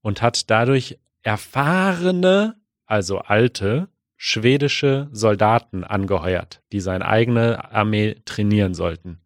und 0.00 0.22
hat 0.22 0.50
dadurch 0.50 0.98
erfahrene, 1.22 2.56
also 2.84 3.18
alte, 3.18 3.88
schwedische 4.18 5.08
Soldaten 5.12 5.84
angeheuert, 5.84 6.60
die 6.72 6.80
seine 6.80 7.06
eigene 7.06 7.72
Armee 7.72 8.16
trainieren 8.24 8.74
sollten. 8.74 9.20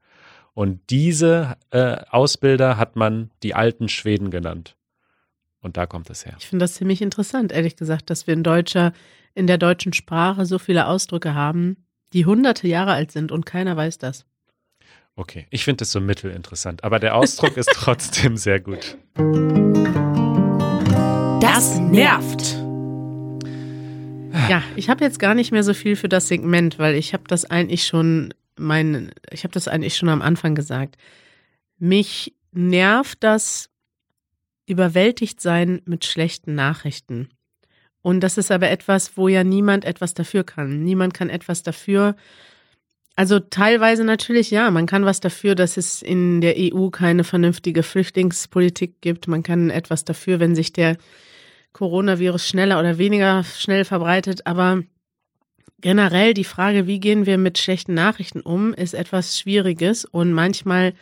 Und 0.55 0.91
diese 0.91 1.57
äh, 1.71 1.97
Ausbilder 2.11 2.77
hat 2.77 2.95
man 2.95 3.31
die 3.43 3.55
alten 3.55 3.89
Schweden 3.89 4.31
genannt. 4.31 4.77
Und 5.61 5.79
da 5.79 5.87
kommt 5.87 6.11
es 6.11 6.27
her. 6.27 6.37
Ich 6.39 6.47
finde 6.47 6.65
das 6.65 6.75
ziemlich 6.75 7.01
interessant, 7.01 7.53
ehrlich 7.53 7.77
gesagt, 7.77 8.11
dass 8.11 8.27
wir 8.27 8.35
in 8.35 8.43
deutscher, 8.43 8.93
in 9.35 9.47
der 9.47 9.59
deutschen 9.59 9.95
Sprache 9.95 10.45
so 10.45 10.59
viele 10.59 10.87
Ausdrücke 10.87 11.35
haben, 11.35 11.87
die 12.13 12.27
hunderte 12.27 12.69
Jahre 12.69 12.93
alt 12.93 13.13
sind 13.13 13.33
und 13.33 13.47
keiner 13.47 13.77
weiß 13.77 13.97
das. 13.97 14.27
Okay, 15.17 15.47
ich 15.51 15.65
finde 15.65 15.85
es 15.85 15.93
so 15.93 16.01
mittelinteressant, 16.01 16.85
aber 16.85 16.99
der 16.99 17.17
Ausdruck 17.17 17.57
ist 17.57 17.71
trotzdem 17.75 18.37
sehr 18.37 18.61
gut. 18.61 18.99
Das 21.41 21.79
nervt. 21.79 22.72
Ja, 24.49 24.63
ich 24.77 24.89
habe 24.89 25.05
jetzt 25.05 25.19
gar 25.19 25.35
nicht 25.35 25.53
mehr 25.53 25.63
so 25.63 25.75
viel 25.75 25.97
für 25.97 26.09
das 26.09 26.29
Segment, 26.29 26.79
weil 26.79 26.95
ich 26.95 27.13
habe 27.13 27.25
das 27.27 27.45
eigentlich 27.45 27.85
schon 27.87 28.33
mein, 28.57 29.13
ich 29.31 29.45
habe 29.45 29.53
das 29.53 29.69
eigentlich 29.69 29.97
schon 29.97 30.09
am 30.09 30.23
Anfang 30.23 30.55
gesagt. 30.55 30.97
Mich 31.79 32.35
nervt 32.53 33.23
das 33.23 33.69
überwältigt 34.67 35.41
sein 35.41 35.83
mit 35.85 36.05
schlechten 36.05 36.55
Nachrichten. 36.55 37.29
Und 38.03 38.21
das 38.21 38.39
ist 38.39 38.51
aber 38.51 38.71
etwas, 38.71 39.17
wo 39.17 39.29
ja 39.29 39.45
niemand 39.45 39.85
etwas 39.85 40.15
dafür 40.15 40.45
kann. 40.45 40.83
Niemand 40.83 41.15
kann 41.15 41.31
etwas 41.31 41.63
dafür. 41.63 42.17
Also 43.15 43.39
teilweise 43.39 44.05
natürlich 44.05 44.51
ja, 44.51 44.71
man 44.71 44.87
kann 44.87 45.05
was 45.05 45.21
dafür, 45.21 45.55
dass 45.55 45.77
es 45.77 46.03
in 46.03 46.41
der 46.41 46.55
EU 46.57 46.89
keine 46.89 47.25
vernünftige 47.25 47.83
Flüchtlingspolitik 47.83 49.01
gibt. 49.01 49.29
Man 49.29 49.43
kann 49.43 49.71
etwas 49.71 50.05
dafür, 50.05 50.41
wenn 50.41 50.55
sich 50.55 50.73
der 50.73 50.97
Coronavirus 51.73 52.47
schneller 52.47 52.79
oder 52.79 52.99
weniger 52.99 53.45
schnell 53.45 53.85
verbreitet. 53.85 54.47
Aber 54.47 54.83
generell 55.81 56.35
die 56.35 56.45
Frage, 56.45 56.87
wie 56.87 57.01
gehen 57.01 57.27
wir 57.27 57.39
mit 57.39 57.59
schlechten 57.59 57.95
Nachrichten 57.95 58.41
um, 58.41 58.75
ist 58.75 58.95
etwas 58.95 59.39
Schwieriges 59.39 60.05
und 60.05 60.33
manchmal 60.33 60.95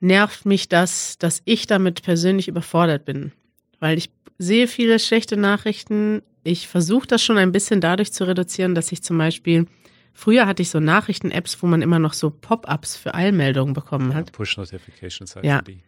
nervt 0.00 0.46
mich 0.46 0.68
das, 0.68 1.18
dass 1.18 1.42
ich 1.44 1.66
damit 1.66 2.02
persönlich 2.02 2.48
überfordert 2.48 3.04
bin, 3.04 3.32
weil 3.78 3.96
ich 3.98 4.10
sehe 4.38 4.66
viele 4.66 4.98
schlechte 4.98 5.36
Nachrichten. 5.36 6.22
Ich 6.42 6.66
versuche 6.66 7.06
das 7.06 7.22
schon 7.22 7.38
ein 7.38 7.52
bisschen 7.52 7.80
dadurch 7.80 8.12
zu 8.12 8.24
reduzieren, 8.24 8.74
dass 8.74 8.90
ich 8.90 9.02
zum 9.02 9.18
Beispiel 9.18 9.66
Früher 10.14 10.46
hatte 10.46 10.62
ich 10.62 10.70
so 10.70 10.78
Nachrichten-Apps, 10.78 11.62
wo 11.62 11.66
man 11.66 11.82
immer 11.82 11.98
noch 11.98 12.12
so 12.12 12.30
Pop-ups 12.30 12.96
für 12.96 13.14
Eilmeldungen 13.14 13.72
bekommen 13.72 14.14
hat. 14.14 14.26
Ja, 14.28 14.32
Push-Notifications 14.32 15.36
heißt 15.36 15.44
ja. 15.44 15.62
die. 15.62 15.78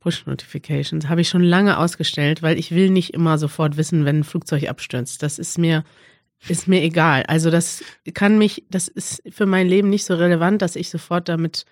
Push-Notifications 0.00 1.08
habe 1.08 1.20
ich 1.20 1.28
schon 1.28 1.42
lange 1.42 1.78
ausgestellt, 1.78 2.42
weil 2.42 2.58
ich 2.58 2.70
will 2.70 2.90
nicht 2.90 3.14
immer 3.14 3.38
sofort 3.38 3.76
wissen, 3.76 4.04
wenn 4.04 4.20
ein 4.20 4.24
Flugzeug 4.24 4.68
abstürzt. 4.68 5.22
Das 5.22 5.38
ist 5.38 5.58
mir 5.58 5.84
ist 6.46 6.68
mir 6.68 6.82
egal. 6.82 7.24
Also 7.24 7.50
das 7.50 7.82
kann 8.14 8.38
mich, 8.38 8.64
das 8.70 8.88
ist 8.88 9.22
für 9.30 9.46
mein 9.46 9.66
Leben 9.66 9.90
nicht 9.90 10.04
so 10.04 10.14
relevant, 10.14 10.62
dass 10.62 10.76
ich 10.76 10.88
sofort 10.88 11.28
damit 11.28 11.64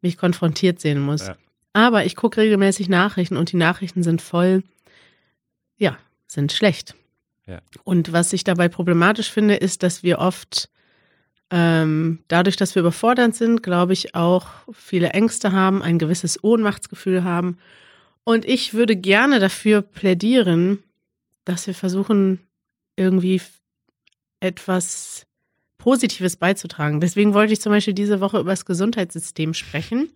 mich 0.00 0.16
konfrontiert 0.16 0.80
sehen 0.80 1.00
muss. 1.00 1.26
Ja. 1.26 1.36
Aber 1.72 2.06
ich 2.06 2.16
gucke 2.16 2.40
regelmäßig 2.40 2.88
Nachrichten 2.88 3.36
und 3.36 3.52
die 3.52 3.56
Nachrichten 3.56 4.02
sind 4.02 4.22
voll, 4.22 4.62
ja, 5.76 5.98
sind 6.26 6.52
schlecht. 6.52 6.94
Ja. 7.46 7.60
Und 7.84 8.12
was 8.12 8.32
ich 8.32 8.44
dabei 8.44 8.68
problematisch 8.68 9.30
finde, 9.30 9.56
ist, 9.56 9.82
dass 9.82 10.02
wir 10.02 10.18
oft 10.18 10.70
ähm, 11.50 12.20
dadurch, 12.28 12.56
dass 12.56 12.74
wir 12.74 12.80
überfordert 12.80 13.34
sind, 13.34 13.62
glaube 13.62 13.92
ich, 13.92 14.14
auch 14.14 14.46
viele 14.72 15.10
Ängste 15.10 15.52
haben, 15.52 15.82
ein 15.82 15.98
gewisses 15.98 16.42
Ohnmachtsgefühl 16.42 17.24
haben. 17.24 17.58
Und 18.24 18.44
ich 18.44 18.74
würde 18.74 18.96
gerne 18.96 19.38
dafür 19.38 19.82
plädieren, 19.82 20.82
dass 21.44 21.66
wir 21.66 21.74
versuchen, 21.74 22.40
irgendwie 22.96 23.40
etwas 24.40 25.26
Positives 25.78 26.36
beizutragen. 26.36 27.00
Deswegen 27.00 27.34
wollte 27.34 27.52
ich 27.52 27.60
zum 27.60 27.70
Beispiel 27.70 27.94
diese 27.94 28.20
Woche 28.20 28.40
über 28.40 28.50
das 28.50 28.64
Gesundheitssystem 28.64 29.54
sprechen, 29.54 30.10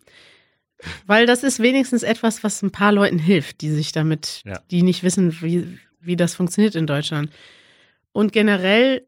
weil 1.06 1.26
das 1.26 1.44
ist 1.44 1.60
wenigstens 1.60 2.02
etwas, 2.02 2.42
was 2.42 2.62
ein 2.62 2.72
paar 2.72 2.90
Leuten 2.90 3.18
hilft, 3.18 3.60
die 3.60 3.70
sich 3.70 3.92
damit, 3.92 4.42
ja. 4.44 4.60
die 4.70 4.82
nicht 4.82 5.04
wissen, 5.04 5.40
wie, 5.42 5.78
wie 6.00 6.16
das 6.16 6.34
funktioniert 6.34 6.74
in 6.74 6.88
Deutschland. 6.88 7.30
Und 8.12 8.32
generell, 8.32 9.06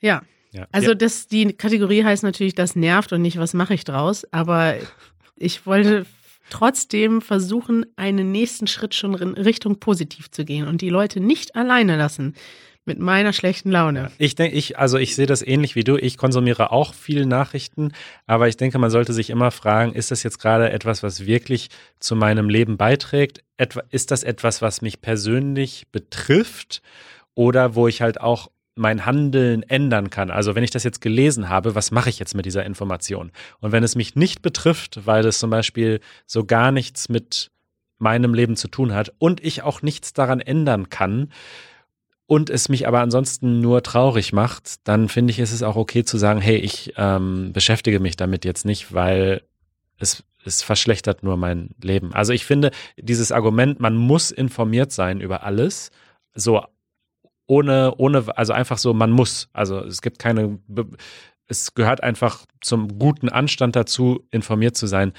ja. 0.00 0.22
Ja. 0.52 0.66
Also 0.70 0.94
das, 0.94 1.26
die 1.28 1.52
Kategorie 1.54 2.04
heißt 2.04 2.22
natürlich, 2.22 2.54
das 2.54 2.76
nervt 2.76 3.12
und 3.12 3.22
nicht, 3.22 3.38
was 3.38 3.54
mache 3.54 3.74
ich 3.74 3.84
draus. 3.84 4.24
Aber 4.32 4.74
ich 5.36 5.66
wollte 5.66 6.06
trotzdem 6.50 7.22
versuchen, 7.22 7.86
einen 7.96 8.30
nächsten 8.30 8.66
Schritt 8.66 8.94
schon 8.94 9.14
in 9.14 9.32
Richtung 9.34 9.80
positiv 9.80 10.30
zu 10.30 10.44
gehen 10.44 10.68
und 10.68 10.82
die 10.82 10.90
Leute 10.90 11.20
nicht 11.20 11.56
alleine 11.56 11.96
lassen 11.96 12.34
mit 12.84 12.98
meiner 12.98 13.32
schlechten 13.32 13.70
Laune. 13.70 14.10
Ich 14.18 14.34
denke, 14.34 14.56
ich, 14.56 14.78
also 14.78 14.98
ich 14.98 15.14
sehe 15.14 15.26
das 15.26 15.40
ähnlich 15.40 15.76
wie 15.76 15.84
du. 15.84 15.96
Ich 15.96 16.18
konsumiere 16.18 16.72
auch 16.72 16.94
viel 16.94 17.26
Nachrichten, 17.26 17.92
aber 18.26 18.48
ich 18.48 18.56
denke, 18.56 18.78
man 18.78 18.90
sollte 18.90 19.12
sich 19.12 19.30
immer 19.30 19.52
fragen, 19.52 19.92
ist 19.92 20.10
das 20.10 20.22
jetzt 20.24 20.38
gerade 20.38 20.70
etwas, 20.70 21.02
was 21.02 21.24
wirklich 21.24 21.68
zu 22.00 22.16
meinem 22.16 22.48
Leben 22.48 22.76
beiträgt? 22.76 23.42
Etwa, 23.56 23.82
ist 23.90 24.10
das 24.10 24.24
etwas, 24.24 24.62
was 24.62 24.82
mich 24.82 25.00
persönlich 25.00 25.86
betrifft? 25.92 26.82
Oder 27.34 27.74
wo 27.76 27.88
ich 27.88 28.02
halt 28.02 28.20
auch 28.20 28.50
mein 28.74 29.04
Handeln 29.04 29.62
ändern 29.64 30.10
kann. 30.10 30.30
Also 30.30 30.54
wenn 30.54 30.64
ich 30.64 30.70
das 30.70 30.84
jetzt 30.84 31.00
gelesen 31.00 31.48
habe, 31.48 31.74
was 31.74 31.90
mache 31.90 32.08
ich 32.08 32.18
jetzt 32.18 32.34
mit 32.34 32.46
dieser 32.46 32.64
Information? 32.64 33.30
Und 33.60 33.72
wenn 33.72 33.84
es 33.84 33.96
mich 33.96 34.16
nicht 34.16 34.42
betrifft, 34.42 35.06
weil 35.06 35.26
es 35.26 35.38
zum 35.38 35.50
Beispiel 35.50 36.00
so 36.26 36.44
gar 36.44 36.72
nichts 36.72 37.08
mit 37.08 37.50
meinem 37.98 38.34
Leben 38.34 38.56
zu 38.56 38.68
tun 38.68 38.94
hat 38.94 39.12
und 39.18 39.44
ich 39.44 39.62
auch 39.62 39.82
nichts 39.82 40.12
daran 40.12 40.40
ändern 40.40 40.88
kann, 40.88 41.28
und 42.32 42.48
es 42.48 42.70
mich 42.70 42.88
aber 42.88 43.00
ansonsten 43.00 43.60
nur 43.60 43.82
traurig 43.82 44.32
macht, 44.32 44.88
dann 44.88 45.10
finde 45.10 45.32
ich, 45.32 45.38
ist 45.38 45.52
es 45.52 45.62
auch 45.62 45.76
okay 45.76 46.02
zu 46.02 46.16
sagen, 46.16 46.40
hey, 46.40 46.56
ich 46.56 46.94
ähm, 46.96 47.52
beschäftige 47.52 48.00
mich 48.00 48.16
damit 48.16 48.46
jetzt 48.46 48.64
nicht, 48.64 48.94
weil 48.94 49.42
es, 49.98 50.24
es 50.42 50.62
verschlechtert 50.62 51.22
nur 51.22 51.36
mein 51.36 51.70
Leben. 51.82 52.14
Also 52.14 52.32
ich 52.32 52.46
finde, 52.46 52.70
dieses 52.96 53.32
Argument, 53.32 53.80
man 53.80 53.96
muss 53.96 54.30
informiert 54.30 54.92
sein 54.92 55.20
über 55.20 55.42
alles, 55.42 55.90
so 56.34 56.64
ohne, 57.52 57.94
ohne, 57.98 58.24
also 58.36 58.54
einfach 58.54 58.78
so, 58.78 58.94
man 58.94 59.10
muss. 59.10 59.50
Also 59.52 59.78
es 59.80 60.00
gibt 60.00 60.18
keine, 60.18 60.58
es 61.48 61.74
gehört 61.74 62.02
einfach 62.02 62.46
zum 62.62 62.98
guten 62.98 63.28
Anstand 63.28 63.76
dazu, 63.76 64.26
informiert 64.30 64.74
zu 64.74 64.86
sein 64.86 65.12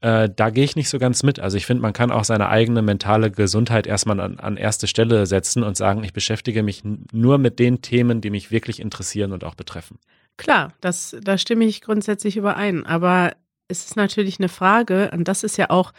äh, 0.00 0.28
da 0.34 0.50
gehe 0.50 0.64
ich 0.64 0.76
nicht 0.76 0.88
so 0.88 0.98
ganz 0.98 1.22
mit. 1.22 1.40
Also 1.40 1.56
ich 1.56 1.66
finde, 1.66 1.82
man 1.82 1.92
kann 1.92 2.12
auch 2.12 2.22
seine 2.22 2.48
eigene 2.48 2.82
mentale 2.82 3.30
Gesundheit 3.30 3.86
erstmal 3.86 4.20
an, 4.20 4.38
an 4.38 4.56
erste 4.56 4.86
Stelle 4.86 5.26
setzen 5.26 5.64
und 5.64 5.76
sagen, 5.76 6.04
ich 6.04 6.12
beschäftige 6.12 6.62
mich 6.62 6.82
nur 7.12 7.38
mit 7.38 7.58
den 7.58 7.82
Themen, 7.82 8.20
die 8.20 8.30
mich 8.30 8.52
wirklich 8.52 8.78
interessieren 8.78 9.32
und 9.32 9.42
auch 9.42 9.56
betreffen. 9.56 9.98
Klar, 10.36 10.72
das, 10.80 11.16
da 11.20 11.36
stimme 11.36 11.64
ich 11.64 11.80
grundsätzlich 11.80 12.36
überein. 12.36 12.86
Aber 12.86 13.32
es 13.66 13.86
ist 13.86 13.96
natürlich 13.96 14.38
eine 14.38 14.48
Frage, 14.48 15.10
und 15.12 15.26
das 15.26 15.42
ist 15.42 15.56
ja 15.56 15.70
auch 15.70 15.92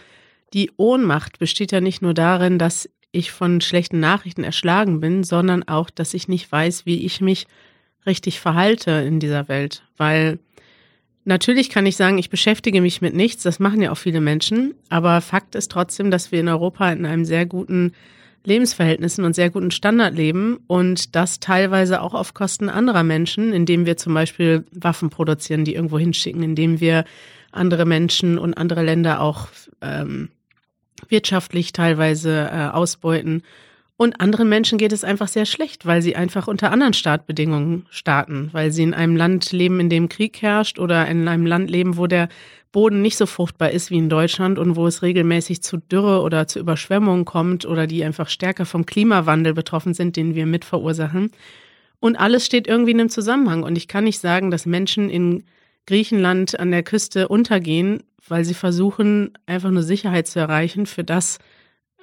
die 0.54 0.72
Ohnmacht 0.78 1.38
besteht 1.38 1.72
ja 1.72 1.82
nicht 1.82 2.02
nur 2.02 2.14
darin, 2.14 2.58
dass 2.58 2.90
ich 3.12 3.32
von 3.32 3.62
schlechten 3.62 4.00
Nachrichten 4.00 4.44
erschlagen 4.44 5.00
bin, 5.00 5.24
sondern 5.24 5.68
auch, 5.68 5.90
dass 5.90 6.14
ich 6.14 6.28
nicht 6.28 6.52
weiß, 6.52 6.86
wie 6.86 7.06
ich 7.06 7.22
mich 7.22 7.48
richtig 8.06 8.40
verhalte 8.40 8.92
in 8.92 9.20
dieser 9.20 9.48
Welt. 9.48 9.84
Weil 9.98 10.40
natürlich 11.26 11.70
kann 11.70 11.86
ich 11.86 11.96
sagen, 11.96 12.18
ich 12.18 12.30
beschäftige 12.30 12.82
mich 12.82 13.02
mit 13.02 13.16
nichts, 13.16 13.44
das 13.44 13.60
machen 13.60 13.82
ja 13.82 13.92
auch 13.92 13.98
viele 13.98 14.22
Menschen, 14.22 14.76
aber 14.90 15.22
Fakt 15.22 15.56
ist 15.56 15.72
trotzdem, 15.72 16.12
dass 16.12 16.32
wir 16.32 16.40
in 16.40 16.48
Europa 16.48 16.92
in 16.92 17.06
einem 17.06 17.26
sehr 17.26 17.46
guten 17.46 17.94
Lebensverhältnissen 18.44 19.26
und 19.26 19.36
sehr 19.36 19.50
guten 19.50 19.72
Standard 19.72 20.16
leben 20.16 20.60
und 20.68 21.16
das 21.16 21.40
teilweise 21.40 22.02
auch 22.02 22.14
auf 22.14 22.34
Kosten 22.34 22.70
anderer 22.70 23.04
Menschen, 23.04 23.52
indem 23.52 23.86
wir 23.86 23.98
zum 23.98 24.14
Beispiel 24.14 24.66
Waffen 24.72 25.10
produzieren, 25.10 25.66
die 25.66 25.76
irgendwo 25.76 26.00
hinschicken, 26.00 26.42
indem 26.42 26.80
wir 26.80 27.04
andere 27.52 27.86
Menschen 27.86 28.38
und 28.38 28.54
andere 28.54 28.84
Länder 28.84 29.22
auch 29.22 29.50
ähm, 29.82 30.30
wirtschaftlich 31.10 31.74
teilweise 31.74 32.50
äh, 32.52 32.68
ausbeuten. 32.68 33.44
Und 33.98 34.22
anderen 34.22 34.48
Menschen 34.48 34.78
geht 34.78 34.94
es 34.94 35.04
einfach 35.04 35.28
sehr 35.28 35.46
schlecht, 35.46 35.86
weil 35.86 36.02
sie 36.02 36.16
einfach 36.16 36.48
unter 36.48 36.72
anderen 36.72 36.94
Startbedingungen 36.94 37.86
starten, 37.90 38.50
weil 38.54 38.72
sie 38.72 38.84
in 38.84 38.94
einem 38.94 39.18
Land 39.18 39.52
leben, 39.52 39.82
in 39.82 39.90
dem 39.90 40.08
Krieg 40.08 40.42
herrscht 40.42 40.80
oder 40.80 41.06
in 41.08 41.28
einem 41.28 41.46
Land 41.46 41.70
leben, 41.70 41.98
wo 41.98 42.08
der 42.08 42.30
Boden 42.72 43.02
nicht 43.02 43.18
so 43.18 43.26
fruchtbar 43.26 43.72
ist 43.72 43.92
wie 43.92 43.98
in 43.98 44.10
Deutschland 44.10 44.58
und 44.58 44.76
wo 44.76 44.88
es 44.88 45.02
regelmäßig 45.02 45.64
zu 45.64 45.78
Dürre 45.78 46.22
oder 46.22 46.48
zu 46.48 46.60
Überschwemmungen 46.60 47.26
kommt 47.26 47.66
oder 47.66 47.88
die 47.88 48.04
einfach 48.06 48.30
stärker 48.30 48.66
vom 48.66 48.86
Klimawandel 48.86 49.54
betroffen 49.54 49.94
sind, 49.94 50.16
den 50.16 50.34
wir 50.34 50.46
mit 50.46 50.64
verursachen. 50.64 51.32
Und 52.00 52.18
alles 52.18 52.46
steht 52.46 52.68
irgendwie 52.68 52.92
in 52.92 53.00
einem 53.02 53.10
Zusammenhang. 53.10 53.64
Und 53.64 53.76
ich 53.78 53.88
kann 53.88 54.06
nicht 54.06 54.20
sagen, 54.20 54.52
dass 54.52 54.66
Menschen 54.66 55.10
in 55.10 55.44
Griechenland 55.86 56.60
an 56.60 56.72
der 56.72 56.84
Küste 56.84 57.28
untergehen, 57.28 58.04
weil 58.28 58.46
sie 58.46 58.54
versuchen, 58.54 59.34
einfach 59.46 59.72
nur 59.72 59.84
Sicherheit 59.84 60.28
zu 60.28 60.40
erreichen 60.40 60.86
für 60.86 61.04
das, 61.04 61.40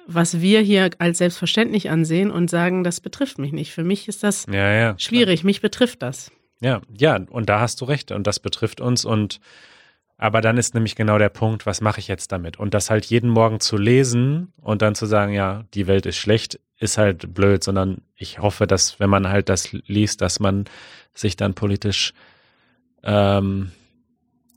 was 0.07 0.41
wir 0.41 0.61
hier 0.61 0.89
als 0.99 1.17
selbstverständlich 1.17 1.89
ansehen 1.89 2.31
und 2.31 2.49
sagen, 2.49 2.83
das 2.83 3.01
betrifft 3.01 3.39
mich 3.39 3.51
nicht. 3.51 3.73
Für 3.73 3.83
mich 3.83 4.07
ist 4.07 4.23
das 4.23 4.45
ja, 4.51 4.71
ja, 4.73 4.95
schwierig, 4.97 5.43
mich 5.43 5.61
betrifft 5.61 6.01
das. 6.01 6.31
Ja, 6.59 6.81
ja, 6.97 7.19
und 7.29 7.49
da 7.49 7.59
hast 7.59 7.81
du 7.81 7.85
recht 7.85 8.11
und 8.11 8.25
das 8.25 8.39
betrifft 8.39 8.81
uns 8.81 9.05
und 9.05 9.39
aber 10.19 10.41
dann 10.41 10.57
ist 10.57 10.73
nämlich 10.73 10.95
genau 10.95 11.19
der 11.19 11.29
Punkt, 11.29 11.67
was 11.67 11.79
mache 11.79 11.99
ich 11.99 12.07
jetzt 12.07 12.31
damit? 12.31 12.57
Und 12.57 12.73
das 12.73 12.89
halt 12.89 13.05
jeden 13.05 13.29
Morgen 13.29 13.59
zu 13.59 13.77
lesen 13.77 14.51
und 14.59 14.81
dann 14.81 14.95
zu 14.95 15.05
sagen, 15.05 15.31
ja, 15.31 15.65
die 15.75 15.85
Welt 15.85 16.07
ist 16.07 16.17
schlecht, 16.17 16.59
ist 16.79 16.97
halt 16.97 17.35
blöd, 17.35 17.63
sondern 17.63 18.01
ich 18.15 18.39
hoffe, 18.39 18.65
dass 18.65 18.99
wenn 18.99 19.11
man 19.11 19.29
halt 19.29 19.47
das 19.47 19.71
liest, 19.71 20.21
dass 20.21 20.39
man 20.39 20.65
sich 21.13 21.35
dann 21.35 21.53
politisch 21.53 22.13
ähm, 23.07 23.71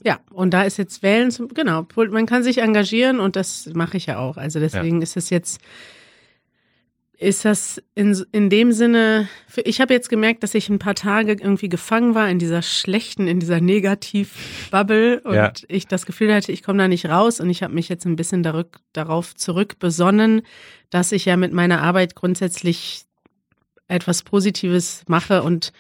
ja, 0.03 0.19
und 0.31 0.53
da 0.53 0.63
ist 0.63 0.79
jetzt 0.79 1.03
Wählen, 1.03 1.31
zum, 1.31 1.49
genau, 1.49 1.87
man 1.95 2.27
kann 2.27 2.43
sich 2.43 2.59
engagieren 2.59 3.21
und 3.21 3.37
das 3.37 3.71
mache 3.75 3.97
ich 3.97 4.07
ja 4.07 4.19
auch. 4.19 4.37
Also 4.37 4.59
deswegen 4.59 4.97
ja. 4.99 5.03
ist 5.03 5.17
es 5.17 5.29
jetzt, 5.29 5.61
ist 7.19 7.45
das 7.45 7.83
in, 7.95 8.19
in 8.33 8.49
dem 8.49 8.73
Sinne, 8.73 9.29
ich 9.63 9.81
habe 9.83 9.93
jetzt 9.93 10.09
gemerkt, 10.09 10.43
dass 10.43 10.55
ich 10.55 10.71
ein 10.71 10.79
paar 10.79 10.95
Tage 10.95 11.33
irgendwie 11.33 11.69
gefangen 11.69 12.15
war 12.15 12.31
in 12.31 12.39
dieser 12.39 12.63
schlechten, 12.63 13.29
in 13.29 13.41
dieser 13.41 13.61
Negativ-Bubble 13.61 15.21
und 15.25 15.35
ja. 15.35 15.53
ich 15.69 15.87
das 15.87 16.07
Gefühl 16.07 16.35
hatte, 16.35 16.51
ich 16.51 16.63
komme 16.63 16.79
da 16.79 16.89
nicht 16.89 17.07
raus 17.07 17.39
und 17.39 17.51
ich 17.51 17.63
habe 17.63 17.75
mich 17.75 17.91
jetzt 17.91 18.07
ein 18.07 18.17
bisschen 18.17 18.43
darück, 18.43 18.81
darauf 18.95 19.35
zurückbesonnen, 19.35 20.43
dass 20.89 21.13
ich 21.13 21.27
ja 21.27 21.37
mit 21.37 21.53
meiner 21.53 21.83
Arbeit 21.83 22.15
grundsätzlich 22.15 23.05
etwas 23.87 24.23
Positives 24.23 25.03
mache 25.09 25.43
und 25.43 25.73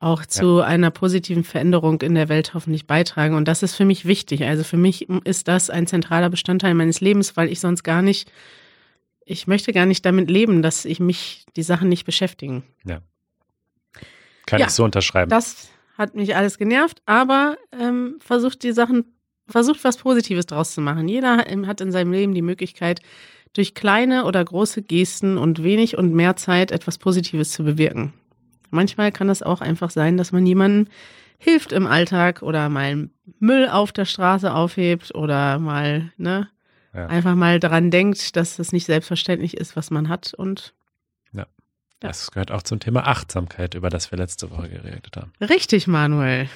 auch 0.00 0.26
zu 0.26 0.58
ja. 0.58 0.64
einer 0.64 0.90
positiven 0.90 1.44
Veränderung 1.44 2.02
in 2.02 2.14
der 2.14 2.28
Welt 2.28 2.54
hoffentlich 2.54 2.86
beitragen. 2.86 3.34
Und 3.34 3.48
das 3.48 3.62
ist 3.62 3.74
für 3.74 3.84
mich 3.84 4.04
wichtig. 4.04 4.44
Also 4.44 4.64
für 4.64 4.76
mich 4.76 5.08
ist 5.08 5.48
das 5.48 5.70
ein 5.70 5.86
zentraler 5.86 6.30
Bestandteil 6.30 6.74
meines 6.74 7.00
Lebens, 7.00 7.36
weil 7.36 7.48
ich 7.48 7.60
sonst 7.60 7.84
gar 7.84 8.02
nicht, 8.02 8.30
ich 9.24 9.46
möchte 9.46 9.72
gar 9.72 9.86
nicht 9.86 10.04
damit 10.04 10.30
leben, 10.30 10.62
dass 10.62 10.84
ich 10.84 11.00
mich 11.00 11.46
die 11.56 11.62
Sachen 11.62 11.88
nicht 11.88 12.04
beschäftigen. 12.04 12.64
Ja. 12.84 13.00
Kann 14.46 14.60
ja, 14.60 14.66
ich 14.66 14.72
so 14.72 14.84
unterschreiben. 14.84 15.30
Das 15.30 15.68
hat 15.96 16.14
mich 16.14 16.36
alles 16.36 16.58
genervt, 16.58 17.00
aber 17.06 17.56
ähm, 17.72 18.16
versucht 18.20 18.62
die 18.62 18.72
Sachen, 18.72 19.04
versucht 19.46 19.84
was 19.84 19.96
Positives 19.96 20.46
draus 20.46 20.74
zu 20.74 20.80
machen. 20.80 21.08
Jeder 21.08 21.44
hat 21.66 21.80
in 21.80 21.92
seinem 21.92 22.12
Leben 22.12 22.34
die 22.34 22.42
Möglichkeit, 22.42 23.00
durch 23.54 23.74
kleine 23.74 24.24
oder 24.24 24.44
große 24.44 24.82
Gesten 24.82 25.38
und 25.38 25.62
wenig 25.62 25.96
und 25.96 26.12
mehr 26.12 26.36
Zeit 26.36 26.72
etwas 26.72 26.98
Positives 26.98 27.52
zu 27.52 27.64
bewirken. 27.64 28.12
Manchmal 28.74 29.12
kann 29.12 29.28
es 29.28 29.42
auch 29.42 29.60
einfach 29.60 29.90
sein, 29.90 30.16
dass 30.16 30.32
man 30.32 30.44
jemandem 30.44 30.88
hilft 31.38 31.72
im 31.72 31.86
Alltag 31.86 32.42
oder 32.42 32.68
mal 32.68 33.08
Müll 33.38 33.68
auf 33.68 33.92
der 33.92 34.04
Straße 34.04 34.52
aufhebt 34.52 35.14
oder 35.14 35.58
mal, 35.58 36.12
ne, 36.16 36.48
ja. 36.92 37.06
einfach 37.06 37.36
mal 37.36 37.60
daran 37.60 37.90
denkt, 37.90 38.34
dass 38.36 38.56
das 38.56 38.72
nicht 38.72 38.86
selbstverständlich 38.86 39.56
ist, 39.56 39.76
was 39.76 39.90
man 39.90 40.08
hat 40.08 40.34
und 40.34 40.74
ja. 41.32 41.46
Das 42.00 42.32
gehört 42.32 42.50
auch 42.50 42.62
zum 42.62 42.80
Thema 42.80 43.06
Achtsamkeit, 43.06 43.74
über 43.74 43.90
das 43.90 44.10
wir 44.10 44.18
letzte 44.18 44.50
Woche 44.50 44.68
geredet 44.68 45.16
haben. 45.16 45.32
Richtig, 45.40 45.86
Manuel. 45.86 46.48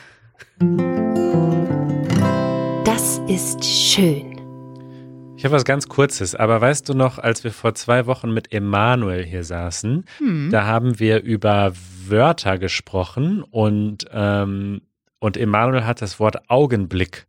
Das 2.84 3.18
ist 3.28 3.64
schön. 3.64 4.38
Ich 5.36 5.44
habe 5.44 5.54
was 5.54 5.64
ganz 5.64 5.88
Kurzes, 5.88 6.34
aber 6.34 6.60
weißt 6.60 6.88
du 6.88 6.94
noch, 6.94 7.20
als 7.20 7.44
wir 7.44 7.52
vor 7.52 7.72
zwei 7.76 8.06
Wochen 8.06 8.32
mit 8.32 8.52
Emanuel 8.52 9.24
hier 9.24 9.44
saßen, 9.44 10.04
hm. 10.18 10.50
da 10.50 10.66
haben 10.66 10.98
wir 10.98 11.22
über 11.22 11.72
Wörter 12.10 12.58
gesprochen 12.58 13.42
und, 13.42 14.06
ähm, 14.12 14.82
und 15.18 15.36
Emanuel 15.36 15.84
hat 15.84 16.02
das 16.02 16.20
Wort 16.20 16.48
Augenblick 16.48 17.26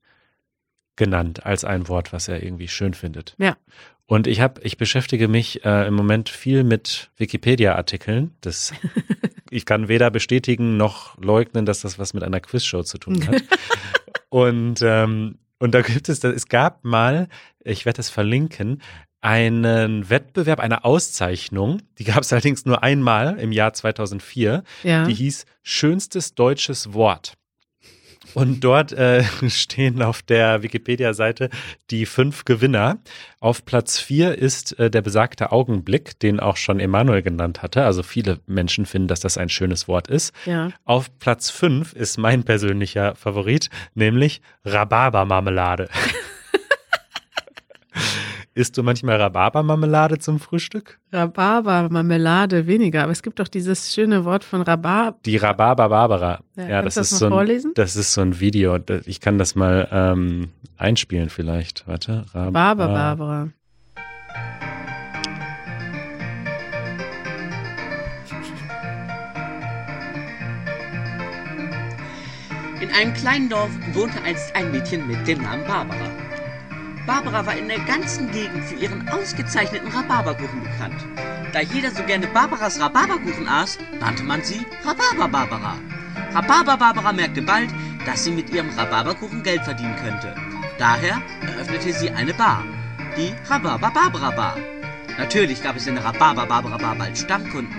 genannt 0.95 1.45
als 1.45 1.63
ein 1.63 1.87
Wort, 1.87 2.13
was 2.13 2.27
er 2.27 2.43
irgendwie 2.43 2.67
schön 2.67 2.93
findet. 2.93 3.35
Ja. 3.37 3.57
Und 4.05 4.27
ich 4.27 4.41
habe, 4.41 4.61
ich 4.63 4.77
beschäftige 4.77 5.27
mich 5.27 5.63
äh, 5.63 5.87
im 5.87 5.93
Moment 5.93 6.29
viel 6.29 6.63
mit 6.63 7.11
Wikipedia-Artikeln. 7.17 8.35
Das, 8.41 8.73
ich 9.49 9.65
kann 9.65 9.87
weder 9.87 10.11
bestätigen 10.11 10.77
noch 10.77 11.17
leugnen, 11.19 11.65
dass 11.65 11.81
das 11.81 11.99
was 11.99 12.13
mit 12.13 12.23
einer 12.23 12.39
Quizshow 12.39 12.83
zu 12.83 12.97
tun 12.97 13.25
hat. 13.27 13.43
und 14.29 14.81
ähm, 14.81 15.37
und 15.59 15.75
da 15.75 15.81
gibt 15.81 16.07
es, 16.07 16.23
es 16.23 16.47
gab 16.47 16.83
mal, 16.85 17.27
ich 17.63 17.85
werde 17.85 17.99
es 17.99 18.09
verlinken, 18.09 18.81
einen 19.21 20.09
Wettbewerb, 20.09 20.59
eine 20.59 20.85
Auszeichnung, 20.85 21.81
die 21.97 22.05
gab 22.05 22.21
es 22.21 22.31
allerdings 22.33 22.65
nur 22.65 22.83
einmal 22.83 23.37
im 23.39 23.51
Jahr 23.51 23.73
2004, 23.73 24.63
ja. 24.83 25.05
die 25.05 25.13
hieß 25.13 25.45
Schönstes 25.63 26.35
deutsches 26.35 26.93
Wort. 26.93 27.33
Und 28.33 28.63
dort 28.63 28.91
äh, 28.91 29.23
stehen 29.49 30.01
auf 30.01 30.21
der 30.21 30.61
Wikipedia-Seite 30.61 31.49
die 31.89 32.05
fünf 32.05 32.45
Gewinner. 32.45 32.99
Auf 33.39 33.65
Platz 33.65 33.97
vier 33.97 34.37
ist 34.37 34.77
äh, 34.77 34.91
der 34.91 35.01
besagte 35.01 35.51
Augenblick, 35.51 36.19
den 36.19 36.39
auch 36.39 36.57
schon 36.57 36.79
Emanuel 36.79 37.21
genannt 37.21 37.61
hatte. 37.61 37.85
Also 37.85 38.03
viele 38.03 38.39
Menschen 38.45 38.85
finden, 38.85 39.07
dass 39.07 39.19
das 39.19 39.37
ein 39.37 39.49
schönes 39.49 39.87
Wort 39.87 40.07
ist. 40.07 40.33
Ja. 40.45 40.71
Auf 40.85 41.17
Platz 41.19 41.49
fünf 41.49 41.93
ist 41.93 42.17
mein 42.17 42.43
persönlicher 42.43 43.15
Favorit, 43.15 43.69
nämlich 43.95 44.41
Rhabarbermarmelade. 44.65 45.89
Isst 48.59 48.77
du 48.77 48.83
manchmal 48.83 49.15
Rhabarbermarmelade 49.21 50.19
zum 50.19 50.37
Frühstück? 50.37 50.99
Rhabarbermarmelade 51.13 52.67
weniger, 52.67 53.03
aber 53.03 53.13
es 53.13 53.23
gibt 53.23 53.39
doch 53.39 53.47
dieses 53.47 53.93
schöne 53.93 54.25
Wort 54.25 54.43
von 54.43 54.61
Rhabarber. 54.61 55.17
Die 55.25 55.37
Rhabarber-Barbara. 55.37 56.41
Ja, 56.57 56.67
ja 56.67 56.81
das, 56.81 56.97
ist 56.97 57.13
das 57.13 57.19
so 57.19 57.27
ein, 57.27 57.31
vorlesen? 57.31 57.71
das 57.75 57.95
ist 57.95 58.11
so 58.11 58.19
ein 58.19 58.37
Video. 58.41 58.77
Ich 59.05 59.21
kann 59.21 59.37
das 59.37 59.55
mal 59.55 59.87
ähm, 59.93 60.49
einspielen 60.75 61.29
vielleicht. 61.29 61.87
Warte. 61.87 62.25
Rhabarber-Barbara. 62.33 63.47
In 72.81 72.89
einem 72.91 73.13
kleinen 73.13 73.47
Dorf 73.47 73.71
wohnte 73.93 74.21
einst 74.23 74.53
ein 74.53 74.69
Mädchen 74.73 75.07
mit 75.07 75.25
dem 75.25 75.43
Namen 75.43 75.63
Barbara. 75.63 76.18
Barbara 77.09 77.43
war 77.43 77.57
in 77.57 77.67
der 77.67 77.79
ganzen 77.79 78.29
Gegend 78.29 78.63
für 78.65 78.75
ihren 78.75 79.09
ausgezeichneten 79.09 79.87
Rhabarberkuchen 79.87 80.61
bekannt. 80.61 81.03
Da 81.51 81.59
jeder 81.59 81.89
so 81.89 82.03
gerne 82.03 82.27
Barbaras 82.27 82.79
Rhabarberkuchen 82.79 83.47
aß, 83.47 83.79
nannte 83.99 84.21
man 84.21 84.43
sie 84.43 84.63
Rhabarber-Barbara. 84.85 85.73
Rhabarber-Barbara 86.35 87.11
merkte 87.11 87.41
bald, 87.41 87.71
dass 88.05 88.25
sie 88.25 88.31
mit 88.31 88.51
ihrem 88.51 88.69
Rhabarberkuchen 88.69 89.41
Geld 89.41 89.63
verdienen 89.63 89.95
könnte. 89.95 90.35
Daher 90.77 91.19
eröffnete 91.41 91.93
sie 91.93 92.11
eine 92.11 92.35
Bar, 92.35 92.63
die 93.17 93.33
Rhabarber-Barbara-Bar. 93.49 94.57
Natürlich 95.17 95.63
gab 95.63 95.77
es 95.77 95.87
in 95.87 95.95
der 95.95 96.05
Rhabarber-Barbara-Bar 96.05 96.93
bald 96.93 97.17
Stammkunden. 97.17 97.73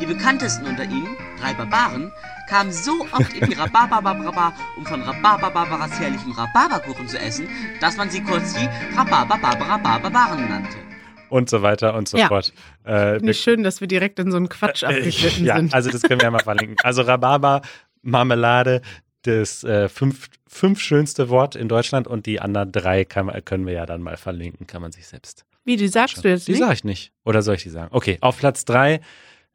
Die 0.00 0.06
bekanntesten 0.06 0.64
unter 0.64 0.84
ihnen, 0.84 1.14
drei 1.38 1.52
Barbaren, 1.52 2.10
kam 2.48 2.70
so 2.70 3.06
oft 3.12 3.32
in 3.34 3.50
die 3.50 3.54
Rhabarber-Barbara, 3.54 4.52
um 4.76 4.86
von 4.86 5.02
Rhabarber-Barbaras 5.02 5.98
herrlichem 5.98 6.32
Rhabarberkuchen 6.32 7.08
zu 7.08 7.18
essen, 7.18 7.48
dass 7.80 7.96
man 7.96 8.10
sie 8.10 8.22
kurz 8.22 8.54
die 8.54 8.68
Rhabarber-Barbara-Barbaren 8.96 10.48
nannte. 10.48 10.76
Und 11.28 11.48
so 11.48 11.62
weiter 11.62 11.94
und 11.94 12.08
so 12.08 12.18
ja. 12.18 12.28
fort. 12.28 12.52
Äh, 12.84 13.14
Finde 13.16 13.30
ich 13.30 13.40
schön, 13.40 13.62
dass 13.62 13.80
wir 13.80 13.88
direkt 13.88 14.18
in 14.18 14.30
so 14.30 14.36
einen 14.36 14.50
Quatsch 14.50 14.82
äh, 14.82 14.86
abgeschnitten 14.86 15.46
ja, 15.46 15.56
sind. 15.56 15.72
Also 15.72 15.90
das 15.90 16.02
können 16.02 16.20
wir 16.20 16.26
ja 16.26 16.30
mal 16.30 16.42
verlinken. 16.42 16.76
Also 16.82 17.02
Rhabarber, 17.02 17.62
Marmelade, 18.02 18.82
das 19.22 19.64
äh, 19.64 19.88
fünf, 19.88 20.28
fünf 20.46 20.80
schönste 20.80 21.30
Wort 21.30 21.56
in 21.56 21.68
Deutschland 21.68 22.06
und 22.06 22.26
die 22.26 22.40
anderen 22.40 22.70
drei 22.72 23.04
kann, 23.04 23.30
können 23.44 23.66
wir 23.66 23.72
ja 23.72 23.86
dann 23.86 24.02
mal 24.02 24.16
verlinken, 24.16 24.66
kann 24.66 24.82
man 24.82 24.92
sich 24.92 25.06
selbst. 25.06 25.46
Wie, 25.64 25.76
die 25.76 25.88
sagst 25.88 26.16
schauen. 26.16 26.22
du 26.22 26.28
jetzt 26.30 26.48
Die 26.48 26.52
nicht? 26.52 26.60
sage 26.60 26.74
ich 26.74 26.84
nicht. 26.84 27.12
Oder 27.24 27.42
soll 27.42 27.54
ich 27.54 27.62
die 27.62 27.70
sagen? 27.70 27.88
Okay, 27.92 28.18
auf 28.20 28.38
Platz 28.38 28.64
drei, 28.64 29.00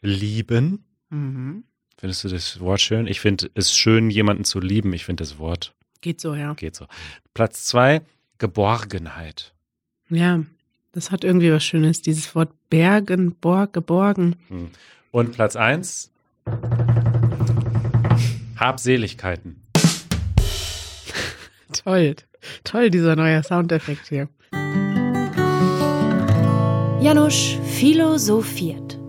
lieben. 0.01 0.85
Mhm. 1.09 1.63
Findest 1.99 2.23
du 2.23 2.29
das 2.29 2.59
Wort 2.59 2.79
schön? 2.79 3.07
Ich 3.07 3.19
finde 3.19 3.49
es 3.55 3.75
schön, 3.75 4.11
jemanden 4.11 4.43
zu 4.43 4.59
lieben. 4.59 4.93
Ich 4.93 5.03
finde 5.03 5.23
das 5.23 5.39
Wort 5.39 5.73
Geht 6.01 6.21
so, 6.21 6.35
ja. 6.35 6.53
geht 6.53 6.75
so. 6.75 6.85
Platz 7.33 7.65
zwei, 7.65 8.01
Geborgenheit. 8.37 9.51
Ja, 10.09 10.43
das 10.91 11.09
hat 11.09 11.23
irgendwie 11.23 11.51
was 11.51 11.63
Schönes, 11.63 12.03
dieses 12.03 12.35
Wort 12.35 12.51
Bergen, 12.69 13.33
Borg, 13.41 13.73
geborgen. 13.73 14.35
Hm. 14.49 14.69
Und 15.09 15.31
Platz 15.31 15.55
eins, 15.55 16.11
Habseligkeiten. 18.57 19.63
Toll, 21.83 22.15
toll, 22.63 22.89
dieser 22.91 23.15
neue 23.15 23.41
Soundeffekt 23.43 24.07
hier. 24.07 24.29
Janusz 27.01 27.57
philosophiert. 27.63 28.99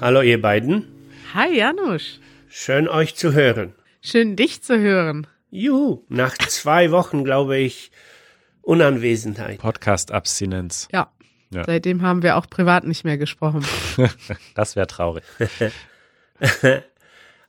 Hallo 0.00 0.22
ihr 0.22 0.40
beiden, 0.40 0.93
Hi 1.34 1.52
Janusz, 1.58 2.20
schön 2.48 2.86
euch 2.86 3.16
zu 3.16 3.32
hören. 3.32 3.74
schön 4.00 4.36
dich 4.36 4.62
zu 4.62 4.78
hören. 4.78 5.26
Juhu, 5.50 6.04
nach 6.08 6.38
zwei 6.38 6.92
Wochen 6.92 7.24
glaube 7.24 7.58
ich 7.58 7.90
Unanwesenheit. 8.62 9.58
Podcast-Abstinenz. 9.58 10.86
Ja. 10.92 11.12
Ja. 11.50 11.64
Seitdem 11.64 12.02
haben 12.02 12.22
wir 12.22 12.36
auch 12.36 12.48
privat 12.48 12.84
nicht 12.84 13.02
mehr 13.02 13.18
gesprochen. 13.18 13.66
Das 14.54 14.76
wäre 14.76 14.86
traurig. 14.86 15.24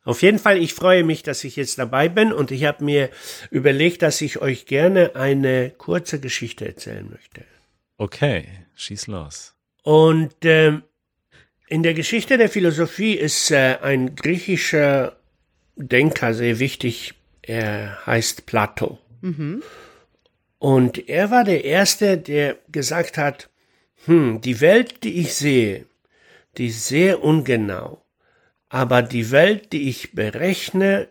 Auf 0.03 0.23
jeden 0.23 0.39
Fall, 0.39 0.57
ich 0.57 0.73
freue 0.73 1.03
mich, 1.03 1.21
dass 1.21 1.43
ich 1.43 1.55
jetzt 1.55 1.77
dabei 1.77 2.09
bin 2.09 2.33
und 2.33 2.49
ich 2.49 2.65
habe 2.65 2.83
mir 2.83 3.11
überlegt, 3.51 4.01
dass 4.01 4.19
ich 4.19 4.41
euch 4.41 4.65
gerne 4.65 5.15
eine 5.15 5.69
kurze 5.69 6.19
Geschichte 6.19 6.67
erzählen 6.67 7.07
möchte. 7.07 7.43
Okay, 7.97 8.47
schieß 8.73 9.05
los. 9.05 9.53
Und 9.83 10.33
ähm, 10.41 10.81
in 11.67 11.83
der 11.83 11.93
Geschichte 11.93 12.37
der 12.37 12.49
Philosophie 12.49 13.13
ist 13.13 13.51
äh, 13.51 13.77
ein 13.81 14.15
griechischer 14.15 15.17
Denker 15.75 16.33
sehr 16.33 16.59
wichtig. 16.59 17.13
Er 17.41 18.05
heißt 18.05 18.45
Plato. 18.45 18.99
Und 20.59 21.09
er 21.09 21.31
war 21.31 21.43
der 21.43 21.63
Erste, 21.63 22.17
der 22.17 22.57
gesagt 22.69 23.17
hat, 23.17 23.49
hm, 24.05 24.41
die 24.41 24.61
Welt, 24.61 25.03
die 25.03 25.19
ich 25.19 25.33
sehe, 25.33 25.85
die 26.57 26.67
ist 26.67 26.87
sehr 26.87 27.23
ungenau. 27.23 28.03
Aber 28.69 29.01
die 29.01 29.31
Welt, 29.31 29.73
die 29.73 29.89
ich 29.89 30.13
berechne, 30.13 31.09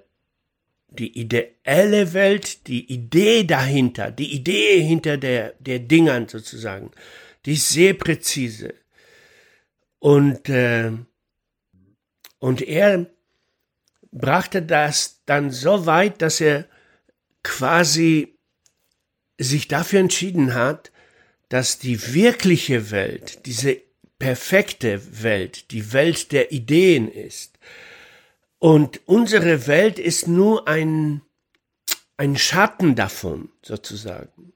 die 0.89 1.19
ideelle 1.19 2.13
Welt, 2.15 2.67
die 2.69 2.93
Idee 2.93 3.45
dahinter, 3.45 4.11
die 4.11 4.33
Idee 4.33 4.81
hinter 4.81 5.17
der, 5.17 5.55
der 5.59 5.81
Dingern 5.81 6.29
sozusagen, 6.29 6.91
die 7.47 7.55
ist 7.55 7.71
sehr 7.71 7.95
präzise. 7.95 8.75
Und, 10.05 10.51
äh, 10.51 10.93
und 12.39 12.61
er 12.61 13.07
brachte 14.13 14.61
das 14.61 15.23
dann 15.25 15.51
so 15.51 15.87
weit, 15.87 16.21
dass 16.21 16.43
er 16.43 16.67
quasi 17.43 18.37
sich 19.39 19.67
dafür 19.67 20.01
entschieden 20.01 20.53
hat, 20.53 20.93
dass 21.49 21.79
die 21.79 22.13
wirkliche 22.13 22.91
Welt, 22.91 23.47
diese 23.47 23.81
perfekte 24.19 25.23
Welt, 25.23 25.71
die 25.71 25.95
Welt 25.95 26.33
der 26.33 26.53
Ideen 26.53 27.11
ist. 27.11 27.59
Und 28.59 29.01
unsere 29.07 29.67
Welt 29.67 29.99
ist 29.99 30.29
nur 30.29 30.69
ein, 30.69 31.23
ein 32.19 32.37
Schatten 32.37 32.95
davon, 32.95 33.49
sozusagen. 33.63 34.53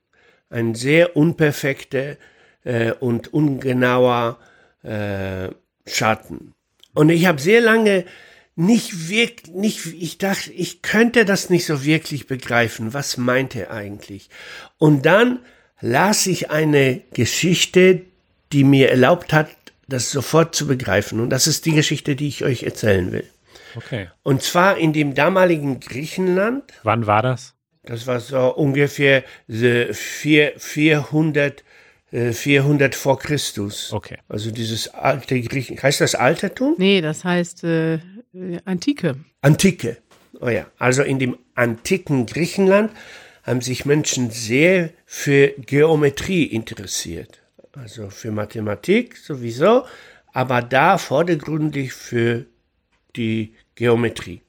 Ein 0.50 0.74
sehr 0.74 1.16
unperfekter 1.16 2.18
äh, 2.64 2.92
und 2.92 3.32
ungenauer 3.32 4.38
äh, 4.82 5.48
Schatten. 5.86 6.54
Und 6.94 7.10
ich 7.10 7.26
habe 7.26 7.40
sehr 7.40 7.60
lange 7.60 8.04
nicht 8.56 9.08
wirklich, 9.08 9.54
nicht, 9.54 9.86
ich 9.86 10.18
dachte, 10.18 10.52
ich 10.52 10.82
könnte 10.82 11.24
das 11.24 11.48
nicht 11.48 11.64
so 11.64 11.84
wirklich 11.84 12.26
begreifen. 12.26 12.92
Was 12.92 13.16
meint 13.16 13.54
er 13.54 13.70
eigentlich? 13.70 14.30
Und 14.78 15.06
dann 15.06 15.38
las 15.80 16.26
ich 16.26 16.50
eine 16.50 17.00
Geschichte, 17.14 18.02
die 18.52 18.64
mir 18.64 18.90
erlaubt 18.90 19.32
hat, 19.32 19.48
das 19.86 20.10
sofort 20.10 20.54
zu 20.54 20.66
begreifen. 20.66 21.20
Und 21.20 21.30
das 21.30 21.46
ist 21.46 21.66
die 21.66 21.72
Geschichte, 21.72 22.16
die 22.16 22.28
ich 22.28 22.44
euch 22.44 22.64
erzählen 22.64 23.12
will. 23.12 23.24
Okay. 23.76 24.08
Und 24.22 24.42
zwar 24.42 24.76
in 24.76 24.92
dem 24.92 25.14
damaligen 25.14 25.78
Griechenland. 25.78 26.64
Wann 26.82 27.06
war 27.06 27.22
das? 27.22 27.54
Das 27.84 28.06
war 28.06 28.18
so 28.20 28.54
ungefähr 28.54 29.22
äh, 29.48 29.92
vier- 29.94 30.54
400, 30.56 31.60
äh, 31.60 31.64
400 32.10 32.94
vor 32.94 33.18
Christus. 33.18 33.92
Okay. 33.92 34.18
Also 34.28 34.50
dieses 34.50 34.88
alte 34.88 35.40
Griechen. 35.42 35.80
Heißt 35.82 36.00
das 36.00 36.14
Altertum? 36.14 36.74
Nee, 36.78 37.00
das 37.00 37.24
heißt 37.24 37.64
äh, 37.64 37.94
äh, 37.94 38.00
Antike. 38.64 39.16
Antike. 39.42 39.98
Oh 40.40 40.48
ja, 40.48 40.66
also 40.78 41.02
in 41.02 41.18
dem 41.18 41.36
antiken 41.54 42.26
Griechenland 42.26 42.92
haben 43.42 43.60
sich 43.60 43.84
Menschen 43.84 44.30
sehr 44.30 44.90
für 45.04 45.48
Geometrie 45.58 46.44
interessiert. 46.44 47.40
Also 47.72 48.10
für 48.10 48.30
Mathematik 48.30 49.16
sowieso, 49.16 49.84
aber 50.32 50.62
da 50.62 50.98
vordergründig 50.98 51.92
für 51.92 52.46
die 53.16 53.54
Geometrie. 53.74 54.42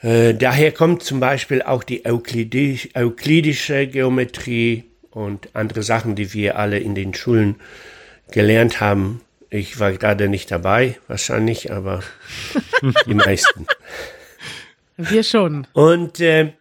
Äh, 0.00 0.34
daher 0.34 0.72
kommt 0.72 1.02
zum 1.02 1.20
Beispiel 1.20 1.62
auch 1.62 1.84
die 1.84 2.04
Euklidi 2.06 2.90
euklidische 2.94 3.86
Geometrie 3.86 4.89
und 5.10 5.54
andere 5.54 5.82
Sachen, 5.82 6.14
die 6.14 6.32
wir 6.32 6.58
alle 6.58 6.78
in 6.78 6.94
den 6.94 7.14
Schulen 7.14 7.56
gelernt 8.30 8.80
haben. 8.80 9.20
Ich 9.50 9.80
war 9.80 9.92
gerade 9.92 10.28
nicht 10.28 10.50
dabei, 10.50 10.98
wahrscheinlich, 11.08 11.72
aber 11.72 12.02
die 13.06 13.14
meisten. 13.14 13.66
Wir 14.96 15.24
schon. 15.24 15.66
Und, 15.72 16.20
äh, 16.20 16.52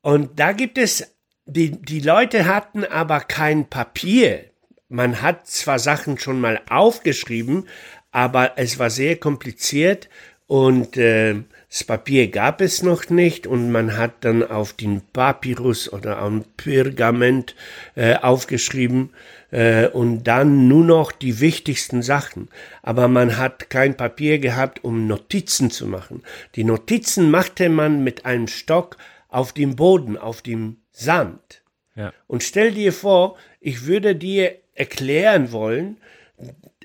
und 0.00 0.38
da 0.38 0.52
gibt 0.52 0.78
es, 0.78 1.14
die, 1.44 1.72
die 1.82 2.00
Leute 2.00 2.46
hatten 2.46 2.84
aber 2.84 3.20
kein 3.20 3.68
Papier. 3.68 4.44
Man 4.88 5.20
hat 5.20 5.46
zwar 5.46 5.78
Sachen 5.78 6.18
schon 6.18 6.40
mal 6.40 6.60
aufgeschrieben, 6.68 7.68
aber 8.12 8.52
es 8.56 8.78
war 8.78 8.90
sehr 8.90 9.16
kompliziert 9.16 10.08
und 10.46 10.96
äh, 10.96 11.36
das 11.70 11.84
Papier 11.84 12.28
gab 12.28 12.60
es 12.60 12.82
noch 12.82 13.10
nicht 13.10 13.46
und 13.46 13.70
man 13.70 13.96
hat 13.96 14.12
dann 14.22 14.42
auf 14.42 14.72
den 14.72 15.02
Papyrus 15.12 15.92
oder 15.92 16.18
am 16.18 16.44
Pergament 16.56 17.54
äh, 17.94 18.16
aufgeschrieben 18.16 19.10
äh, 19.52 19.86
und 19.86 20.24
dann 20.24 20.66
nur 20.66 20.84
noch 20.84 21.12
die 21.12 21.38
wichtigsten 21.38 22.02
Sachen. 22.02 22.48
Aber 22.82 23.06
man 23.06 23.38
hat 23.38 23.70
kein 23.70 23.96
Papier 23.96 24.40
gehabt, 24.40 24.82
um 24.82 25.06
Notizen 25.06 25.70
zu 25.70 25.86
machen. 25.86 26.24
Die 26.56 26.64
Notizen 26.64 27.30
machte 27.30 27.68
man 27.68 28.02
mit 28.02 28.26
einem 28.26 28.48
Stock 28.48 28.96
auf 29.28 29.52
dem 29.52 29.76
Boden, 29.76 30.18
auf 30.18 30.42
dem 30.42 30.78
Sand. 30.90 31.62
Ja. 31.94 32.12
Und 32.26 32.42
stell 32.42 32.72
dir 32.72 32.92
vor, 32.92 33.36
ich 33.60 33.86
würde 33.86 34.16
dir 34.16 34.56
erklären 34.74 35.52
wollen, 35.52 35.98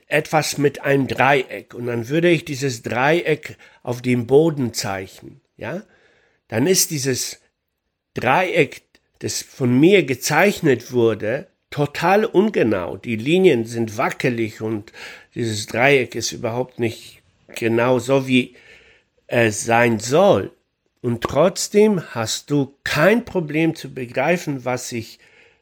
etwas 0.07 0.57
mit 0.57 0.83
einem 0.83 1.07
Dreieck 1.07 1.73
und 1.73 1.87
dann 1.87 2.09
würde 2.09 2.29
ich 2.29 2.45
dieses 2.45 2.83
Dreieck 2.83 3.57
auf 3.83 4.01
dem 4.01 4.27
Boden 4.27 4.73
zeichnen, 4.73 5.41
ja? 5.57 5.83
Dann 6.47 6.67
ist 6.67 6.91
dieses 6.91 7.41
Dreieck, 8.13 8.83
das 9.19 9.41
von 9.41 9.79
mir 9.79 10.03
gezeichnet 10.03 10.91
wurde, 10.91 11.47
total 11.71 12.23
ungenau. 12.25 12.97
Die 12.97 13.15
Linien 13.15 13.65
sind 13.65 13.97
wackelig 13.97 14.61
und 14.61 14.93
dieses 15.33 15.65
Dreieck 15.65 16.15
ist 16.15 16.31
überhaupt 16.31 16.79
nicht 16.79 17.21
genau 17.55 17.99
so, 17.99 18.27
wie 18.27 18.55
es 19.27 19.65
sein 19.65 19.99
soll. 19.99 20.51
Und 21.01 21.21
trotzdem 21.21 22.15
hast 22.15 22.49
du 22.51 22.75
kein 22.83 23.25
Problem 23.25 23.75
zu 23.75 23.93
begreifen, 23.93 24.65
was 24.65 24.91
ich 24.91 25.19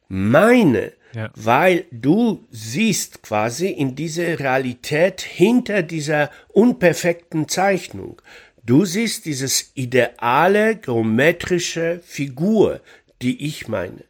meine, 0.08 0.94
Weil 1.36 1.86
du 1.92 2.46
siehst 2.50 3.22
quasi 3.22 3.68
in 3.68 3.96
dieser 3.96 4.40
Realität 4.40 5.22
hinter 5.22 5.84
dieser 5.84 6.32
unperfekten 6.50 7.48
Zeichnung. 7.48 8.22
Du 8.66 8.86
siehst 8.86 9.26
dieses 9.26 9.72
ideale 9.76 10.76
geometrische 10.78 12.00
Figur, 12.04 12.82
die 13.22 13.46
ich 13.46 13.68
meine. 13.68 14.06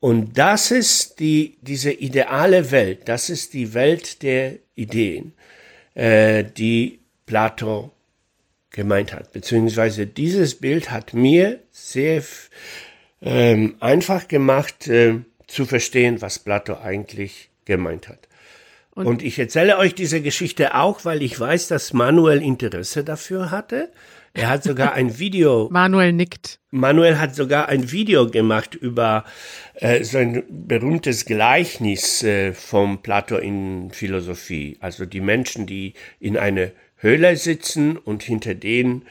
Und 0.00 0.36
das 0.36 0.70
ist 0.70 1.20
die, 1.20 1.58
diese 1.60 1.92
ideale 1.92 2.70
Welt, 2.70 3.08
das 3.08 3.30
ist 3.30 3.52
die 3.52 3.72
Welt 3.74 4.22
der 4.22 4.58
Ideen, 4.74 5.32
äh, 5.94 6.42
die 6.44 7.00
Plato 7.26 7.92
gemeint 8.70 9.12
hat. 9.12 9.32
Beziehungsweise 9.32 10.06
dieses 10.06 10.56
Bild 10.56 10.90
hat 10.90 11.14
mir 11.14 11.60
sehr 11.70 12.22
ähm, 13.20 13.76
einfach 13.78 14.26
gemacht 14.26 14.88
äh, 14.88 15.20
zu 15.52 15.66
verstehen, 15.66 16.20
was 16.22 16.38
Plato 16.38 16.78
eigentlich 16.78 17.50
gemeint 17.64 18.08
hat. 18.08 18.28
Und- 18.94 19.06
Und, 19.06 19.22
ich 19.22 19.38
erzähle 19.38 19.78
euch 19.78 19.94
diese 19.94 20.20
Geschichte 20.20 20.74
auch, 20.74 21.04
weil 21.04 21.22
ich 21.22 21.38
weiß, 21.38 21.68
dass 21.68 21.92
Manuel 21.92 22.42
Interesse 22.42 23.04
dafür 23.04 23.50
hatte. 23.50 23.90
Er 24.34 24.48
hat 24.50 24.64
sogar 24.64 24.92
ein 24.94 25.18
Video. 25.18 25.68
Manuel 25.70 26.12
nickt. 26.12 26.58
Manuel 26.70 27.18
hat 27.18 27.34
sogar 27.34 27.68
ein 27.68 27.90
Video 27.92 28.28
gemacht 28.30 28.74
über 28.74 29.24
äh, 29.74 30.04
so 30.04 30.18
ein 30.18 30.42
berühmtes 30.48 31.24
Gleichnis 31.26 32.22
äh, 32.22 32.52
vom 32.54 33.02
Plato 33.02 33.36
in 33.36 33.90
Philosophie. 33.92 34.76
Also 34.80 35.04
die 35.06 35.20
Menschen, 35.20 35.66
die 35.66 35.94
in 36.20 36.36
eine 36.36 36.72
Höhle 36.96 37.36
sitzen 37.36 37.96
und 37.96 38.22
hinter 38.22 38.54
denen 38.54 39.06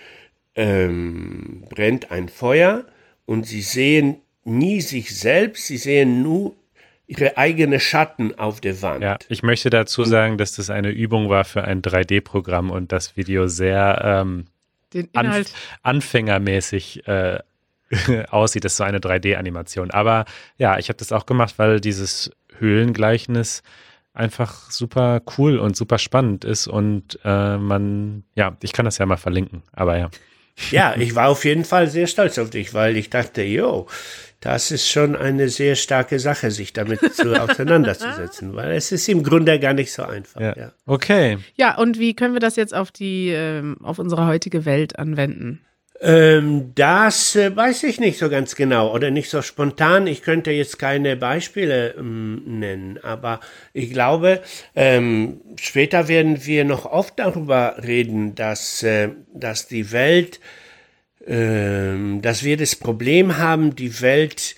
ähm, 0.56 1.64
brennt 1.70 2.12
ein 2.12 2.30
Feuer 2.30 2.86
und 3.26 3.46
sie 3.48 3.62
sehen 3.62 4.18
nie 4.44 4.82
sich 4.82 5.16
selbst, 5.18 5.68
sie 5.68 5.78
sehen 5.78 6.24
nur 6.24 6.56
ihre 7.08 7.38
eigene 7.38 7.80
Schatten 7.80 8.38
auf 8.40 8.62
der 8.62 8.82
Wand. 8.82 9.04
Ja, 9.04 9.18
ich 9.28 9.44
möchte 9.44 9.70
dazu 9.70 10.06
sagen, 10.06 10.38
dass 10.38 10.56
das 10.56 10.70
eine 10.70 10.90
Übung 10.90 11.30
war 11.30 11.44
für 11.44 11.64
ein 11.64 11.82
3D-Programm 11.82 12.72
und 12.72 12.92
das 12.92 13.18
Video 13.18 13.48
sehr 13.48 14.02
ähm, 14.04 14.46
anf 15.14 15.54
anfängermäßig 15.84 17.08
äh, 17.08 17.40
aussieht. 18.30 18.64
Das 18.64 18.74
ist 18.74 18.78
so 18.78 18.86
eine 18.86 19.00
3D-Animation. 19.00 19.92
Aber 19.92 20.26
ja, 20.58 20.78
ich 20.78 20.88
habe 20.88 20.98
das 20.98 21.12
auch 21.12 21.26
gemacht, 21.26 21.56
weil 21.58 21.82
dieses 21.82 22.32
Höhlengleichnis 22.58 23.62
einfach 24.14 24.72
super 24.72 25.22
cool 25.38 25.60
und 25.60 25.76
super 25.76 25.98
spannend 25.98 26.46
ist 26.46 26.68
und 26.68 27.20
äh, 27.24 27.58
man, 27.58 28.24
ja, 28.36 28.56
ich 28.62 28.74
kann 28.74 28.86
das 28.86 28.98
ja 28.98 29.06
mal 29.06 29.18
verlinken, 29.18 29.64
aber 29.72 29.98
ja. 29.98 30.10
Ja, 30.72 30.96
ich 30.98 31.16
war 31.16 31.30
auf 31.30 31.46
jeden 31.46 31.66
Fall 31.66 31.88
sehr 31.88 32.08
stolz 32.08 32.38
auf 32.38 32.50
dich, 32.50 32.74
weil 32.74 32.98
ich 32.98 33.10
dachte, 33.10 33.42
jo, 33.42 33.88
das 34.42 34.72
ist 34.72 34.90
schon 34.90 35.16
eine 35.16 35.50
sehr 35.50 35.76
starke 35.76 36.20
Sache, 36.20 36.50
sich 36.52 36.74
damit 36.74 37.00
zu, 37.14 37.34
auseinanderzusetzen, 37.42 38.56
weil 38.56 38.72
es 38.72 38.92
ist 38.92 39.08
im 39.08 39.24
Grunde 39.24 39.60
gar 39.60 39.74
nicht 39.74 39.94
so 39.94 40.04
einfach. 40.04 40.42
Ja. 40.42 40.58
ja. 40.58 40.72
Okay. 40.86 41.38
Ja, 41.56 41.78
und 41.78 42.00
wie 42.00 42.16
können 42.16 42.34
wir 42.34 42.40
das 42.40 42.56
jetzt 42.56 42.74
auf 42.74 42.92
die, 42.92 43.30
ähm, 43.30 43.78
auf 43.84 44.00
unsere 44.00 44.26
heutige 44.26 44.66
Welt 44.66 44.98
anwenden? 44.98 45.62
Ähm, 46.04 46.72
das 46.74 47.36
äh, 47.36 47.56
weiß 47.56 47.84
ich 47.84 48.00
nicht 48.00 48.18
so 48.18 48.28
ganz 48.28 48.56
genau 48.56 48.92
oder 48.92 49.12
nicht 49.12 49.30
so 49.30 49.44
spontan. 49.44 50.08
Ich 50.08 50.24
könnte 50.24 50.50
jetzt 50.50 50.80
keine 50.80 51.16
Beispiele 51.16 51.94
ähm, 51.96 52.42
nennen, 52.60 52.98
aber 53.04 53.40
ich 53.72 53.92
glaube, 53.92 54.42
ähm, 54.76 55.42
später 55.58 56.08
werden 56.08 56.44
wir 56.44 56.66
noch 56.66 56.86
oft 56.86 57.20
darüber 57.20 57.76
reden, 57.84 58.34
dass, 58.34 58.82
äh, 58.82 59.10
dass 59.32 59.68
die 59.68 59.92
Welt, 59.92 60.40
äh, 61.28 62.20
dass 62.20 62.44
wir 62.44 62.58
das 62.58 62.76
Problem 62.76 63.38
haben, 63.38 63.76
die 63.76 64.02
Welt 64.02 64.56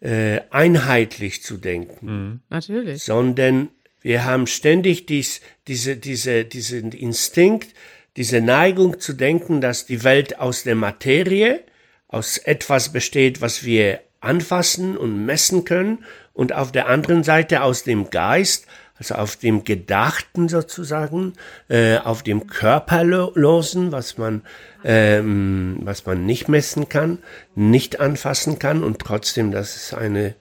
äh, 0.00 0.40
einheitlich 0.48 1.42
zu 1.42 1.58
denken. 1.58 2.06
Mhm. 2.06 2.40
Natürlich. 2.48 3.02
Sondern 3.02 3.68
wir 4.00 4.24
haben 4.24 4.46
ständig 4.46 5.04
dies, 5.04 5.42
diese, 5.66 5.96
diese, 5.96 6.46
diesen 6.46 6.92
Instinkt, 6.92 7.74
diese 8.18 8.40
Neigung 8.40 8.98
zu 8.98 9.12
denken, 9.12 9.60
dass 9.60 9.86
die 9.86 10.02
Welt 10.02 10.40
aus 10.40 10.64
der 10.64 10.74
Materie, 10.74 11.60
aus 12.08 12.36
etwas 12.36 12.92
besteht, 12.92 13.40
was 13.40 13.64
wir 13.64 14.00
anfassen 14.20 14.96
und 14.96 15.24
messen 15.24 15.64
können, 15.64 16.04
und 16.34 16.52
auf 16.52 16.72
der 16.72 16.88
anderen 16.88 17.22
Seite 17.22 17.62
aus 17.62 17.84
dem 17.84 18.10
Geist, 18.10 18.66
also 18.96 19.14
auf 19.14 19.36
dem 19.36 19.62
Gedachten 19.62 20.48
sozusagen, 20.48 21.34
äh, 21.68 21.98
auf 21.98 22.24
dem 22.24 22.48
Körperlosen, 22.48 23.92
was 23.92 24.18
man, 24.18 24.42
ähm, 24.84 25.78
was 25.82 26.04
man 26.04 26.26
nicht 26.26 26.48
messen 26.48 26.88
kann, 26.88 27.18
nicht 27.54 28.00
anfassen 28.00 28.58
kann 28.58 28.82
und 28.82 28.98
trotzdem, 28.98 29.52
das 29.52 29.76
ist 29.76 29.94
eine 29.94 30.34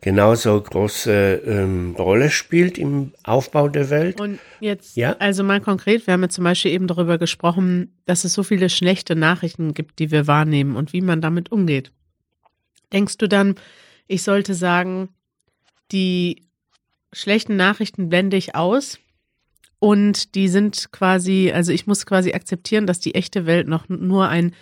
genauso 0.00 0.60
große 0.60 1.42
ähm, 1.44 1.94
Rolle 1.98 2.30
spielt 2.30 2.78
im 2.78 3.12
Aufbau 3.24 3.68
der 3.68 3.90
Welt. 3.90 4.20
Und 4.20 4.38
jetzt, 4.60 4.96
ja? 4.96 5.16
also 5.18 5.42
mal 5.44 5.60
konkret, 5.60 6.06
wir 6.06 6.14
haben 6.14 6.22
ja 6.22 6.28
zum 6.28 6.44
Beispiel 6.44 6.72
eben 6.72 6.86
darüber 6.86 7.18
gesprochen, 7.18 7.92
dass 8.04 8.24
es 8.24 8.32
so 8.32 8.42
viele 8.42 8.70
schlechte 8.70 9.16
Nachrichten 9.16 9.74
gibt, 9.74 9.98
die 9.98 10.10
wir 10.10 10.26
wahrnehmen 10.26 10.76
und 10.76 10.92
wie 10.92 11.00
man 11.00 11.20
damit 11.20 11.52
umgeht. 11.52 11.92
Denkst 12.92 13.18
du 13.18 13.28
dann, 13.28 13.56
ich 14.06 14.22
sollte 14.22 14.54
sagen, 14.54 15.10
die 15.92 16.42
schlechten 17.12 17.56
Nachrichten 17.56 18.08
blende 18.08 18.36
ich 18.36 18.54
aus 18.54 18.98
und 19.78 20.34
die 20.34 20.48
sind 20.48 20.90
quasi, 20.92 21.52
also 21.54 21.72
ich 21.72 21.86
muss 21.86 22.06
quasi 22.06 22.32
akzeptieren, 22.32 22.86
dass 22.86 23.00
die 23.00 23.14
echte 23.14 23.46
Welt 23.46 23.68
noch 23.68 23.88
nur 23.88 24.28
ein 24.28 24.54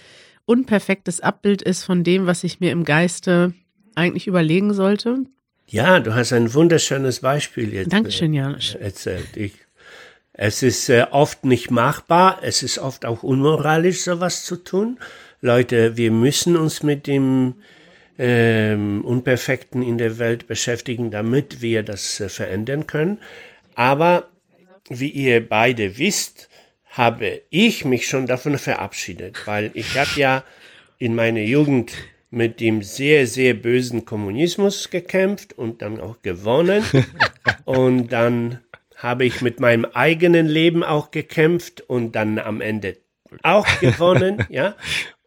unperfektes 0.44 1.20
Abbild 1.20 1.62
ist 1.62 1.84
von 1.84 2.04
dem, 2.04 2.26
was 2.26 2.44
ich 2.44 2.60
mir 2.60 2.70
im 2.70 2.84
Geiste 2.84 3.52
eigentlich 3.96 4.26
überlegen 4.26 4.72
sollte? 4.72 5.24
Ja, 5.66 5.98
du 5.98 6.14
hast 6.14 6.32
ein 6.32 6.54
wunderschönes 6.54 7.20
Beispiel 7.20 7.74
jetzt 7.74 7.92
Dankeschön, 7.92 8.32
äh, 8.34 8.36
Janusz. 8.36 8.76
erzählt. 8.76 9.36
Ich, 9.36 9.54
es 10.32 10.62
ist 10.62 10.88
äh, 10.88 11.06
oft 11.10 11.44
nicht 11.44 11.70
machbar, 11.70 12.38
es 12.42 12.62
ist 12.62 12.78
oft 12.78 13.04
auch 13.04 13.24
unmoralisch, 13.24 14.02
sowas 14.02 14.44
zu 14.44 14.56
tun. 14.56 14.98
Leute, 15.40 15.96
wir 15.96 16.12
müssen 16.12 16.56
uns 16.56 16.82
mit 16.82 17.06
dem 17.06 17.54
ähm, 18.18 19.04
Unperfekten 19.04 19.82
in 19.82 19.98
der 19.98 20.18
Welt 20.18 20.46
beschäftigen, 20.46 21.10
damit 21.10 21.60
wir 21.60 21.82
das 21.82 22.20
äh, 22.20 22.28
verändern 22.28 22.86
können. 22.86 23.18
Aber 23.74 24.28
wie 24.88 25.10
ihr 25.10 25.46
beide 25.46 25.98
wisst, 25.98 26.48
habe 26.90 27.42
ich 27.50 27.84
mich 27.84 28.06
schon 28.06 28.26
davon 28.26 28.56
verabschiedet, 28.56 29.46
weil 29.46 29.70
ich 29.74 29.98
habe 29.98 30.10
ja 30.16 30.44
in 30.98 31.14
meiner 31.14 31.40
Jugend 31.40 31.92
mit 32.30 32.60
dem 32.60 32.82
sehr, 32.82 33.26
sehr 33.26 33.54
bösen 33.54 34.04
Kommunismus 34.04 34.90
gekämpft 34.90 35.52
und 35.56 35.82
dann 35.82 36.00
auch 36.00 36.22
gewonnen. 36.22 36.84
und 37.64 38.08
dann 38.12 38.60
habe 38.96 39.24
ich 39.24 39.42
mit 39.42 39.60
meinem 39.60 39.84
eigenen 39.84 40.46
Leben 40.46 40.82
auch 40.82 41.10
gekämpft 41.10 41.82
und 41.82 42.12
dann 42.12 42.38
am 42.38 42.60
Ende 42.60 42.96
auch 43.42 43.66
gewonnen, 43.80 44.44
ja. 44.48 44.74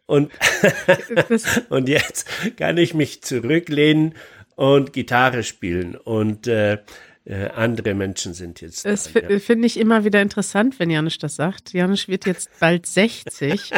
Und, 0.06 0.32
und 1.68 1.88
jetzt 1.88 2.28
kann 2.56 2.76
ich 2.78 2.94
mich 2.94 3.22
zurücklehnen 3.22 4.14
und 4.56 4.92
Gitarre 4.92 5.42
spielen 5.44 5.94
und 5.94 6.46
äh, 6.46 6.78
äh, 7.24 7.48
andere 7.54 7.94
Menschen 7.94 8.34
sind 8.34 8.60
jetzt. 8.60 8.84
Das 8.84 9.12
ja. 9.14 9.38
finde 9.38 9.66
ich 9.66 9.78
immer 9.78 10.04
wieder 10.04 10.20
interessant, 10.20 10.78
wenn 10.80 10.90
Janusz 10.90 11.18
das 11.18 11.36
sagt. 11.36 11.72
Janusz 11.72 12.08
wird 12.08 12.26
jetzt 12.26 12.50
bald 12.58 12.86
60 12.86 13.70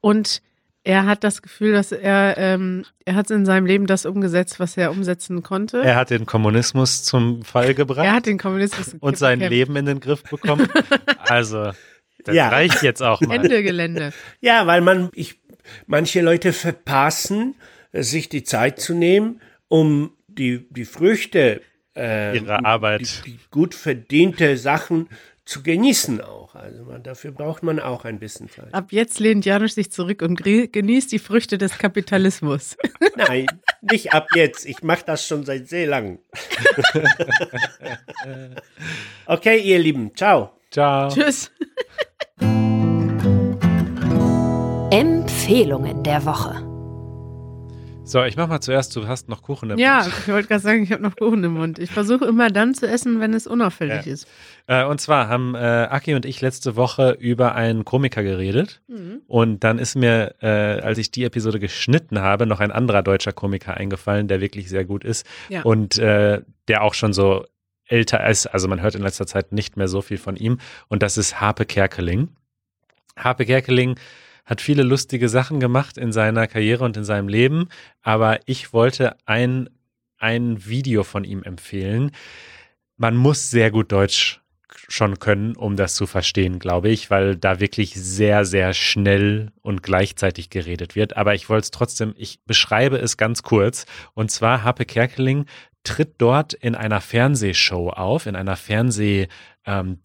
und 0.00 0.42
er 0.84 1.06
hat 1.06 1.22
das 1.22 1.42
Gefühl, 1.42 1.72
dass 1.72 1.92
er, 1.92 2.36
ähm, 2.38 2.84
er 3.04 3.14
hat 3.14 3.30
in 3.30 3.46
seinem 3.46 3.66
Leben 3.66 3.86
das 3.86 4.04
umgesetzt, 4.04 4.58
was 4.58 4.76
er 4.76 4.90
umsetzen 4.90 5.42
konnte. 5.42 5.80
Er 5.80 5.94
hat 5.94 6.10
den 6.10 6.26
Kommunismus 6.26 7.04
zum 7.04 7.42
Fall 7.42 7.74
gebracht. 7.74 8.04
Er 8.04 8.14
hat 8.14 8.26
den 8.26 8.38
Kommunismus 8.38 8.96
und 8.98 9.16
sein 9.16 9.38
gekämpft. 9.38 9.50
Leben 9.56 9.76
in 9.76 9.86
den 9.86 10.00
Griff 10.00 10.22
bekommen. 10.24 10.68
Also, 11.24 11.70
das 12.24 12.34
ja. 12.34 12.48
reicht 12.48 12.82
jetzt 12.82 13.00
auch 13.00 13.20
mal. 13.22 13.36
Ende 13.36 13.62
Gelände. 13.62 14.12
Ja, 14.40 14.66
weil 14.66 14.80
man, 14.80 15.08
ich, 15.14 15.40
manche 15.86 16.20
Leute 16.20 16.52
verpassen, 16.52 17.54
sich 17.92 18.28
die 18.28 18.42
Zeit 18.42 18.80
zu 18.80 18.92
nehmen, 18.92 19.40
um 19.68 20.12
die, 20.26 20.66
die 20.70 20.84
Früchte 20.84 21.62
äh, 21.96 22.36
ihrer 22.36 22.66
Arbeit, 22.66 23.00
die, 23.24 23.32
die 23.32 23.38
gut 23.50 23.74
verdiente 23.74 24.56
Sachen 24.56 25.08
zu 25.44 25.62
genießen 25.62 26.20
auch. 26.20 26.54
Also 26.54 26.84
man, 26.84 27.02
dafür 27.02 27.32
braucht 27.32 27.62
man 27.62 27.80
auch 27.80 28.04
ein 28.04 28.18
bisschen 28.18 28.48
Zeit. 28.48 28.72
Ab 28.72 28.92
jetzt 28.92 29.18
lehnt 29.20 29.44
Janusz 29.44 29.74
sich 29.74 29.90
zurück 29.90 30.22
und 30.22 30.42
genießt 30.42 31.10
die 31.10 31.18
Früchte 31.18 31.58
des 31.58 31.78
Kapitalismus. 31.78 32.76
Nein, 33.16 33.46
nicht 33.80 34.12
ab 34.12 34.28
jetzt. 34.34 34.64
Ich 34.66 34.82
mache 34.82 35.04
das 35.04 35.26
schon 35.26 35.44
seit 35.44 35.68
sehr 35.68 35.86
langem. 35.86 36.18
okay, 39.26 39.58
ihr 39.58 39.78
Lieben. 39.78 40.14
Ciao. 40.14 40.52
Ciao. 40.70 41.08
Tschüss. 41.08 41.50
Empfehlungen 44.90 46.02
der 46.02 46.24
Woche. 46.24 46.71
So, 48.12 48.22
ich 48.24 48.36
mach 48.36 48.46
mal 48.46 48.60
zuerst, 48.60 48.94
du 48.94 49.08
hast 49.08 49.30
noch 49.30 49.40
Kuchen 49.40 49.70
im 49.70 49.78
ja, 49.78 50.00
Mund. 50.00 50.06
Ja, 50.06 50.18
ich 50.18 50.28
wollte 50.28 50.48
gerade 50.48 50.60
sagen, 50.60 50.82
ich 50.82 50.92
habe 50.92 51.02
noch 51.02 51.16
Kuchen 51.16 51.42
im 51.44 51.54
Mund. 51.54 51.78
Ich 51.78 51.90
versuche 51.90 52.26
immer 52.26 52.50
dann 52.50 52.74
zu 52.74 52.86
essen, 52.86 53.20
wenn 53.20 53.32
es 53.32 53.46
unauffällig 53.46 54.04
ja. 54.04 54.12
ist. 54.12 54.28
Äh, 54.66 54.84
und 54.84 55.00
zwar 55.00 55.28
haben 55.28 55.54
äh, 55.54 55.58
Aki 55.58 56.14
und 56.14 56.26
ich 56.26 56.42
letzte 56.42 56.76
Woche 56.76 57.16
über 57.18 57.54
einen 57.54 57.86
Komiker 57.86 58.22
geredet. 58.22 58.82
Mhm. 58.86 59.22
Und 59.26 59.64
dann 59.64 59.78
ist 59.78 59.94
mir, 59.94 60.34
äh, 60.42 60.46
als 60.46 60.98
ich 60.98 61.10
die 61.10 61.24
Episode 61.24 61.58
geschnitten 61.58 62.20
habe, 62.20 62.44
noch 62.44 62.60
ein 62.60 62.70
anderer 62.70 63.02
deutscher 63.02 63.32
Komiker 63.32 63.78
eingefallen, 63.78 64.28
der 64.28 64.42
wirklich 64.42 64.68
sehr 64.68 64.84
gut 64.84 65.04
ist. 65.04 65.26
Ja. 65.48 65.62
Und 65.62 65.96
äh, 65.96 66.42
der 66.68 66.82
auch 66.82 66.92
schon 66.92 67.14
so 67.14 67.46
älter 67.86 68.28
ist. 68.28 68.44
Also 68.44 68.68
man 68.68 68.82
hört 68.82 68.94
in 68.94 69.00
letzter 69.00 69.26
Zeit 69.26 69.52
nicht 69.52 69.78
mehr 69.78 69.88
so 69.88 70.02
viel 70.02 70.18
von 70.18 70.36
ihm. 70.36 70.58
Und 70.88 71.02
das 71.02 71.16
ist 71.16 71.40
Harpe 71.40 71.64
Kerkeling. 71.64 72.28
Harpe 73.16 73.46
Kerkeling 73.46 73.96
hat 74.52 74.60
viele 74.60 74.82
lustige 74.82 75.30
Sachen 75.30 75.60
gemacht 75.60 75.96
in 75.96 76.12
seiner 76.12 76.46
Karriere 76.46 76.84
und 76.84 76.98
in 76.98 77.04
seinem 77.04 77.26
Leben, 77.26 77.70
aber 78.02 78.40
ich 78.44 78.74
wollte 78.74 79.16
ein, 79.24 79.70
ein 80.18 80.66
Video 80.66 81.04
von 81.04 81.24
ihm 81.24 81.42
empfehlen. 81.42 82.10
Man 82.98 83.16
muss 83.16 83.50
sehr 83.50 83.70
gut 83.70 83.90
Deutsch 83.90 84.42
schon 84.88 85.18
können, 85.18 85.56
um 85.56 85.76
das 85.76 85.94
zu 85.94 86.06
verstehen, 86.06 86.58
glaube 86.58 86.90
ich, 86.90 87.10
weil 87.10 87.34
da 87.34 87.60
wirklich 87.60 87.94
sehr, 87.94 88.44
sehr 88.44 88.74
schnell 88.74 89.52
und 89.62 89.82
gleichzeitig 89.82 90.50
geredet 90.50 90.96
wird. 90.96 91.16
Aber 91.16 91.34
ich 91.34 91.48
wollte 91.48 91.64
es 91.64 91.70
trotzdem, 91.70 92.12
ich 92.18 92.38
beschreibe 92.44 92.98
es 92.98 93.16
ganz 93.16 93.42
kurz. 93.42 93.86
Und 94.12 94.30
zwar 94.30 94.64
Happe 94.64 94.84
Kerkeling 94.84 95.46
tritt 95.82 96.16
dort 96.18 96.52
in 96.52 96.74
einer 96.74 97.00
Fernsehshow 97.00 97.88
auf, 97.88 98.26
in 98.26 98.36
einer 98.36 98.56
Fernseh- 98.56 99.28
ähm, 99.64 99.98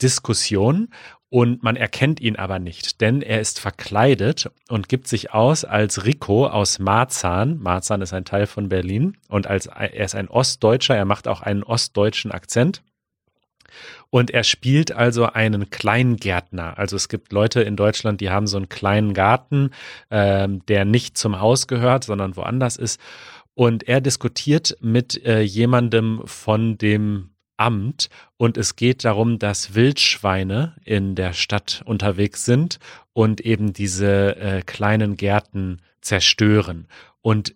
Und 1.30 1.62
man 1.62 1.76
erkennt 1.76 2.22
ihn 2.22 2.38
aber 2.38 2.58
nicht, 2.58 3.02
denn 3.02 3.22
er 3.22 3.42
ist 3.42 3.60
verkleidet 3.60 4.50
und 4.70 4.88
gibt 4.88 5.10
sich 5.10 5.34
aus 5.34 5.66
als 5.66 6.06
Rico 6.06 6.48
aus 6.48 6.80
Marzahn. 6.80 7.58
Marzahn 7.58 8.02
ist 8.02 8.14
ein 8.14 8.24
Teil 8.24 8.48
von 8.48 8.70
Berlin 8.70 9.18
und 9.28 9.46
als 9.46 9.66
er 9.66 9.94
ist 9.94 10.16
ein 10.16 10.30
Ostdeutscher, 10.30 10.96
er 10.96 11.04
macht 11.04 11.28
auch 11.28 11.42
einen 11.42 11.64
ostdeutschen 11.64 12.32
Akzent. 12.32 12.82
Und 14.10 14.32
er 14.32 14.46
spielt 14.46 14.94
also 14.94 15.26
einen 15.26 15.70
Kleingärtner. 15.70 16.78
Also 16.78 16.96
es 16.96 17.10
gibt 17.10 17.34
Leute 17.34 17.62
in 17.62 17.76
Deutschland, 17.76 18.22
die 18.22 18.30
haben 18.30 18.48
so 18.48 18.56
einen 18.56 18.70
kleinen 18.70 19.14
Garten, 19.14 19.72
ähm, 20.10 20.66
der 20.68 20.86
nicht 20.86 21.18
zum 21.18 21.42
Haus 21.42 21.68
gehört, 21.68 22.06
sondern 22.06 22.38
woanders 22.38 22.78
ist. 22.78 23.02
Und 23.54 23.84
er 23.88 24.00
diskutiert 24.00 24.78
mit 24.80 25.26
äh, 25.26 25.42
jemandem 25.42 26.22
von 26.26 26.78
dem 26.78 27.32
Amt 27.58 28.10
und 28.38 28.58
es 28.58 28.76
geht 28.76 29.04
darum, 29.04 29.40
dass 29.40 29.76
Wildschweine 29.76 30.76
in 30.86 31.16
der 31.16 31.34
Stadt 31.34 31.82
unterwegs 31.86 32.46
sind 32.46 32.80
und 33.14 33.42
eben 33.42 33.74
diese 33.74 34.38
äh, 34.38 34.62
kleinen 34.62 35.18
Gärten 35.18 35.82
zerstören. 36.02 36.88
Und 37.22 37.56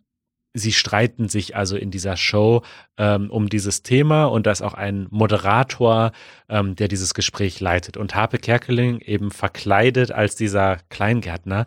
sie 0.54 0.74
streiten 0.74 1.30
sich 1.30 1.56
also 1.56 1.78
in 1.78 1.92
dieser 1.92 2.18
Show 2.18 2.64
ähm, 2.98 3.30
um 3.30 3.48
dieses 3.50 3.84
Thema 3.84 4.26
und 4.26 4.46
da 4.48 4.52
ist 4.52 4.62
auch 4.62 4.74
ein 4.74 5.08
Moderator, 5.10 6.12
ähm, 6.50 6.76
der 6.76 6.88
dieses 6.88 7.14
Gespräch 7.14 7.60
leitet. 7.60 7.96
Und 7.98 8.16
Harpe 8.16 8.38
Kerkeling 8.38 9.00
eben 9.00 9.32
verkleidet 9.32 10.12
als 10.12 10.36
dieser 10.36 10.78
Kleingärtner 10.90 11.66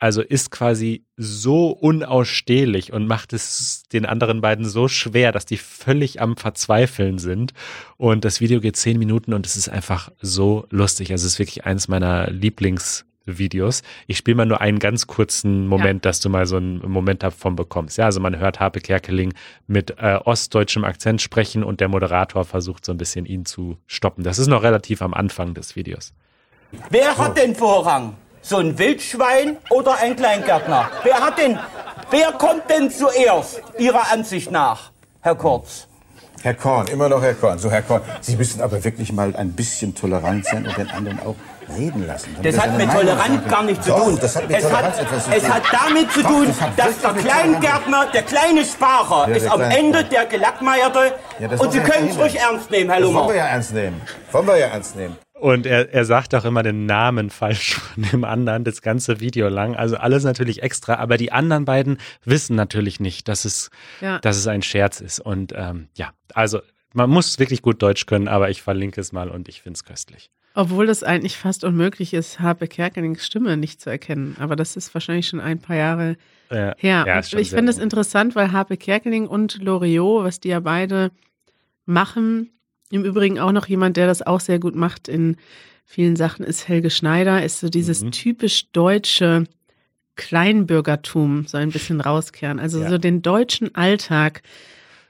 also 0.00 0.22
ist 0.22 0.50
quasi 0.50 1.04
so 1.16 1.68
unausstehlich 1.68 2.92
und 2.92 3.06
macht 3.06 3.34
es 3.34 3.84
den 3.92 4.06
anderen 4.06 4.40
beiden 4.40 4.64
so 4.64 4.88
schwer, 4.88 5.30
dass 5.30 5.44
die 5.44 5.58
völlig 5.58 6.22
am 6.22 6.38
Verzweifeln 6.38 7.18
sind. 7.18 7.52
Und 7.98 8.24
das 8.24 8.40
Video 8.40 8.60
geht 8.60 8.76
zehn 8.76 8.98
Minuten 8.98 9.34
und 9.34 9.46
es 9.46 9.56
ist 9.56 9.68
einfach 9.68 10.10
so 10.20 10.66
lustig. 10.70 11.12
Also 11.12 11.26
es 11.26 11.34
ist 11.34 11.38
wirklich 11.38 11.66
eines 11.66 11.86
meiner 11.86 12.30
Lieblingsvideos. 12.30 13.82
Ich 14.06 14.16
spiele 14.16 14.36
mal 14.36 14.46
nur 14.46 14.62
einen 14.62 14.78
ganz 14.78 15.06
kurzen 15.06 15.68
Moment, 15.68 16.02
ja. 16.02 16.08
dass 16.08 16.20
du 16.20 16.30
mal 16.30 16.46
so 16.46 16.56
einen 16.56 16.78
Moment 16.90 17.22
davon 17.22 17.54
bekommst. 17.54 17.98
Ja, 17.98 18.06
also 18.06 18.20
man 18.20 18.38
hört 18.38 18.58
Harpe 18.58 18.80
Kerkeling 18.80 19.34
mit 19.66 19.96
äh, 19.98 20.18
ostdeutschem 20.24 20.84
Akzent 20.84 21.20
sprechen 21.20 21.62
und 21.62 21.80
der 21.80 21.88
Moderator 21.88 22.46
versucht 22.46 22.86
so 22.86 22.92
ein 22.92 22.98
bisschen 22.98 23.26
ihn 23.26 23.44
zu 23.44 23.76
stoppen. 23.86 24.24
Das 24.24 24.38
ist 24.38 24.46
noch 24.46 24.62
relativ 24.62 25.02
am 25.02 25.12
Anfang 25.12 25.52
des 25.52 25.76
Videos. 25.76 26.14
Wer 26.88 27.18
hat 27.18 27.36
den 27.36 27.54
Vorrang? 27.54 28.16
So 28.42 28.56
ein 28.56 28.78
Wildschwein 28.78 29.58
oder 29.70 29.96
ein 30.00 30.16
Kleingärtner? 30.16 30.90
Wer 31.02 31.20
hat 31.20 31.38
denn, 31.38 31.58
wer 32.10 32.32
kommt 32.32 32.70
denn 32.70 32.90
zuerst, 32.90 33.60
Ihrer 33.78 34.10
Ansicht 34.12 34.50
nach, 34.50 34.90
Herr 35.20 35.34
Kurz? 35.34 35.86
Herr 36.42 36.54
Korn, 36.54 36.86
immer 36.86 37.10
noch 37.10 37.20
Herr 37.20 37.34
Korn. 37.34 37.58
So, 37.58 37.70
Herr 37.70 37.82
Korn, 37.82 38.00
Sie 38.22 38.34
müssen 38.36 38.62
aber 38.62 38.82
wirklich 38.82 39.12
mal 39.12 39.36
ein 39.36 39.52
bisschen 39.52 39.94
tolerant 39.94 40.46
sein 40.46 40.66
und 40.66 40.76
den 40.76 40.88
anderen 40.90 41.20
auch 41.20 41.34
reden 41.76 42.06
lassen. 42.06 42.34
Das, 42.42 42.54
das 42.54 42.64
hat 42.64 42.78
mit 42.78 42.90
Toleranz 42.90 43.48
gar 43.48 43.62
nichts 43.62 43.84
zu 43.84 43.92
tun. 43.92 44.18
Das 44.20 44.36
hat 44.36 44.48
mit 44.48 44.56
es 44.56 44.62
Toleranz 44.64 44.96
hat, 44.96 45.02
etwas 45.02 45.24
zu 45.24 45.30
tun. 45.30 45.38
Es 45.38 45.48
hat 45.50 45.62
damit 45.70 46.12
zu 46.12 46.22
tun, 46.22 46.46
Doch, 46.46 46.66
das 46.76 47.00
dass 47.00 47.14
der 47.14 47.22
Kleingärtner, 47.22 48.06
der 48.06 48.22
kleine 48.22 48.64
Sparer, 48.64 49.28
ja, 49.28 49.36
ist 49.36 49.50
am 49.50 49.60
Ende 49.60 50.02
der 50.04 50.24
Gelackmeierte. 50.24 51.12
Ja, 51.38 51.48
und 51.58 51.72
Sie 51.72 51.80
können 51.80 52.08
es 52.08 52.18
ruhig 52.18 52.38
ernst 52.40 52.70
nehmen, 52.70 52.90
Herr 52.90 53.00
Lummer. 53.00 53.20
Das 53.20 53.26
wollen 53.28 53.36
wir 53.36 53.42
ja 53.42 53.48
ernst 53.48 53.74
nehmen. 53.74 54.00
Wollen 54.32 54.46
wir 54.46 54.56
ja 54.56 54.66
ernst 54.68 54.96
nehmen. 54.96 55.16
Und 55.40 55.64
er, 55.64 55.92
er 55.92 56.04
sagt 56.04 56.34
auch 56.34 56.44
immer 56.44 56.62
den 56.62 56.84
Namen 56.84 57.30
falsch 57.30 57.74
von 57.74 58.02
dem 58.12 58.24
anderen, 58.24 58.64
das 58.64 58.82
ganze 58.82 59.20
Video 59.20 59.48
lang. 59.48 59.74
Also 59.74 59.96
alles 59.96 60.24
natürlich 60.24 60.62
extra, 60.62 60.96
aber 60.96 61.16
die 61.16 61.32
anderen 61.32 61.64
beiden 61.64 61.98
wissen 62.24 62.56
natürlich 62.56 63.00
nicht, 63.00 63.26
dass 63.28 63.44
es, 63.44 63.70
ja. 64.00 64.18
dass 64.18 64.36
es 64.36 64.46
ein 64.46 64.62
Scherz 64.62 65.00
ist. 65.00 65.18
Und 65.18 65.54
ähm, 65.56 65.88
ja, 65.94 66.10
also 66.34 66.60
man 66.92 67.08
muss 67.08 67.38
wirklich 67.38 67.62
gut 67.62 67.82
Deutsch 67.82 68.06
können, 68.06 68.28
aber 68.28 68.50
ich 68.50 68.62
verlinke 68.62 69.00
es 69.00 69.12
mal 69.12 69.30
und 69.30 69.48
ich 69.48 69.62
finde 69.62 69.78
es 69.78 69.84
köstlich. 69.84 70.30
Obwohl 70.54 70.86
das 70.86 71.02
eigentlich 71.04 71.36
fast 71.36 71.62
unmöglich 71.64 72.12
ist, 72.12 72.40
Harpe 72.40 72.66
Kerkelings 72.66 73.24
Stimme 73.24 73.56
nicht 73.56 73.80
zu 73.80 73.88
erkennen. 73.88 74.36
Aber 74.40 74.56
das 74.56 74.76
ist 74.76 74.92
wahrscheinlich 74.92 75.28
schon 75.28 75.40
ein 75.40 75.60
paar 75.60 75.76
Jahre 75.76 76.16
ja. 76.50 76.74
her. 76.76 77.04
Ja, 77.06 77.20
ich 77.20 77.50
finde 77.50 77.70
es 77.70 77.78
interessant, 77.78 78.34
weil 78.34 78.52
Harpe 78.52 78.76
Kerkeling 78.76 79.26
und 79.28 79.62
Loriot, 79.62 80.24
was 80.24 80.40
die 80.40 80.48
ja 80.48 80.60
beide 80.60 81.12
machen, 81.86 82.50
im 82.90 83.04
Übrigen 83.04 83.38
auch 83.38 83.52
noch 83.52 83.66
jemand, 83.66 83.96
der 83.96 84.06
das 84.06 84.22
auch 84.22 84.40
sehr 84.40 84.58
gut 84.58 84.74
macht 84.74 85.08
in 85.08 85.36
vielen 85.84 86.16
Sachen, 86.16 86.44
ist 86.44 86.68
Helge 86.68 86.90
Schneider, 86.90 87.42
ist 87.42 87.60
so 87.60 87.68
dieses 87.68 88.02
mhm. 88.02 88.12
typisch 88.12 88.70
deutsche 88.72 89.44
Kleinbürgertum 90.16 91.46
so 91.46 91.56
ein 91.56 91.70
bisschen 91.70 92.00
rauskehren. 92.00 92.60
Also 92.60 92.80
ja. 92.80 92.90
so 92.90 92.98
den 92.98 93.22
deutschen 93.22 93.74
Alltag 93.74 94.42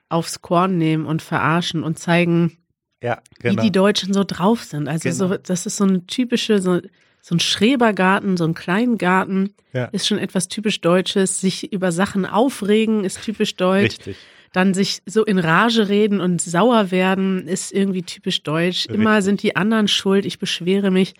aufs 0.09 0.43
Korn 0.43 0.79
nehmen 0.79 1.07
und 1.07 1.23
verarschen 1.23 1.83
und 1.83 1.99
zeigen, 1.99 2.57
ja, 3.03 3.21
genau. 3.39 3.63
wie 3.63 3.67
die 3.67 3.73
Deutschen 3.73 4.13
so 4.13 4.25
drauf 4.25 4.63
sind. 4.63 4.89
Also 4.89 5.09
genau. 5.09 5.35
so, 5.35 5.37
das 5.37 5.67
ist 5.67 5.77
so 5.77 5.85
ein 5.85 6.07
typische, 6.07 6.61
so, 6.61 6.81
so 7.21 7.35
ein 7.35 7.41
Schrebergarten, 7.41 8.37
so 8.37 8.45
ein 8.45 8.55
Kleingarten, 8.55 9.55
ja. 9.73 9.87
ist 9.87 10.07
schon 10.07 10.19
etwas 10.19 10.49
typisch 10.49 10.81
Deutsches. 10.81 11.41
Sich 11.41 11.73
über 11.73 11.93
Sachen 11.93 12.27
aufregen 12.27 13.05
ist 13.05 13.23
typisch 13.23 13.57
deutsch. 13.57 13.99
Richtig. 13.99 14.17
Dann 14.53 14.75
sich 14.75 15.03
so 15.07 15.25
in 15.25 15.39
Rage 15.39 15.89
reden 15.89 16.21
und 16.21 16.41
sauer 16.41 16.91
werden, 16.91 17.47
ist 17.47 17.73
irgendwie 17.73 18.03
typisch 18.03 18.43
deutsch. 18.43 18.87
Immer 18.87 19.23
sind 19.23 19.43
die 19.43 19.55
anderen 19.55 19.87
schuld, 19.87 20.27
ich 20.27 20.39
beschwere 20.39 20.91
mich. 20.91 21.15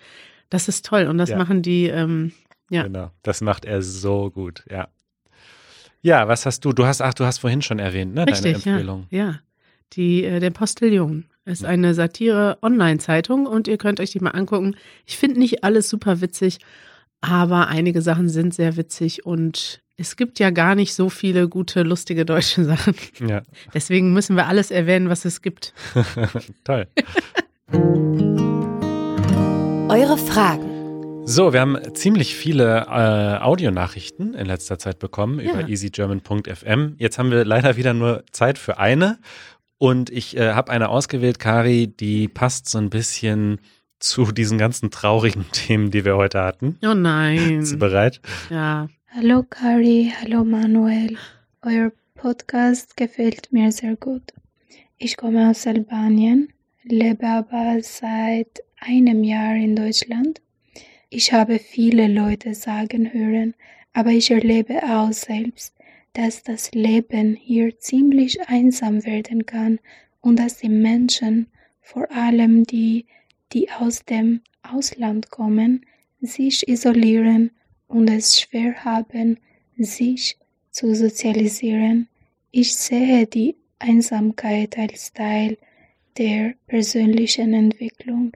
Das 0.49 0.67
ist 0.67 0.85
toll 0.85 1.07
und 1.07 1.17
das 1.17 1.29
ja. 1.29 1.37
machen 1.37 1.61
die, 1.61 1.87
ähm, 1.87 2.33
ja. 2.69 2.83
Genau, 2.83 3.11
das 3.23 3.41
macht 3.41 3.65
er 3.65 3.81
so 3.81 4.29
gut, 4.31 4.63
ja. 4.69 4.89
Ja, 6.01 6.27
was 6.27 6.45
hast 6.45 6.65
du? 6.65 6.73
Du 6.73 6.85
hast, 6.85 7.01
ach, 7.01 7.13
du 7.13 7.25
hast 7.25 7.39
vorhin 7.39 7.61
schon 7.61 7.79
erwähnt, 7.79 8.13
ne? 8.13 8.25
Richtig, 8.25 8.63
deine 8.63 8.75
Empfehlung. 8.75 9.07
Ja, 9.11 9.17
ja. 9.17 9.39
Die, 9.93 10.23
äh, 10.23 10.39
der 10.39 10.49
Postillon 10.49 11.25
ist 11.45 11.65
eine 11.65 11.93
Satire-Online-Zeitung 11.93 13.45
und 13.45 13.67
ihr 13.67 13.77
könnt 13.77 13.99
euch 13.99 14.11
die 14.11 14.19
mal 14.19 14.31
angucken. 14.31 14.75
Ich 15.05 15.17
finde 15.17 15.39
nicht 15.39 15.63
alles 15.63 15.89
super 15.89 16.21
witzig, 16.21 16.59
aber 17.19 17.67
einige 17.67 18.01
Sachen 18.01 18.29
sind 18.29 18.53
sehr 18.53 18.77
witzig 18.77 19.25
und 19.25 19.81
es 20.01 20.15
gibt 20.15 20.39
ja 20.39 20.49
gar 20.49 20.73
nicht 20.73 20.95
so 20.95 21.09
viele 21.09 21.47
gute, 21.47 21.83
lustige 21.83 22.25
deutsche 22.25 22.63
Sachen. 22.65 22.95
Ja. 23.25 23.43
Deswegen 23.73 24.13
müssen 24.13 24.35
wir 24.35 24.47
alles 24.47 24.71
erwähnen, 24.71 25.09
was 25.09 25.25
es 25.25 25.41
gibt. 25.41 25.73
Toll. 26.63 26.87
Eure 29.89 30.17
Fragen. 30.17 30.69
So, 31.25 31.53
wir 31.53 31.61
haben 31.61 31.77
ziemlich 31.93 32.35
viele 32.35 32.87
äh, 32.89 33.43
Audionachrichten 33.43 34.33
in 34.33 34.47
letzter 34.47 34.79
Zeit 34.79 34.97
bekommen 34.97 35.39
ja. 35.39 35.53
über 35.53 35.69
easygerman.fm. 35.69 36.95
Jetzt 36.97 37.19
haben 37.19 37.29
wir 37.29 37.45
leider 37.45 37.77
wieder 37.77 37.93
nur 37.93 38.23
Zeit 38.31 38.57
für 38.57 38.79
eine. 38.79 39.19
Und 39.77 40.09
ich 40.09 40.35
äh, 40.35 40.53
habe 40.53 40.71
eine 40.71 40.89
ausgewählt, 40.89 41.37
Kari, 41.37 41.87
die 41.87 42.27
passt 42.27 42.69
so 42.69 42.79
ein 42.79 42.89
bisschen 42.89 43.59
zu 43.99 44.31
diesen 44.31 44.57
ganzen 44.57 44.89
traurigen 44.89 45.45
Themen, 45.51 45.91
die 45.91 46.05
wir 46.05 46.17
heute 46.17 46.41
hatten. 46.41 46.77
Oh 46.83 46.95
nein. 46.95 47.59
Bist 47.59 47.73
du 47.73 47.77
bereit? 47.77 48.19
Ja. 48.49 48.87
Hallo 49.13 49.43
Kari, 49.43 50.13
hallo 50.21 50.45
Manuel. 50.45 51.17
Euer 51.63 51.91
Podcast 52.15 52.95
gefällt 52.95 53.51
mir 53.51 53.69
sehr 53.73 53.97
gut. 53.97 54.31
Ich 54.97 55.17
komme 55.17 55.49
aus 55.49 55.67
Albanien, 55.67 56.53
lebe 56.83 57.27
aber 57.27 57.79
seit 57.81 58.63
einem 58.79 59.25
Jahr 59.25 59.55
in 59.55 59.75
Deutschland. 59.75 60.41
Ich 61.09 61.33
habe 61.33 61.59
viele 61.59 62.07
Leute 62.07 62.53
sagen 62.53 63.11
hören, 63.11 63.53
aber 63.91 64.11
ich 64.11 64.31
erlebe 64.31 64.81
auch 64.81 65.11
selbst, 65.11 65.75
dass 66.13 66.43
das 66.43 66.71
Leben 66.71 67.35
hier 67.35 67.77
ziemlich 67.79 68.39
einsam 68.47 69.05
werden 69.05 69.45
kann 69.45 69.79
und 70.21 70.39
dass 70.39 70.59
die 70.59 70.69
Menschen, 70.69 71.47
vor 71.81 72.09
allem 72.11 72.63
die, 72.63 73.07
die 73.51 73.69
aus 73.71 74.05
dem 74.05 74.39
Ausland 74.63 75.31
kommen, 75.31 75.85
sich 76.21 76.65
isolieren 76.69 77.51
und 77.91 78.09
es 78.09 78.39
schwer 78.39 78.83
haben, 78.83 79.37
sich 79.77 80.37
zu 80.71 80.95
sozialisieren. 80.95 82.07
Ich 82.51 82.75
sehe 82.75 83.27
die 83.27 83.55
Einsamkeit 83.79 84.77
als 84.77 85.13
Teil 85.13 85.57
der 86.17 86.53
persönlichen 86.67 87.53
Entwicklung, 87.53 88.33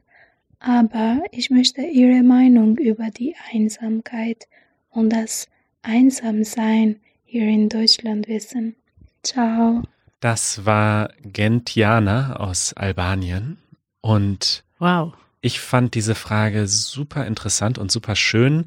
aber 0.60 1.24
ich 1.32 1.50
möchte 1.50 1.82
Ihre 1.82 2.24
Meinung 2.24 2.78
über 2.78 3.10
die 3.12 3.36
Einsamkeit 3.54 4.48
und 4.90 5.12
das 5.12 5.48
Einsamsein 5.82 6.98
hier 7.24 7.48
in 7.48 7.70
Deutschland 7.70 8.28
wissen. 8.28 8.76
Ciao. 9.24 9.84
Das 10.20 10.66
war 10.66 11.10
Gentiana 11.22 12.38
aus 12.38 12.74
Albanien 12.74 13.58
und 14.02 14.64
wow. 14.80 15.14
ich 15.42 15.60
fand 15.60 15.94
diese 15.94 16.16
Frage 16.16 16.68
super 16.68 17.28
interessant 17.28 17.78
und 17.78 17.92
super 17.92 18.16
schön 18.16 18.66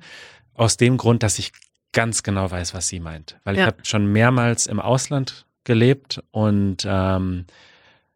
aus 0.58 0.76
dem 0.76 0.96
Grund, 0.96 1.22
dass 1.22 1.38
ich 1.38 1.52
ganz 1.92 2.22
genau 2.22 2.50
weiß, 2.50 2.74
was 2.74 2.88
sie 2.88 3.00
meint. 3.00 3.38
Weil 3.44 3.56
ja. 3.56 3.62
ich 3.62 3.66
habe 3.66 3.84
schon 3.84 4.06
mehrmals 4.12 4.66
im 4.66 4.80
Ausland 4.80 5.46
gelebt 5.64 6.22
und 6.30 6.86
ähm, 6.86 7.46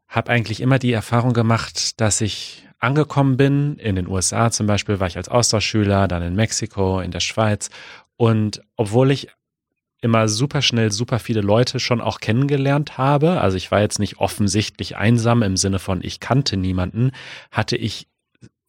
habe 0.08 0.30
eigentlich 0.30 0.60
immer 0.60 0.78
die 0.78 0.92
Erfahrung 0.92 1.32
gemacht, 1.32 2.00
dass 2.00 2.20
ich 2.20 2.68
angekommen 2.78 3.36
bin. 3.36 3.76
In 3.78 3.96
den 3.96 4.08
USA 4.08 4.50
zum 4.50 4.66
Beispiel 4.66 5.00
war 5.00 5.06
ich 5.06 5.16
als 5.16 5.28
Austauschschüler, 5.28 6.08
dann 6.08 6.22
in 6.22 6.34
Mexiko, 6.34 7.00
in 7.00 7.12
der 7.12 7.20
Schweiz. 7.20 7.70
Und 8.16 8.62
obwohl 8.76 9.10
ich 9.10 9.28
immer 10.00 10.28
super 10.28 10.62
schnell 10.62 10.90
super 10.90 11.20
viele 11.20 11.40
Leute 11.40 11.78
schon 11.78 12.00
auch 12.00 12.18
kennengelernt 12.18 12.98
habe, 12.98 13.40
also 13.40 13.56
ich 13.56 13.70
war 13.70 13.80
jetzt 13.80 14.00
nicht 14.00 14.18
offensichtlich 14.18 14.96
einsam 14.96 15.42
im 15.42 15.56
Sinne 15.56 15.78
von 15.78 16.00
ich 16.02 16.18
kannte 16.18 16.56
niemanden, 16.56 17.12
hatte 17.52 17.76
ich 17.76 18.08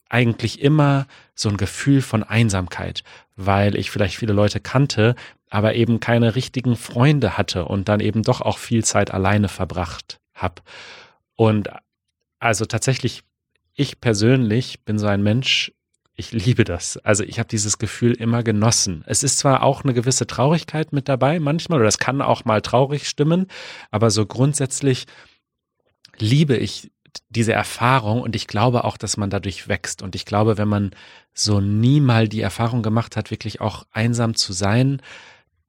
eigentlich 0.08 0.60
immer 0.60 1.06
so 1.34 1.48
ein 1.48 1.56
Gefühl 1.56 2.02
von 2.02 2.22
Einsamkeit, 2.22 3.02
weil 3.36 3.76
ich 3.76 3.90
vielleicht 3.90 4.16
viele 4.16 4.32
Leute 4.32 4.60
kannte, 4.60 5.14
aber 5.50 5.74
eben 5.74 6.00
keine 6.00 6.34
richtigen 6.34 6.76
Freunde 6.76 7.36
hatte 7.36 7.64
und 7.64 7.88
dann 7.88 8.00
eben 8.00 8.22
doch 8.22 8.40
auch 8.40 8.58
viel 8.58 8.84
Zeit 8.84 9.12
alleine 9.12 9.48
verbracht 9.48 10.20
habe. 10.34 10.62
Und 11.34 11.70
also 12.38 12.64
tatsächlich, 12.64 13.22
ich 13.74 14.00
persönlich 14.00 14.84
bin 14.84 14.98
so 14.98 15.06
ein 15.06 15.22
Mensch, 15.22 15.72
ich 16.16 16.32
liebe 16.32 16.64
das. 16.64 16.96
Also 16.98 17.24
ich 17.24 17.38
habe 17.38 17.48
dieses 17.48 17.78
Gefühl 17.78 18.12
immer 18.12 18.42
genossen. 18.42 19.02
Es 19.06 19.24
ist 19.24 19.38
zwar 19.38 19.62
auch 19.62 19.82
eine 19.82 19.94
gewisse 19.94 20.26
Traurigkeit 20.26 20.92
mit 20.92 21.08
dabei 21.08 21.40
manchmal, 21.40 21.80
oder 21.80 21.88
es 21.88 21.98
kann 21.98 22.22
auch 22.22 22.44
mal 22.44 22.60
traurig 22.60 23.08
stimmen, 23.08 23.46
aber 23.90 24.10
so 24.10 24.24
grundsätzlich 24.24 25.06
liebe 26.18 26.56
ich 26.56 26.92
diese 27.28 27.52
Erfahrung 27.52 28.22
und 28.22 28.36
ich 28.36 28.46
glaube 28.46 28.84
auch, 28.84 28.96
dass 28.96 29.16
man 29.16 29.30
dadurch 29.30 29.68
wächst. 29.68 30.02
Und 30.02 30.14
ich 30.14 30.24
glaube, 30.24 30.58
wenn 30.58 30.68
man 30.68 30.90
so 31.32 31.60
nie 31.60 32.00
mal 32.00 32.28
die 32.28 32.40
Erfahrung 32.40 32.82
gemacht 32.82 33.16
hat, 33.16 33.30
wirklich 33.30 33.60
auch 33.60 33.86
einsam 33.92 34.34
zu 34.34 34.52
sein, 34.52 35.00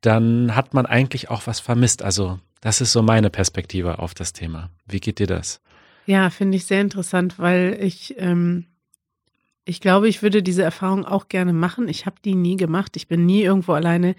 dann 0.02 0.56
hat 0.56 0.74
man 0.74 0.86
eigentlich 0.86 1.30
auch 1.30 1.48
was 1.48 1.60
vermisst. 1.60 2.04
Also 2.04 2.40
das 2.62 2.82
ist 2.82 2.92
so 2.92 3.02
meine 3.02 3.30
Perspektive 3.30 4.00
auf 4.00 4.14
das 4.14 4.34
Thema. 4.34 4.70
Wie 4.86 5.00
geht 5.00 5.20
dir 5.20 5.28
das? 5.28 5.62
Ja, 6.06 6.30
finde 6.30 6.58
ich 6.58 6.66
sehr 6.66 6.82
interessant, 6.82 7.40
weil 7.40 7.78
ich, 7.82 8.16
ähm, 8.18 8.66
ich 9.66 9.82
glaube, 9.82 10.08
ich 10.08 10.22
würde 10.22 10.44
diese 10.44 10.64
Erfahrung 10.64 11.06
auch 11.06 11.28
gerne 11.28 11.54
machen. 11.54 11.88
Ich 11.88 12.06
habe 12.06 12.18
die 12.24 12.36
nie 12.36 12.58
gemacht. 12.58 12.96
Ich 12.96 13.08
bin 13.08 13.26
nie 13.26 13.42
irgendwo 13.42 13.74
alleine 13.74 14.16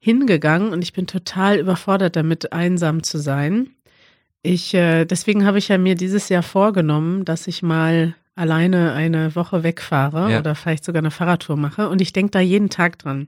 hingegangen 0.00 0.72
und 0.72 0.82
ich 0.82 0.92
bin 0.92 1.06
total 1.06 1.58
überfordert 1.58 2.16
damit, 2.16 2.52
einsam 2.52 3.02
zu 3.02 3.18
sein. 3.18 3.73
Ich, 4.46 4.74
äh, 4.74 5.06
deswegen 5.06 5.46
habe 5.46 5.56
ich 5.56 5.68
ja 5.68 5.78
mir 5.78 5.94
dieses 5.94 6.28
Jahr 6.28 6.42
vorgenommen, 6.42 7.24
dass 7.24 7.46
ich 7.46 7.62
mal 7.62 8.14
alleine 8.34 8.92
eine 8.92 9.34
Woche 9.34 9.62
wegfahre 9.62 10.32
ja. 10.32 10.38
oder 10.38 10.54
vielleicht 10.54 10.84
sogar 10.84 11.00
eine 11.00 11.10
Fahrradtour 11.10 11.56
mache. 11.56 11.88
Und 11.88 12.02
ich 12.02 12.12
denke 12.12 12.32
da 12.32 12.40
jeden 12.40 12.68
Tag 12.68 12.98
dran. 12.98 13.26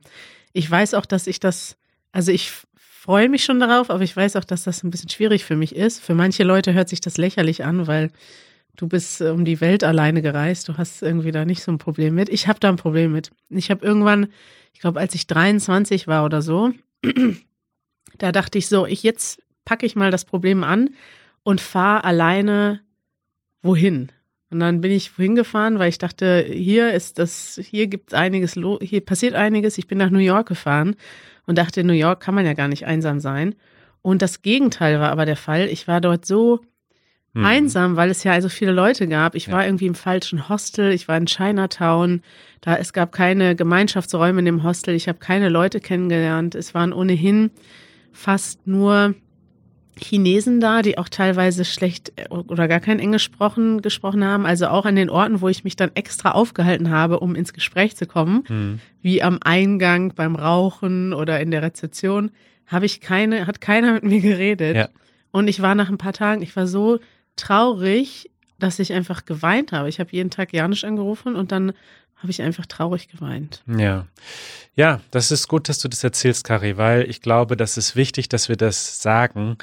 Ich 0.52 0.70
weiß 0.70 0.92
auch, 0.92 1.06
dass 1.06 1.26
ich 1.26 1.40
das, 1.40 1.78
also 2.12 2.32
ich 2.32 2.52
freue 2.80 3.30
mich 3.30 3.44
schon 3.44 3.60
darauf, 3.60 3.88
aber 3.88 4.04
ich 4.04 4.14
weiß 4.14 4.36
auch, 4.36 4.44
dass 4.44 4.64
das 4.64 4.82
ein 4.82 4.90
bisschen 4.90 5.08
schwierig 5.08 5.46
für 5.46 5.56
mich 5.56 5.74
ist. 5.74 6.04
Für 6.04 6.14
manche 6.14 6.44
Leute 6.44 6.74
hört 6.74 6.90
sich 6.90 7.00
das 7.00 7.16
lächerlich 7.16 7.64
an, 7.64 7.86
weil 7.86 8.10
du 8.76 8.86
bist 8.86 9.22
äh, 9.22 9.30
um 9.30 9.46
die 9.46 9.62
Welt 9.62 9.84
alleine 9.84 10.20
gereist. 10.20 10.68
Du 10.68 10.76
hast 10.76 11.02
irgendwie 11.02 11.32
da 11.32 11.46
nicht 11.46 11.62
so 11.62 11.72
ein 11.72 11.78
Problem 11.78 12.14
mit. 12.14 12.28
Ich 12.28 12.46
habe 12.46 12.60
da 12.60 12.68
ein 12.68 12.76
Problem 12.76 13.12
mit. 13.12 13.30
Ich 13.48 13.70
habe 13.70 13.82
irgendwann, 13.86 14.26
ich 14.74 14.80
glaube, 14.80 15.00
als 15.00 15.14
ich 15.14 15.26
23 15.26 16.08
war 16.08 16.26
oder 16.26 16.42
so, 16.42 16.72
da 18.18 18.32
dachte 18.32 18.58
ich 18.58 18.68
so, 18.68 18.84
ich 18.84 19.02
jetzt 19.02 19.40
packe 19.66 19.84
ich 19.84 19.96
mal 19.96 20.10
das 20.10 20.24
Problem 20.24 20.64
an 20.64 20.90
und 21.42 21.60
fahre 21.60 22.04
alleine 22.04 22.80
wohin. 23.62 24.10
Und 24.50 24.60
dann 24.60 24.80
bin 24.80 24.92
ich 24.92 25.18
wohin 25.18 25.34
gefahren, 25.34 25.78
weil 25.78 25.90
ich 25.90 25.98
dachte, 25.98 26.46
hier 26.48 26.92
ist 26.92 27.18
das, 27.18 27.60
hier 27.62 27.88
gibt 27.88 28.12
es 28.12 28.18
einiges, 28.18 28.54
hier 28.80 29.00
passiert 29.04 29.34
einiges. 29.34 29.76
Ich 29.76 29.88
bin 29.88 29.98
nach 29.98 30.10
New 30.10 30.18
York 30.18 30.48
gefahren 30.48 30.96
und 31.46 31.58
dachte, 31.58 31.80
in 31.80 31.88
New 31.88 31.92
York 31.92 32.20
kann 32.20 32.34
man 32.34 32.46
ja 32.46 32.54
gar 32.54 32.68
nicht 32.68 32.86
einsam 32.86 33.20
sein. 33.20 33.54
Und 34.02 34.22
das 34.22 34.42
Gegenteil 34.42 35.00
war 35.00 35.10
aber 35.10 35.26
der 35.26 35.36
Fall. 35.36 35.68
Ich 35.68 35.88
war 35.88 36.00
dort 36.00 36.24
so 36.24 36.60
hm. 37.34 37.44
einsam, 37.44 37.96
weil 37.96 38.08
es 38.08 38.22
ja 38.22 38.32
also 38.32 38.48
viele 38.48 38.70
Leute 38.70 39.08
gab. 39.08 39.34
Ich 39.34 39.48
ja. 39.48 39.52
war 39.52 39.66
irgendwie 39.66 39.86
im 39.86 39.96
falschen 39.96 40.48
Hostel, 40.48 40.92
ich 40.92 41.08
war 41.08 41.16
in 41.16 41.26
Chinatown, 41.26 42.22
da 42.60 42.76
es 42.76 42.92
gab 42.92 43.10
keine 43.10 43.56
Gemeinschaftsräume 43.56 44.38
in 44.38 44.44
dem 44.44 44.62
Hostel, 44.62 44.94
ich 44.94 45.08
habe 45.08 45.18
keine 45.18 45.48
Leute 45.48 45.80
kennengelernt. 45.80 46.54
Es 46.54 46.72
waren 46.72 46.92
ohnehin 46.92 47.50
fast 48.12 48.66
nur 48.66 49.14
Chinesen 49.98 50.60
da, 50.60 50.82
die 50.82 50.98
auch 50.98 51.08
teilweise 51.08 51.64
schlecht 51.64 52.12
äh, 52.16 52.28
oder 52.28 52.68
gar 52.68 52.80
kein 52.80 52.98
Englisch 52.98 53.30
gesprochen, 53.30 53.80
gesprochen 53.82 54.24
haben. 54.24 54.46
Also 54.46 54.68
auch 54.68 54.84
an 54.84 54.96
den 54.96 55.10
Orten, 55.10 55.40
wo 55.40 55.48
ich 55.48 55.64
mich 55.64 55.76
dann 55.76 55.90
extra 55.94 56.32
aufgehalten 56.32 56.90
habe, 56.90 57.20
um 57.20 57.34
ins 57.34 57.52
Gespräch 57.52 57.96
zu 57.96 58.06
kommen, 58.06 58.44
mhm. 58.48 58.80
wie 59.00 59.22
am 59.22 59.38
Eingang, 59.42 60.14
beim 60.14 60.36
Rauchen 60.36 61.12
oder 61.12 61.40
in 61.40 61.50
der 61.50 61.62
Rezeption, 61.62 62.30
habe 62.66 62.86
ich 62.86 63.00
keine, 63.00 63.46
hat 63.46 63.60
keiner 63.60 63.92
mit 63.94 64.04
mir 64.04 64.20
geredet. 64.20 64.76
Ja. 64.76 64.88
Und 65.30 65.48
ich 65.48 65.62
war 65.62 65.74
nach 65.74 65.88
ein 65.88 65.98
paar 65.98 66.12
Tagen, 66.12 66.42
ich 66.42 66.54
war 66.56 66.66
so 66.66 66.98
traurig, 67.36 68.30
dass 68.58 68.78
ich 68.78 68.92
einfach 68.92 69.24
geweint 69.24 69.72
habe. 69.72 69.88
Ich 69.88 70.00
habe 70.00 70.10
jeden 70.12 70.30
Tag 70.30 70.52
Janisch 70.52 70.84
angerufen 70.84 71.36
und 71.36 71.52
dann 71.52 71.72
habe 72.16 72.30
ich 72.30 72.42
einfach 72.42 72.66
traurig 72.66 73.08
geweint. 73.08 73.62
Ja. 73.66 74.06
Ja, 74.74 75.00
das 75.10 75.30
ist 75.30 75.48
gut, 75.48 75.68
dass 75.68 75.78
du 75.78 75.88
das 75.88 76.04
erzählst, 76.04 76.44
Kari, 76.44 76.76
weil 76.76 77.08
ich 77.08 77.20
glaube, 77.22 77.56
das 77.56 77.76
ist 77.76 77.96
wichtig, 77.96 78.28
dass 78.28 78.48
wir 78.48 78.56
das 78.56 79.00
sagen. 79.00 79.56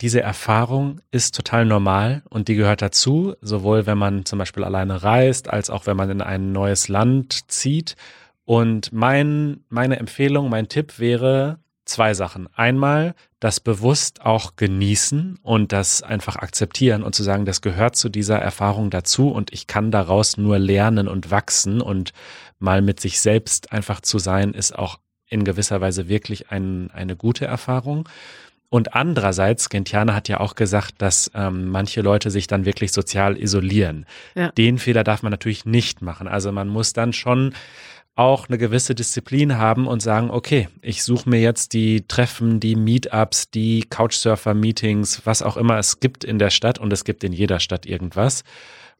Diese 0.00 0.20
Erfahrung 0.20 1.00
ist 1.12 1.34
total 1.34 1.64
normal 1.64 2.22
und 2.28 2.48
die 2.48 2.56
gehört 2.56 2.82
dazu, 2.82 3.34
sowohl 3.40 3.86
wenn 3.86 3.98
man 3.98 4.24
zum 4.24 4.38
Beispiel 4.38 4.64
alleine 4.64 5.02
reist, 5.02 5.48
als 5.48 5.70
auch 5.70 5.86
wenn 5.86 5.96
man 5.96 6.10
in 6.10 6.20
ein 6.20 6.52
neues 6.52 6.88
Land 6.88 7.50
zieht. 7.50 7.96
Und 8.44 8.92
mein, 8.92 9.64
meine 9.68 9.98
Empfehlung, 9.98 10.50
mein 10.50 10.68
Tipp 10.68 10.98
wäre, 10.98 11.58
zwei 11.84 12.14
Sachen. 12.14 12.48
Einmal 12.54 13.14
das 13.40 13.60
bewusst 13.60 14.22
auch 14.22 14.56
genießen 14.56 15.38
und 15.42 15.72
das 15.72 16.02
einfach 16.02 16.36
akzeptieren 16.36 17.02
und 17.02 17.14
zu 17.14 17.22
sagen, 17.22 17.44
das 17.44 17.60
gehört 17.60 17.96
zu 17.96 18.08
dieser 18.08 18.38
Erfahrung 18.38 18.90
dazu 18.90 19.30
und 19.30 19.52
ich 19.52 19.66
kann 19.66 19.90
daraus 19.90 20.36
nur 20.36 20.58
lernen 20.58 21.08
und 21.08 21.30
wachsen 21.30 21.80
und 21.80 22.12
mal 22.58 22.82
mit 22.82 23.00
sich 23.00 23.20
selbst 23.20 23.72
einfach 23.72 24.00
zu 24.00 24.18
sein, 24.18 24.52
ist 24.54 24.76
auch 24.78 24.98
in 25.28 25.44
gewisser 25.44 25.80
Weise 25.80 26.08
wirklich 26.08 26.50
ein, 26.50 26.90
eine 26.92 27.16
gute 27.16 27.44
Erfahrung. 27.44 28.08
Und 28.70 28.94
andererseits, 28.94 29.68
Gentiana 29.68 30.14
hat 30.14 30.28
ja 30.28 30.40
auch 30.40 30.56
gesagt, 30.56 30.94
dass 30.98 31.30
ähm, 31.34 31.68
manche 31.68 32.00
Leute 32.00 32.30
sich 32.30 32.48
dann 32.48 32.64
wirklich 32.64 32.92
sozial 32.92 33.40
isolieren. 33.40 34.04
Ja. 34.34 34.50
Den 34.50 34.78
Fehler 34.78 35.04
darf 35.04 35.22
man 35.22 35.30
natürlich 35.30 35.64
nicht 35.64 36.02
machen. 36.02 36.26
Also 36.26 36.50
man 36.50 36.68
muss 36.68 36.92
dann 36.92 37.12
schon 37.12 37.54
auch 38.16 38.48
eine 38.48 38.58
gewisse 38.58 38.94
Disziplin 38.94 39.58
haben 39.58 39.86
und 39.86 40.00
sagen, 40.00 40.30
okay, 40.30 40.68
ich 40.82 41.02
suche 41.02 41.28
mir 41.28 41.40
jetzt 41.40 41.72
die 41.72 42.06
Treffen, 42.06 42.60
die 42.60 42.76
Meetups, 42.76 43.50
die 43.50 43.84
Couchsurfer-Meetings, 43.88 45.22
was 45.24 45.42
auch 45.42 45.56
immer 45.56 45.78
es 45.78 45.98
gibt 45.98 46.22
in 46.22 46.38
der 46.38 46.50
Stadt 46.50 46.78
und 46.78 46.92
es 46.92 47.04
gibt 47.04 47.24
in 47.24 47.32
jeder 47.32 47.58
Stadt 47.58 47.86
irgendwas 47.86 48.44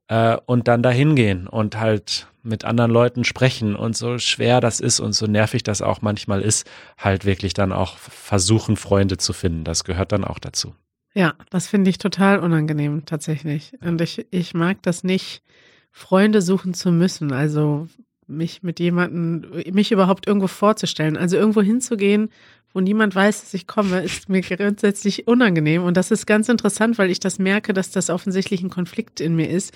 äh, 0.08 0.36
und 0.46 0.66
dann 0.66 0.82
dahin 0.82 1.14
gehen 1.14 1.46
und 1.46 1.78
halt 1.78 2.26
mit 2.42 2.64
anderen 2.64 2.90
Leuten 2.90 3.24
sprechen 3.24 3.74
und 3.74 3.96
so 3.96 4.18
schwer 4.18 4.60
das 4.60 4.80
ist 4.80 5.00
und 5.00 5.12
so 5.14 5.26
nervig 5.26 5.62
das 5.62 5.80
auch 5.80 6.02
manchmal 6.02 6.42
ist, 6.42 6.68
halt 6.98 7.24
wirklich 7.24 7.54
dann 7.54 7.72
auch 7.72 7.96
versuchen, 7.96 8.76
Freunde 8.76 9.16
zu 9.16 9.32
finden. 9.32 9.64
Das 9.64 9.84
gehört 9.84 10.12
dann 10.12 10.24
auch 10.24 10.38
dazu. 10.38 10.74
Ja, 11.14 11.34
das 11.50 11.68
finde 11.68 11.88
ich 11.90 11.98
total 11.98 12.40
unangenehm 12.40 13.06
tatsächlich. 13.06 13.72
Und 13.80 14.00
ich, 14.00 14.26
ich 14.30 14.52
mag 14.52 14.82
das 14.82 15.04
nicht, 15.04 15.42
Freunde 15.90 16.42
suchen 16.42 16.74
zu 16.74 16.90
müssen. 16.90 17.32
Also 17.32 17.88
mich 18.26 18.62
mit 18.62 18.80
jemandem, 18.80 19.50
mich 19.72 19.92
überhaupt 19.92 20.26
irgendwo 20.26 20.46
vorzustellen. 20.46 21.16
Also 21.16 21.36
irgendwo 21.36 21.62
hinzugehen, 21.62 22.30
wo 22.72 22.80
niemand 22.80 23.14
weiß, 23.14 23.42
dass 23.42 23.54
ich 23.54 23.66
komme, 23.66 24.00
ist 24.02 24.28
mir 24.28 24.40
grundsätzlich 24.40 25.26
unangenehm. 25.26 25.84
Und 25.84 25.96
das 25.96 26.10
ist 26.10 26.26
ganz 26.26 26.48
interessant, 26.48 26.98
weil 26.98 27.10
ich 27.10 27.20
das 27.20 27.38
merke, 27.38 27.72
dass 27.72 27.90
das 27.90 28.10
offensichtlich 28.10 28.62
ein 28.62 28.70
Konflikt 28.70 29.20
in 29.20 29.36
mir 29.36 29.48
ist. 29.48 29.72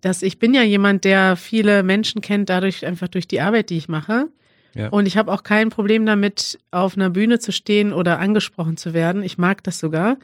Dass 0.00 0.22
ich 0.22 0.38
bin 0.38 0.52
ja 0.52 0.62
jemand, 0.62 1.04
der 1.04 1.36
viele 1.36 1.82
Menschen 1.82 2.20
kennt, 2.20 2.50
dadurch 2.50 2.84
einfach 2.84 3.08
durch 3.08 3.26
die 3.26 3.40
Arbeit, 3.40 3.70
die 3.70 3.78
ich 3.78 3.88
mache. 3.88 4.28
Ja. 4.74 4.88
Und 4.88 5.06
ich 5.06 5.16
habe 5.16 5.32
auch 5.32 5.44
kein 5.44 5.70
Problem 5.70 6.04
damit, 6.04 6.58
auf 6.72 6.96
einer 6.96 7.10
Bühne 7.10 7.38
zu 7.38 7.52
stehen 7.52 7.92
oder 7.92 8.18
angesprochen 8.18 8.76
zu 8.76 8.92
werden. 8.92 9.22
Ich 9.22 9.38
mag 9.38 9.62
das 9.62 9.78
sogar. 9.78 10.18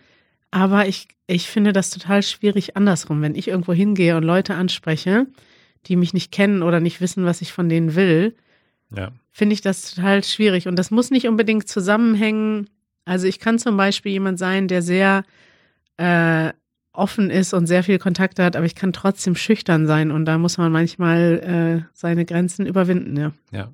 Aber 0.50 0.88
ich, 0.88 1.06
ich 1.28 1.48
finde 1.48 1.72
das 1.72 1.90
total 1.90 2.24
schwierig 2.24 2.76
andersrum, 2.76 3.22
wenn 3.22 3.36
ich 3.36 3.48
irgendwo 3.48 3.72
hingehe 3.72 4.16
und 4.16 4.24
Leute 4.24 4.54
anspreche 4.54 5.28
die 5.86 5.96
mich 5.96 6.14
nicht 6.14 6.32
kennen 6.32 6.62
oder 6.62 6.80
nicht 6.80 7.00
wissen, 7.00 7.24
was 7.24 7.40
ich 7.40 7.52
von 7.52 7.68
denen 7.68 7.94
will, 7.94 8.34
ja. 8.94 9.12
finde 9.30 9.54
ich 9.54 9.60
das 9.60 9.94
total 9.94 10.22
schwierig. 10.24 10.68
Und 10.68 10.76
das 10.76 10.90
muss 10.90 11.10
nicht 11.10 11.26
unbedingt 11.26 11.68
zusammenhängen. 11.68 12.68
Also 13.04 13.26
ich 13.26 13.38
kann 13.38 13.58
zum 13.58 13.76
Beispiel 13.76 14.12
jemand 14.12 14.38
sein, 14.38 14.68
der 14.68 14.82
sehr 14.82 15.24
äh, 15.96 16.52
offen 16.92 17.30
ist 17.30 17.54
und 17.54 17.66
sehr 17.66 17.84
viel 17.84 17.98
Kontakte 17.98 18.44
hat, 18.44 18.56
aber 18.56 18.66
ich 18.66 18.74
kann 18.74 18.92
trotzdem 18.92 19.36
schüchtern 19.36 19.86
sein 19.86 20.10
und 20.10 20.24
da 20.24 20.38
muss 20.38 20.58
man 20.58 20.72
manchmal 20.72 21.84
äh, 21.86 21.90
seine 21.94 22.24
Grenzen 22.24 22.66
überwinden, 22.66 23.16
ja. 23.16 23.32
Ja. 23.52 23.70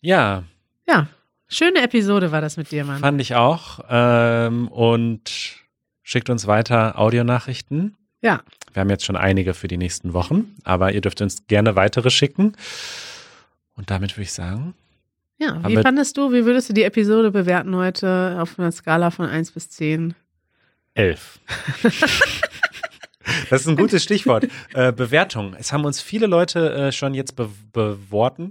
Ja. 0.00 0.44
Ja. 0.88 1.06
Schöne 1.48 1.82
Episode 1.82 2.32
war 2.32 2.40
das 2.40 2.56
mit 2.56 2.70
dir, 2.70 2.84
Mann. 2.84 3.00
Fand 3.00 3.20
ich 3.20 3.34
auch. 3.34 3.80
Ähm, 3.88 4.68
und 4.68 5.60
schickt 6.02 6.30
uns 6.30 6.46
weiter 6.46 6.98
Audionachrichten. 6.98 7.96
Ja. 8.22 8.40
Wir 8.72 8.80
haben 8.80 8.90
jetzt 8.90 9.04
schon 9.04 9.16
einige 9.16 9.54
für 9.54 9.68
die 9.68 9.76
nächsten 9.76 10.14
Wochen, 10.14 10.54
aber 10.64 10.92
ihr 10.92 11.00
dürft 11.00 11.20
uns 11.20 11.46
gerne 11.46 11.76
weitere 11.76 12.10
schicken. 12.10 12.54
Und 13.74 13.90
damit 13.90 14.12
würde 14.12 14.22
ich 14.22 14.32
sagen. 14.32 14.74
Ja, 15.38 15.60
wie 15.66 15.76
fandest 15.76 16.16
du, 16.16 16.32
wie 16.32 16.44
würdest 16.44 16.68
du 16.68 16.72
die 16.72 16.84
Episode 16.84 17.30
bewerten 17.30 17.74
heute 17.74 18.38
auf 18.40 18.58
einer 18.58 18.70
Skala 18.70 19.10
von 19.10 19.26
1 19.26 19.50
bis 19.52 19.70
10? 19.70 20.14
11. 20.94 21.40
Das 23.50 23.62
ist 23.62 23.68
ein 23.68 23.76
gutes 23.76 24.02
Stichwort. 24.02 24.48
Äh, 24.74 24.92
Bewertung. 24.92 25.54
Es 25.58 25.72
haben 25.72 25.84
uns 25.84 26.00
viele 26.00 26.26
Leute 26.26 26.72
äh, 26.72 26.92
schon 26.92 27.14
jetzt 27.14 27.36
be 27.36 27.48
beworten. 27.72 28.50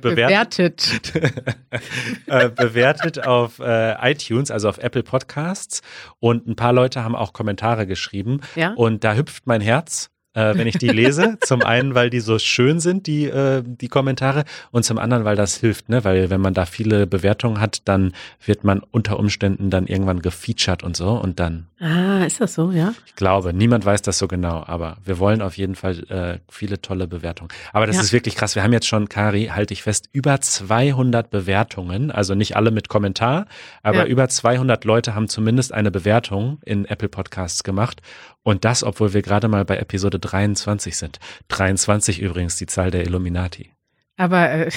Bewertet? 0.00 0.02
Bewertet, 0.02 1.12
äh, 2.26 2.48
bewertet 2.50 3.26
auf 3.26 3.58
äh, 3.58 4.10
iTunes, 4.10 4.50
also 4.50 4.68
auf 4.68 4.78
Apple 4.78 5.02
Podcasts. 5.02 5.80
Und 6.20 6.46
ein 6.46 6.56
paar 6.56 6.72
Leute 6.72 7.02
haben 7.02 7.16
auch 7.16 7.32
Kommentare 7.32 7.86
geschrieben. 7.86 8.40
Ja? 8.54 8.72
Und 8.74 9.04
da 9.04 9.14
hüpft 9.14 9.46
mein 9.46 9.60
Herz. 9.60 10.10
Äh, 10.34 10.56
wenn 10.56 10.66
ich 10.66 10.78
die 10.78 10.88
lese. 10.88 11.38
zum 11.44 11.62
einen, 11.62 11.94
weil 11.94 12.10
die 12.10 12.20
so 12.20 12.38
schön 12.38 12.80
sind, 12.80 13.06
die, 13.06 13.24
äh, 13.24 13.62
die 13.64 13.88
Kommentare, 13.88 14.44
und 14.70 14.84
zum 14.84 14.98
anderen, 14.98 15.24
weil 15.24 15.36
das 15.36 15.56
hilft, 15.56 15.88
ne? 15.88 16.04
Weil 16.04 16.30
wenn 16.30 16.40
man 16.40 16.54
da 16.54 16.66
viele 16.66 17.06
Bewertungen 17.06 17.60
hat, 17.60 17.82
dann 17.86 18.12
wird 18.44 18.64
man 18.64 18.80
unter 18.90 19.18
Umständen 19.18 19.70
dann 19.70 19.86
irgendwann 19.86 20.20
gefeatured 20.20 20.82
und 20.82 20.96
so 20.96 21.10
und 21.12 21.40
dann. 21.40 21.66
Ah, 21.80 22.24
ist 22.24 22.40
das 22.40 22.54
so, 22.54 22.70
ja? 22.70 22.94
Ich 23.06 23.14
glaube, 23.14 23.52
niemand 23.52 23.84
weiß 23.84 24.02
das 24.02 24.18
so 24.18 24.28
genau, 24.28 24.64
aber 24.66 24.96
wir 25.04 25.18
wollen 25.18 25.42
auf 25.42 25.56
jeden 25.56 25.74
Fall 25.74 26.04
äh, 26.08 26.38
viele 26.48 26.80
tolle 26.80 27.06
Bewertungen. 27.06 27.50
Aber 27.72 27.86
das 27.86 27.96
ja. 27.96 28.02
ist 28.02 28.12
wirklich 28.12 28.36
krass. 28.36 28.54
Wir 28.54 28.62
haben 28.62 28.72
jetzt 28.72 28.86
schon, 28.86 29.08
Kari, 29.08 29.50
halte 29.54 29.74
ich 29.74 29.82
fest, 29.82 30.08
über 30.12 30.40
200 30.40 31.30
Bewertungen, 31.30 32.10
also 32.10 32.34
nicht 32.34 32.56
alle 32.56 32.70
mit 32.70 32.88
Kommentar, 32.88 33.46
aber 33.82 33.98
ja. 33.98 34.06
über 34.06 34.28
200 34.28 34.84
Leute 34.84 35.14
haben 35.14 35.28
zumindest 35.28 35.72
eine 35.72 35.90
Bewertung 35.90 36.58
in 36.64 36.84
Apple 36.86 37.08
Podcasts 37.08 37.64
gemacht. 37.64 38.00
Und 38.44 38.64
das, 38.64 38.84
obwohl 38.84 39.14
wir 39.14 39.22
gerade 39.22 39.48
mal 39.48 39.64
bei 39.64 39.78
Episode 39.78 40.20
23 40.20 40.96
sind. 40.96 41.18
23 41.48 42.20
übrigens 42.20 42.56
die 42.56 42.66
Zahl 42.66 42.90
der 42.90 43.04
Illuminati. 43.04 43.72
Aber 44.16 44.48
äh, 44.50 44.70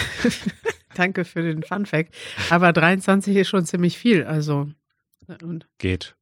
danke 0.95 1.25
für 1.25 1.43
den 1.43 1.61
Fun 1.61 1.85
Fact. 1.85 2.15
Aber 2.49 2.73
23 2.73 3.35
ist 3.35 3.49
schon 3.49 3.65
ziemlich 3.65 3.97
viel. 3.97 4.23
Also 4.23 4.69
und 5.43 5.67
geht. 5.77 6.15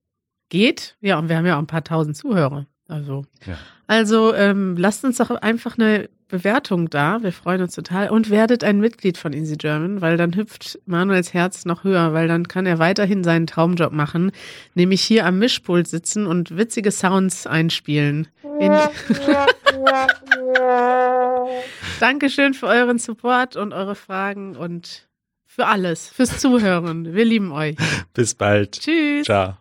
Geht? 0.50 0.98
Ja, 1.02 1.18
und 1.20 1.30
wir 1.30 1.38
haben 1.38 1.46
ja 1.46 1.56
auch 1.56 1.60
ein 1.60 1.68
paar 1.68 1.84
tausend 1.84 2.18
Zuhörer. 2.18 2.66
Also, 2.88 3.26
ja. 3.46 3.58
also 3.88 4.34
ähm, 4.36 4.76
lasst 4.78 5.04
uns 5.04 5.18
doch 5.18 5.32
einfach 5.32 5.78
eine 5.78 6.08
Bewertung 6.28 6.90
da. 6.90 7.22
Wir 7.22 7.32
freuen 7.32 7.62
uns 7.62 7.76
total. 7.76 8.10
Und 8.10 8.30
werdet 8.30 8.64
ein 8.64 8.80
Mitglied 8.80 9.18
von 9.18 9.34
Easy 9.34 9.56
German, 9.56 10.02
weil 10.02 10.18
dann 10.18 10.36
hüpft 10.36 10.80
Manuels 10.86 11.34
Herz 11.34 11.66
noch 11.66 11.84
höher, 11.84 12.14
weil 12.14 12.28
dann 12.28 12.48
kann 12.48 12.66
er 12.66 12.80
weiterhin 12.80 13.24
seinen 13.24 13.48
Traumjob 13.48 13.92
machen, 13.92 14.32
nämlich 14.74 15.02
hier 15.02 15.26
am 15.26 15.40
Mischpult 15.40 15.88
sitzen 15.88 16.28
und 16.28 16.58
witzige 16.58 16.92
Sounds 16.92 17.48
einspielen. 17.48 18.28
Dankeschön 22.00 22.54
für 22.54 22.68
euren 22.68 23.00
Support 23.00 23.56
und 23.56 23.74
eure 23.74 23.96
Fragen 23.96 24.56
und 24.56 25.08
für 25.46 25.68
alles, 25.68 26.10
fürs 26.10 26.40
Zuhören. 26.40 27.14
Wir 27.14 27.26
lieben 27.26 27.52
euch. 27.52 27.76
Bis 28.14 28.36
bald. 28.36 28.80
Tschüss. 28.80 29.26
Ciao. 29.26 29.58